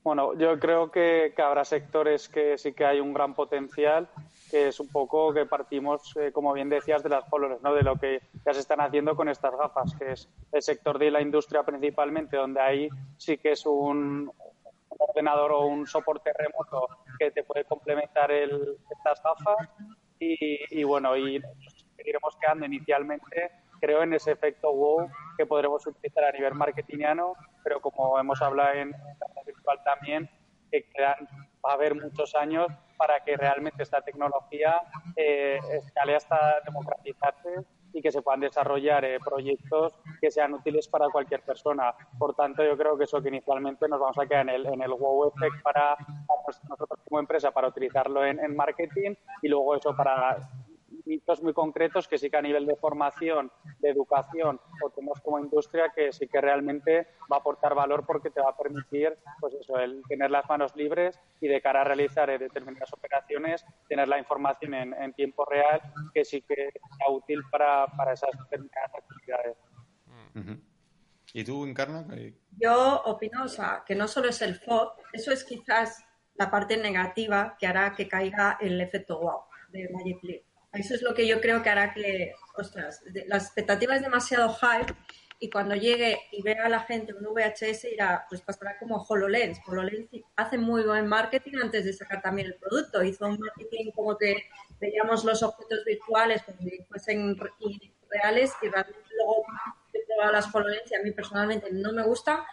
Bueno, 0.03 0.37
yo 0.37 0.59
creo 0.59 0.91
que, 0.91 1.33
habrá 1.37 1.63
sectores 1.63 2.27
que 2.27 2.57
sí 2.57 2.73
que 2.73 2.83
hay 2.83 2.99
un 2.99 3.13
gran 3.13 3.33
potencial, 3.33 4.09
que 4.51 4.67
es 4.67 4.81
un 4.81 4.89
poco 4.89 5.33
que 5.33 5.45
partimos, 5.45 6.01
eh, 6.17 6.33
como 6.33 6.51
bien 6.51 6.67
decías, 6.67 7.01
de 7.01 7.09
las 7.09 7.23
colores, 7.29 7.61
¿no? 7.61 7.73
de 7.73 7.83
lo 7.83 7.95
que 7.95 8.19
ya 8.45 8.53
se 8.53 8.59
están 8.59 8.81
haciendo 8.81 9.15
con 9.15 9.29
estas 9.29 9.55
gafas, 9.55 9.95
que 9.97 10.11
es 10.11 10.29
el 10.51 10.61
sector 10.61 10.99
de 10.99 11.11
la 11.11 11.21
industria 11.21 11.63
principalmente, 11.63 12.35
donde 12.35 12.59
ahí 12.59 12.89
sí 13.15 13.37
que 13.37 13.53
es 13.53 13.65
un, 13.65 14.29
un 14.37 14.42
ordenador 14.99 15.51
o 15.51 15.65
un 15.65 15.85
soporte 15.87 16.31
remoto 16.33 16.87
que 17.19 17.31
te 17.31 17.43
puede 17.43 17.65
complementar 17.65 18.31
el, 18.31 18.77
estas 18.89 19.21
gafas 19.23 19.69
y, 20.19 20.83
bueno, 20.83 21.17
y 21.17 21.41
seguiremos 21.97 22.37
quedando 22.37 22.65
inicialmente, 22.65 23.51
creo, 23.81 24.03
en 24.03 24.13
ese 24.13 24.31
efecto 24.31 24.71
wow 24.73 25.09
que 25.37 25.45
podremos 25.45 25.85
utilizar 25.85 26.23
a 26.23 26.31
nivel 26.31 26.53
marketingiano, 26.53 27.33
pero 27.63 27.81
como 27.81 28.17
hemos 28.19 28.41
hablado 28.41 28.73
en 28.73 28.91
la 28.91 29.43
virtual 29.45 29.81
también, 29.83 30.29
que 30.71 30.87
quedan, 30.89 31.27
va 31.65 31.71
a 31.71 31.73
haber 31.73 31.95
muchos 31.95 32.35
años 32.35 32.67
para 32.97 33.23
que 33.23 33.35
realmente 33.35 33.83
esta 33.83 34.01
tecnología 34.01 34.81
eh, 35.15 35.59
escale 35.71 36.15
hasta 36.15 36.61
democratizarse 36.65 37.65
y 37.93 38.01
que 38.01 38.11
se 38.11 38.21
puedan 38.21 38.41
desarrollar 38.41 39.05
eh, 39.05 39.19
proyectos 39.23 39.93
que 40.19 40.31
sean 40.31 40.53
útiles 40.53 40.87
para 40.87 41.09
cualquier 41.09 41.41
persona. 41.41 41.93
Por 42.17 42.35
tanto, 42.35 42.63
yo 42.63 42.77
creo 42.77 42.97
que 42.97 43.05
eso 43.05 43.21
que 43.21 43.29
inicialmente 43.29 43.87
nos 43.87 43.99
vamos 43.99 44.17
a 44.17 44.25
quedar 44.25 44.49
en 44.49 44.49
el, 44.49 44.65
en 44.65 44.81
el 44.81 44.91
wow 44.91 45.27
effect 45.27 45.61
para, 45.63 45.95
nosotros 46.69 46.99
como 47.07 47.19
empresa 47.19 47.51
para 47.51 47.67
utilizarlo 47.67 48.25
en, 48.25 48.39
en 48.39 48.55
marketing 48.55 49.15
y 49.41 49.47
luego 49.47 49.75
eso 49.75 49.95
para 49.95 50.37
hitos 51.05 51.41
muy 51.41 51.53
concretos 51.53 52.07
que 52.07 52.17
sí 52.17 52.29
que 52.29 52.37
a 52.37 52.41
nivel 52.41 52.65
de 52.65 52.75
formación, 52.75 53.51
de 53.79 53.89
educación 53.89 54.59
o 54.83 54.89
tenemos 54.89 55.19
como 55.21 55.39
industria 55.39 55.91
que 55.95 56.11
sí 56.11 56.27
que 56.27 56.41
realmente 56.41 57.07
va 57.31 57.37
a 57.37 57.39
aportar 57.39 57.75
valor 57.75 58.05
porque 58.05 58.29
te 58.29 58.41
va 58.41 58.51
a 58.51 58.57
permitir 58.57 59.17
pues 59.39 59.53
eso, 59.55 59.77
el 59.79 60.01
tener 60.07 60.31
las 60.31 60.47
manos 60.47 60.75
libres 60.75 61.19
y 61.41 61.47
de 61.47 61.61
cara 61.61 61.81
a 61.81 61.83
realizar 61.83 62.29
eh, 62.29 62.37
determinadas 62.37 62.91
operaciones, 62.93 63.65
tener 63.87 64.07
la 64.07 64.19
información 64.19 64.73
en, 64.73 65.13
tiempo 65.13 65.45
real 65.45 65.81
que 66.13 66.25
sí 66.25 66.41
que 66.41 66.55
sea 66.97 67.09
útil 67.09 67.41
para, 67.51 67.85
para 67.87 68.13
esas 68.13 68.31
determinadas 68.31 68.91
actividades. 68.95 69.57
¿Y 71.33 71.43
tú, 71.43 71.65
Encarna? 71.65 72.05
Yo 72.57 73.01
opino, 73.05 73.43
o 73.43 73.47
sea, 73.47 73.83
que 73.85 73.95
no 73.95 74.07
solo 74.07 74.29
es 74.29 74.41
el 74.41 74.55
FOB, 74.55 74.93
eso 75.13 75.31
es 75.31 75.43
quizás 75.43 76.03
la 76.35 76.49
parte 76.49 76.77
negativa 76.77 77.55
que 77.59 77.67
hará 77.67 77.93
que 77.93 78.07
caiga 78.07 78.57
el 78.59 78.79
efecto 78.81 79.19
wow 79.19 79.41
de 79.69 79.89
Magic 79.89 80.23
Leap. 80.23 80.43
Eso 80.73 80.95
es 80.95 81.03
lo 81.03 81.13
que 81.13 81.27
yo 81.27 81.39
creo 81.39 81.61
que 81.61 81.69
hará 81.69 81.93
que, 81.93 82.33
ostras, 82.55 83.03
la 83.27 83.37
expectativa 83.37 83.95
es 83.95 84.01
demasiado 84.01 84.49
high 84.53 84.85
y 85.39 85.49
cuando 85.49 85.75
llegue 85.75 86.17
y 86.31 86.41
vea 86.41 86.65
a 86.65 86.69
la 86.69 86.79
gente 86.79 87.13
un 87.13 87.25
VHS 87.25 87.83
irá, 87.85 88.25
pues 88.27 88.41
pasará 88.41 88.79
como 88.79 88.97
HoloLens. 88.97 89.59
HoloLens 89.67 90.09
hace 90.35 90.57
muy 90.57 90.83
buen 90.83 91.05
marketing 91.05 91.57
antes 91.61 91.85
de 91.85 91.93
sacar 91.93 92.23
también 92.23 92.47
el 92.47 92.55
producto. 92.55 93.03
Hizo 93.03 93.27
un 93.27 93.37
marketing 93.39 93.91
como 93.91 94.17
que 94.17 94.45
veíamos 94.79 95.23
los 95.23 95.43
objetos 95.43 95.85
virtuales 95.85 96.41
como 96.41 96.57
si 96.61 96.83
fuesen 96.89 97.37
reales 98.09 98.51
y 98.63 98.69
realmente 98.69 99.09
luego 99.15 99.45
he 99.93 100.05
probado 100.07 100.31
las 100.31 100.55
HoloLens 100.55 100.91
y 100.91 100.95
a 100.95 101.03
mí 101.03 101.11
personalmente 101.11 101.67
no 101.71 101.91
me 101.91 102.03
gusta 102.03 102.47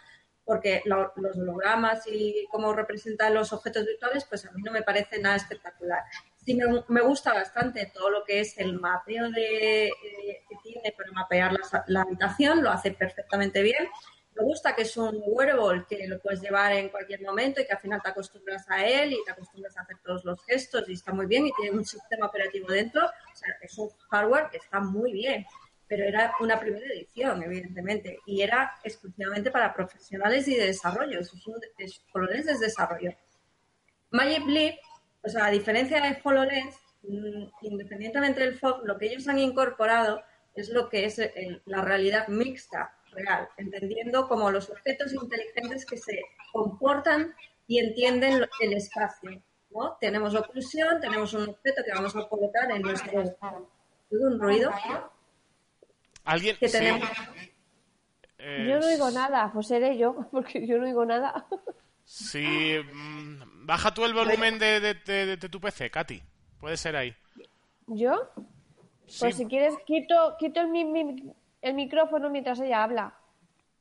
porque 0.44 0.82
los 0.84 1.36
hologramas 1.36 2.06
y 2.06 2.46
cómo 2.50 2.72
representan 2.74 3.32
los 3.32 3.52
objetos 3.52 3.86
virtuales, 3.86 4.24
pues 4.24 4.44
a 4.44 4.50
mí 4.50 4.62
no 4.62 4.72
me 4.72 4.82
parece 4.82 5.20
nada 5.20 5.36
espectacular 5.36 6.02
sí 6.50 6.58
me, 6.88 7.00
gusta 7.02 7.32
bastante 7.32 7.90
todo 7.94 8.10
lo 8.10 8.24
que 8.24 8.40
es 8.40 8.58
el 8.58 8.78
mapeo 8.78 9.30
de, 9.30 9.86
eh, 9.86 10.44
que 10.48 10.56
tiene 10.62 10.92
para 10.96 11.12
mapear 11.12 11.52
la, 11.86 12.02
habitación, 12.02 12.62
lo 12.62 12.70
hace 12.70 12.92
perfectamente 12.92 13.62
bien. 13.62 13.88
me 14.34 14.44
gusta 14.44 14.74
que 14.74 14.82
es 14.82 14.96
un 14.96 15.22
wearable 15.26 15.84
que 15.88 16.06
lo 16.08 16.18
puedes 16.20 16.40
llevar 16.40 16.72
en 16.72 16.88
cualquier 16.88 17.22
momento 17.22 17.60
y 17.60 17.66
que 17.66 17.72
al 17.72 17.78
final 17.78 18.00
te 18.02 18.10
acostumbras 18.10 18.68
a 18.68 18.84
él 18.84 19.12
y 19.12 19.24
te 19.24 19.32
acostumbras 19.32 19.76
a 19.76 19.82
hacer 19.82 19.98
todos 20.04 20.24
los 20.24 20.44
gestos 20.44 20.88
y 20.88 20.94
está 20.94 21.12
muy 21.12 21.26
bien 21.26 21.46
y 21.46 21.52
tiene 21.52 21.76
un 21.76 21.84
sistema 21.84 22.26
operativo 22.26 22.68
dentro. 22.68 23.04
O 23.04 23.36
sea, 23.36 23.54
es 23.62 23.78
un 23.78 23.90
hardware 24.10 24.48
que 24.50 24.56
está 24.56 24.80
muy 24.80 25.12
bien, 25.12 25.46
pero 25.86 26.04
era 26.04 26.34
una 26.40 26.58
primera 26.58 26.86
edición, 26.86 27.42
evidentemente, 27.42 28.18
y 28.26 28.42
era 28.42 28.78
exclusivamente 28.82 29.50
para 29.50 29.72
profesionales 29.72 30.48
y 30.48 30.56
de 30.56 30.66
desarrollo. 30.66 31.20
Es 31.20 31.32
un 31.32 31.40
es 31.78 32.46
de 32.46 32.58
desarrollo. 32.58 33.12
Magic 34.10 34.44
Leap, 34.46 34.74
o 35.22 35.28
sea, 35.28 35.46
a 35.46 35.50
diferencia 35.50 36.00
de 36.00 36.18
HoloLens, 36.22 36.76
mm, 37.02 37.44
independientemente 37.62 38.40
del 38.40 38.58
FOG, 38.58 38.84
lo 38.84 38.98
que 38.98 39.06
ellos 39.06 39.28
han 39.28 39.38
incorporado 39.38 40.22
es 40.54 40.68
lo 40.70 40.88
que 40.88 41.04
es 41.04 41.18
eh, 41.18 41.60
la 41.66 41.82
realidad 41.82 42.28
mixta 42.28 42.94
real, 43.12 43.48
entendiendo 43.56 44.28
como 44.28 44.50
los 44.50 44.70
objetos 44.70 45.12
inteligentes 45.12 45.84
que 45.86 45.96
se 45.96 46.20
comportan 46.52 47.34
y 47.66 47.78
entienden 47.78 48.46
el 48.60 48.72
espacio. 48.72 49.42
¿no? 49.70 49.96
Tenemos 50.00 50.34
oclusión, 50.34 51.00
tenemos 51.00 51.32
un 51.34 51.50
objeto 51.50 51.82
que 51.84 51.92
vamos 51.92 52.14
a 52.16 52.28
colocar 52.28 52.70
en 52.70 52.82
nuestro... 52.82 53.22
un 54.10 54.40
ruido? 54.40 54.72
¿Alguien? 56.24 56.56
Que 56.56 56.68
tenemos... 56.68 57.08
Yo 58.38 58.80
no 58.80 58.86
oigo 58.86 59.10
nada, 59.10 59.50
pues 59.52 59.66
seré 59.66 59.98
yo, 59.98 60.28
porque 60.30 60.66
yo 60.66 60.78
no 60.78 60.84
oigo 60.84 61.04
nada. 61.04 61.46
Sí, 62.12 62.76
mm, 62.92 63.66
baja 63.66 63.94
tú 63.94 64.04
el 64.04 64.12
volumen 64.12 64.58
de, 64.58 64.80
de, 64.80 64.94
de, 64.94 65.36
de 65.36 65.48
tu 65.48 65.60
PC, 65.60 65.92
Katy. 65.92 66.20
Puede 66.58 66.76
ser 66.76 66.96
ahí. 66.96 67.14
¿Yo? 67.86 68.32
Pues 69.20 69.36
si 69.36 69.46
quieres, 69.46 69.74
quito, 69.86 70.34
quito 70.36 70.60
el, 70.60 70.68
mi, 70.68 70.82
el 71.62 71.74
micrófono 71.74 72.28
mientras 72.28 72.58
ella 72.58 72.82
habla. 72.82 73.14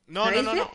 No, 0.06 0.30
no, 0.30 0.44
no, 0.44 0.54
no. 0.54 0.72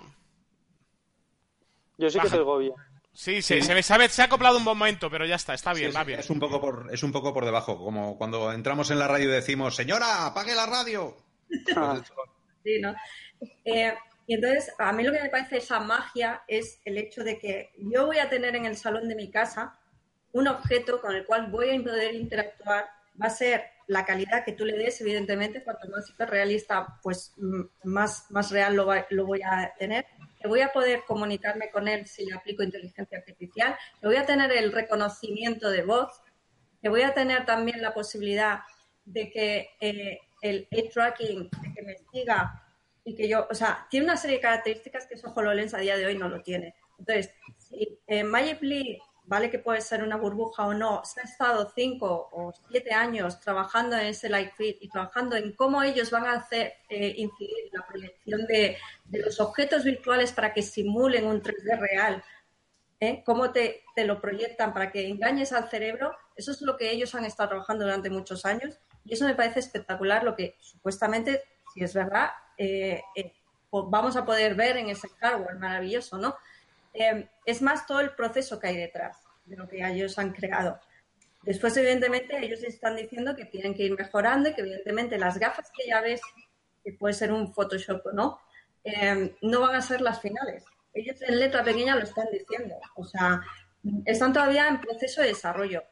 Yo 1.96 2.10
sí 2.10 2.18
que 2.18 2.28
te 2.28 2.38
oigo 2.38 2.58
bien. 2.58 2.74
Sí, 3.12 3.40
sí, 3.40 3.62
se, 3.62 3.72
me 3.72 3.84
sabe, 3.84 4.08
se 4.08 4.22
ha 4.22 4.24
acoplado 4.24 4.58
un 4.58 4.64
momento, 4.64 5.08
pero 5.08 5.24
ya 5.24 5.36
está, 5.36 5.54
está 5.54 5.72
bien, 5.72 5.92
Sí, 5.92 5.94
va 5.94 6.00
es, 6.00 6.06
bien. 6.08 6.18
es 6.18 6.30
un 6.30 6.40
poco 6.40 6.60
por, 6.60 6.88
es 6.92 7.04
un 7.04 7.12
poco 7.12 7.32
por 7.32 7.44
debajo, 7.44 7.78
como 7.78 8.18
cuando 8.18 8.50
entramos 8.52 8.90
en 8.90 8.98
la 8.98 9.06
radio 9.06 9.28
y 9.28 9.32
decimos, 9.32 9.76
señora, 9.76 10.26
apague 10.26 10.56
la 10.56 10.66
radio. 10.66 11.16
Sí, 12.64 12.80
¿no? 12.80 12.92
Eh, 13.64 13.94
y 14.26 14.34
entonces, 14.34 14.72
a 14.78 14.92
mí 14.92 15.02
lo 15.02 15.12
que 15.12 15.22
me 15.22 15.28
parece 15.28 15.58
esa 15.58 15.80
magia 15.80 16.42
es 16.48 16.80
el 16.84 16.96
hecho 16.98 17.22
de 17.24 17.38
que 17.38 17.72
yo 17.78 18.06
voy 18.06 18.18
a 18.18 18.28
tener 18.30 18.56
en 18.56 18.64
el 18.64 18.76
salón 18.76 19.08
de 19.08 19.14
mi 19.14 19.30
casa 19.30 19.78
un 20.32 20.48
objeto 20.48 21.00
con 21.00 21.14
el 21.14 21.24
cual 21.26 21.50
voy 21.50 21.70
a 21.76 21.82
poder 21.82 22.14
interactuar. 22.14 22.86
Va 23.20 23.26
a 23.26 23.30
ser 23.30 23.64
la 23.86 24.04
calidad 24.04 24.44
que 24.44 24.52
tú 24.52 24.64
le 24.64 24.76
des, 24.76 25.00
evidentemente, 25.00 25.62
cuanto 25.62 25.88
más 25.88 26.08
hiperrealista, 26.10 26.98
pues 27.02 27.32
mm, 27.36 27.62
más, 27.84 28.28
más 28.30 28.50
real 28.50 28.74
lo, 28.74 28.86
va- 28.86 29.06
lo 29.10 29.26
voy 29.26 29.42
a 29.42 29.72
tener. 29.78 30.06
Que 30.40 30.48
voy 30.48 30.62
a 30.62 30.72
poder 30.72 31.02
comunicarme 31.06 31.70
con 31.70 31.86
él 31.86 32.06
si 32.06 32.24
le 32.26 32.34
aplico 32.34 32.62
inteligencia 32.62 33.18
artificial. 33.18 33.76
Que 34.00 34.06
voy 34.06 34.16
a 34.16 34.26
tener 34.26 34.50
el 34.52 34.72
reconocimiento 34.72 35.70
de 35.70 35.82
voz. 35.82 36.22
Que 36.82 36.88
voy 36.88 37.02
a 37.02 37.14
tener 37.14 37.44
también 37.46 37.80
la 37.82 37.94
posibilidad 37.94 38.60
de 39.04 39.30
que 39.30 39.68
eh, 39.80 40.18
el 40.40 40.66
tracking, 40.92 41.48
de 41.62 41.72
que 41.74 41.82
me 41.82 41.96
siga 42.10 42.60
y 43.04 43.14
que 43.14 43.28
yo, 43.28 43.46
o 43.50 43.54
sea, 43.54 43.86
tiene 43.90 44.06
una 44.06 44.16
serie 44.16 44.36
de 44.36 44.42
características 44.42 45.06
que 45.06 45.14
eso 45.14 45.32
HoloLens 45.34 45.74
a 45.74 45.78
día 45.78 45.96
de 45.96 46.06
hoy 46.06 46.16
no 46.16 46.28
lo 46.28 46.42
tiene. 46.42 46.74
Entonces, 46.98 47.30
si 47.58 47.98
eh, 48.06 48.24
Magic 48.24 48.60
vale 49.26 49.50
que 49.50 49.58
puede 49.58 49.80
ser 49.80 50.02
una 50.02 50.16
burbuja 50.16 50.66
o 50.66 50.74
no, 50.74 51.02
se 51.04 51.20
ha 51.20 51.24
estado 51.24 51.70
cinco 51.74 52.28
o 52.32 52.52
siete 52.68 52.92
años 52.92 53.40
trabajando 53.40 53.96
en 53.96 54.06
ese 54.06 54.28
Light 54.28 54.52
Fit 54.54 54.76
y 54.80 54.88
trabajando 54.88 55.36
en 55.36 55.52
cómo 55.52 55.82
ellos 55.82 56.10
van 56.10 56.26
a 56.26 56.34
hacer 56.34 56.74
eh, 56.88 57.14
incidir 57.16 57.70
la 57.72 57.86
proyección 57.86 58.46
de, 58.46 58.76
los 59.10 59.40
objetos 59.40 59.84
virtuales 59.84 60.32
para 60.32 60.52
que 60.52 60.62
simulen 60.62 61.26
un 61.26 61.42
3D 61.42 61.78
real, 61.78 62.22
¿eh? 63.00 63.22
cómo 63.24 63.50
te 63.50 63.82
lo 63.96 64.20
proyectan 64.20 64.74
para 64.74 64.90
que 64.90 65.08
engañes 65.08 65.52
al 65.52 65.70
cerebro, 65.70 66.16
eso 66.36 66.52
es 66.52 66.60
lo 66.62 66.76
que 66.76 66.90
ellos 66.90 67.14
han 67.14 67.24
estado 67.24 67.50
trabajando 67.50 67.84
durante 67.84 68.10
muchos 68.10 68.44
años 68.44 68.78
y 69.04 69.14
eso 69.14 69.24
me 69.24 69.34
parece 69.34 69.60
espectacular, 69.60 70.24
lo 70.24 70.34
que 70.34 70.56
supuestamente, 70.60 71.42
si 71.72 71.84
es 71.84 71.94
verdad, 71.94 72.30
eh, 72.58 73.02
eh, 73.14 73.32
vamos 73.70 74.16
a 74.16 74.24
poder 74.24 74.54
ver 74.54 74.76
en 74.76 74.88
ese 74.88 75.08
hardware 75.20 75.56
maravilloso, 75.56 76.18
¿no? 76.18 76.36
Eh, 76.92 77.28
es 77.44 77.60
más 77.60 77.86
todo 77.86 78.00
el 78.00 78.14
proceso 78.14 78.58
que 78.58 78.68
hay 78.68 78.76
detrás 78.76 79.18
de 79.44 79.56
lo 79.56 79.68
que 79.68 79.84
ellos 79.84 80.18
han 80.18 80.32
creado. 80.32 80.78
Después, 81.42 81.76
evidentemente, 81.76 82.38
ellos 82.38 82.62
están 82.62 82.96
diciendo 82.96 83.36
que 83.36 83.44
tienen 83.44 83.74
que 83.74 83.82
ir 83.82 83.98
mejorando 83.98 84.48
y 84.48 84.54
que, 84.54 84.62
evidentemente, 84.62 85.18
las 85.18 85.38
gafas 85.38 85.70
que 85.76 85.88
ya 85.88 86.00
ves, 86.00 86.20
que 86.82 86.92
puede 86.92 87.12
ser 87.12 87.32
un 87.32 87.52
Photoshop 87.52 88.06
o 88.06 88.12
no, 88.12 88.40
eh, 88.84 89.36
no 89.42 89.60
van 89.60 89.74
a 89.74 89.82
ser 89.82 90.00
las 90.00 90.20
finales. 90.20 90.64
Ellos 90.94 91.20
en 91.22 91.38
letra 91.40 91.64
pequeña 91.64 91.96
lo 91.96 92.04
están 92.04 92.28
diciendo. 92.32 92.76
O 92.94 93.04
sea, 93.04 93.42
están 94.06 94.32
todavía 94.32 94.68
en 94.68 94.80
proceso 94.80 95.20
de 95.20 95.28
desarrollo. 95.28 95.82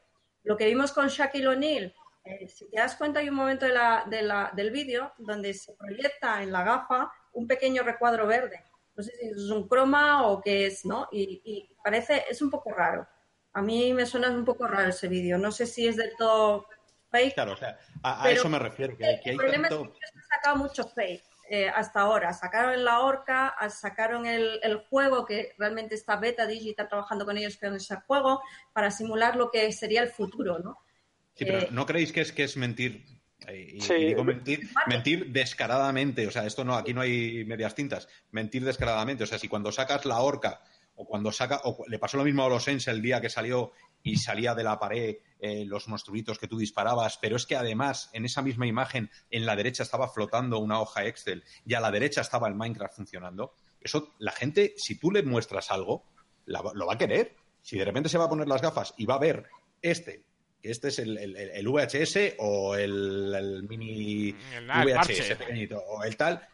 Lo 0.44 0.56
que 0.56 0.66
vimos 0.66 0.92
con 0.92 1.08
Shaquille 1.08 1.48
O'Neal, 1.48 1.94
eh, 2.24 2.48
si 2.48 2.68
te 2.70 2.78
das 2.78 2.96
cuenta, 2.96 3.20
hay 3.20 3.28
un 3.28 3.34
momento 3.34 3.66
de 3.66 3.72
la- 3.72 4.04
de 4.06 4.22
la- 4.22 4.50
del 4.54 4.70
vídeo 4.70 5.12
donde 5.18 5.52
se 5.54 5.72
proyecta 5.74 6.42
en 6.42 6.52
la 6.52 6.62
gafa 6.62 7.12
un 7.32 7.46
pequeño 7.46 7.82
recuadro 7.82 8.26
verde. 8.26 8.62
No 8.94 9.02
sé 9.02 9.10
si 9.12 9.26
es 9.28 9.38
un 9.50 9.66
croma 9.68 10.26
o 10.28 10.40
qué 10.40 10.66
es, 10.66 10.84
¿no? 10.84 11.08
Y, 11.10 11.40
y 11.44 11.74
parece, 11.82 12.24
es 12.28 12.42
un 12.42 12.50
poco 12.50 12.70
raro. 12.72 13.06
A 13.54 13.62
mí 13.62 13.92
me 13.92 14.06
suena 14.06 14.28
un 14.30 14.44
poco 14.44 14.66
raro 14.66 14.90
ese 14.90 15.08
vídeo. 15.08 15.38
No 15.38 15.50
sé 15.50 15.66
si 15.66 15.88
es 15.88 15.96
del 15.96 16.14
todo 16.16 16.66
fake. 17.10 17.34
Claro, 17.34 17.52
o 17.52 17.56
sea, 17.56 17.78
a, 18.02 18.30
eso 18.30 18.48
me 18.48 18.58
refiero, 18.58 18.96
que, 18.96 19.04
que 19.22 19.30
hay 19.30 19.32
el 19.32 19.36
problema 19.36 19.68
tanto... 19.68 19.84
es 19.84 19.90
que 19.90 19.96
ellos 19.96 20.10
han 20.14 20.22
sacado 20.36 20.56
mucho 20.56 20.84
fake 20.88 21.24
eh, 21.48 21.68
hasta 21.68 22.00
ahora. 22.00 22.32
Sacaron 22.34 22.84
la 22.84 23.00
Orca, 23.00 23.48
ah, 23.58 23.68
sacaron 23.68 24.26
el, 24.26 24.60
el 24.62 24.76
juego, 24.88 25.24
que 25.24 25.54
realmente 25.58 25.94
está 25.94 26.16
Beta 26.16 26.46
Digital 26.46 26.88
trabajando 26.88 27.24
con 27.24 27.36
ellos 27.36 27.56
con 27.56 27.74
ese 27.74 27.96
juego, 28.06 28.42
para 28.72 28.90
simular 28.90 29.36
lo 29.36 29.50
que 29.50 29.70
sería 29.72 30.02
el 30.02 30.08
futuro, 30.10 30.58
¿no? 30.60 30.78
Sí, 31.34 31.44
pero 31.44 31.58
Eh, 31.60 31.68
¿no 31.70 31.86
creéis 31.86 32.12
que 32.12 32.20
es, 32.22 32.32
que 32.32 32.44
es 32.44 32.56
mentir? 32.56 33.04
Eh, 33.48 33.72
Y, 33.74 33.80
Sí. 33.80 33.94
y 33.94 34.04
digo 34.06 34.22
mentir, 34.24 34.68
mentir 34.86 35.32
descaradamente. 35.32 36.26
O 36.26 36.30
sea, 36.30 36.46
esto 36.46 36.64
no, 36.64 36.74
aquí 36.76 36.92
no 36.94 37.00
hay 37.00 37.44
medias 37.44 37.74
tintas. 37.74 38.08
Mentir 38.30 38.64
descaradamente. 38.64 39.24
O 39.24 39.26
sea, 39.26 39.38
si 39.38 39.48
cuando 39.48 39.72
sacas 39.72 40.04
la 40.04 40.20
horca 40.20 40.60
o 40.94 41.06
cuando 41.06 41.32
saca, 41.32 41.60
o 41.64 41.84
le 41.88 41.98
pasó 41.98 42.18
lo 42.18 42.24
mismo 42.24 42.44
a 42.44 42.48
los 42.48 42.68
Ens 42.68 42.86
el 42.88 43.00
día 43.02 43.20
que 43.20 43.30
salió 43.30 43.72
y 44.02 44.16
salía 44.16 44.54
de 44.54 44.62
la 44.64 44.78
pared 44.78 45.16
eh, 45.40 45.64
los 45.64 45.88
monstruitos 45.88 46.38
que 46.38 46.46
tú 46.48 46.58
disparabas, 46.58 47.18
pero 47.20 47.36
es 47.36 47.46
que 47.46 47.56
además 47.56 48.10
en 48.12 48.24
esa 48.26 48.42
misma 48.42 48.66
imagen 48.66 49.10
en 49.30 49.46
la 49.46 49.56
derecha 49.56 49.82
estaba 49.84 50.08
flotando 50.08 50.58
una 50.58 50.80
hoja 50.80 51.06
Excel 51.06 51.42
y 51.64 51.74
a 51.74 51.80
la 51.80 51.90
derecha 51.90 52.20
estaba 52.20 52.46
el 52.48 52.54
Minecraft 52.54 52.94
funcionando. 52.94 53.54
Eso, 53.80 54.12
la 54.18 54.32
gente, 54.32 54.74
si 54.76 54.98
tú 54.98 55.10
le 55.10 55.22
muestras 55.22 55.70
algo, 55.72 56.04
la 56.46 56.62
lo 56.74 56.86
va 56.86 56.94
a 56.94 56.98
querer. 56.98 57.34
Si 57.62 57.78
de 57.78 57.84
repente 57.84 58.08
se 58.08 58.18
va 58.18 58.24
a 58.24 58.28
poner 58.28 58.46
las 58.48 58.60
gafas 58.62 58.92
y 58.98 59.06
va 59.06 59.14
a 59.14 59.18
ver 59.18 59.46
este, 59.80 60.24
este 60.62 60.88
es 60.88 60.98
el, 61.00 61.18
el- 61.18 61.36
el 61.36 61.68
VHS 61.68 62.34
o 62.38 62.74
el, 62.76 63.34
el 63.34 63.62
mini 63.64 64.34
ah, 64.70 64.82
el 64.82 64.88
VHS 64.94 65.36
pequeñito 65.36 65.78
o 65.78 66.02
el 66.04 66.16
tal, 66.16 66.46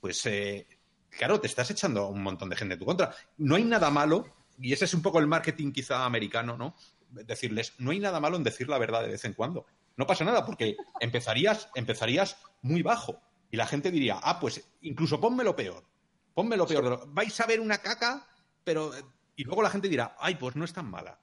pues 0.00 0.24
eh, 0.26 0.66
claro, 1.10 1.40
te 1.40 1.46
estás 1.46 1.70
echando 1.70 2.02
a 2.02 2.08
un 2.08 2.22
montón 2.22 2.48
de 2.48 2.56
gente 2.56 2.74
en 2.74 2.80
tu 2.80 2.86
contra. 2.86 3.14
No 3.38 3.56
hay 3.56 3.64
nada 3.64 3.90
malo, 3.90 4.26
y 4.58 4.72
ese 4.72 4.84
es 4.86 4.94
un 4.94 5.02
poco 5.02 5.18
el 5.18 5.26
marketing 5.26 5.72
quizá 5.72 6.04
americano, 6.04 6.56
¿no? 6.56 6.74
Decirles, 7.10 7.74
no 7.78 7.90
hay 7.90 7.98
nada 8.00 8.20
malo 8.20 8.36
en 8.36 8.44
decir 8.44 8.68
la 8.68 8.78
verdad 8.78 9.02
de 9.02 9.08
vez 9.08 9.24
en 9.24 9.34
cuando. 9.34 9.66
No 9.96 10.06
pasa 10.06 10.24
nada, 10.24 10.46
porque 10.46 10.76
empezarías, 11.00 11.68
empezarías 11.74 12.36
muy 12.62 12.82
bajo. 12.82 13.20
Y 13.50 13.56
la 13.56 13.66
gente 13.66 13.90
diría, 13.90 14.18
ah, 14.22 14.38
pues 14.38 14.64
incluso 14.82 15.20
ponme 15.20 15.42
lo 15.44 15.56
peor. 15.56 15.84
Ponme 16.34 16.56
lo 16.56 16.66
peor. 16.66 17.02
Vais 17.08 17.38
a 17.40 17.46
ver 17.46 17.60
una 17.60 17.78
caca, 17.78 18.26
pero. 18.64 18.94
eh, 18.96 19.02
Y 19.36 19.44
luego 19.44 19.62
la 19.62 19.70
gente 19.70 19.88
dirá, 19.88 20.14
ay, 20.20 20.36
pues 20.36 20.54
no 20.54 20.64
es 20.64 20.72
tan 20.72 20.88
mala. 20.88 21.18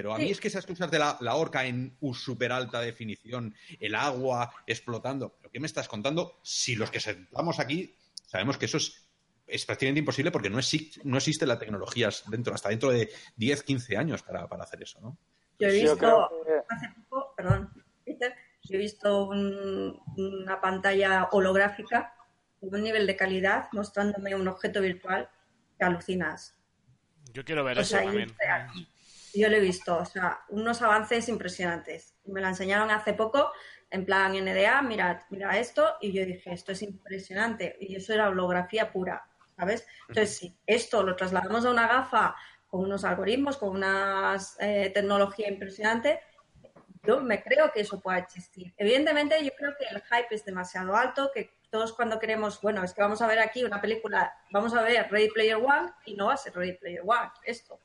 Pero 0.00 0.14
a 0.14 0.18
mí 0.18 0.24
Sí. 0.24 0.30
es 0.30 0.40
que 0.40 0.48
esas 0.48 0.64
cosas 0.64 0.90
de 0.90 0.98
la, 0.98 1.18
la 1.20 1.34
horca 1.34 1.66
en 1.66 1.94
súper 2.14 2.52
alta 2.52 2.80
definición, 2.80 3.54
el 3.78 3.94
agua 3.94 4.50
explotando, 4.66 5.36
¿pero 5.36 5.50
qué 5.50 5.60
me 5.60 5.66
estás 5.66 5.88
contando? 5.88 6.40
Si 6.42 6.74
los 6.74 6.90
que 6.90 7.00
sentamos 7.00 7.60
aquí 7.60 7.94
sabemos 8.24 8.56
que 8.56 8.64
eso 8.64 8.78
es, 8.78 9.06
es 9.46 9.66
prácticamente 9.66 9.98
imposible 9.98 10.30
porque 10.30 10.48
no 10.48 10.58
existe, 10.58 11.02
no 11.04 11.18
existe 11.18 11.44
la 11.44 11.58
tecnología 11.58 12.08
dentro, 12.28 12.54
hasta 12.54 12.70
dentro 12.70 12.88
de 12.90 13.10
10, 13.36 13.62
15 13.62 13.98
años 13.98 14.22
para, 14.22 14.48
para 14.48 14.62
hacer 14.64 14.82
eso, 14.82 14.98
¿no? 15.02 15.18
Yo 15.58 15.68
he 15.68 15.72
visto 15.82 15.98
que- 15.98 16.52
hace 16.74 16.86
poco, 17.10 17.34
perdón, 17.36 17.70
Peter, 18.02 18.34
yo 18.62 18.76
he 18.76 18.78
visto 18.78 19.26
un- 19.26 20.00
una 20.16 20.62
pantalla 20.62 21.28
holográfica 21.30 22.14
con 22.58 22.74
un 22.74 22.82
nivel 22.82 23.06
de 23.06 23.16
calidad 23.16 23.68
mostrándome 23.72 24.34
un 24.34 24.48
objeto 24.48 24.80
virtual 24.80 25.28
que 25.78 25.84
alucinas. 25.84 26.56
Yo 27.34 27.44
quiero 27.44 27.64
ver 27.64 27.76
O 27.76 27.80
eso 27.82 27.90
sea, 27.90 28.04
también. 28.04 28.30
es. 28.30 28.88
Yo 29.34 29.48
lo 29.48 29.56
he 29.56 29.60
visto, 29.60 29.96
o 29.98 30.04
sea, 30.04 30.40
unos 30.48 30.82
avances 30.82 31.28
impresionantes. 31.28 32.14
Me 32.24 32.40
la 32.40 32.48
enseñaron 32.48 32.90
hace 32.90 33.14
poco, 33.14 33.52
en 33.90 34.04
plan 34.04 34.32
NDA, 34.32 34.82
mira, 34.82 35.26
mira 35.30 35.58
esto, 35.58 35.96
y 36.00 36.12
yo 36.12 36.24
dije, 36.24 36.52
esto 36.52 36.72
es 36.72 36.82
impresionante. 36.82 37.76
Y 37.80 37.96
eso 37.96 38.12
era 38.12 38.28
holografía 38.28 38.92
pura, 38.92 39.24
¿sabes? 39.56 39.86
Entonces, 40.08 40.36
si 40.36 40.56
esto 40.66 41.02
lo 41.02 41.16
trasladamos 41.16 41.64
a 41.64 41.70
una 41.70 41.86
gafa 41.86 42.36
con 42.68 42.80
unos 42.80 43.04
algoritmos, 43.04 43.56
con 43.56 43.70
una 43.70 44.36
tecnología 44.58 45.48
impresionante, 45.48 46.20
yo 47.02 47.20
me 47.20 47.42
creo 47.42 47.72
que 47.72 47.80
eso 47.80 47.98
pueda 47.98 48.18
existir. 48.18 48.74
Evidentemente, 48.76 49.42
yo 49.44 49.50
creo 49.56 49.74
que 49.78 49.86
el 49.86 50.02
hype 50.02 50.34
es 50.34 50.44
demasiado 50.44 50.94
alto, 50.94 51.30
que 51.34 51.50
todos 51.70 51.92
cuando 51.92 52.18
queremos, 52.18 52.60
bueno, 52.60 52.84
es 52.84 52.92
que 52.92 53.00
vamos 53.00 53.22
a 53.22 53.26
ver 53.26 53.38
aquí 53.38 53.64
una 53.64 53.80
película, 53.80 54.34
vamos 54.50 54.74
a 54.74 54.82
ver 54.82 55.10
Ready 55.10 55.30
Player 55.30 55.56
One 55.56 55.92
y 56.04 56.14
no 56.14 56.26
va 56.26 56.34
a 56.34 56.36
ser 56.36 56.54
Ready 56.54 56.74
Player 56.74 57.02
One, 57.04 57.30
esto, 57.44 57.80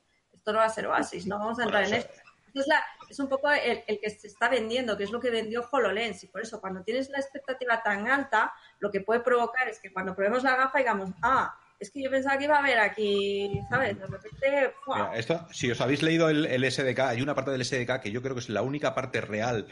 esto 0.46 0.54
no 0.54 0.60
va 0.60 0.66
a 0.66 0.70
ser 0.70 0.86
Oasis, 0.86 1.26
no 1.26 1.40
vamos 1.40 1.58
a 1.58 1.64
entrar 1.64 1.86
en 1.86 1.94
esto. 1.96 2.14
Es, 2.54 2.68
es, 3.10 3.20
un 3.20 3.28
poco 3.28 3.52
el, 3.52 3.84
el, 3.88 4.00
que 4.00 4.12
se 4.12 4.28
está 4.28 4.48
vendiendo, 4.48 4.96
que 4.96 5.04
es 5.04 5.10
lo 5.10 5.20
que 5.20 5.32
vendió 5.32 5.68
HoloLens. 5.72 6.24
Y 6.24 6.28
por 6.28 6.40
eso, 6.40 6.62
cuando 6.62 6.84
tienes 6.84 7.10
la 7.10 7.18
expectativa 7.18 7.82
tan 7.82 8.08
alta, 8.08 8.54
lo 8.78 8.92
que 8.92 9.02
puede 9.02 9.22
provocar 9.22 9.68
es 9.68 9.80
que 9.80 9.92
cuando 9.92 10.16
probemos 10.16 10.44
la 10.44 10.56
gafa 10.56 10.78
digamos, 10.78 11.10
ah, 11.24 11.58
es 11.80 11.90
que 11.90 12.04
yo 12.04 12.12
pensaba 12.12 12.38
que 12.38 12.44
iba 12.44 12.58
a 12.58 12.60
haber 12.60 12.78
aquí, 12.78 13.60
¿sabes? 13.72 13.98
De 13.98 14.06
repente. 14.06 14.74
esto, 15.16 15.48
si 15.52 15.72
os 15.72 15.82
habéis 15.82 16.04
leído 16.04 16.30
el, 16.30 16.46
el, 16.46 16.72
SDK, 16.72 17.00
hay 17.00 17.22
una 17.24 17.34
parte 17.34 17.50
del 17.50 17.66
SDK 17.66 18.00
que 18.00 18.12
yo 18.12 18.22
creo 18.22 18.36
que 18.36 18.42
es 18.42 18.50
la 18.50 18.62
única 18.62 18.94
parte 18.94 19.22
real 19.22 19.66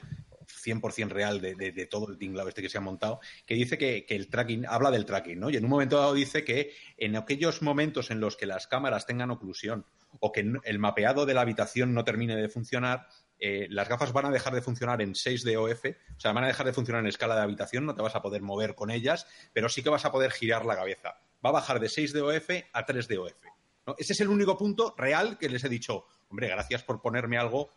100% 0.53 1.09
real 1.09 1.41
de, 1.41 1.87
todo 1.89 2.09
el 2.09 2.17
tinglado 2.17 2.49
este 2.49 2.61
que 2.61 2.69
se 2.69 2.77
ha 2.77 2.81
montado, 2.81 3.19
que 3.45 3.55
dice 3.55 3.77
que, 3.77 4.05
que, 4.05 4.15
el 4.15 4.29
tracking, 4.29 4.65
habla 4.67 4.91
del 4.91 5.05
tracking, 5.05 5.39
¿no? 5.39 5.49
Y 5.49 5.57
en 5.57 5.63
un 5.63 5.69
momento 5.69 5.97
dado 5.97 6.13
dice 6.13 6.43
que 6.43 6.73
en 6.97 7.15
aquellos 7.15 7.61
momentos 7.61 8.11
en 8.11 8.19
los 8.19 8.35
que 8.35 8.45
las 8.45 8.67
cámaras 8.67 9.05
tengan 9.05 9.31
oclusión 9.31 9.85
o 10.19 10.31
que 10.31 10.45
el 10.63 10.79
mapeado 10.79 11.25
de 11.25 11.33
la 11.33 11.41
habitación 11.41 11.93
no 11.93 12.03
termine 12.03 12.35
de 12.35 12.49
funcionar, 12.49 13.07
eh, 13.39 13.67
las 13.69 13.89
gafas 13.89 14.13
van 14.13 14.25
a 14.25 14.31
dejar 14.31 14.53
de 14.53 14.61
funcionar 14.61 15.01
en 15.01 15.15
6 15.15 15.43
DOF, 15.43 15.85
o 15.85 16.19
sea, 16.19 16.31
van 16.31 16.45
a 16.45 16.47
dejar 16.47 16.65
de 16.65 16.71
funcionar 16.71 17.01
en 17.01 17.07
escala 17.07 17.35
de 17.35 17.41
habitación, 17.41 17.85
no 17.85 17.93
te 17.93 18.01
vas 18.01 18.15
a 18.15 18.21
poder 18.21 18.41
mover 18.41 18.73
con 18.73 18.89
ellas, 18.89 19.27
pero 19.51 19.67
sí 19.67 19.83
que 19.83 19.89
vas 19.89 20.05
a 20.05 20.11
poder 20.11 20.31
girar 20.31 20.65
la 20.65 20.75
cabeza. 20.75 21.19
Va 21.45 21.49
a 21.49 21.53
bajar 21.53 21.79
de 21.79 21.89
6 21.89 22.13
DOF 22.13 22.49
a 22.71 22.85
3 22.85 23.07
DOF. 23.07 23.43
¿no? 23.85 23.95
Ese 23.97 24.13
es 24.13 24.21
el 24.21 24.29
único 24.29 24.57
punto 24.57 24.95
real 24.97 25.37
que 25.37 25.49
les 25.49 25.63
he 25.65 25.69
dicho, 25.69 26.05
hombre, 26.29 26.47
gracias 26.47 26.83
por 26.83 27.01
ponerme 27.01 27.37
algo 27.37 27.73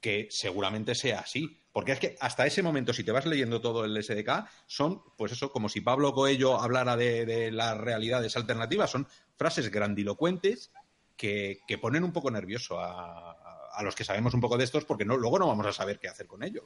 que 0.00 0.26
seguramente 0.30 0.94
sea 0.96 1.20
así. 1.20 1.56
Porque 1.76 1.92
es 1.92 2.00
que 2.00 2.16
hasta 2.20 2.46
ese 2.46 2.62
momento, 2.62 2.94
si 2.94 3.04
te 3.04 3.12
vas 3.12 3.26
leyendo 3.26 3.60
todo 3.60 3.84
el 3.84 4.02
SDK, 4.02 4.48
son, 4.66 5.02
pues 5.14 5.32
eso, 5.32 5.52
como 5.52 5.68
si 5.68 5.82
Pablo 5.82 6.14
Coelho 6.14 6.58
hablara 6.58 6.96
de, 6.96 7.50
las 7.52 7.76
realidades 7.76 8.34
alternativas, 8.34 8.88
son 8.88 9.06
frases 9.36 9.70
grandilocuentes 9.70 10.72
que, 11.18 11.60
ponen 11.78 12.02
un 12.02 12.14
poco 12.14 12.30
nervioso 12.30 12.80
a, 12.80 13.82
los 13.82 13.94
que 13.94 14.04
sabemos 14.04 14.32
un 14.32 14.40
poco 14.40 14.56
de 14.56 14.64
estos, 14.64 14.86
porque 14.86 15.04
no, 15.04 15.18
luego 15.18 15.38
no 15.38 15.48
vamos 15.48 15.66
a 15.66 15.72
saber 15.74 15.98
qué 15.98 16.08
hacer 16.08 16.26
con 16.26 16.42
ellos. 16.42 16.64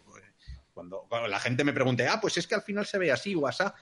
Cuando, 0.72 1.06
cuando, 1.08 1.26
la 1.26 1.40
gente 1.40 1.64
me 1.64 1.72
pregunte, 1.72 2.06
ah, 2.06 2.20
pues 2.20 2.36
es 2.36 2.46
que 2.46 2.54
al 2.54 2.62
final 2.62 2.86
se 2.86 2.98
ve 2.98 3.10
así 3.10 3.34
o 3.34 3.48
asá, 3.48 3.74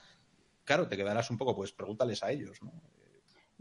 claro, 0.65 0.87
te 0.87 0.97
quedarás 0.97 1.29
un 1.29 1.37
poco, 1.37 1.55
pues 1.55 1.71
pregúntales 1.71 2.23
a 2.23 2.31
ellos, 2.31 2.59
¿no? 2.63 2.73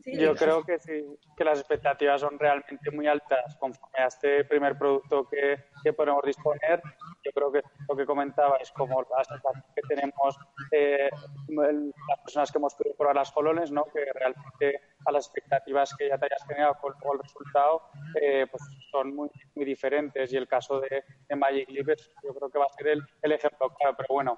Yo 0.04 0.34
creo 0.34 0.62
que 0.62 0.78
sí, 0.78 1.04
que 1.36 1.44
las 1.44 1.58
expectativas 1.58 2.20
son 2.20 2.38
realmente 2.38 2.90
muy 2.90 3.06
altas 3.08 3.56
conforme 3.56 3.98
a 3.98 4.06
este 4.06 4.44
primer 4.44 4.78
producto 4.78 5.28
que, 5.28 5.64
que 5.82 5.92
podemos 5.92 6.22
disponer. 6.24 6.80
Yo 7.24 7.32
creo 7.32 7.52
que 7.52 7.62
lo 7.88 7.96
que 7.96 8.06
comentaba 8.06 8.56
es 8.56 8.70
como 8.70 9.02
la 9.02 9.24
sensación 9.24 9.64
que 9.74 9.82
tenemos 9.88 10.38
eh, 10.70 11.10
las 11.48 12.20
personas 12.20 12.52
que 12.52 12.58
hemos 12.58 12.74
podido 12.74 12.96
probar 12.96 13.16
las 13.16 13.32
colones, 13.32 13.72
¿no? 13.72 13.84
que 13.86 14.04
realmente 14.14 14.80
a 15.04 15.12
las 15.12 15.26
expectativas 15.26 15.94
que 15.96 16.08
ya 16.08 16.18
te 16.18 16.26
hayas 16.26 16.46
generado 16.46 16.76
con, 16.80 16.92
con 16.94 17.16
el 17.16 17.22
resultado 17.22 17.82
eh, 18.20 18.46
pues 18.50 18.62
son 18.90 19.14
muy, 19.14 19.30
muy 19.56 19.64
diferentes. 19.64 20.32
Y 20.32 20.36
el 20.36 20.46
caso 20.46 20.80
de, 20.80 21.04
de 21.28 21.36
Magic 21.36 21.68
Leap 21.70 21.88
yo 22.22 22.34
creo 22.34 22.50
que 22.50 22.58
va 22.58 22.66
a 22.66 22.76
ser 22.76 22.88
el, 22.88 23.02
el 23.22 23.32
ejemplo 23.32 23.68
claro. 23.74 23.96
Pero 23.96 24.14
bueno, 24.14 24.36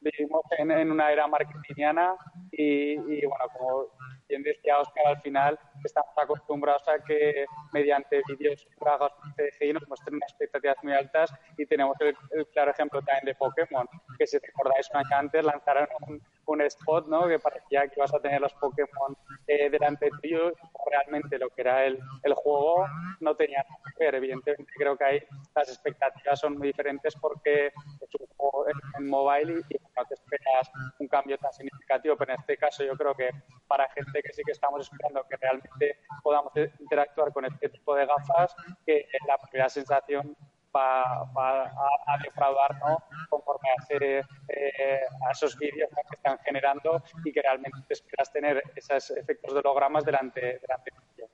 vivimos 0.00 0.42
en, 0.58 0.70
en 0.70 0.90
una 0.90 1.10
era 1.10 1.26
marketingiana 1.26 2.14
y, 2.52 2.92
y 2.92 3.26
bueno, 3.26 3.44
como 3.56 3.86
bien 4.28 4.42
decía 4.42 4.78
Oscar, 4.78 5.06
al 5.08 5.20
final 5.22 5.58
estamos 5.84 6.12
acostumbrados 6.16 6.86
a 6.88 7.02
que 7.04 7.44
mediante 7.72 8.22
vídeos 8.28 8.66
pagados 8.78 9.12
CGI 9.36 9.72
nos 9.72 9.86
muestren 9.88 10.16
unas 10.16 10.30
expectativas 10.30 10.76
muy 10.82 10.92
altas 10.92 11.32
y 11.58 11.66
tenemos 11.66 11.96
el, 12.00 12.14
el, 12.32 12.46
claro 12.48 12.70
ejemplo 12.70 13.02
también 13.02 13.24
de 13.26 13.34
Pokémon, 13.34 13.86
que 14.18 14.26
si 14.26 14.38
recordáis 14.38 14.88
un 14.92 14.98
año 14.98 15.16
antes 15.16 15.44
lanzaron 15.44 15.88
un, 16.08 16.22
un 16.46 16.60
spot 16.62 17.06
¿no? 17.06 17.28
que 17.28 17.38
parecía 17.38 17.88
que 17.88 18.00
vas 18.00 18.12
a 18.14 18.20
tener 18.20 18.40
los 18.40 18.52
Pokémon 18.54 19.16
eh, 19.46 19.70
delante 19.70 20.10
tuyo, 20.22 20.52
realmente 20.90 21.38
lo 21.38 21.48
que 21.50 21.62
era 21.62 21.84
el, 21.84 21.98
el 22.22 22.34
juego 22.34 22.86
no 23.20 23.34
tenía 23.36 23.58
nada 23.58 23.92
que 23.96 24.04
ver. 24.04 24.14
Evidentemente 24.16 24.72
creo 24.76 24.96
que 24.96 25.04
ahí 25.04 25.22
las 25.54 25.68
expectativas 25.68 26.40
son 26.40 26.58
muy 26.58 26.68
diferentes 26.68 27.14
porque 27.16 27.66
es 27.66 28.14
un 28.18 28.26
juego 28.36 28.66
en, 28.68 29.08
mobile 29.08 29.62
y 29.68 29.76
no 29.96 30.04
te 30.06 30.14
esperas 30.14 30.70
un 30.98 31.08
cambio 31.08 31.38
tan 31.38 31.52
significativo, 31.52 32.16
pero 32.16 32.32
en 32.34 32.40
este 32.40 32.56
caso 32.56 32.84
yo 32.84 32.96
creo 32.96 33.14
que 33.14 33.30
para 33.66 33.88
gente 33.90 34.22
que 34.22 34.32
sí 34.32 34.42
que 34.44 34.52
estamos 34.52 34.82
esperando 34.82 35.24
que 35.28 35.36
realmente 35.36 36.00
podamos 36.22 36.52
interactuar 36.78 37.32
con 37.32 37.44
este 37.44 37.68
tipo 37.68 37.94
de 37.94 38.06
gafas, 38.06 38.54
que 38.84 39.06
la 39.26 39.38
primera 39.38 39.68
sensación 39.68 40.36
va, 40.74 41.24
va 41.36 41.62
a, 41.64 42.14
a, 42.14 42.18
defraudar 42.22 42.78
¿no? 42.80 42.98
conforme 43.28 43.68
a, 43.70 43.82
ese, 43.82 44.18
eh, 44.48 45.00
a 45.26 45.30
esos 45.32 45.56
vídeos 45.58 45.90
¿no? 45.90 46.02
que 46.08 46.16
están 46.16 46.38
generando 46.38 47.02
y 47.24 47.32
que 47.32 47.42
realmente 47.42 47.78
te 47.86 47.94
esperas 47.94 48.32
tener 48.32 48.62
esos 48.74 49.10
efectos 49.10 49.54
de 49.54 49.60
hologramas 49.60 50.04
delante, 50.04 50.40
delante 50.40 50.90
de 50.90 50.96
ellos. 51.16 51.30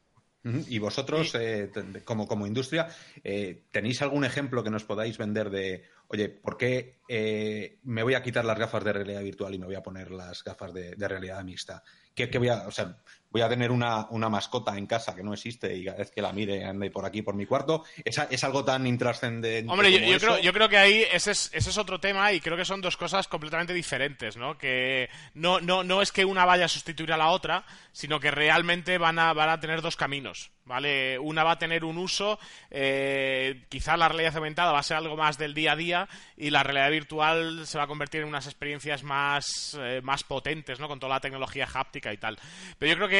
Y 0.69 0.79
vosotros, 0.79 1.35
eh, 1.35 1.71
como, 2.05 2.29
como 2.29 2.47
industria, 2.47 2.87
eh, 3.25 3.65
¿tenéis 3.73 4.01
algún 4.03 4.25
ejemplo 4.25 4.63
que 4.63 4.71
nos 4.71 4.85
podáis 4.85 5.19
vender 5.19 5.51
de, 5.51 5.83
oye, 6.07 6.29
¿por 6.29 6.57
qué 6.57 7.01
eh, 7.09 7.81
me 7.83 8.05
voy 8.05 8.15
a 8.15 8.23
quitar 8.23 8.45
las 8.45 8.57
gafas 8.57 8.85
de 8.85 8.93
realidad 8.93 9.23
virtual 9.23 9.53
y 9.55 9.59
me 9.59 9.67
voy 9.67 9.75
a 9.75 9.83
poner 9.83 10.13
las 10.13 10.45
gafas 10.45 10.73
de, 10.73 10.95
de 10.95 11.09
realidad 11.09 11.43
mixta? 11.43 11.83
¿Qué, 12.15 12.31
¿Qué, 12.31 12.39
voy 12.39 12.49
a, 12.49 12.69
o 12.69 12.71
sea, 12.71 12.97
voy 13.31 13.43
a 13.43 13.49
tener 13.49 13.71
una, 13.71 14.07
una, 14.11 14.29
mascota 14.29 14.77
en 14.77 14.87
casa 14.87 15.15
que 15.15 15.23
no 15.23 15.33
existe 15.33 15.75
y 15.77 15.85
cada 15.85 15.99
vez 15.99 16.11
que 16.11 16.23
la 16.23 16.33
mire 16.33 16.65
ande 16.65 16.91
por 16.91 17.05
aquí, 17.05 17.23
por 17.23 17.35
mi 17.35 17.47
cuarto? 17.47 17.85
¿Es, 18.05 18.19
es 18.31 18.45
algo 18.45 18.65
tan 18.65 18.87
intrascendente? 18.87 19.71
Hombre, 19.71 19.93
yo, 19.93 19.99
yo, 19.99 20.19
creo, 20.19 20.39
yo, 20.39 20.53
creo, 20.53 20.69
que 20.69 20.79
ahí 20.79 21.05
ese 21.13 21.33
es, 21.33 21.51
ese 21.53 21.71
es 21.71 21.79
otro 21.79 22.01
tema 22.01 22.33
y 22.33 22.41
creo 22.41 22.57
que 22.57 22.65
son 22.65 22.81
dos 22.81 22.97
cosas 22.97 23.29
completamente 23.29 23.75
diferentes, 23.75 24.37
¿no? 24.37 24.57
Que 24.57 25.09
no, 25.35 25.61
no, 25.61 25.85
no 25.85 26.03
es 26.03 26.13
que 26.13 26.25
una 26.25 26.45
vaya 26.45 26.65
a 26.65 26.69
sustituir 26.69 27.13
a 27.13 27.17
la 27.17 27.29
otra, 27.29 27.65
sino 27.93 28.21
que 28.21 28.31
realmente 28.31 28.99
van 28.99 29.19
a, 29.19 29.33
van 29.33 29.51
a 29.51 29.61
tener 29.61 29.83
dos 29.83 29.97
caminos. 29.97 30.51
¿Vale? 30.67 31.17
Una 31.21 31.45
va 31.45 31.53
a 31.53 31.59
tener 31.61 31.85
un 31.85 31.97
uso, 31.97 32.41
eh, 32.73 33.67
quizá 33.69 33.97
la 33.97 34.09
realidad 34.09 34.35
aumentada 34.35 34.73
va 34.73 34.81
a 34.81 34.83
ser 34.83 34.97
algo 34.97 35.17
más 35.17 35.39
del 35.39 35.55
día 35.55 35.71
a 35.71 35.77
día 35.77 36.09
y 36.37 36.51
la 36.51 36.65
realidad 36.65 36.91
virtual 36.91 37.69
se 37.69 37.79
va 37.79 37.85
a 37.85 37.87
convertir 37.87 38.23
en 38.23 38.27
unas 38.27 38.47
experiencias 38.47 39.05
más, 39.05 39.79
eh, 39.81 40.01
más 40.03 40.25
potentes, 40.25 40.81
¿no? 40.81 40.89
Con 40.89 40.99
toda 40.99 41.15
la 41.15 41.21
tecnología 41.21 41.69
háptica 41.73 42.13
y 42.13 42.17
tal. 42.17 42.37
Pero 42.81 42.91
yo 42.91 42.97
creo 42.97 43.09
que 43.09 43.16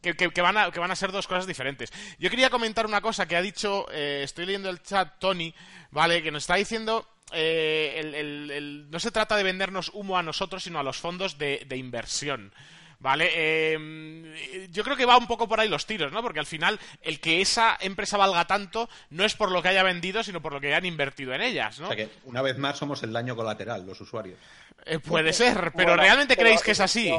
que, 0.00 0.14
que, 0.14 0.30
que, 0.30 0.40
van 0.40 0.56
a, 0.56 0.70
que, 0.70 0.80
van 0.80 0.90
a, 0.90 0.96
ser 0.96 1.12
dos 1.12 1.26
cosas 1.26 1.46
diferentes. 1.46 1.92
Yo 2.18 2.30
quería 2.30 2.50
comentar 2.50 2.86
una 2.86 3.00
cosa 3.00 3.26
que 3.26 3.36
ha 3.36 3.42
dicho, 3.42 3.86
eh, 3.90 4.20
estoy 4.22 4.46
leyendo 4.46 4.70
el 4.70 4.82
chat 4.82 5.18
Tony, 5.18 5.54
¿vale? 5.90 6.22
Que 6.22 6.30
nos 6.30 6.44
está 6.44 6.54
diciendo, 6.54 7.08
eh, 7.32 7.94
el, 7.96 8.14
el, 8.14 8.50
el, 8.50 8.90
no 8.90 9.00
se 9.00 9.10
trata 9.10 9.36
de 9.36 9.42
vendernos 9.42 9.90
humo 9.94 10.16
a 10.18 10.22
nosotros, 10.22 10.62
sino 10.62 10.78
a 10.78 10.82
los 10.82 10.98
fondos 10.98 11.38
de, 11.38 11.64
de 11.66 11.76
inversión. 11.76 12.52
¿Vale? 12.98 13.30
Eh, 13.34 14.68
yo 14.70 14.82
creo 14.82 14.96
que 14.96 15.04
va 15.04 15.18
un 15.18 15.26
poco 15.26 15.46
por 15.46 15.60
ahí 15.60 15.68
los 15.68 15.84
tiros, 15.84 16.12
¿no? 16.12 16.22
Porque 16.22 16.40
al 16.40 16.46
final 16.46 16.80
el 17.02 17.20
que 17.20 17.42
esa 17.42 17.76
empresa 17.78 18.16
valga 18.16 18.46
tanto 18.46 18.88
no 19.10 19.24
es 19.24 19.34
por 19.34 19.50
lo 19.50 19.60
que 19.60 19.68
haya 19.68 19.82
vendido, 19.82 20.22
sino 20.22 20.40
por 20.40 20.54
lo 20.54 20.60
que 20.60 20.68
hayan 20.68 20.86
invertido 20.86 21.34
en 21.34 21.42
ellas, 21.42 21.78
¿no? 21.78 21.86
O 21.86 21.88
sea 21.88 21.96
que 21.96 22.08
una 22.24 22.40
vez 22.40 22.56
más 22.56 22.78
somos 22.78 23.02
el 23.02 23.12
daño 23.12 23.36
colateral, 23.36 23.84
los 23.84 24.00
usuarios. 24.00 24.38
Eh, 24.86 24.98
puede 24.98 25.34
ser, 25.34 25.72
pero 25.76 25.90
bueno, 25.90 26.02
¿realmente 26.02 26.36
pero, 26.36 26.46
creéis 26.46 26.62
que 26.62 26.70
es 26.70 26.80
así? 26.80 27.12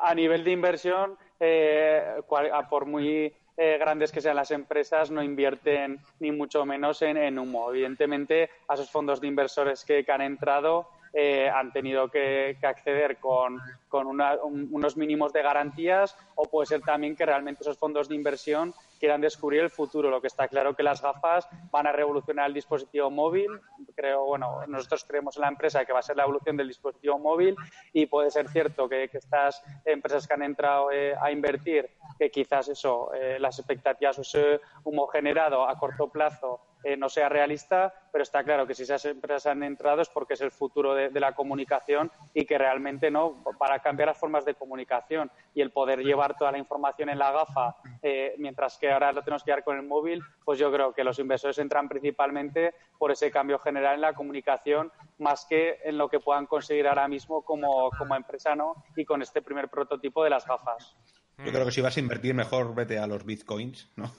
A, 0.00 0.14
nivel 0.14 0.42
de 0.42 0.52
inversión, 0.52 1.18
eh, 1.38 2.22
por 2.70 2.86
muy 2.86 3.30
eh, 3.58 3.76
grandes 3.78 4.10
que 4.10 4.22
sean 4.22 4.36
las 4.36 4.50
empresas, 4.50 5.10
no 5.10 5.22
invierten 5.22 6.00
ni 6.20 6.32
mucho 6.32 6.64
menos 6.64 7.02
en, 7.02 7.18
en 7.18 7.38
humo. 7.38 7.70
Evidentemente, 7.70 8.48
a 8.68 8.74
esos 8.74 8.90
fondos 8.90 9.20
de 9.20 9.26
inversores 9.26 9.84
que, 9.84 10.02
han 10.08 10.22
entrado 10.22 10.88
eh, 11.12 11.50
han 11.50 11.72
tenido 11.72 12.08
que, 12.08 12.56
acceder 12.62 13.18
con, 13.18 13.60
con 13.90 14.06
unos 14.06 14.96
mínimos 14.96 15.34
de 15.34 15.42
garantías 15.42 16.16
o 16.36 16.44
puede 16.44 16.68
ser 16.68 16.80
también 16.80 17.14
que 17.14 17.26
realmente 17.26 17.62
esos 17.62 17.76
fondos 17.76 18.08
de 18.08 18.14
inversión 18.14 18.72
quieran 19.02 19.20
descubrir 19.20 19.62
el 19.62 19.70
futuro. 19.70 20.10
Lo 20.10 20.20
que 20.20 20.28
está 20.28 20.46
claro 20.46 20.76
que 20.76 20.84
las 20.84 21.02
gafas 21.02 21.48
van 21.72 21.88
a 21.88 21.92
revolucionar 21.92 22.46
el 22.46 22.54
dispositivo 22.54 23.10
móvil. 23.10 23.48
Creo, 23.96 24.26
bueno, 24.26 24.64
nosotros 24.68 25.04
creemos 25.04 25.36
en 25.36 25.40
la 25.40 25.48
empresa 25.48 25.84
que 25.84 25.92
va 25.92 25.98
a 25.98 26.02
ser 26.02 26.16
la 26.16 26.22
evolución 26.22 26.56
del 26.56 26.68
dispositivo 26.68 27.18
móvil 27.18 27.56
y 27.92 28.06
puede 28.06 28.30
ser 28.30 28.48
cierto 28.48 28.88
que, 28.88 29.10
estas 29.12 29.60
empresas 29.84 30.28
que 30.28 30.34
han 30.34 30.44
entrado 30.44 30.92
eh, 30.92 31.16
a 31.20 31.32
invertir, 31.32 31.90
que 32.16 32.30
quizás 32.30 32.68
eso, 32.68 33.12
eh, 33.12 33.38
las 33.40 33.58
expectativas 33.58 34.18
o 34.18 34.22
ese 34.22 34.60
humo 34.84 35.08
generado 35.08 35.68
a 35.68 35.76
corto 35.76 36.08
plazo 36.08 36.60
eh, 36.84 36.96
no 36.96 37.08
sea 37.08 37.28
realista, 37.28 37.94
pero 38.10 38.22
está 38.22 38.42
claro 38.44 38.66
que 38.66 38.74
si 38.74 38.82
esas 38.82 39.04
empresas 39.04 39.46
han 39.46 39.62
entrado 39.62 40.02
es 40.02 40.08
porque 40.08 40.34
es 40.34 40.40
el 40.40 40.50
futuro 40.50 40.94
de, 40.94 41.10
de, 41.10 41.20
la 41.20 41.34
comunicación 41.34 42.10
y 42.34 42.44
que 42.44 42.58
realmente 42.58 43.10
no, 43.10 43.42
para 43.58 43.78
cambiar 43.78 44.08
las 44.08 44.18
formas 44.18 44.44
de 44.44 44.54
comunicación 44.54 45.30
y 45.54 45.60
el 45.60 45.70
poder 45.70 46.00
llevar 46.00 46.36
toda 46.36 46.52
la 46.52 46.58
información 46.58 47.08
en 47.08 47.18
la 47.18 47.32
gafa, 47.32 47.76
eh, 48.02 48.34
mientras 48.38 48.78
que 48.78 48.90
ahora 48.90 49.12
lo 49.12 49.22
tenemos 49.22 49.42
que 49.42 49.50
llevar 49.50 49.64
con 49.64 49.76
el 49.76 49.86
móvil, 49.86 50.22
pues 50.44 50.58
yo 50.58 50.72
creo 50.72 50.92
que 50.92 51.04
los 51.04 51.18
inversores 51.18 51.58
entran 51.58 51.88
principalmente 51.88 52.74
por 52.98 53.10
ese 53.10 53.30
cambio 53.30 53.58
general 53.58 53.96
en 53.96 54.00
la 54.00 54.14
comunicación, 54.14 54.90
más 55.18 55.46
que 55.46 55.78
en 55.84 55.98
lo 55.98 56.08
que 56.08 56.20
puedan 56.20 56.46
conseguir 56.46 56.86
ahora 56.88 57.08
mismo 57.08 57.42
como, 57.42 57.90
como 57.96 58.14
empresa 58.14 58.54
¿no? 58.54 58.84
y 58.96 59.04
con 59.04 59.22
este 59.22 59.42
primer 59.42 59.68
prototipo 59.68 60.24
de 60.24 60.30
las 60.30 60.46
gafas. 60.46 60.96
Yo 61.38 61.50
creo 61.50 61.64
que 61.64 61.72
si 61.72 61.80
vas 61.80 61.96
a 61.96 62.00
invertir 62.00 62.34
mejor, 62.34 62.74
vete 62.74 62.98
a 62.98 63.06
los 63.06 63.24
bitcoins, 63.24 63.90
¿no? 63.96 64.12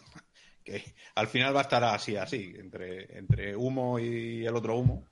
Que 0.64 0.84
al 1.16 1.28
final 1.28 1.56
va 1.56 1.60
a 1.60 1.64
estar 1.64 1.84
así, 1.84 2.16
así, 2.16 2.54
entre, 2.58 3.18
entre 3.18 3.56
humo 3.56 4.00
y 4.00 4.46
el 4.46 4.56
otro 4.56 4.78
humo. 4.78 5.04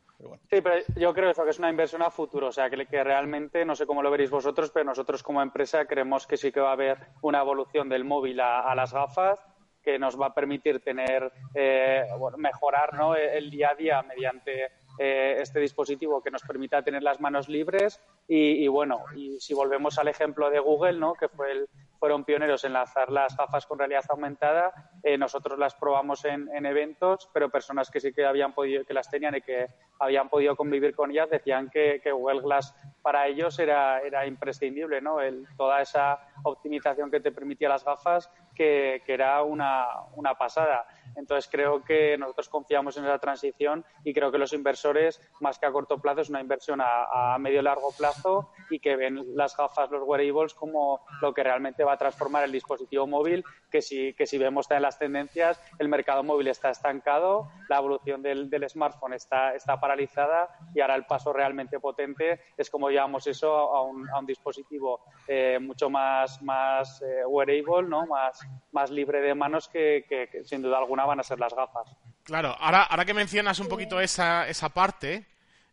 Sí, 0.49 0.61
pero 0.61 0.75
yo 0.95 1.13
creo 1.13 1.31
eso, 1.31 1.43
que 1.43 1.49
es 1.49 1.59
una 1.59 1.69
inversión 1.69 2.01
a 2.01 2.11
futuro, 2.11 2.47
o 2.47 2.51
sea, 2.51 2.69
que, 2.69 2.85
que, 2.85 3.03
realmente, 3.03 3.65
no 3.65 3.75
sé 3.75 3.85
cómo 3.85 4.03
lo 4.03 4.11
veréis 4.11 4.29
vosotros, 4.29 4.69
pero 4.71 4.85
nosotros 4.85 5.23
como 5.23 5.41
empresa 5.41 5.85
creemos 5.85 6.27
que 6.27 6.37
sí 6.37 6.51
que 6.51 6.59
va 6.59 6.69
a 6.69 6.73
haber 6.73 6.97
una 7.21 7.39
evolución 7.41 7.89
del 7.89 8.03
móvil 8.03 8.39
a, 8.39 8.73
las 8.75 8.93
gafas 8.93 9.39
que 9.81 9.97
nos 9.97 10.19
va 10.19 10.27
a 10.27 10.33
permitir 10.33 10.79
tener, 10.81 11.31
eh, 11.55 12.03
mejorar 12.37 12.93
¿no? 12.93 13.15
el 13.15 13.49
día 13.49 13.71
a 13.71 13.75
día 13.75 14.03
mediante 14.03 14.65
eh, 14.99 15.37
este 15.39 15.59
dispositivo 15.59 16.21
que 16.21 16.29
nos 16.29 16.43
permita 16.43 16.83
tener 16.83 17.01
las 17.01 17.19
manos 17.19 17.49
libres 17.49 17.99
y, 18.27 18.63
y, 18.63 18.67
bueno, 18.67 19.05
y 19.15 19.39
si 19.39 19.55
volvemos 19.55 19.97
al 19.97 20.07
ejemplo 20.07 20.51
de 20.51 20.59
Google, 20.59 20.99
¿no? 20.99 21.15
que 21.15 21.29
fue 21.29 21.51
el, 21.51 21.69
fueron 22.01 22.23
pioneros 22.23 22.63
en 22.63 22.73
lanzar 22.73 23.11
las 23.11 23.37
gafas 23.37 23.67
con 23.67 23.77
realidad 23.77 24.03
aumentada. 24.09 24.73
Eh, 25.03 25.19
nosotros 25.19 25.59
las 25.59 25.75
probamos 25.75 26.25
en, 26.25 26.49
eventos, 26.65 27.29
pero 27.31 27.51
personas 27.51 27.91
que 27.91 27.99
sí 27.99 28.11
que 28.11 28.25
habían 28.25 28.53
podido, 28.53 28.83
que 28.83 28.95
las 28.95 29.07
tenían 29.07 29.35
y 29.35 29.41
que 29.41 29.67
habían 29.99 30.27
podido 30.27 30.55
convivir 30.55 30.95
con 30.95 31.11
ellas 31.11 31.29
decían 31.29 31.69
que, 31.69 32.01
Google 32.11 32.41
Glass 32.41 32.73
para 33.03 33.27
ellos 33.27 33.59
era, 33.59 33.99
era 33.99 34.25
imprescindible, 34.25 34.99
¿no? 34.99 35.21
El, 35.21 35.45
toda 35.55 35.79
esa 35.79 36.19
optimización 36.41 37.11
que 37.11 37.19
te 37.19 37.31
permitía 37.31 37.69
las 37.69 37.85
gafas, 37.85 38.31
que, 38.55 39.03
que 39.05 39.13
era 39.13 39.43
una, 39.43 39.85
una 40.15 40.33
pasada. 40.33 40.87
Entonces 41.15 41.49
creo 41.51 41.83
que 41.83 42.17
nosotros 42.17 42.49
confiamos 42.49 42.97
en 42.97 43.05
esa 43.05 43.19
transición 43.19 43.85
y 44.03 44.13
creo 44.13 44.31
que 44.31 44.37
los 44.37 44.53
inversores, 44.53 45.21
más 45.39 45.59
que 45.59 45.65
a 45.65 45.71
corto 45.71 45.99
plazo, 45.99 46.21
es 46.21 46.29
una 46.29 46.41
inversión 46.41 46.79
a, 46.81 47.37
medio 47.39 47.61
y 47.61 47.63
largo 47.63 47.91
plazo 47.97 48.51
y 48.69 48.79
que 48.79 48.95
ven 48.95 49.35
las 49.35 49.55
gafas, 49.55 49.89
los 49.91 50.03
wearables, 50.03 50.53
como 50.53 51.01
lo 51.21 51.33
que 51.33 51.43
realmente 51.43 51.83
va 51.83 51.93
a 51.93 51.97
transformar 51.97 52.43
el 52.43 52.51
dispositivo 52.51 53.07
móvil, 53.07 53.43
que 53.69 53.81
si, 53.81 54.13
que 54.13 54.25
si 54.25 54.37
vemos 54.37 54.69
en 54.69 54.81
las 54.81 54.99
tendencias, 54.99 55.61
el 55.79 55.89
mercado 55.89 56.23
móvil 56.23 56.47
está 56.47 56.69
estancado, 56.69 57.51
la 57.69 57.77
evolución 57.77 58.21
del, 58.21 58.49
smartphone 58.69 59.13
está, 59.13 59.55
está 59.55 59.79
paralizada 59.79 60.49
y 60.73 60.81
ahora 60.81 60.95
el 60.95 61.05
paso 61.05 61.33
realmente 61.33 61.79
potente 61.79 62.39
es 62.57 62.69
como 62.69 62.89
llevamos 62.89 63.25
eso 63.27 63.51
a 63.51 63.83
un, 63.83 64.07
a 64.09 64.21
dispositivo 64.23 65.01
eh, 65.27 65.57
mucho 65.59 65.89
más, 65.89 66.41
más 66.41 67.01
eh, 67.01 67.25
wearable, 67.25 67.89
¿no? 67.89 68.05
más, 68.05 68.39
más 68.71 68.91
libre 68.91 69.21
de 69.21 69.33
manos 69.33 69.67
que 69.67 70.05
sin 70.43 70.61
duda 70.61 70.77
alguna 70.77 71.00
van 71.05 71.19
a 71.19 71.23
ser 71.23 71.39
las 71.39 71.53
gafas. 71.53 71.95
Claro, 72.23 72.55
ahora, 72.59 72.83
ahora 72.83 73.05
que 73.05 73.13
mencionas 73.13 73.59
un 73.59 73.67
poquito 73.67 73.99
esa, 73.99 74.47
esa 74.47 74.69
parte, 74.69 75.25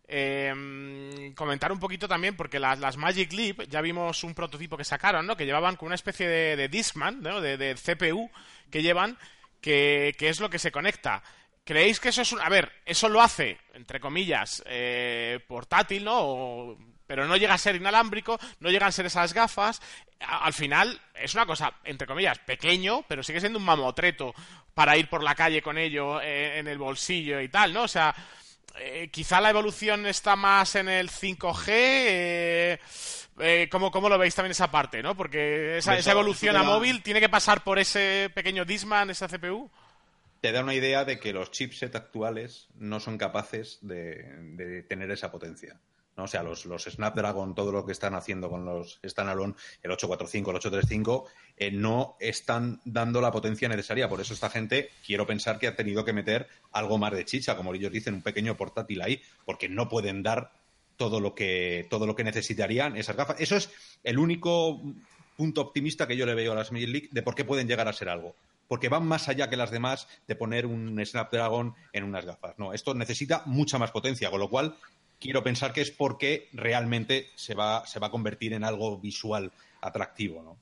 em, 0.06 1.34
comentar 1.34 1.70
un 1.72 1.78
poquito 1.78 2.09
también, 2.09 2.36
porque 2.36 2.59
las, 2.59 2.96
Magic 2.96 3.32
Leap, 3.32 3.68
ya 3.68 3.80
vimos 3.80 4.24
un 4.24 4.34
prototipo 4.34 4.76
que 4.76 4.84
sacaron, 4.84 5.26
¿no? 5.26 5.36
Que 5.36 5.46
llevaban 5.46 5.76
con 5.76 5.86
una 5.86 5.94
especie 5.94 6.28
de, 6.28 6.56
de 6.56 6.84
¿no? 7.20 7.40
De, 7.40 7.74
CPU 7.74 8.30
que 8.70 8.82
llevan, 8.82 9.18
que, 9.60 10.14
que, 10.18 10.28
es 10.28 10.40
lo 10.40 10.50
que 10.50 10.59
se 10.59 10.72
conecta. 10.72 11.22
¿Creéis 11.64 12.00
que 12.00 12.09
eso 12.09 12.22
es 12.22 12.32
un... 12.32 12.40
A 12.40 12.48
ver, 12.48 12.72
eso 12.86 13.10
lo 13.10 13.20
hace, 13.20 13.59
entre 13.74 14.00
comillas, 14.00 14.62
eh, 14.66 15.38
portátil, 15.46 16.05
¿no? 16.05 16.78
Pero 17.09 17.26
no 17.26 17.36
llega 17.36 17.55
a 17.55 17.59
ser 17.59 17.74
inalámbrico, 17.74 18.39
no 18.60 18.70
llegan 18.70 18.90
a 18.90 18.93
ser 18.93 19.06
esas 19.06 19.35
gafas. 19.35 19.82
al 20.20 20.52
final 20.52 21.01
es 21.14 21.35
una 21.35 21.47
cosa, 21.47 21.72
entre 21.82 22.06
comillas, 22.06 22.39
pequeño, 22.39 23.05
pero 23.09 23.24
sigue 23.24 23.40
siendo 23.40 23.59
un 23.59 23.64
mamotreto 23.64 24.32
para 24.74 24.97
ir 24.97 25.09
por 25.09 25.24
la 25.24 25.35
calle 25.35 25.62
con 25.62 25.76
ello 25.76 26.20
eh, 26.20 26.60
en 26.60 26.68
el 26.68 26.78
bolsillo 26.78 27.40
y 27.40 27.48
tal, 27.48 27.72
¿no? 27.72 27.82
O 27.82 27.89
sea, 27.89 28.14
eh, 28.80 29.09
quizá 29.10 29.40
la 29.40 29.51
evolución 29.51 30.06
está 30.06 30.36
más 30.36 30.74
en 30.76 30.89
el 30.89 31.10
5G. 31.10 31.66
Eh, 31.68 32.78
eh, 33.40 33.68
¿cómo, 33.70 33.90
¿cómo, 33.90 34.09
lo 34.09 34.18
veis 34.18 34.35
también 34.35 34.52
esa 34.52 34.70
parte, 34.70 35.02
no? 35.02 35.16
Porque 35.16 35.78
esa, 35.78 35.97
esa 35.97 36.12
evolución 36.12 36.56
a 36.56 36.62
móvil 36.62 37.02
tiene 37.02 37.20
que 37.20 37.28
pasar 37.28 37.64
por 37.64 37.78
ese 37.78 38.30
pequeño 38.35 38.64
Disman, 38.64 39.10
esa 39.10 39.28
CPU. 39.28 39.70
Te 40.40 40.52
da 40.52 40.62
una 40.62 40.74
idea 40.74 41.05
de 41.05 41.18
que 41.18 41.32
los 41.32 41.51
chipsets 41.51 41.97
actuales 41.97 42.68
no 42.74 43.01
son 43.01 43.18
capaces 43.18 43.78
de 43.82 44.85
tener 44.89 45.10
esa 45.10 45.32
potencia. 45.32 45.80
¿No? 46.19 46.24
O 46.24 46.27
sea, 46.27 46.43
los, 46.43 46.66
los, 46.66 46.85
Snapdragon, 46.85 47.55
todo 47.55 47.73
lo 47.73 47.86
que 47.86 47.93
están 47.93 48.15
haciendo 48.15 48.51
con 48.51 48.65
los 48.65 49.01
standalone, 49.07 49.55
el 49.82 49.93
845, 49.93 50.51
el 50.51 50.57
835, 50.57 51.27
eh, 51.57 51.70
no 51.70 52.16
están 52.20 52.81
dando 52.85 53.20
la 53.20 53.31
potencia 53.31 53.69
necesaria. 53.69 54.09
Por 54.09 54.20
eso 54.20 54.35
esta 54.35 54.51
gente, 54.51 54.90
quiero 55.07 55.27
pensar 55.27 55.59
que 55.59 55.69
ha 55.69 55.77
tenido 55.77 56.05
que 56.05 56.12
meter 56.12 56.49
algo 56.73 56.99
más 56.99 57.12
de 57.12 57.24
chicha, 57.24 57.57
como 57.57 57.73
ellos 57.73 57.93
dicen, 57.93 58.15
un 58.15 58.23
pequeño 58.23 58.57
portátil 58.57 59.01
ahí, 59.01 59.23
porque 59.47 59.69
no 59.69 59.89
pueden 59.89 60.23
dar 60.23 60.51
todo 60.97 61.20
lo 61.20 61.35
que, 61.35 61.86
todo 61.89 62.07
lo 62.07 62.16
que 62.16 62.24
necesitarían 62.24 62.97
esas 62.97 63.16
gafas. 63.16 63.40
Eso 63.40 63.57
es 63.57 63.70
el 64.03 64.19
único 64.19 64.82
punto 65.36 65.61
optimista 65.61 66.09
que 66.09 66.16
yo 66.16 66.27
le 66.27 66.35
veo 66.35 66.51
a 66.51 66.57
las 66.57 66.73
Magic 66.73 66.89
League 66.89 67.09
de 67.12 67.23
por 67.23 67.36
qué 67.36 67.45
pueden 67.45 67.69
llegar 67.69 67.86
a 67.86 67.93
ser 67.93 68.09
algo 68.09 68.35
porque 68.69 68.90
van 68.90 69.07
más 69.07 69.28
allá 69.28 69.49
que 69.49 69.57
las 69.57 69.70
demás 69.70 70.07
de 70.28 70.36
poner 70.36 70.66
un 70.66 71.05
Snapdragon 71.05 71.74
en 71.93 72.05
unas 72.05 72.27
gafas. 72.27 72.59
No, 72.59 72.73
esto 72.74 72.95
necesita 72.95 73.43
mucha 73.47 73.78
más 73.78 73.90
potencia, 73.90 74.31
con 74.31 74.40
lo 74.40 74.51
cual 74.51 74.77
quiero 75.20 75.43
pensar 75.43 75.73
que 75.73 75.81
es 75.81 75.90
porque 75.90 76.49
realmente 76.53 77.28
se 77.35 77.55
va, 77.55 77.86
se 77.86 77.99
va 77.99 78.09
a 78.09 78.11
convertir 78.11 78.53
en 78.53 78.65
algo 78.65 78.99
visual 78.99 79.53
atractivo, 79.81 80.43
¿no? 80.43 80.57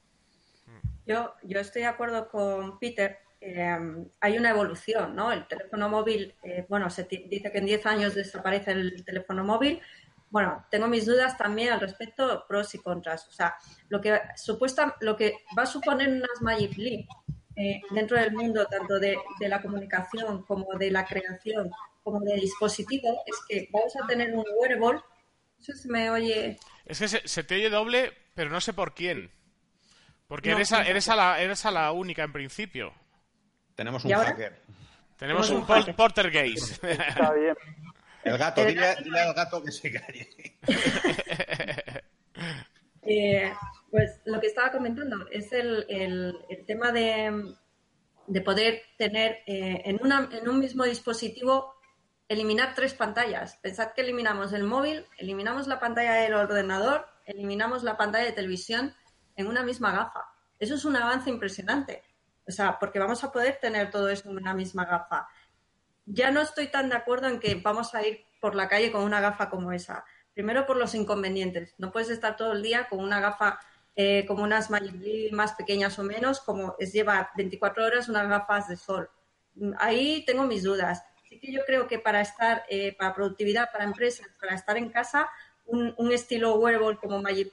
Yo, 1.07 1.35
yo 1.45 1.61
estoy 1.61 1.83
de 1.83 1.89
acuerdo 1.89 2.29
con 2.29 2.79
Peter. 2.79 3.19
Eh, 3.41 3.79
hay 4.21 4.39
una 4.39 4.51
evolución, 4.51 5.15
¿no? 5.15 5.31
El 5.31 5.47
teléfono 5.47 5.89
móvil, 5.89 6.35
eh, 6.43 6.67
bueno, 6.69 6.91
se 6.91 7.05
dice 7.05 7.53
que 7.53 7.59
en 7.59 7.67
10 7.67 7.87
años 7.87 8.15
desaparece 8.15 8.73
el 8.73 9.05
teléfono 9.05 9.45
móvil. 9.45 9.81
Bueno, 10.31 10.67
tengo 10.69 10.89
mis 10.89 11.07
dudas 11.07 11.39
también 11.39 11.73
al 11.73 11.81
respecto, 11.81 12.45
pros 12.49 12.75
y 12.75 12.79
contras. 12.79 13.29
O 13.29 13.33
sea, 13.33 13.55
lo 13.89 14.01
que 14.01 14.21
supuesta, 14.37 14.97
lo 15.01 15.17
que 15.17 15.35
va 15.57 15.63
a 15.63 15.67
suponer 15.67 16.09
unas 16.09 16.43
Magic 16.43 16.77
Leap 16.77 17.07
eh, 17.57 17.81
dentro 17.91 18.19
del 18.19 18.33
mundo, 18.33 18.67
tanto 18.67 18.99
de, 18.99 19.17
de, 19.41 19.49
la 19.49 19.63
comunicación 19.63 20.43
como 20.43 20.75
de 20.79 20.91
la 20.91 21.07
creación 21.07 21.71
como 22.03 22.21
de 22.21 22.35
dispositivo 22.35 23.23
es 23.27 23.37
que 23.49 23.69
vamos 23.73 23.93
a 23.97 24.07
tener 24.07 24.33
un 24.33 24.45
wearable. 24.59 25.01
Eso 25.59 25.73
se 25.73 25.89
me 25.89 26.11
oye. 26.11 26.59
Es 26.85 26.99
que 27.01 27.09
se, 27.09 27.45
te 27.45 27.55
oye 27.57 27.71
doble, 27.71 28.13
pero 28.35 28.51
no 28.51 28.61
sé 28.61 28.73
por 28.73 28.95
quién. 28.95 29.31
Porque 30.29 30.51
eres, 30.51 30.73
a, 30.73 30.83
eres, 30.83 31.09
a 31.09 31.17
la, 31.17 31.41
eres 31.41 31.65
a 31.67 31.71
la 31.71 31.91
única 31.93 32.23
en 32.23 32.33
principio. 32.33 32.93
Tenemos 33.75 34.05
un 34.05 34.13
hacker. 34.13 34.63
Tenemos 35.17 35.51
un, 35.51 35.65
un 35.69 35.95
Porter 35.97 36.31
Gaze. 36.31 36.75
Está 37.09 37.33
bien. 37.33 37.57
El 38.23 38.39
gato, 38.39 38.65
dile, 38.65 38.87
al 38.87 39.35
gato 39.35 39.63
que 39.63 39.73
se 39.73 39.91
calle. 39.91 40.29
eh, 43.03 43.53
pues 43.97 44.21
lo 44.27 44.39
que 44.41 44.49
estaba 44.49 44.71
comentando 44.71 45.27
es 45.31 45.51
el, 45.55 45.87
el, 45.89 46.67
tema 46.67 46.93
de, 46.93 47.55
de, 48.27 48.41
poder 48.43 48.83
tener 48.99 49.39
eh, 49.47 49.85
en, 49.87 49.99
una, 50.03 50.29
en 50.33 50.47
un 50.51 50.59
mismo 50.59 50.85
dispositivo 50.85 51.73
eliminar 52.29 52.75
tres 52.75 52.93
pantallas. 52.93 53.57
Pensad 53.63 53.93
que 53.95 54.03
eliminamos 54.03 54.53
el 54.53 54.65
móvil, 54.65 55.07
eliminamos 55.17 55.67
la 55.67 55.81
pantalla 55.81 56.13
del 56.13 56.35
ordenador, 56.35 57.07
eliminamos 57.25 57.85
la 57.85 57.97
pantalla 57.97 58.27
de 58.27 58.33
televisión 58.33 58.95
en 59.35 59.47
una 59.47 59.63
misma 59.63 59.93
gafa. 59.93 60.27
Eso 60.59 60.75
es 60.75 60.85
un 60.85 60.97
avance 60.97 61.31
impresionante. 61.31 62.03
O 62.47 62.53
sea, 62.53 62.79
porque 62.79 62.99
vamos 62.99 63.25
a 63.25 63.33
poder 63.33 63.57
tener 63.63 63.91
todo 63.91 64.11
eso 64.11 64.29
en 64.29 64.37
una 64.37 64.53
misma 64.53 64.85
gafa. 64.85 65.27
Ya 66.05 66.31
no 66.31 66.43
estoy 66.43 66.67
tan 66.67 66.91
de 66.91 66.97
acuerdo 66.97 67.29
en 67.29 67.41
que 67.41 67.55
vamos 67.55 67.95
a 67.95 68.07
ir 68.07 68.27
por 68.43 68.57
la 68.57 68.69
calle 68.69 68.93
con 68.93 69.05
una 69.05 69.23
gafa 69.23 69.49
como 69.49 69.73
esa. 69.73 70.05
Primero 70.35 70.67
por 70.67 70.77
los 70.77 70.95
inconvenientes. 70.95 71.75
No 71.79 71.91
puedes 71.91 72.11
estar 72.11 72.37
todo 72.37 72.53
el 72.53 72.63
día 72.63 72.91
con 72.91 72.99
una 72.99 73.21
gafa 73.21 73.59
eh, 73.97 74.25
como 74.27 74.45
unas 74.45 74.71
más 74.71 75.53
pequeñas 75.55 75.99
o 75.99 76.03
menos, 76.03 76.41
como 76.41 76.77
es 76.79 76.93
llevar 76.93 77.31
24 77.37 77.85
horas 77.85 78.09
unas 78.09 78.29
gafas 78.29 78.69
de 78.69 78.77
sol. 78.77 79.11
Ahí 79.79 80.25
tengo 80.27 80.45
mis 80.45 80.63
dudas 80.63 81.03
que 81.41 81.53
yo 81.53 81.65
creo 81.67 81.87
que 81.87 81.99
para 81.99 82.21
estar, 82.21 82.65
eh, 82.69 82.95
para 82.97 83.15
productividad, 83.15 83.71
para 83.73 83.85
empresas, 83.85 84.27
para 84.41 84.55
estar 84.55 84.77
en 84.77 84.91
casa, 84.91 85.29
un, 85.67 86.13
estilo 86.13 86.55
wearable 86.57 86.97
como 86.97 87.21
Magic 87.21 87.51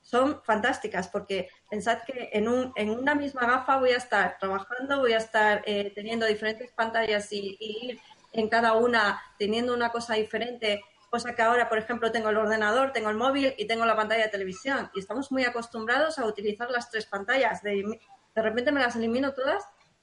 son 0.00 0.42
fantásticas 0.42 1.08
porque 1.08 1.48
pensad 1.68 2.02
que 2.06 2.30
en, 2.32 2.48
un, 2.48 2.72
en 2.76 2.90
una 2.90 3.14
misma 3.14 3.46
gafa 3.46 3.78
voy 3.78 3.90
a 3.90 3.96
estar 3.96 4.38
trabajando, 4.38 5.00
voy 5.00 5.12
a 5.12 5.18
estar 5.18 5.62
eh, 5.66 5.92
teniendo 5.94 6.26
diferentes 6.26 6.70
pantallas 6.72 7.32
y, 7.32 7.56
ir 7.60 8.00
en 8.32 8.48
cada 8.48 8.74
una 8.74 9.22
teniendo 9.38 9.72
una 9.72 9.90
cosa 9.90 10.14
diferente, 10.14 10.82
cosa 11.14 11.36
que 11.36 11.42
ahora, 11.42 11.68
por 11.68 11.78
ejemplo, 11.78 12.10
tengo 12.10 12.30
el 12.30 12.36
ordenador, 12.36 12.90
tengo 12.90 13.08
el 13.08 13.16
móvil 13.16 13.54
y 13.56 13.68
tengo 13.68 13.86
la 13.86 13.94
pantalla 13.94 14.24
de 14.24 14.30
televisión 14.30 14.90
y 14.94 14.98
estamos 14.98 15.30
muy 15.30 15.44
acostumbrados 15.44 16.18
a 16.18 16.26
utilizar 16.26 16.68
las 16.72 16.90
tres 16.90 17.06
pantallas. 17.06 17.62
De, 17.62 18.00
de 18.34 18.42
repente 18.42 18.72
me 18.72 18.80
las 18.80 18.96
elimino 18.96 19.32
todas 19.32 19.62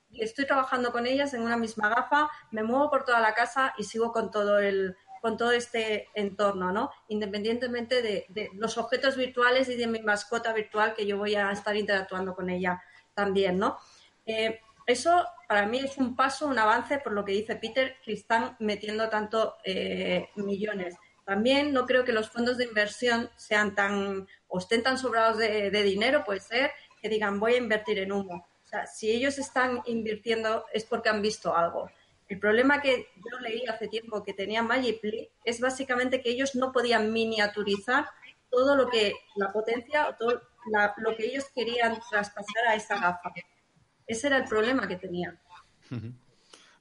y 0.10 0.24
estoy 0.24 0.46
trabajando 0.46 0.94
con 0.94 1.06
ellas 1.06 1.34
en 1.34 1.42
una 1.42 1.58
misma 1.58 1.90
gafa, 1.90 2.30
me 2.52 2.64
muevo 2.64 2.90
por 2.90 3.04
toda 3.04 3.20
la 3.20 3.34
casa 3.34 3.74
y 3.78 3.84
sigo 3.84 4.14
con 4.14 4.32
todo 4.32 4.60
el 4.60 4.96
con 5.22 5.36
todo 5.36 5.52
este 5.52 6.08
entorno, 6.16 6.72
¿no? 6.72 6.92
Independientemente 7.10 8.02
de, 8.02 8.50
los 8.54 8.78
objetos 8.78 9.18
virtuales 9.18 9.68
y 9.68 9.76
de 9.76 9.88
mi 9.88 10.02
mascota 10.02 10.54
virtual 10.54 10.94
que 10.94 11.06
yo 11.06 11.18
voy 11.18 11.36
a 11.36 11.52
estar 11.52 11.76
interactuando 11.76 12.34
con 12.34 12.50
ella 12.50 12.82
también, 13.14 13.60
¿no? 13.60 13.78
Eh, 14.26 14.62
eso 14.92 15.26
para 15.48 15.66
mí 15.66 15.80
es 15.80 15.98
un 15.98 16.16
paso, 16.16 16.48
un 16.48 16.60
avance 16.60 17.00
por 17.00 17.14
lo 17.14 17.26
que 17.26 17.34
dice 17.34 17.56
Peter, 17.56 17.96
que 18.04 18.14
están 18.14 18.56
metiendo 18.60 19.10
tanto 19.10 19.58
eh, 19.64 20.30
millones. 20.36 20.96
También 21.26 21.74
no 21.74 21.86
creo 21.86 22.04
que 22.04 22.14
los 22.14 22.30
fondos 22.30 22.58
de 22.58 22.66
inversión 22.66 23.30
sean 23.36 23.76
tan, 23.76 24.28
o 24.48 24.60
estén 24.60 24.84
tan 24.84 24.98
sobrados 24.98 25.38
de 25.38 25.84
dinero, 25.84 26.24
puede 26.26 26.40
ser, 26.40 26.72
que 27.02 27.10
digan 27.10 27.40
voy 27.40 27.54
a 27.54 27.58
invertir 27.58 28.00
en 28.00 28.12
humo 28.12 28.46
sea, 28.72 28.88
si 28.88 29.12
ellos 29.12 29.38
están 29.38 29.82
invirtiendo 29.86 30.66
es 30.74 30.86
porque 30.86 31.10
han 31.10 31.22
visto 31.22 31.56
algo. 31.56 31.90
El 32.30 32.40
problema 32.40 32.82
que 32.82 33.10
yo 33.16 33.40
leí 33.40 33.66
hace 33.68 33.90
tiempo 33.90 34.24
que 34.24 34.34
tenía 34.34 34.64
Magic 34.64 35.02
es 35.44 35.60
básicamente 35.60 36.22
que 36.22 36.30
ellos 36.30 36.56
no 36.56 36.72
podían 36.72 37.12
miniaturizar 37.12 38.10
todo 38.50 38.76
lo 38.76 38.90
que 38.90 39.14
la 39.36 39.52
potencia 39.52 40.08
o 40.08 40.16
todo 40.16 40.42
lo 40.98 41.16
que 41.16 41.26
ellos 41.26 41.46
querían 41.54 42.00
traspasar 42.10 42.68
a 42.70 42.76
esa 42.76 42.96
gafa. 42.96 43.34
Ese 44.12 44.28
era 44.28 44.40
el 44.40 44.44
problema 44.44 44.90
que 44.90 44.98
tenían. 44.98 45.40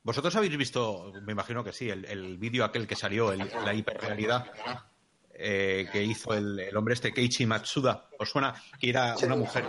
Vosotros 0.03 0.35
habéis 0.35 0.57
visto, 0.57 1.13
me 1.23 1.31
imagino 1.31 1.63
que 1.63 1.73
sí, 1.73 1.89
el, 1.89 2.39
vídeo 2.39 2.65
aquel 2.65 2.89
que 2.89 2.97
salió, 2.97 3.33
la 3.33 3.73
hiperrealidad 3.73 4.51
eh, 5.33 5.89
que 5.93 6.03
hizo 6.03 6.35
el, 6.35 6.77
hombre 6.77 6.95
este 6.95 7.13
Keiichi 7.13 7.47
Matsuda. 7.47 8.09
¿Os 8.19 8.29
suena? 8.29 8.53
Que 8.81 8.91
era 8.91 9.15
una 9.23 9.37
mujer 9.37 9.65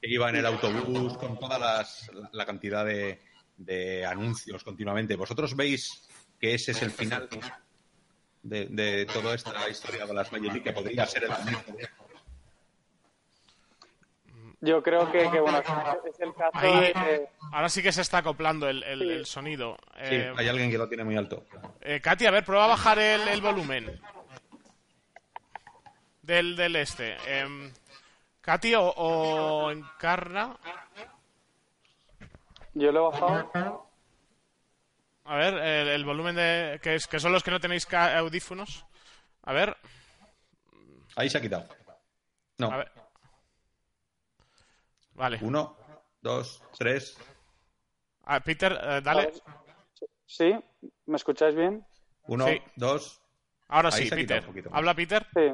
que 0.00 0.08
iba 0.08 0.30
en 0.30 0.36
el 0.36 0.46
autobús 0.46 1.18
con 1.18 1.40
toda 1.40 1.58
la 1.58 2.46
cantidad 2.46 2.86
de, 2.86 4.06
anuncios 4.06 4.62
continuamente. 4.62 5.16
¿Vosotros 5.16 5.56
veis 5.56 6.08
que 6.38 6.54
ese 6.54 6.70
es 6.70 6.82
el 6.82 6.92
final 6.92 7.28
de, 8.44 9.08
toda 9.12 9.34
esta 9.34 9.68
historia 9.68 10.06
de 10.06 10.14
las 10.14 10.30
Magic 10.30 10.62
que 10.62 10.72
podría 10.72 11.04
ser 11.04 11.24
el 11.24 11.32
yo 14.60 14.82
creo 14.82 15.10
que, 15.10 15.26
bueno, 15.40 15.58
es 16.06 16.20
el 16.20 16.34
caso 16.34 16.58
Ahora 17.52 17.68
sí 17.68 17.82
que 17.82 17.92
se 17.92 18.02
está 18.02 18.18
acoplando 18.18 18.68
el, 18.68 19.24
sonido. 19.26 19.76
Sí, 20.02 20.14
eh, 20.14 20.32
hay 20.36 20.48
alguien 20.48 20.70
que 20.70 20.78
lo 20.78 20.88
tiene 20.88 21.04
muy 21.04 21.16
alto. 21.16 21.44
Eh, 21.80 22.00
Katy, 22.00 22.26
a 22.26 22.30
ver, 22.30 22.44
prueba 22.44 22.64
a 22.64 22.68
bajar 22.68 22.98
el 22.98 23.40
volumen 23.40 24.00
del, 26.30 26.56
del 26.56 26.76
este. 26.76 27.16
Eh, 27.26 27.72
Katy 28.40 28.74
o, 28.76 29.70
Encarna. 29.70 30.56
Yo 32.74 32.92
lo 32.92 33.08
he 33.08 33.20
bajado. 33.20 33.86
A 35.24 35.36
ver, 35.36 35.54
el, 35.88 36.04
volumen 36.04 36.36
de. 36.36 36.80
Que, 36.82 36.94
es, 36.94 37.06
que 37.06 37.20
son 37.20 37.32
los 37.32 37.42
que 37.42 37.50
no 37.50 37.60
tenéis 37.60 37.92
audífonos. 37.92 38.86
A 39.42 39.52
ver. 39.52 39.76
Ahí 41.16 41.28
se 41.28 41.38
ha 41.38 41.40
quitado. 41.40 41.68
No. 42.58 42.72
A 42.72 42.76
ver. 42.78 42.99
Vale. 45.20 45.38
Uno, 45.42 45.76
dos, 46.22 46.62
tres. 46.78 47.14
Ah, 48.24 48.40
Peter, 48.40 48.72
eh, 48.72 49.00
dale. 49.04 49.30
Sí, 50.24 50.54
¿me 51.04 51.16
escucháis 51.16 51.54
bien? 51.54 51.84
Uno, 52.22 52.46
dos. 52.76 53.20
Ahora 53.68 53.90
sí, 53.90 54.08
Peter. 54.08 54.42
¿Habla 54.72 54.94
Peter? 54.94 55.26
Sí. 55.34 55.52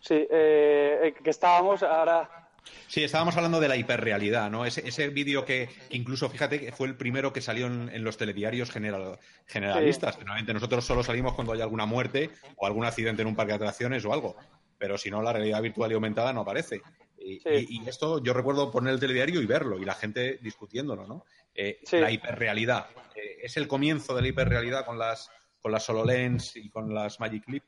Sí, 0.00 0.14
eh, 0.30 1.00
eh, 1.02 1.14
que 1.22 1.28
estábamos 1.28 1.82
ahora. 1.82 2.48
Sí, 2.86 3.04
estábamos 3.04 3.36
hablando 3.36 3.60
de 3.60 3.68
la 3.68 3.76
hiperrealidad, 3.76 4.50
¿no? 4.50 4.64
Ese, 4.64 4.88
ese 4.88 5.08
vídeo 5.10 5.44
que, 5.44 5.68
incluso, 5.90 6.30
fíjate, 6.30 6.58
que 6.58 6.72
fue 6.72 6.88
el 6.88 6.96
primero 6.96 7.34
que 7.34 7.42
salió 7.42 7.66
en, 7.66 8.04
los 8.04 8.16
telediarios 8.16 8.70
general, 8.70 9.18
generalistas. 9.44 10.16
Generalmente 10.16 10.54
nosotros 10.54 10.82
solo 10.82 11.02
salimos 11.02 11.34
cuando 11.34 11.52
hay 11.52 11.60
alguna 11.60 11.84
muerte 11.84 12.30
o 12.56 12.66
algún 12.66 12.86
accidente 12.86 13.20
en 13.20 13.28
un 13.28 13.36
parque 13.36 13.52
de 13.52 13.56
atracciones 13.56 14.02
o 14.06 14.14
algo. 14.14 14.34
Pero 14.78 14.96
si 14.96 15.10
no, 15.10 15.20
la 15.20 15.34
realidad 15.34 15.60
virtual 15.60 15.90
y 15.90 15.94
aumentada 15.94 16.32
no 16.32 16.40
aparece. 16.40 16.80
Y, 17.26 17.88
esto 17.88 18.22
yo 18.22 18.32
recuerdo 18.32 18.70
poner 18.70 18.94
el 18.94 19.00
telediario 19.00 19.42
y 19.42 19.46
verlo 19.46 19.78
y 19.78 19.84
la 19.84 19.94
gente 19.94 20.38
discutiéndolo, 20.40 21.06
¿no? 21.06 21.24
Eh, 21.54 21.80
la 21.92 22.10
hiperrealidad. 22.10 22.86
¿Es 23.14 23.56
el 23.56 23.66
comienzo 23.66 24.14
de 24.14 24.22
la 24.22 24.28
hiperrealidad 24.28 24.84
con 24.84 24.98
las, 24.98 25.30
con 25.60 25.72
las 25.72 25.88
HoloLens 25.88 26.56
y 26.56 26.70
con 26.70 26.94
las 26.94 27.18
Magic 27.18 27.48
Leap? 27.48 27.64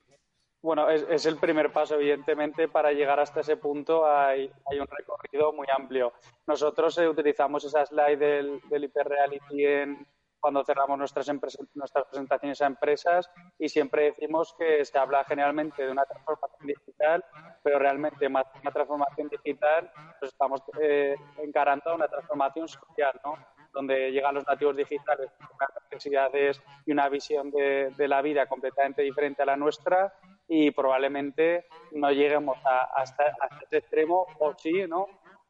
Bueno, 0.60 0.90
es, 0.90 1.24
el 1.26 1.36
primer 1.36 1.72
paso, 1.72 1.94
evidentemente, 1.94 2.68
para 2.68 2.92
llegar 2.92 3.20
hasta 3.20 3.40
ese 3.40 3.56
punto 3.56 4.04
hay, 4.06 4.50
un 4.78 4.86
recorrido 4.86 5.52
muy 5.52 5.66
amplio. 5.74 6.12
Nosotros 6.46 6.98
eh, 6.98 7.08
utilizamos 7.08 7.64
esa 7.64 7.86
slide 7.86 8.18
del, 8.18 8.60
del 8.68 8.84
hiperreality 8.84 9.64
en, 9.64 10.06
cuando 10.40 10.64
cerramos 10.64 10.98
nuestras, 10.98 11.28
nuestras 11.74 12.04
presentaciones 12.06 12.60
a 12.62 12.66
empresas 12.66 13.30
y 13.58 13.68
siempre 13.68 14.12
decimos 14.12 14.54
que 14.58 14.84
se 14.84 14.98
habla 14.98 15.24
generalmente 15.24 15.84
de 15.84 15.90
una 15.90 16.04
transformación 16.04 16.66
digital, 16.66 17.24
pero 17.62 17.78
realmente 17.78 18.28
más 18.28 18.46
que 18.52 18.60
una 18.60 18.72
transformación 18.72 19.28
digital, 19.28 19.90
pues 20.18 20.32
estamos 20.32 20.62
eh, 20.80 21.16
encarando 21.38 21.94
una 21.94 22.08
transformación 22.08 22.68
social, 22.68 23.20
¿no? 23.24 23.36
donde 23.72 24.10
llegan 24.10 24.34
los 24.34 24.46
nativos 24.46 24.76
digitales 24.76 25.30
con 25.38 25.48
unas 25.56 25.70
necesidades 25.90 26.62
y 26.86 26.92
una 26.92 27.08
visión 27.08 27.50
de, 27.50 27.92
de 27.96 28.08
la 28.08 28.22
vida 28.22 28.46
completamente 28.46 29.02
diferente 29.02 29.42
a 29.42 29.46
la 29.46 29.56
nuestra 29.56 30.14
y 30.48 30.70
probablemente 30.70 31.66
no 31.92 32.10
lleguemos 32.10 32.56
a, 32.64 33.00
hasta, 33.00 33.24
este 33.60 33.78
extremo, 33.78 34.26
o 34.38 34.54
sí, 34.56 34.86
¿no? 34.88 35.06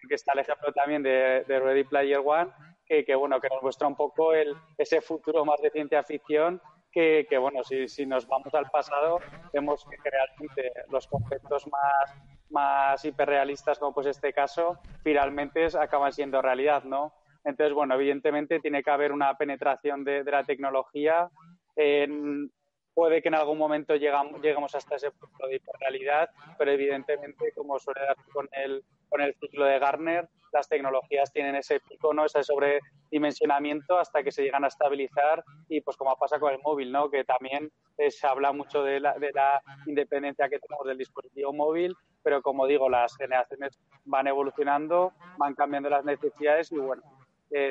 Que 0.08 0.16
está 0.16 0.32
el 0.32 0.40
ejemplo 0.40 0.72
también 0.72 1.02
de, 1.02 1.44
Ready 1.46 1.84
Player 1.84 2.20
One, 2.24 2.50
que, 2.88 3.14
bueno, 3.14 3.40
que 3.40 3.48
nos 3.48 3.62
muestra 3.62 3.86
un 3.86 3.94
poco 3.94 4.32
el, 4.32 4.56
ese 4.78 5.00
futuro 5.00 5.44
más 5.44 5.60
de 5.60 5.70
ciencia 5.70 6.02
ficción 6.02 6.60
que, 6.90 7.26
que, 7.28 7.36
bueno, 7.36 7.62
si, 7.62 7.86
si 7.86 8.06
nos 8.06 8.26
vamos 8.26 8.54
al 8.54 8.70
pasado, 8.70 9.20
vemos 9.52 9.84
que 9.84 10.10
realmente 10.10 10.72
los 10.90 11.06
conceptos 11.06 11.66
más, 11.68 12.14
más 12.50 13.04
hiperrealistas, 13.04 13.78
como 13.78 13.92
pues 13.92 14.06
este 14.06 14.32
caso, 14.32 14.78
finalmente 15.02 15.66
acaban 15.78 16.12
siendo 16.12 16.40
realidad, 16.40 16.84
¿no? 16.84 17.12
Entonces, 17.44 17.74
bueno, 17.74 17.94
evidentemente 17.94 18.60
tiene 18.60 18.82
que 18.82 18.90
haber 18.90 19.12
una 19.12 19.36
penetración 19.36 20.02
de, 20.04 20.24
de 20.24 20.30
la 20.30 20.44
tecnología. 20.44 21.30
En, 21.76 22.50
puede 22.94 23.22
que 23.22 23.28
en 23.28 23.34
algún 23.34 23.58
momento 23.58 23.94
lleguemos 23.94 24.74
hasta 24.74 24.96
ese 24.96 25.12
punto 25.12 25.46
de 25.46 25.56
hiperrealidad, 25.56 26.30
pero 26.58 26.72
evidentemente, 26.72 27.52
como 27.54 27.78
suele 27.78 28.00
dar 28.00 28.16
con 28.32 28.48
el, 28.50 28.82
con 29.08 29.20
el 29.20 29.34
ciclo 29.34 29.64
de 29.64 29.78
Garner, 29.78 30.28
las 30.52 30.68
tecnologías 30.68 31.32
tienen 31.32 31.56
ese 31.56 31.80
pico, 31.80 32.14
¿no? 32.14 32.24
ese 32.24 32.42
sobredimensionamiento 32.42 33.98
hasta 33.98 34.22
que 34.22 34.32
se 34.32 34.42
llegan 34.42 34.64
a 34.64 34.68
estabilizar 34.68 35.44
y 35.68 35.80
pues 35.80 35.96
como 35.96 36.16
pasa 36.16 36.38
con 36.38 36.52
el 36.52 36.60
móvil, 36.60 36.90
¿no? 36.90 37.10
que 37.10 37.24
también 37.24 37.70
eh, 37.98 38.10
se 38.10 38.26
habla 38.26 38.52
mucho 38.52 38.82
de 38.82 39.00
la, 39.00 39.18
de 39.18 39.32
la 39.32 39.60
independencia 39.86 40.48
que 40.48 40.58
tenemos 40.58 40.86
del 40.86 40.98
dispositivo 40.98 41.52
móvil, 41.52 41.94
pero 42.22 42.42
como 42.42 42.66
digo, 42.66 42.88
las 42.88 43.16
generaciones 43.16 43.78
van 44.04 44.26
evolucionando, 44.26 45.12
van 45.36 45.54
cambiando 45.54 45.90
las 45.90 46.04
necesidades 46.04 46.72
y 46.72 46.78
bueno, 46.78 47.02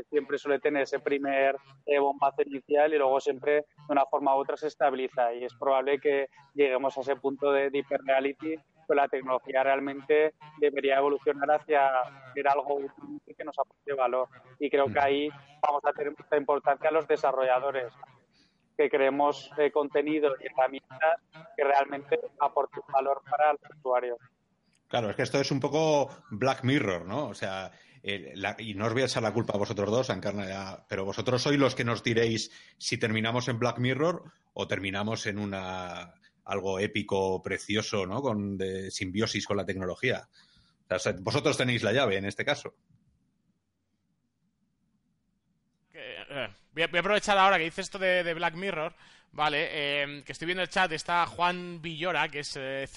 siempre 0.09 0.37
suele 0.37 0.59
tener 0.59 0.83
ese 0.83 0.99
primer 0.99 1.55
eh, 1.85 1.99
bombazo 1.99 2.41
inicial 2.41 2.93
y 2.93 2.97
luego 2.97 3.19
siempre 3.19 3.53
de 3.53 3.65
una 3.89 4.05
forma 4.05 4.35
u 4.35 4.39
otra 4.39 4.57
se 4.57 4.67
estabiliza 4.67 5.33
y 5.33 5.43
es 5.43 5.53
probable 5.53 5.99
que 5.99 6.29
lleguemos 6.55 6.97
a 6.97 7.01
ese 7.01 7.15
punto 7.15 7.51
de, 7.51 7.69
de 7.69 7.79
hyperreality 7.79 8.55
pues 8.87 8.97
la 8.97 9.07
tecnología 9.09 9.63
realmente 9.63 10.33
debería 10.59 10.97
evolucionar 10.97 11.51
hacia 11.51 11.91
ser 12.33 12.47
algo 12.47 12.79
que 13.37 13.43
nos 13.43 13.59
aporte 13.59 13.93
valor 13.93 14.29
y 14.59 14.69
creo 14.69 14.91
que 14.91 14.99
ahí 14.99 15.29
vamos 15.61 15.83
a 15.85 15.91
tener 15.91 16.13
mucha 16.17 16.37
importancia 16.37 16.89
a 16.89 16.93
los 16.93 17.07
desarrolladores 17.07 17.93
que 18.77 18.89
creemos 18.89 19.51
eh, 19.57 19.71
contenido 19.71 20.35
y 20.39 20.45
herramientas 20.45 21.19
que 21.55 21.63
realmente 21.63 22.19
aporten 22.39 22.83
valor 22.93 23.21
para 23.29 23.53
los 23.53 23.77
usuarios. 23.77 24.17
Claro, 24.87 25.09
es 25.09 25.15
que 25.15 25.23
esto 25.23 25.39
es 25.39 25.51
un 25.51 25.59
poco 25.59 26.09
Black 26.29 26.63
Mirror, 26.63 27.05
¿no? 27.05 27.27
O 27.27 27.33
sea, 27.33 27.71
y 28.03 28.73
no 28.75 28.85
os 28.85 28.93
voy 28.93 29.01
a 29.01 29.05
echar 29.05 29.23
la 29.23 29.33
culpa 29.33 29.53
a 29.53 29.57
vosotros 29.57 29.91
dos, 29.91 30.09
Encarna, 30.09 30.47
ya, 30.47 30.85
pero 30.87 31.03
vosotros 31.03 31.41
sois 31.41 31.59
los 31.59 31.75
que 31.75 31.83
nos 31.83 32.03
diréis 32.03 32.51
si 32.77 32.97
terminamos 32.97 33.49
en 33.49 33.59
Black 33.59 33.79
Mirror 33.79 34.23
o 34.53 34.67
terminamos 34.67 35.25
en 35.25 35.39
una 35.39 36.13
algo 36.47 36.79
épico, 36.79 37.41
precioso, 37.41 38.05
¿no? 38.05 38.21
Con 38.21 38.57
de 38.57 38.89
simbiosis 38.91 39.45
con 39.45 39.57
la 39.57 39.65
tecnología. 39.65 40.27
vosotros 41.19 41.57
tenéis 41.57 41.83
la 41.83 41.93
llave 41.93 42.17
en 42.17 42.25
este 42.25 42.45
caso. 42.45 42.73
Eh, 45.93 46.47
voy, 46.73 46.83
a, 46.83 46.85
aprovechar 46.85 47.37
ahora 47.37 47.57
que 47.57 47.65
dices 47.65 47.85
esto 47.85 47.99
de 47.99 48.33
Black 48.33 48.55
Mirror 48.55 48.93
Vale, 49.37 50.01
em, 50.01 50.23
que 50.23 50.31
estoy 50.31 50.47
viendo 50.47 50.63
el 50.63 50.69
chat, 50.69 50.91
está 50.91 51.25
Juan 51.27 51.79
Villora, 51.81 52.27
que 52.27 52.39
es 52.39 52.55
eh, 52.57 52.87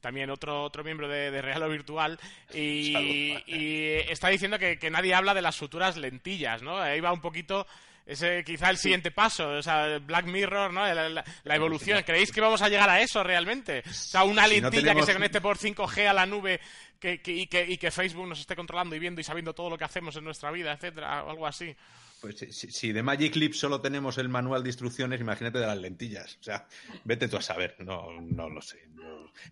también 0.00 0.30
otro, 0.30 0.62
otro 0.62 0.84
miembro 0.84 1.08
de, 1.08 1.42
Real 1.42 1.62
o 1.64 1.68
Virtual, 1.68 2.18
y, 2.54 2.94
está 4.08 4.28
diciendo 4.28 4.58
que, 4.58 4.78
nadie 4.90 5.14
habla 5.14 5.34
de 5.34 5.42
las 5.42 5.56
futuras 5.56 5.96
lentillas, 5.96 6.62
¿no? 6.62 6.78
Ahí 6.78 7.00
va 7.00 7.12
un 7.12 7.20
poquito 7.20 7.66
ese 8.06 8.44
quizá 8.44 8.70
el 8.70 8.78
siguiente 8.78 9.10
paso, 9.10 9.48
o 9.50 9.62
sea, 9.62 9.98
Black 9.98 10.26
Mirror, 10.26 10.72
¿no? 10.72 10.86
La, 10.86 11.24
evolución. 11.56 12.02
¿Creéis 12.04 12.30
que 12.30 12.40
vamos 12.40 12.62
a 12.62 12.68
llegar 12.68 12.88
a 12.88 13.00
eso 13.00 13.22
realmente? 13.24 13.82
O 13.84 13.92
sea, 13.92 14.22
una 14.22 14.46
lentilla 14.46 14.94
que 14.94 15.02
se 15.02 15.12
conecte 15.12 15.40
por 15.40 15.58
5G 15.58 16.06
a 16.06 16.12
la 16.12 16.24
nube 16.24 16.60
que, 17.00 17.20
y, 17.26 17.46
que, 17.48 17.66
y 17.66 17.76
que 17.76 17.90
Facebook 17.90 18.28
nos 18.28 18.40
esté 18.40 18.54
controlando 18.54 18.94
y 18.94 19.00
viendo 19.00 19.20
y 19.20 19.24
sabiendo 19.24 19.54
todo 19.54 19.70
lo 19.70 19.76
que 19.76 19.84
hacemos 19.84 20.14
en 20.16 20.24
nuestra 20.24 20.52
vida, 20.52 20.72
etcétera, 20.72 21.24
o 21.24 21.30
algo 21.30 21.46
así. 21.46 21.74
Pues 22.20 22.36
si, 22.50 22.92
de 22.92 23.02
Magic 23.02 23.32
Clip 23.32 23.52
solo 23.52 23.80
tenemos 23.80 24.18
el 24.18 24.28
manual 24.28 24.62
de 24.62 24.70
instrucciones, 24.70 25.20
imagínate 25.20 25.58
de 25.58 25.66
las 25.66 25.76
lentillas. 25.76 26.38
O 26.40 26.42
sea, 26.42 26.66
vete 27.04 27.28
tú 27.28 27.36
a 27.36 27.42
saber. 27.42 27.76
No, 27.80 28.20
no 28.20 28.48
lo 28.48 28.62
sé. 28.62 28.88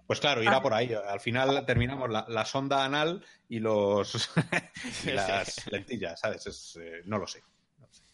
Pues 0.07 0.21
claro, 0.21 0.43
irá 0.43 0.63
por 0.63 0.73
ahí. 0.73 0.93
Al 0.95 1.21
final 1.21 1.65
terminamos 1.67 2.09
la, 2.11 2.45
sonda 2.47 2.85
anal 2.85 3.25
y 3.49 3.59
los 3.59 4.31
las 5.07 5.71
lentillas, 5.71 6.21
¿sabes? 6.21 6.79
Eh, 6.81 7.03
no 7.05 7.19
lo 7.19 7.27
sé. 7.27 7.43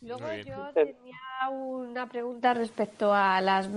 Luego 0.03 0.33
yo 0.33 0.71
tenía 0.73 1.49
una 1.51 2.09
pregunta 2.09 2.55
respecto 2.55 3.13
a 3.13 3.41
las 3.41 3.69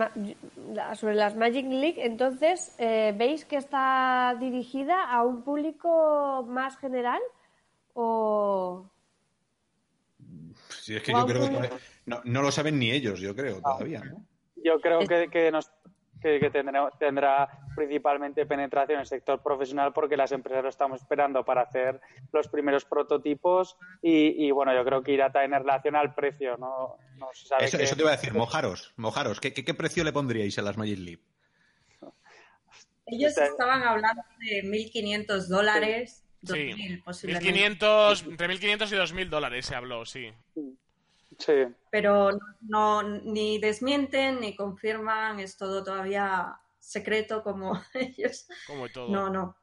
sobre 0.98 1.16
las 1.16 1.36
Magic 1.36 1.66
League. 1.66 2.06
Entonces, 2.06 2.74
eh, 2.78 3.14
¿veis 3.18 3.44
que 3.46 3.58
está 3.58 4.36
dirigida 4.40 5.04
a 5.04 5.24
un 5.24 5.44
público 5.44 6.46
más 6.48 6.78
general 6.78 7.22
o 7.94 8.90
Sí, 10.70 10.96
es 10.96 11.04
que 11.04 11.14
yo 11.14 11.26
creo 11.26 11.50
que 11.50 11.70
no, 12.06 12.22
no, 12.26 12.42
lo 12.42 12.52
saben 12.52 12.78
ni 12.78 12.92
ellos, 12.92 13.20
yo 13.20 13.34
creo, 13.34 13.62
todavía, 13.62 14.02
¿no? 14.04 14.26
Yo 14.58 14.80
creo 14.82 15.00
que, 15.00 15.30
que 15.30 15.52
nos 15.52 15.72
que, 16.24 16.50
tendrá, 16.50 16.90
tendrá, 16.98 17.50
principalmente 17.76 18.46
penetración 18.46 18.96
en 18.96 19.02
el 19.02 19.06
sector 19.06 19.42
profesional 19.42 19.94
porque 19.94 20.16
las 20.16 20.32
empresas 20.32 20.64
lo 20.64 20.70
estamos 20.70 21.02
esperando 21.02 21.44
para 21.44 21.62
hacer 21.62 22.00
los 22.32 22.48
primeros 22.48 22.86
prototipos 22.86 23.78
y, 24.02 24.50
bueno, 24.52 24.74
yo 24.74 24.84
creo 24.86 25.04
que 25.04 25.12
irá 25.12 25.32
también 25.32 25.54
en 25.54 25.60
relación 25.60 25.96
al 25.96 26.16
precio. 26.16 26.58
No, 26.58 26.98
eso, 27.60 27.96
te 27.96 28.02
iba 28.02 28.12
a 28.12 28.16
decir, 28.16 28.34
mojaros, 28.34 28.94
mojaros. 28.96 29.40
¿Qué, 29.40 29.54
qué, 29.54 29.74
precio 29.74 30.04
le 30.04 30.14
pondríais 30.14 30.58
a 30.58 30.62
las 30.62 30.78
Magic 30.78 31.00
Leap? 31.00 31.20
Ellos 33.06 33.38
estaban 33.38 33.84
hablando 33.84 34.24
de 34.40 34.64
1.500 34.64 35.48
dólares, 35.48 36.24
2.000 36.44 37.04
posiblemente. 37.04 37.52
1500, 37.52 38.24
entre 38.24 38.48
1.500 38.48 38.92
y 38.92 38.96
2.000 38.96 39.30
dólares 39.30 39.66
se 39.66 39.76
habló, 39.76 40.06
sí. 40.06 40.32
Pero 41.92 42.32
no, 42.62 43.04
ni 43.04 43.60
desmienten 43.60 44.40
ni 44.40 44.56
confirman, 44.56 45.40
es 45.40 45.58
todo 45.58 45.84
todavía 45.84 46.60
secreto 46.80 47.44
como 47.44 47.82
ellos. 47.94 48.48
Como 48.68 48.90
todo. 48.90 49.10
No, 49.10 49.30
no. 49.30 49.56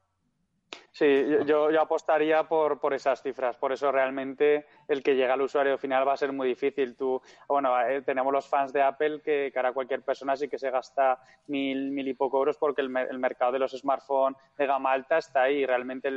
Sí, 0.92 1.24
yo, 1.46 1.70
yo 1.70 1.80
apostaría 1.80 2.42
por, 2.44 2.78
esas 2.92 3.22
cifras. 3.22 3.56
Por 3.56 3.72
eso 3.72 3.92
realmente 3.92 4.66
el 4.88 5.02
que 5.02 5.14
llega 5.14 5.34
al 5.34 5.42
usuario 5.42 5.78
final 5.78 6.06
va 6.06 6.14
a 6.14 6.16
ser 6.16 6.32
muy 6.32 6.48
difícil. 6.48 6.96
Tú, 6.96 7.22
bueno, 7.46 7.80
eh, 7.82 8.02
tenemos 8.02 8.32
los 8.32 8.48
fans 8.48 8.72
de 8.72 8.82
Apple 8.82 9.20
que 9.22 9.52
cara 9.54 9.72
cualquier 9.72 10.02
persona 10.02 10.36
sí 10.36 10.48
que 10.48 10.58
se 10.58 10.70
gasta 10.70 11.20
mil, 11.46 11.92
mil 11.92 12.08
y 12.08 12.14
poco 12.14 12.38
euros 12.38 12.56
porque 12.56 12.80
el, 12.80 12.94
el 12.96 13.18
mercado 13.18 13.52
de 13.52 13.60
los 13.60 13.72
smartphones 13.72 14.36
de 14.58 14.66
gama 14.66 14.92
alta 14.92 15.18
está 15.18 15.42
ahí. 15.42 15.64
Realmente 15.64 16.08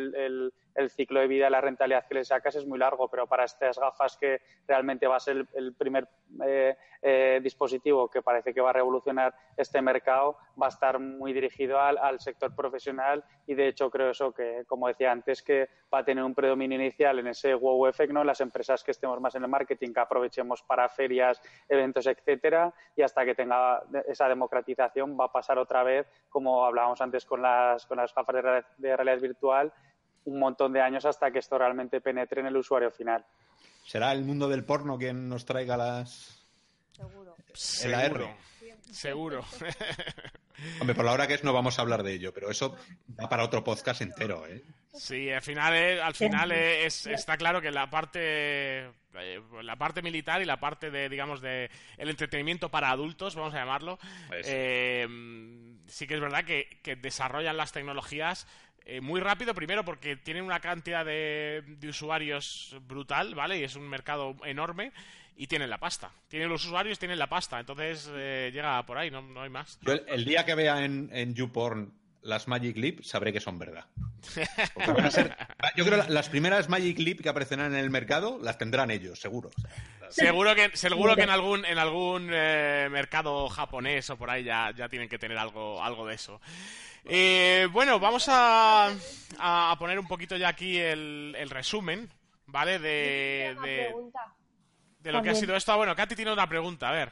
el 0.76 0.90
ciclo 0.90 1.20
de 1.20 1.28
vida 1.28 1.48
y 1.48 1.52
la 1.52 1.62
rentabilidad 1.62 2.08
que 2.08 2.16
le 2.16 2.26
sacas 2.26 2.56
es 2.56 2.66
muy 2.66 2.80
largo, 2.80 3.08
pero 3.08 3.28
para 3.28 3.45
estas 3.45 3.78
gafas 3.78 4.18
que 4.18 4.41
realmente 4.68 5.08
va 5.08 5.18
a 5.18 5.20
ser 5.20 5.45
el, 5.54 5.74
primer 5.74 6.08
eh, 6.44 6.76
eh, 7.02 7.40
dispositivo 7.44 8.10
que 8.10 8.22
parece 8.22 8.54
que 8.54 8.62
va 8.62 8.72
a 8.72 8.74
revolucionar 8.74 9.34
este 9.58 9.82
mercado, 9.82 10.38
va 10.62 10.68
a 10.68 10.70
estar 10.70 11.00
muy 11.00 11.34
dirigido 11.34 11.80
al, 11.80 12.20
sector 12.20 12.56
profesional 12.56 13.24
y 13.48 13.56
de 13.56 13.68
hecho 13.68 13.90
creo 13.90 14.12
eso 14.12 14.32
que, 14.32 14.62
como 14.65 14.88
decía 14.88 15.11
antes, 15.11 15.41
que 15.41 15.69
va 15.94 15.99
a 15.99 16.06
tener 16.06 16.23
un 16.23 16.34
predominio 16.34 16.80
inicial 16.80 17.19
en 17.19 17.27
ese 17.27 17.53
wow 17.53 17.88
effect, 17.88 18.11
¿no? 18.11 18.23
Las 18.23 18.41
empresas 18.41 18.84
que 18.84 18.91
estemos 18.91 19.19
más 19.19 19.35
en 19.35 19.44
el 19.44 19.49
marketing, 19.49 19.94
que 19.94 19.99
aprovechemos 19.99 20.61
para 20.64 20.90
ferias, 20.90 21.41
eventos, 21.68 22.07
etcétera, 22.07 22.73
y 22.95 23.02
hasta 23.02 23.26
que 23.26 23.35
tenga 23.35 23.84
esa 24.07 24.27
democratización 24.27 25.18
va 25.19 25.26
a 25.26 25.31
pasar 25.31 25.57
otra 25.57 25.84
vez, 25.84 26.07
como 26.30 26.65
hablábamos 26.65 27.02
antes 27.02 27.26
con 27.26 27.41
las, 27.41 27.85
con 27.85 27.98
las 27.98 28.14
gafas 28.14 28.64
de 28.77 28.95
realidad 28.95 29.19
virtual, 29.19 29.73
un 30.26 30.40
montón 30.40 30.73
de 30.73 30.81
años 30.81 31.06
hasta 31.06 31.31
que 31.31 31.40
esto 31.40 31.57
realmente 31.57 32.02
penetre 32.02 32.41
en 32.41 32.48
el 32.48 32.57
usuario 32.57 32.91
final. 32.91 33.26
¿Será 33.85 34.11
el 34.11 34.23
mundo 34.23 34.48
del 34.48 34.64
porno 34.64 34.98
quien 34.98 35.27
nos 35.27 35.45
traiga 35.45 35.76
las... 35.76 36.48
Seguro. 36.91 37.35
El 37.84 37.94
AR. 37.94 38.03
Seguro. 38.03 38.52
Hombre, 40.80 40.95
por 40.95 41.05
la 41.05 41.11
hora 41.11 41.27
que 41.27 41.34
es 41.34 41.43
no 41.43 41.53
vamos 41.53 41.77
a 41.77 41.81
hablar 41.81 42.03
de 42.03 42.14
ello, 42.14 42.34
pero 42.34 42.49
eso 42.49 42.77
va 43.19 43.27
para 43.27 43.43
otro 43.43 43.64
podcast 43.64 44.01
entero, 44.01 44.45
¿eh? 44.47 44.64
Sí, 44.93 45.31
al 45.31 45.41
final, 45.41 46.01
al 46.01 46.14
final 46.14 46.51
es, 46.51 47.07
está 47.07 47.38
claro 47.38 47.61
que 47.61 47.72
la 47.72 47.89
parte 47.89 48.85
eh, 49.15 49.41
la 49.64 49.76
parte 49.76 50.01
militar 50.03 50.41
y 50.41 50.45
la 50.45 50.60
parte 50.60 50.91
de 50.91 51.10
digamos 51.10 51.41
de 51.41 51.72
el 51.97 52.10
entretenimiento 52.10 52.69
para 52.69 52.91
adultos, 52.91 53.35
vamos 53.35 53.53
a 53.55 53.57
llamarlo, 53.57 53.97
eh, 54.31 55.07
sí 55.88 56.05
que 56.05 56.14
es 56.14 56.22
verdad 56.22 56.45
que, 56.45 56.80
que 56.84 56.95
desarrollan 56.95 57.57
las 57.57 57.72
tecnologías 57.72 58.47
eh, 58.85 58.99
muy 58.99 59.22
rápido, 59.22 59.53
primero 59.53 59.85
porque 59.85 60.18
tienen 60.18 60.43
una 60.43 60.60
cantidad 60.60 61.05
de, 61.05 61.64
usuarios 61.88 62.76
brutal, 62.81 63.34
¿vale? 63.34 63.57
Y 63.60 63.64
es 63.64 63.76
un 63.76 63.88
mercado 63.88 64.35
enorme 64.43 64.91
y 65.35 65.47
tienen 65.47 65.69
la 65.69 65.77
pasta. 65.77 66.11
Tienen 66.27 66.49
los 66.49 66.65
usuarios, 66.65 66.99
tienen 66.99 67.19
la 67.19 67.27
pasta. 67.27 67.60
Entonces 67.60 68.10
eh, 68.14 68.51
llega 68.53 68.85
por 68.85 68.97
ahí, 68.97 69.11
no, 69.11 69.22
no 69.22 69.41
hay 69.41 69.49
más. 69.49 69.80
Yo 69.81 69.93
el, 69.93 70.26
día 70.26 70.45
que 70.45 70.55
vea 70.55 70.84
en, 70.84 71.10
en 71.11 71.34
YouPorn 71.34 71.93
las 72.23 72.47
Magic 72.47 72.77
Leap, 72.77 73.03
sabré 73.03 73.34
que 73.34 73.39
son 73.39 73.60
verdad. 73.60 73.85
yo 75.76 75.85
creo 75.85 76.05
que 76.05 76.11
las 76.11 76.30
primeras 76.30 76.69
Magic 76.69 76.97
Leap 76.99 77.22
que 77.22 77.30
aparecerán 77.30 77.73
en 77.73 77.80
el 77.80 77.89
mercado 77.89 78.39
las 78.41 78.57
tendrán 78.57 78.91
ellos, 78.91 79.19
seguro. 79.19 79.51
Seguro 80.10 80.55
que, 80.55 80.76
seguro 80.76 81.15
que 81.15 81.23
en 81.23 81.30
algún, 81.30 81.65
en 81.65 81.77
algún 81.77 82.30
eh, 82.31 82.88
mercado 82.91 83.49
japonés 83.49 84.10
o 84.10 84.18
por 84.18 84.30
ahí 84.30 84.43
ya, 84.43 84.72
ya 84.76 84.88
tienen 84.88 85.10
que 85.10 85.18
tener 85.18 85.38
algo, 85.38 85.84
algo 85.84 86.07
de 86.07 86.15
eso. 86.15 86.39
Eh, 87.05 87.68
bueno, 87.72 87.99
vamos 87.99 88.26
a, 88.30 88.91
a, 89.39 89.76
poner 89.77 89.99
un 89.99 90.07
poquito 90.07 90.38
ya 90.38 90.47
aquí 90.49 90.77
el, 90.77 91.35
el 91.38 91.49
resumen, 91.49 92.10
¿vale? 92.45 92.80
De, 92.80 93.57
de, 93.64 93.93
de, 95.03 95.11
lo 95.11 95.21
que 95.21 95.31
ha 95.31 95.35
sido 95.35 95.55
esto. 95.55 95.71
Ah, 95.71 95.75
bueno, 95.75 95.95
Katy 95.95 96.15
tiene 96.15 96.34
una 96.34 96.47
pregunta, 96.47 96.89
a 96.89 96.91
ver. 96.91 97.11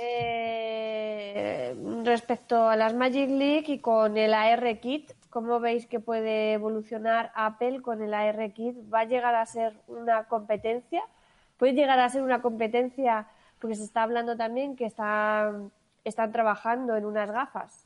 Eh, 0.00 1.74
respecto 2.04 2.68
a 2.68 2.76
las 2.76 2.94
Magic 2.94 3.30
League 3.30 3.66
y 3.68 3.78
con 3.78 4.16
el 4.16 4.34
AR 4.34 4.80
Kit, 4.80 5.12
¿cómo 5.30 5.60
veis 5.60 5.86
que 5.86 6.00
puede 6.00 6.52
evolucionar 6.52 7.30
Apple 7.34 7.80
con 7.80 8.02
el 8.02 8.12
AR 8.12 8.52
Kit? 8.52 8.76
¿Va 8.92 9.00
a 9.00 9.04
llegar 9.04 9.34
a 9.34 9.46
ser 9.46 9.74
una 9.86 10.24
competencia? 10.24 11.02
¿Puede 11.56 11.74
llegar 11.74 11.98
a 12.00 12.08
ser 12.08 12.22
una 12.22 12.42
competencia? 12.42 13.28
Porque 13.60 13.76
se 13.76 13.84
está 13.84 14.02
hablando 14.02 14.36
también 14.36 14.76
que 14.76 14.84
están, 14.84 15.72
están 16.04 16.32
trabajando 16.32 16.96
en 16.96 17.04
unas 17.04 17.30
gafas. 17.30 17.84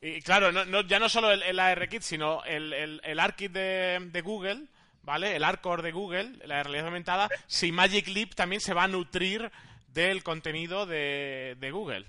Y 0.00 0.20
claro, 0.20 0.50
no, 0.50 0.80
ya 0.82 0.98
no 0.98 1.08
solo 1.08 1.30
el, 1.30 1.60
ARKit, 1.60 2.02
sino 2.02 2.42
el, 2.44 2.72
el, 2.72 3.20
ARKit 3.20 3.52
de, 3.52 4.22
Google, 4.24 4.66
¿vale? 5.02 5.36
El 5.36 5.44
ARCore 5.44 5.82
de 5.82 5.92
Google, 5.92 6.38
la 6.44 6.62
realidad 6.62 6.86
aumentada, 6.86 7.28
si 7.46 7.72
Magic 7.72 8.08
Leap 8.08 8.34
también 8.34 8.60
se 8.60 8.74
va 8.74 8.84
a 8.84 8.88
nutrir 8.88 9.50
del 9.88 10.22
contenido 10.22 10.86
de, 10.86 11.70
Google. 11.72 12.06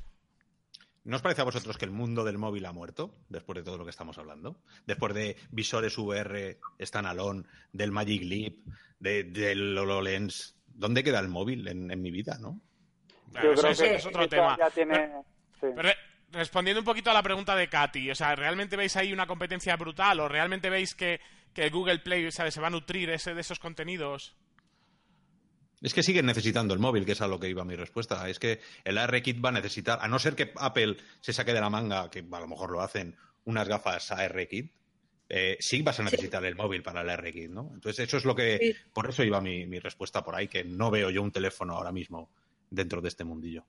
¿No 1.03 1.18
os 1.18 1.22
parece 1.22 1.41
a 1.41 1.45
vosotros 1.45 1.78
que 1.78 1.86
el 1.86 1.91
mundo 1.91 2.24
del 2.24 2.38
móvil 2.38 2.65
ha 2.65 2.72
muerto 2.72 3.14
después 3.28 3.57
de 3.57 3.64
todo 3.64 3.78
lo 3.78 3.84
que 3.84 3.90
estamos 3.90 4.18
hablando? 4.18 4.57
Después 4.86 5.14
de 5.14 5.36
visores 5.52 5.98
VR 5.98 6.60
standalone, 6.80 7.44
del 7.74 7.91
Magic 7.91 8.24
Leap, 8.24 8.53
de, 8.99 9.24
del 9.24 9.78
HoloLens. 9.78 10.56
¿Dónde 10.68 11.03
queda 11.03 11.20
el 11.20 11.28
móvil 11.28 11.68
en, 11.68 12.02
mi 12.02 12.10
vida, 12.10 12.38
no? 12.40 12.60
Yo 13.44 13.53
creo 13.53 13.76
que 13.76 13.95
es 13.95 14.06
otro 14.06 14.28
tema. 14.30 14.56
Ya 14.57 14.70
tiene 14.70 15.11
respondiendo 16.34 16.82
un 16.82 16.86
poquito 16.86 17.11
a 17.11 17.14
la 17.14 17.24
pregunta 17.24 17.56
de 17.56 17.70
Katy, 17.70 18.11
o 18.11 18.15
sea, 18.15 18.36
¿realmente 18.36 18.76
veis 18.76 18.95
ahí 18.98 19.14
una 19.14 19.28
competencia 19.28 19.76
brutal 19.78 20.20
o 20.20 20.28
realmente 20.28 20.70
veis 20.70 20.95
que, 20.95 21.22
que 21.54 21.70
Google 21.70 22.00
Play 22.00 22.32
se 22.32 22.62
va 22.62 22.68
a 22.68 22.70
nutrir 22.70 23.10
ese, 23.10 23.34
de 23.34 23.42
esos 23.42 23.60
contenidos? 23.60 24.36
Es 25.82 25.94
que 25.94 26.02
siguen 26.02 26.26
necesitando 26.26 26.74
el 26.74 26.80
móvil, 26.80 27.06
que 27.06 27.12
es 27.12 27.22
a 27.22 27.28
lo 27.28 27.40
que 27.40 27.50
iba 27.50 27.66
mi 27.66 27.76
respuesta. 27.76 28.30
Es 28.30 28.40
que 28.40 28.62
el 28.86 28.98
ARKit 28.98 29.44
va 29.44 29.50
a 29.50 29.54
necesitar, 29.54 30.00
a 30.02 30.08
no 30.08 30.18
ser 30.18 30.34
que 30.34 30.54
Apple 30.56 30.96
se 31.20 31.34
saque 31.34 31.54
de 31.54 31.60
la 31.60 31.70
manga, 31.70 32.10
que 32.10 32.20
a 32.20 32.40
lo 32.40 32.48
mejor 32.48 32.72
lo 32.72 32.82
hacen, 32.82 33.18
unas 33.44 33.68
gafas 33.68 34.12
ARKit, 34.12 34.72
eh, 35.28 35.58
sí 35.60 35.82
vas 35.82 36.00
a 36.00 36.04
necesitar 36.04 36.44
el 36.46 36.56
móvil 36.56 36.84
para 36.84 37.02
el 37.02 37.10
ARKit, 37.10 37.50
¿no? 37.50 37.72
Entonces, 37.74 38.08
eso 38.08 38.18
es 38.18 38.24
lo 38.24 38.34
que. 38.34 38.78
Por 38.94 39.10
eso 39.10 39.24
iba 39.24 39.42
mi, 39.42 39.66
mi 39.66 39.80
respuesta 39.80 40.24
por 40.24 40.36
ahí, 40.36 40.48
que 40.48 40.64
no 40.64 40.90
veo 40.90 41.10
yo 41.10 41.22
un 41.22 41.32
teléfono 41.32 41.74
ahora 41.74 41.92
mismo 41.92 42.32
dentro 42.70 43.02
de 43.02 43.10
este 43.10 43.26
mundillo. 43.26 43.66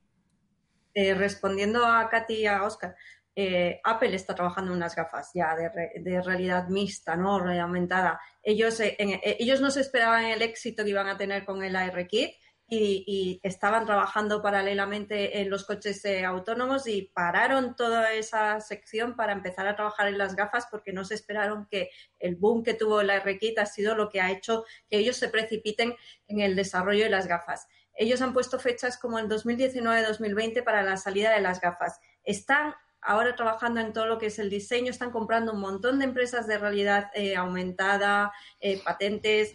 Eh, 0.95 1.15
respondiendo 1.15 1.85
a 1.85 2.09
Katy 2.09 2.35
y 2.35 2.47
a 2.47 2.63
Oscar, 2.63 2.95
eh, 3.37 3.81
Apple 3.83 4.15
está 4.15 4.35
trabajando 4.35 4.71
en 4.71 4.77
unas 4.77 4.95
gafas 4.95 5.31
ya 5.35 5.57
de, 5.57 6.23
realidad 6.23 6.69
mixta, 6.69 7.17
¿no? 7.17 7.41
Realidad 7.41 7.65
aumentada. 7.65 8.21
Ellos, 8.43 8.79
eh, 8.81 8.97
ellos 9.39 9.61
no 9.61 9.71
se 9.71 9.81
esperaban 9.81 10.27
el 10.27 10.43
éxito 10.43 10.85
que 10.85 10.91
iban 10.91 11.09
a 11.09 11.17
tener 11.17 11.45
con 11.45 11.65
el 11.65 11.75
ARKit 11.75 12.35
y, 12.69 13.05
y 13.07 13.41
estaban 13.43 13.87
trabajando 13.87 14.41
paralelamente 14.41 15.41
en 15.41 15.51
los 15.51 15.65
coches 15.65 16.03
autónomos 16.25 16.87
y 16.87 17.11
pararon 17.13 17.75
toda 17.75 18.13
esa 18.13 18.61
sección 18.61 19.17
para 19.17 19.33
empezar 19.33 19.67
a 19.67 19.75
trabajar 19.75 20.09
en 20.09 20.19
las 20.19 20.37
gafas 20.37 20.67
porque 20.71 20.93
no 20.93 21.05
se 21.05 21.15
esperaron 21.15 21.67
que 21.67 21.91
el 22.21 22.37
boom 22.37 22.63
que 22.63 22.75
tuvo 22.75 23.01
el 23.01 23.11
ARKit 23.11 23.59
ha 23.59 23.67
sido 23.67 23.95
lo 23.95 24.09
que 24.09 24.21
ha 24.21 24.31
hecho 24.31 24.65
que 24.89 24.99
ellos 24.99 25.17
se 25.17 25.29
precipiten 25.29 25.95
en 26.29 26.41
el 26.41 26.55
desarrollo 26.55 27.05
de 27.05 27.11
las 27.11 27.27
gafas. 27.27 27.67
Ellos 27.97 28.23
han 28.23 28.33
puesto 28.33 28.59
fechas 28.59 28.99
como 28.99 29.19
el 29.19 29.29
2019-2020 29.29 30.65
para 30.65 30.83
la 30.83 30.97
salida 30.97 31.33
de 31.33 31.41
las 31.41 31.61
gafas. 31.61 32.01
Están 32.25 32.75
ahora 33.05 33.37
trabajando 33.37 33.81
en 33.81 33.93
todo 33.93 34.07
lo 34.07 34.19
que 34.19 34.27
es 34.27 34.39
el 34.39 34.51
diseño, 34.51 34.91
están 34.91 35.11
comprando 35.11 35.53
un 35.53 35.61
montón 35.61 35.99
de 35.99 36.07
empresas 36.07 36.47
de 36.47 36.59
realidad 36.59 37.11
eh, 37.15 37.37
aumentada, 37.37 38.33
eh, 38.61 38.81
patentes. 38.83 39.55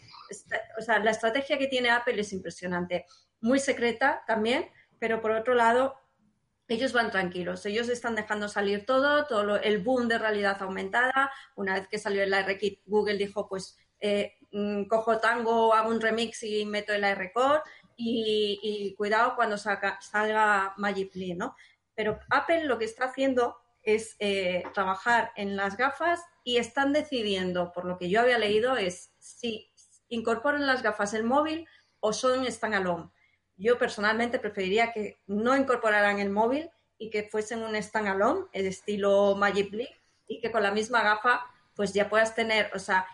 o 0.78 0.82
sea, 0.82 1.00
la 1.00 1.12
estrategia 1.12 1.58
que 1.58 1.68
tiene 1.68 1.90
Apple 1.90 2.20
es 2.20 2.32
impresionante. 2.32 3.06
Muy 3.42 3.60
secreta 3.60 4.24
también, 4.28 4.70
pero 5.00 5.22
por 5.22 5.32
otro 5.32 5.56
lado, 5.56 5.96
ellos 6.68 6.94
van 6.94 7.10
tranquilos. 7.10 7.66
Ellos 7.66 7.90
están 7.90 8.16
dejando 8.16 8.48
salir 8.48 8.86
todo, 8.86 9.26
todo 9.26 9.58
el 9.58 9.80
boom 9.80 10.08
de 10.08 10.20
realidad 10.20 10.62
aumentada. 10.62 11.32
Una 11.56 11.74
vez 11.74 11.88
que 11.88 11.98
salió 11.98 12.22
el 12.22 12.34
ARKit, 12.34 12.82
Google 12.86 13.18
dijo, 13.18 13.50
pues 13.50 13.76
eh, 14.00 14.34
mm, 14.52 14.84
cojo 14.84 15.18
Tango, 15.18 15.74
hago 15.74 15.90
un 15.90 16.00
remix 16.00 16.44
y 16.44 16.66
meto 16.66 16.94
el 16.94 17.04
ARCore 17.04 17.62
y, 17.98 18.96
cuidado 18.98 19.36
cuando 19.36 19.58
salga 19.58 20.74
Magic 20.78 21.14
Leap, 21.16 21.38
¿no? 21.38 21.56
Pero 22.00 22.18
Apple 22.30 22.64
lo 22.64 22.80
que 22.80 22.86
está 22.86 23.08
haciendo 23.08 23.58
es 23.84 24.16
eh, 24.20 24.64
trabajar 24.74 25.34
en 25.36 25.58
las 25.58 25.76
gafas 25.76 26.22
y 26.46 26.56
están 26.56 26.94
decidiendo, 26.94 27.74
por 27.74 27.84
lo 27.84 27.98
que 27.98 28.10
yo 28.10 28.22
había 28.22 28.38
leído, 28.38 28.78
es 28.78 29.12
si 29.20 29.70
incorporan 30.08 30.66
las 30.66 30.82
gafas 30.82 31.14
el 31.14 31.26
móvil 31.26 31.68
o 32.00 32.14
son 32.14 32.50
standalone. 32.50 33.10
Yo 33.58 33.78
personalmente 33.78 34.40
preferiría 34.40 34.94
que 34.94 35.20
no 35.28 35.58
incorporaran 35.58 36.20
el 36.20 36.30
móvil 36.30 36.70
y 36.98 37.10
que 37.10 37.24
fuesen 37.24 37.64
un 37.64 37.76
standalone, 37.76 38.46
el 38.54 38.68
estilo 38.68 39.36
Magic 39.36 39.74
Leap, 39.74 39.92
y 40.26 40.40
que 40.40 40.54
con 40.54 40.64
la 40.64 40.72
misma 40.72 41.04
gafa 41.04 41.48
pues 41.76 41.92
ya 41.92 42.08
puedas 42.08 42.34
tener, 42.34 42.72
o 42.74 42.80
sea, 42.80 43.08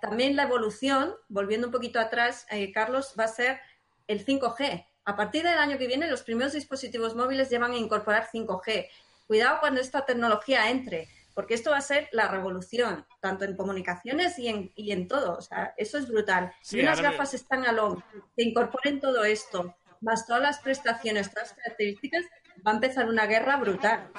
también 0.00 0.34
la 0.34 0.42
evolución, 0.42 1.14
volviendo 1.28 1.68
un 1.68 1.72
poquito 1.72 2.00
atrás, 2.00 2.44
eh, 2.50 2.72
Carlos, 2.72 3.14
va 3.16 3.22
a 3.22 3.28
ser 3.28 3.60
el 4.08 4.26
5G. 4.26 4.84
A 5.04 5.16
partir 5.16 5.42
del 5.42 5.58
año 5.58 5.78
que 5.78 5.86
viene, 5.86 6.08
los 6.08 6.22
primeros 6.22 6.52
dispositivos 6.52 7.14
móviles 7.14 7.50
ya 7.50 7.58
van 7.58 7.72
a 7.72 7.76
incorporar 7.76 8.28
5G. 8.32 8.88
Cuidado 9.26 9.58
cuando 9.60 9.80
esta 9.80 10.04
tecnología 10.04 10.70
entre, 10.70 11.08
porque 11.34 11.54
esto 11.54 11.70
va 11.70 11.78
a 11.78 11.82
ser 11.82 12.08
la 12.12 12.28
revolución, 12.28 13.04
tanto 13.20 13.44
en 13.44 13.56
comunicaciones 13.56 14.38
y 14.38 14.48
en, 14.48 14.72
y 14.76 14.92
en 14.92 15.08
todo. 15.08 15.36
O 15.36 15.42
sea, 15.42 15.74
eso 15.76 15.98
es 15.98 16.08
brutal. 16.08 16.52
si 16.62 16.80
unas 16.80 17.00
gafas 17.00 17.34
están 17.34 17.66
a 17.66 17.72
long, 17.72 18.00
que 18.36 18.44
incorporen 18.44 19.00
todo 19.00 19.24
esto, 19.24 19.74
más 20.00 20.26
todas 20.26 20.42
las 20.42 20.60
prestaciones, 20.60 21.30
todas 21.30 21.50
las 21.50 21.58
características, 21.58 22.24
va 22.66 22.72
a 22.72 22.74
empezar 22.74 23.08
una 23.08 23.26
guerra 23.26 23.56
brutal. 23.56 24.10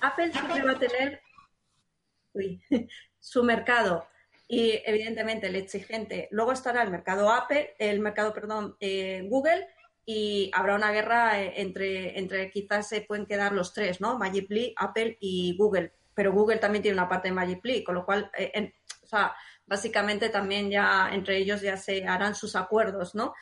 Apple 0.00 0.32
siempre 0.32 0.62
va 0.62 0.72
a 0.72 0.78
tener 0.78 1.22
su 3.20 3.42
mercado 3.42 4.06
y 4.48 4.80
evidentemente 4.86 5.48
el 5.48 5.56
exigente. 5.56 6.26
Luego 6.30 6.52
estará 6.52 6.82
el 6.82 6.90
mercado 6.90 7.30
Apple, 7.30 7.74
el 7.78 8.00
mercado, 8.00 8.32
perdón, 8.32 8.76
eh, 8.80 9.26
Google 9.28 9.68
y 10.06 10.50
habrá 10.54 10.74
una 10.74 10.90
guerra 10.90 11.38
eh, 11.42 11.52
entre, 11.56 12.18
entre 12.18 12.50
quizás 12.50 12.88
se 12.88 13.02
pueden 13.02 13.26
quedar 13.26 13.52
los 13.52 13.74
tres, 13.74 14.00
¿no? 14.00 14.18
Magicly, 14.18 14.74
Apple 14.78 15.18
y 15.20 15.54
Google. 15.58 15.92
Pero 16.14 16.32
Google 16.32 16.56
también 16.56 16.82
tiene 16.82 16.96
una 16.96 17.10
parte 17.10 17.28
de 17.28 17.34
Magicly, 17.34 17.84
con 17.84 17.94
lo 17.94 18.06
cual, 18.06 18.30
eh, 18.38 18.72
o 19.02 19.06
sea, 19.06 19.36
básicamente 19.66 20.30
también 20.30 20.70
ya 20.70 21.10
entre 21.12 21.36
ellos 21.36 21.60
ya 21.60 21.76
se 21.76 22.06
harán 22.06 22.34
sus 22.34 22.56
acuerdos, 22.56 23.14
¿no? 23.14 23.34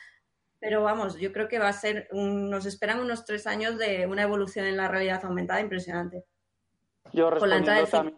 Pero 0.59 0.83
vamos, 0.83 1.17
yo 1.17 1.31
creo 1.31 1.47
que 1.47 1.59
va 1.59 1.69
a 1.69 1.73
ser, 1.73 2.09
nos 2.11 2.65
esperan 2.65 2.99
unos 2.99 3.23
tres 3.23 3.47
años 3.47 3.77
de 3.77 4.05
una 4.07 4.23
evolución 4.23 4.65
en 4.65 4.75
la 4.75 4.89
realidad 4.89 5.23
aumentada 5.23 5.61
impresionante. 5.61 6.25
Yo 7.13 7.29
respondiendo 7.29 7.87
también 7.87 8.17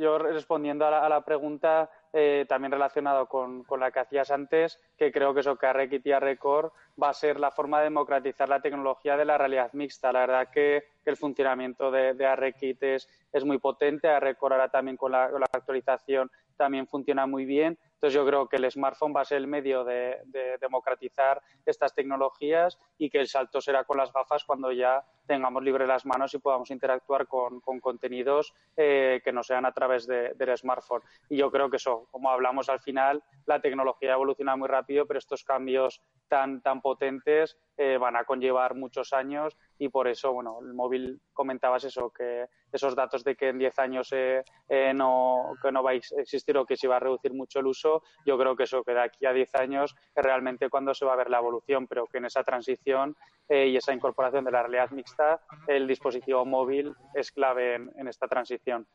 yo 0.00 0.18
respondiendo 0.18 0.86
a 0.86 1.08
la, 1.08 1.20
pregunta, 1.20 1.90
eh, 2.12 2.46
también 2.48 2.72
relacionado 2.72 3.26
con, 3.26 3.64
la 3.78 3.90
que 3.90 4.00
hacías 4.00 4.30
antes, 4.30 4.80
que 4.96 5.12
creo 5.12 5.34
que 5.34 5.40
eso 5.40 5.56
que 5.56 5.66
Arrekit 5.66 6.06
y 6.06 6.12
Arrecord 6.12 6.72
va 7.00 7.10
a 7.10 7.14
ser 7.14 7.38
la 7.38 7.50
forma 7.50 7.78
de 7.78 7.84
democratizar 7.84 8.48
la 8.48 8.60
tecnología 8.60 9.16
de 9.16 9.26
la 9.26 9.36
realidad 9.36 9.72
mixta. 9.74 10.12
La 10.12 10.20
verdad 10.20 10.48
que, 10.50 10.84
el 11.04 11.16
funcionamiento 11.16 11.90
de, 11.90 12.14
de 12.14 12.26
Arrekit 12.26 12.82
es, 12.82 13.08
muy 13.44 13.58
potente, 13.58 14.08
Arrecord 14.08 14.52
ahora 14.52 14.68
también 14.68 14.96
con 14.96 15.12
la, 15.12 15.30
actualización 15.52 16.30
también 16.56 16.86
funciona 16.86 17.26
muy 17.26 17.44
bien. 17.44 17.78
Entonces 18.00 18.14
yo 18.14 18.24
creo 18.24 18.48
que 18.48 18.56
el 18.56 18.70
smartphone 18.70 19.12
va 19.14 19.20
a 19.20 19.24
ser 19.26 19.36
el 19.36 19.46
medio 19.46 19.84
de, 19.84 20.20
democratizar 20.58 21.42
estas 21.66 21.94
tecnologías 21.94 22.78
y 22.96 23.10
que 23.10 23.18
el 23.18 23.28
salto 23.28 23.60
será 23.60 23.84
con 23.84 23.98
las 23.98 24.10
gafas 24.10 24.42
cuando 24.44 24.72
ya 24.72 25.04
tengamos 25.26 25.62
libre 25.62 25.86
las 25.86 26.06
manos 26.06 26.32
y 26.32 26.38
podamos 26.38 26.70
interactuar 26.70 27.26
con, 27.26 27.60
contenidos 27.60 28.54
eh, 28.74 29.20
que 29.22 29.32
no 29.32 29.42
sean 29.42 29.66
a 29.66 29.72
través 29.72 30.06
del 30.06 30.56
smartphone. 30.56 31.02
Y 31.28 31.36
yo 31.36 31.50
creo 31.50 31.68
que 31.68 31.76
eso, 31.76 32.08
como 32.10 32.30
hablamos 32.30 32.70
al 32.70 32.80
final, 32.80 33.22
la 33.44 33.60
tecnología 33.60 34.14
evoluciona 34.14 34.56
muy 34.56 34.68
rápido, 34.68 35.04
pero 35.06 35.18
estos 35.18 35.44
cambios 35.44 36.00
tan, 36.26 36.62
tan 36.62 36.80
potentes 36.80 37.58
eh, 37.82 37.96
van 37.96 38.14
a 38.14 38.24
conllevar 38.24 38.74
muchos 38.74 39.14
años 39.14 39.56
y 39.78 39.88
por 39.88 40.06
eso, 40.06 40.34
bueno, 40.34 40.58
el 40.60 40.74
móvil 40.74 41.18
comentabas 41.32 41.82
eso, 41.84 42.10
que 42.10 42.44
esos 42.70 42.94
datos 42.94 43.24
de 43.24 43.36
que 43.36 43.48
en 43.48 43.58
10 43.58 43.78
años 43.78 44.12
eh, 44.12 44.44
eh, 44.68 44.92
no, 44.92 45.54
que 45.62 45.72
no 45.72 45.82
va 45.82 45.92
a 45.92 45.94
existir 45.94 46.58
o 46.58 46.66
que 46.66 46.76
se 46.76 46.88
va 46.88 46.96
a 46.96 47.00
reducir 47.00 47.32
mucho 47.32 47.60
el 47.60 47.68
uso, 47.68 48.02
yo 48.26 48.36
creo 48.36 48.54
que 48.54 48.64
eso 48.64 48.84
que 48.84 48.92
de 48.92 49.00
aquí 49.00 49.24
a 49.24 49.32
10 49.32 49.54
años 49.54 49.96
es 50.14 50.22
realmente 50.22 50.68
cuando 50.68 50.92
se 50.92 51.06
va 51.06 51.14
a 51.14 51.16
ver 51.16 51.30
la 51.30 51.38
evolución, 51.38 51.86
pero 51.86 52.06
que 52.06 52.18
en 52.18 52.26
esa 52.26 52.44
transición 52.44 53.16
y 53.48 53.74
esa 53.74 53.94
incorporación 53.94 54.44
de 54.44 54.50
la 54.50 54.60
realidad 54.60 54.90
mixta, 54.90 55.40
el 55.66 55.88
dispositivo 55.88 56.44
móvil 56.44 56.94
es 57.14 57.32
clave 57.32 57.76
en, 57.76 58.08
esta 58.08 58.28
transición. 58.28 58.86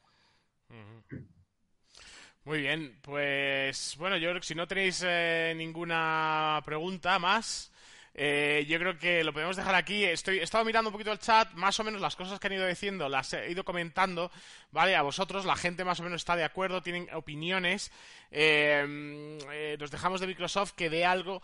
Muy 2.45 2.59
bien, 2.59 2.99
pues 3.01 3.95
bueno, 3.97 4.17
yo 4.17 4.39
si 4.43 4.53
no 4.53 4.67
tenéis 4.67 5.03
eh, 5.03 5.55
ninguna 5.57 6.61
pregunta 6.63 7.17
más, 7.17 7.71
eh, 8.17 8.65
yo 8.69 8.79
creo 8.79 8.97
que 8.97 9.25
lo 9.25 9.33
podemos 9.33 9.57
dejar 9.57 9.75
aquí. 9.75 10.05
Estoy, 10.05 10.39
he 10.39 10.43
estado 10.43 10.63
mirando 10.63 10.89
un 10.89 10.93
poquito 10.93 11.11
el 11.11 11.19
chat, 11.19 11.51
más 11.53 11.77
o 11.81 11.83
menos 11.83 11.99
las 11.99 12.15
cosas 12.15 12.39
que 12.39 12.47
han 12.47 12.53
ido 12.53 12.65
diciendo 12.65 13.09
las 13.09 13.33
he 13.33 13.51
ido 13.51 13.65
comentando, 13.65 14.31
¿vale? 14.71 14.95
A 14.95 15.01
vosotros, 15.01 15.43
la 15.43 15.57
gente 15.57 15.83
más 15.83 15.99
o 15.99 16.03
menos 16.03 16.21
está 16.21 16.37
de 16.37 16.45
acuerdo, 16.45 16.81
tienen 16.81 17.09
opiniones. 17.13 17.91
Eh, 18.37 19.39
eh, 19.51 19.77
nos 19.79 19.91
dejamos 19.91 20.19
de 20.19 20.27
Microsoft 20.27 20.73
que 20.73 20.89
de 20.89 21.05
algo 21.05 21.41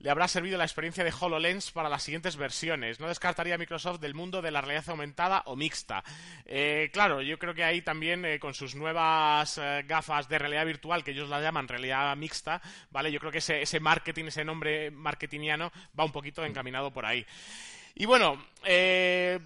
le 0.00 0.10
habrá 0.10 0.28
servido 0.28 0.58
la 0.58 0.64
experiencia 0.64 1.02
de 1.02 1.14
HoloLens 1.18 1.70
para 1.70 1.88
las 1.88 2.02
siguientes 2.02 2.36
versiones. 2.36 3.00
No 3.00 3.08
descartaría 3.08 3.56
Microsoft 3.56 4.00
del 4.00 4.14
mundo 4.14 4.42
de 4.42 4.50
la 4.50 4.60
realidad 4.60 4.90
aumentada 4.90 5.42
o 5.46 5.56
mixta. 5.56 6.04
claro, 6.92 7.22
yo 7.22 7.38
creo 7.38 7.54
que 7.54 7.64
ahí 7.64 7.80
también 7.80 8.38
con 8.38 8.52
sus 8.52 8.74
nuevas 8.74 9.58
gafas 9.86 10.28
de 10.28 10.38
realidad 10.38 10.66
virtual, 10.66 11.02
que 11.02 11.12
ellos 11.12 11.30
la 11.30 11.40
llaman 11.40 11.68
realidad 11.68 12.14
mixta, 12.16 12.60
¿vale? 12.90 13.10
Yo 13.10 13.18
creo 13.18 13.32
que 13.32 13.38
ese, 13.38 13.62
ese 13.62 13.80
marketing, 13.80 14.26
ese 14.26 14.44
nombre 14.44 14.90
marketingiano 14.90 15.72
va 15.98 16.04
un 16.04 16.12
poquito 16.12 16.44
encaminado 16.44 16.90
por 16.90 17.06
ahí. 17.06 17.24
Y 17.96 18.06
bueno, 18.06 18.44
eh, 18.64 19.38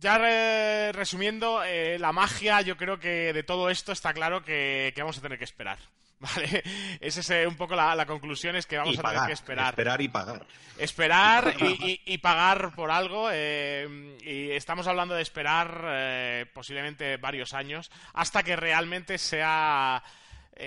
ya 0.00 0.92
resumiendo, 0.92 1.62
eh, 1.62 1.96
la 1.98 2.12
magia, 2.12 2.60
yo 2.60 2.76
creo 2.76 2.98
que 2.98 3.32
de 3.32 3.42
todo 3.44 3.70
esto 3.70 3.92
está 3.92 4.12
claro 4.12 4.44
que, 4.44 4.92
vamos 4.96 5.18
a 5.18 5.22
tener 5.22 5.38
que 5.38 5.44
esperar. 5.44 5.78
¿Vale? 6.24 6.62
Esa 7.00 7.20
es 7.20 7.30
eh, 7.30 7.46
un 7.46 7.56
poco 7.56 7.74
la, 7.74 8.06
conclusión, 8.06 8.56
es 8.56 8.66
que 8.66 8.78
vamos 8.78 8.98
a 8.98 9.02
tener 9.02 9.26
que 9.26 9.32
esperar. 9.32 9.70
Esperar 9.70 10.00
y 10.00 10.08
pagar. 10.08 10.46
Esperar 10.78 11.54
y, 11.60 12.18
pagar 12.18 12.74
por 12.74 12.90
algo. 12.90 13.30
y 13.30 14.50
estamos 14.50 14.86
hablando 14.86 15.14
de 15.14 15.22
esperar 15.22 16.48
posiblemente 16.52 17.16
varios 17.16 17.54
años 17.54 17.90
hasta 18.12 18.42
que 18.42 18.56
realmente 18.56 19.18
sea 19.18 20.02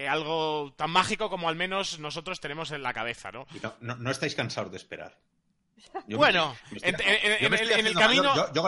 algo 0.09 0.73
tan 0.75 0.91
mágico 0.91 1.29
como 1.29 1.49
al 1.49 1.55
menos 1.55 1.99
nosotros 1.99 2.39
tenemos 2.39 2.71
en 2.71 2.83
la 2.83 2.93
cabeza, 2.93 3.31
¿no? 3.31 3.47
no 3.79 4.11
estáis 4.11 4.35
cansados 4.35 4.71
de 4.71 4.77
esperar 4.77 5.17
bueno, 6.07 6.55
en, 6.71 6.95
el 7.85 7.93
camino... 7.93 8.51
Yo, 8.53 8.61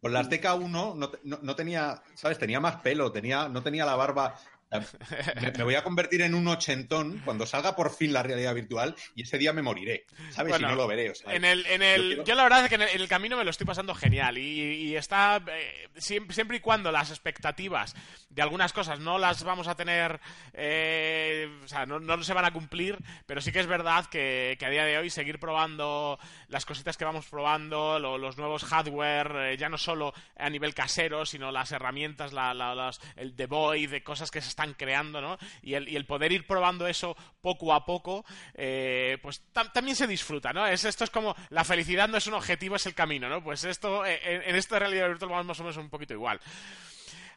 con, 0.00 0.12
las 0.12 0.30
DK1 0.30 0.94
no, 0.94 1.10
no, 1.42 1.56
tenía, 1.56 2.02
¿sabes? 2.14 2.38
Tenía 2.38 2.58
más 2.58 2.76
pelo, 2.76 3.12
tenía, 3.12 3.48
no 3.48 3.62
tenía 3.62 3.84
la 3.84 3.96
barba 3.96 4.34
me, 4.70 5.64
voy 5.64 5.74
a 5.74 5.82
convertir 5.82 6.22
en 6.22 6.34
un 6.34 6.46
ochentón 6.46 7.20
cuando 7.24 7.44
salga 7.46 7.74
por 7.74 7.94
fin 7.94 8.12
la 8.12 8.22
realidad 8.22 8.54
virtual 8.54 8.94
y 9.16 9.22
ese 9.22 9.38
día 9.38 9.52
me 9.52 9.62
moriré, 9.62 10.06
¿sabes? 10.30 10.56
si 10.56 10.62
no 10.62 10.74
lo 10.76 10.86
veré. 10.86 11.12
en 11.26 11.44
el, 11.44 11.66
en 11.66 11.82
el, 11.82 12.24
yo, 12.24 12.34
la 12.34 12.44
verdad 12.44 12.64
es 12.64 12.68
que 12.68 12.76
en 12.76 12.82
el, 12.82 13.08
camino 13.08 13.36
me 13.36 13.44
lo 13.44 13.50
estoy 13.50 13.66
pasando 13.66 13.94
genial 13.94 14.38
y, 14.38 14.94
está 14.94 15.42
eh, 15.50 15.88
siempre, 15.96 16.58
y 16.58 16.60
cuando 16.60 16.92
las 16.92 17.10
expectativas 17.10 17.94
de 18.28 18.42
algunas 18.42 18.72
cosas 18.72 19.00
no 19.00 19.18
las 19.18 19.42
vamos 19.42 19.66
a 19.66 19.74
tener, 19.74 20.20
eh, 20.52 21.48
o 21.64 21.68
sea, 21.68 21.86
no, 21.86 21.98
no, 21.98 22.22
se 22.22 22.34
van 22.34 22.44
a 22.44 22.52
cumplir, 22.52 22.98
pero 23.26 23.40
sí 23.40 23.50
que 23.50 23.60
es 23.60 23.66
verdad 23.66 24.06
que, 24.06 24.56
a 24.60 24.70
día 24.70 24.84
de 24.84 24.98
hoy 24.98 25.10
seguir 25.10 25.40
probando 25.40 26.18
las 26.48 26.66
cositas 26.66 26.96
que 26.96 27.04
vamos 27.04 27.26
probando, 27.26 27.98
los 27.98 28.36
nuevos 28.36 28.64
hardware, 28.64 29.32
eh, 29.36 29.56
ya 29.56 29.68
no 29.68 29.78
solo 29.78 30.12
a 30.36 30.48
nivel 30.50 30.74
casero, 30.74 31.26
sino 31.26 31.50
las 31.50 31.72
herramientas, 31.72 32.32
la, 32.32 32.92
el 33.16 33.34
The 33.34 33.48
de 33.88 34.02
cosas 34.02 34.30
que 34.30 34.40
se 34.40 34.48
están 34.48 34.59
están 34.60 34.74
creando, 34.74 35.20
¿no? 35.20 35.38
Y 35.62 35.74
el, 35.74 35.88
y 35.88 35.96
el 35.96 36.04
poder 36.04 36.32
ir 36.32 36.46
probando 36.46 36.86
eso 36.86 37.16
poco 37.40 37.72
a 37.72 37.84
poco, 37.84 38.24
eh, 38.54 39.18
pues 39.22 39.42
también 39.72 39.96
se 39.96 40.06
disfruta, 40.06 40.52
¿no? 40.52 40.66
Es, 40.66 40.84
esto 40.84 41.04
es 41.04 41.10
como, 41.10 41.34
la 41.48 41.64
felicidad 41.64 42.08
no 42.08 42.18
es 42.18 42.26
un 42.26 42.34
objetivo, 42.34 42.76
es 42.76 42.86
el 42.86 42.94
camino, 42.94 43.28
¿no? 43.28 43.42
Pues 43.42 43.64
esto, 43.64 44.04
eh, 44.04 44.20
en, 44.22 44.54
esta 44.54 44.78
realidad 44.78 45.08
virtual 45.08 45.30
vamos 45.30 45.46
más 45.46 45.60
o 45.60 45.62
menos 45.62 45.76
un 45.78 45.88
poquito 45.88 46.12
igual. 46.12 46.40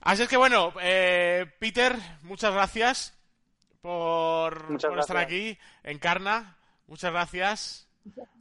Así 0.01 0.23
es 0.23 0.27
que 0.27 0.35
bueno, 0.35 0.73
eh, 0.81 1.45
Peter, 1.59 1.95
muchas 2.23 2.53
gracias 2.53 3.17
por, 3.81 4.77
estar 4.99 5.17
aquí. 5.17 5.57
Encarna, 5.83 6.57
muchas 6.87 7.11
gracias. 7.11 7.87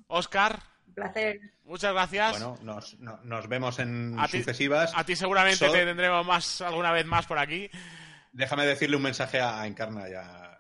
Oscar. 0.09 0.61
placer. 0.93 1.41
Muchas 1.65 1.93
gracias. 1.93 2.33
Bueno, 2.33 2.59
nos, 2.63 2.99
nos 2.99 3.49
vemos 3.49 3.79
en 3.79 4.17
sucesivas. 4.29 4.93
a 4.97 5.05
ti 5.05 5.15
seguramente 5.15 5.69
te 5.69 5.85
tendremos 5.85 6.27
más 6.27 6.61
alguna 6.61 6.91
vez 6.91 7.07
más 7.07 7.27
por 7.27 7.39
aquí 7.39 7.71
déjame 8.33 8.67
decirle 8.67 8.97
un 8.97 9.03
mensaje 9.03 9.41
a 9.41 9.67
Encarna 9.67 10.09
ya. 10.09 10.59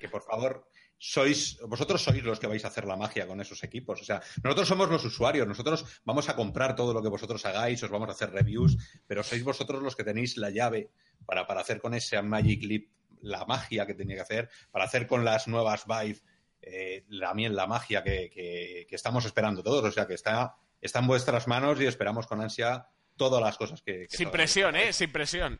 Que, 0.00 0.08
por 0.08 0.22
favor, 0.22 0.68
sois, 0.98 1.58
vosotros 1.66 2.02
sois 2.02 2.22
los 2.22 2.38
que 2.38 2.46
vais 2.46 2.64
a 2.64 2.68
hacer 2.68 2.84
la 2.84 2.96
magia 2.96 3.26
con 3.26 3.40
esos 3.40 3.62
equipos. 3.64 4.02
O 4.02 4.04
sea, 4.04 4.20
nosotros 4.42 4.68
somos 4.68 4.90
los 4.90 5.04
usuarios, 5.04 5.48
nosotros 5.48 6.02
vamos 6.04 6.28
a 6.28 6.36
comprar 6.36 6.76
todo 6.76 6.92
lo 6.92 7.02
que 7.02 7.08
vosotros 7.08 7.44
hagáis, 7.46 7.82
os 7.82 7.90
vamos 7.90 8.08
a 8.08 8.12
hacer 8.12 8.30
reviews, 8.30 8.76
pero 9.06 9.22
sois 9.22 9.42
vosotros 9.42 9.82
los 9.82 9.96
que 9.96 10.04
tenéis 10.04 10.36
la 10.36 10.50
llave 10.50 10.90
para, 11.24 11.46
para 11.46 11.62
hacer 11.62 11.80
con 11.80 11.94
ese 11.94 12.20
Magic 12.20 12.62
Leap 12.64 12.84
la 13.22 13.44
magia 13.44 13.86
que 13.86 13.94
tenía 13.94 14.16
que 14.16 14.22
hacer, 14.22 14.50
para 14.70 14.84
hacer 14.84 15.06
con 15.06 15.24
las 15.24 15.48
nuevas 15.48 15.84
Vive 15.86 16.20
eh, 16.62 17.06
también 17.20 17.56
la 17.56 17.66
magia 17.66 18.02
que, 18.02 18.86
estamos 18.90 19.24
esperando 19.24 19.62
todos. 19.62 19.84
O 19.84 19.92
sea, 19.92 20.06
que 20.06 20.14
está, 20.14 20.56
está 20.80 20.98
en 20.98 21.06
vuestras 21.06 21.48
manos 21.48 21.80
y 21.80 21.86
esperamos 21.86 22.26
con 22.26 22.40
ansia 22.40 22.88
todas 23.20 23.42
las 23.42 23.58
cosas 23.58 23.82
que... 23.82 24.06
Sin 24.08 24.30
presión, 24.30 24.74
¿eh? 24.76 24.94
Sin 24.94 25.12
presión. 25.12 25.58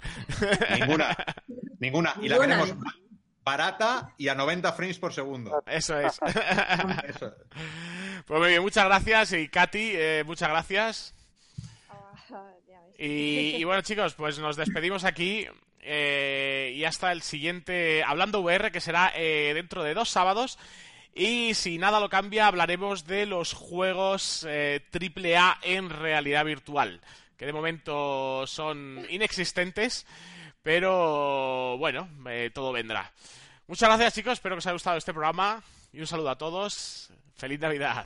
Ninguna. 0.79 1.15
Ninguna. 1.79 2.15
Y 2.23 2.29
la 2.31 2.39
veremos. 2.39 2.75
barata 3.45 4.15
y 4.17 4.29
a 4.29 4.35
90 4.35 4.73
frames 4.73 4.99
por 4.99 5.13
segundo. 5.13 5.63
Eso 5.67 6.01
es. 6.01 6.19
Pues 8.27 8.41
muy 8.41 8.49
bien, 8.49 8.63
muchas 8.63 8.87
gracias. 8.87 9.35
Y 9.35 9.49
Katy, 9.49 9.91
eh, 9.93 10.25
muchas 10.25 10.49
gracias. 10.49 11.15
Y, 13.03 13.65
bueno, 13.65 13.81
chicos, 13.81 14.13
pues 14.13 14.39
nos 14.39 14.57
despedimos 14.57 15.05
aquí. 15.05 15.47
Eh, 15.81 16.75
y 16.77 16.85
hasta 16.85 17.13
el 17.13 17.23
siguiente 17.23 18.03
Hablando 18.05 18.41
VR, 18.41 18.71
que 18.71 18.83
será 18.83 19.11
eh, 19.15 19.53
dentro 19.55 19.83
de 19.83 19.95
dos 19.95 20.09
sábados. 20.11 20.59
Y 21.15 21.55
si 21.55 21.79
nada 21.79 21.99
lo 21.99 22.11
cambia, 22.11 22.47
hablaremos 22.47 23.07
de 23.07 23.25
los 23.25 23.55
juegos 23.55 24.45
AAA 24.45 25.59
en 25.63 25.89
realidad 25.89 26.45
virtual, 26.45 27.01
que 27.41 27.47
de 27.47 27.55
momento 27.55 28.47
son 28.47 29.07
inexistentes, 29.09 30.07
pero 30.63 31.79
bueno, 31.79 32.07
todo 32.53 32.71
vendrá. 32.71 33.11
Muchas 33.67 33.89
gracias 33.89 34.13
chicos, 34.13 34.35
espero 34.35 34.57
que 34.57 34.59
os 34.59 34.67
haya 34.67 34.75
gustado 34.75 34.99
este 34.99 35.15
programa 35.15 35.63
y 35.91 36.01
un 36.01 36.07
saludo 36.07 36.29
a 36.29 36.37
todos. 36.37 37.09
Feliz 37.37 37.59
Navidad. 37.59 38.05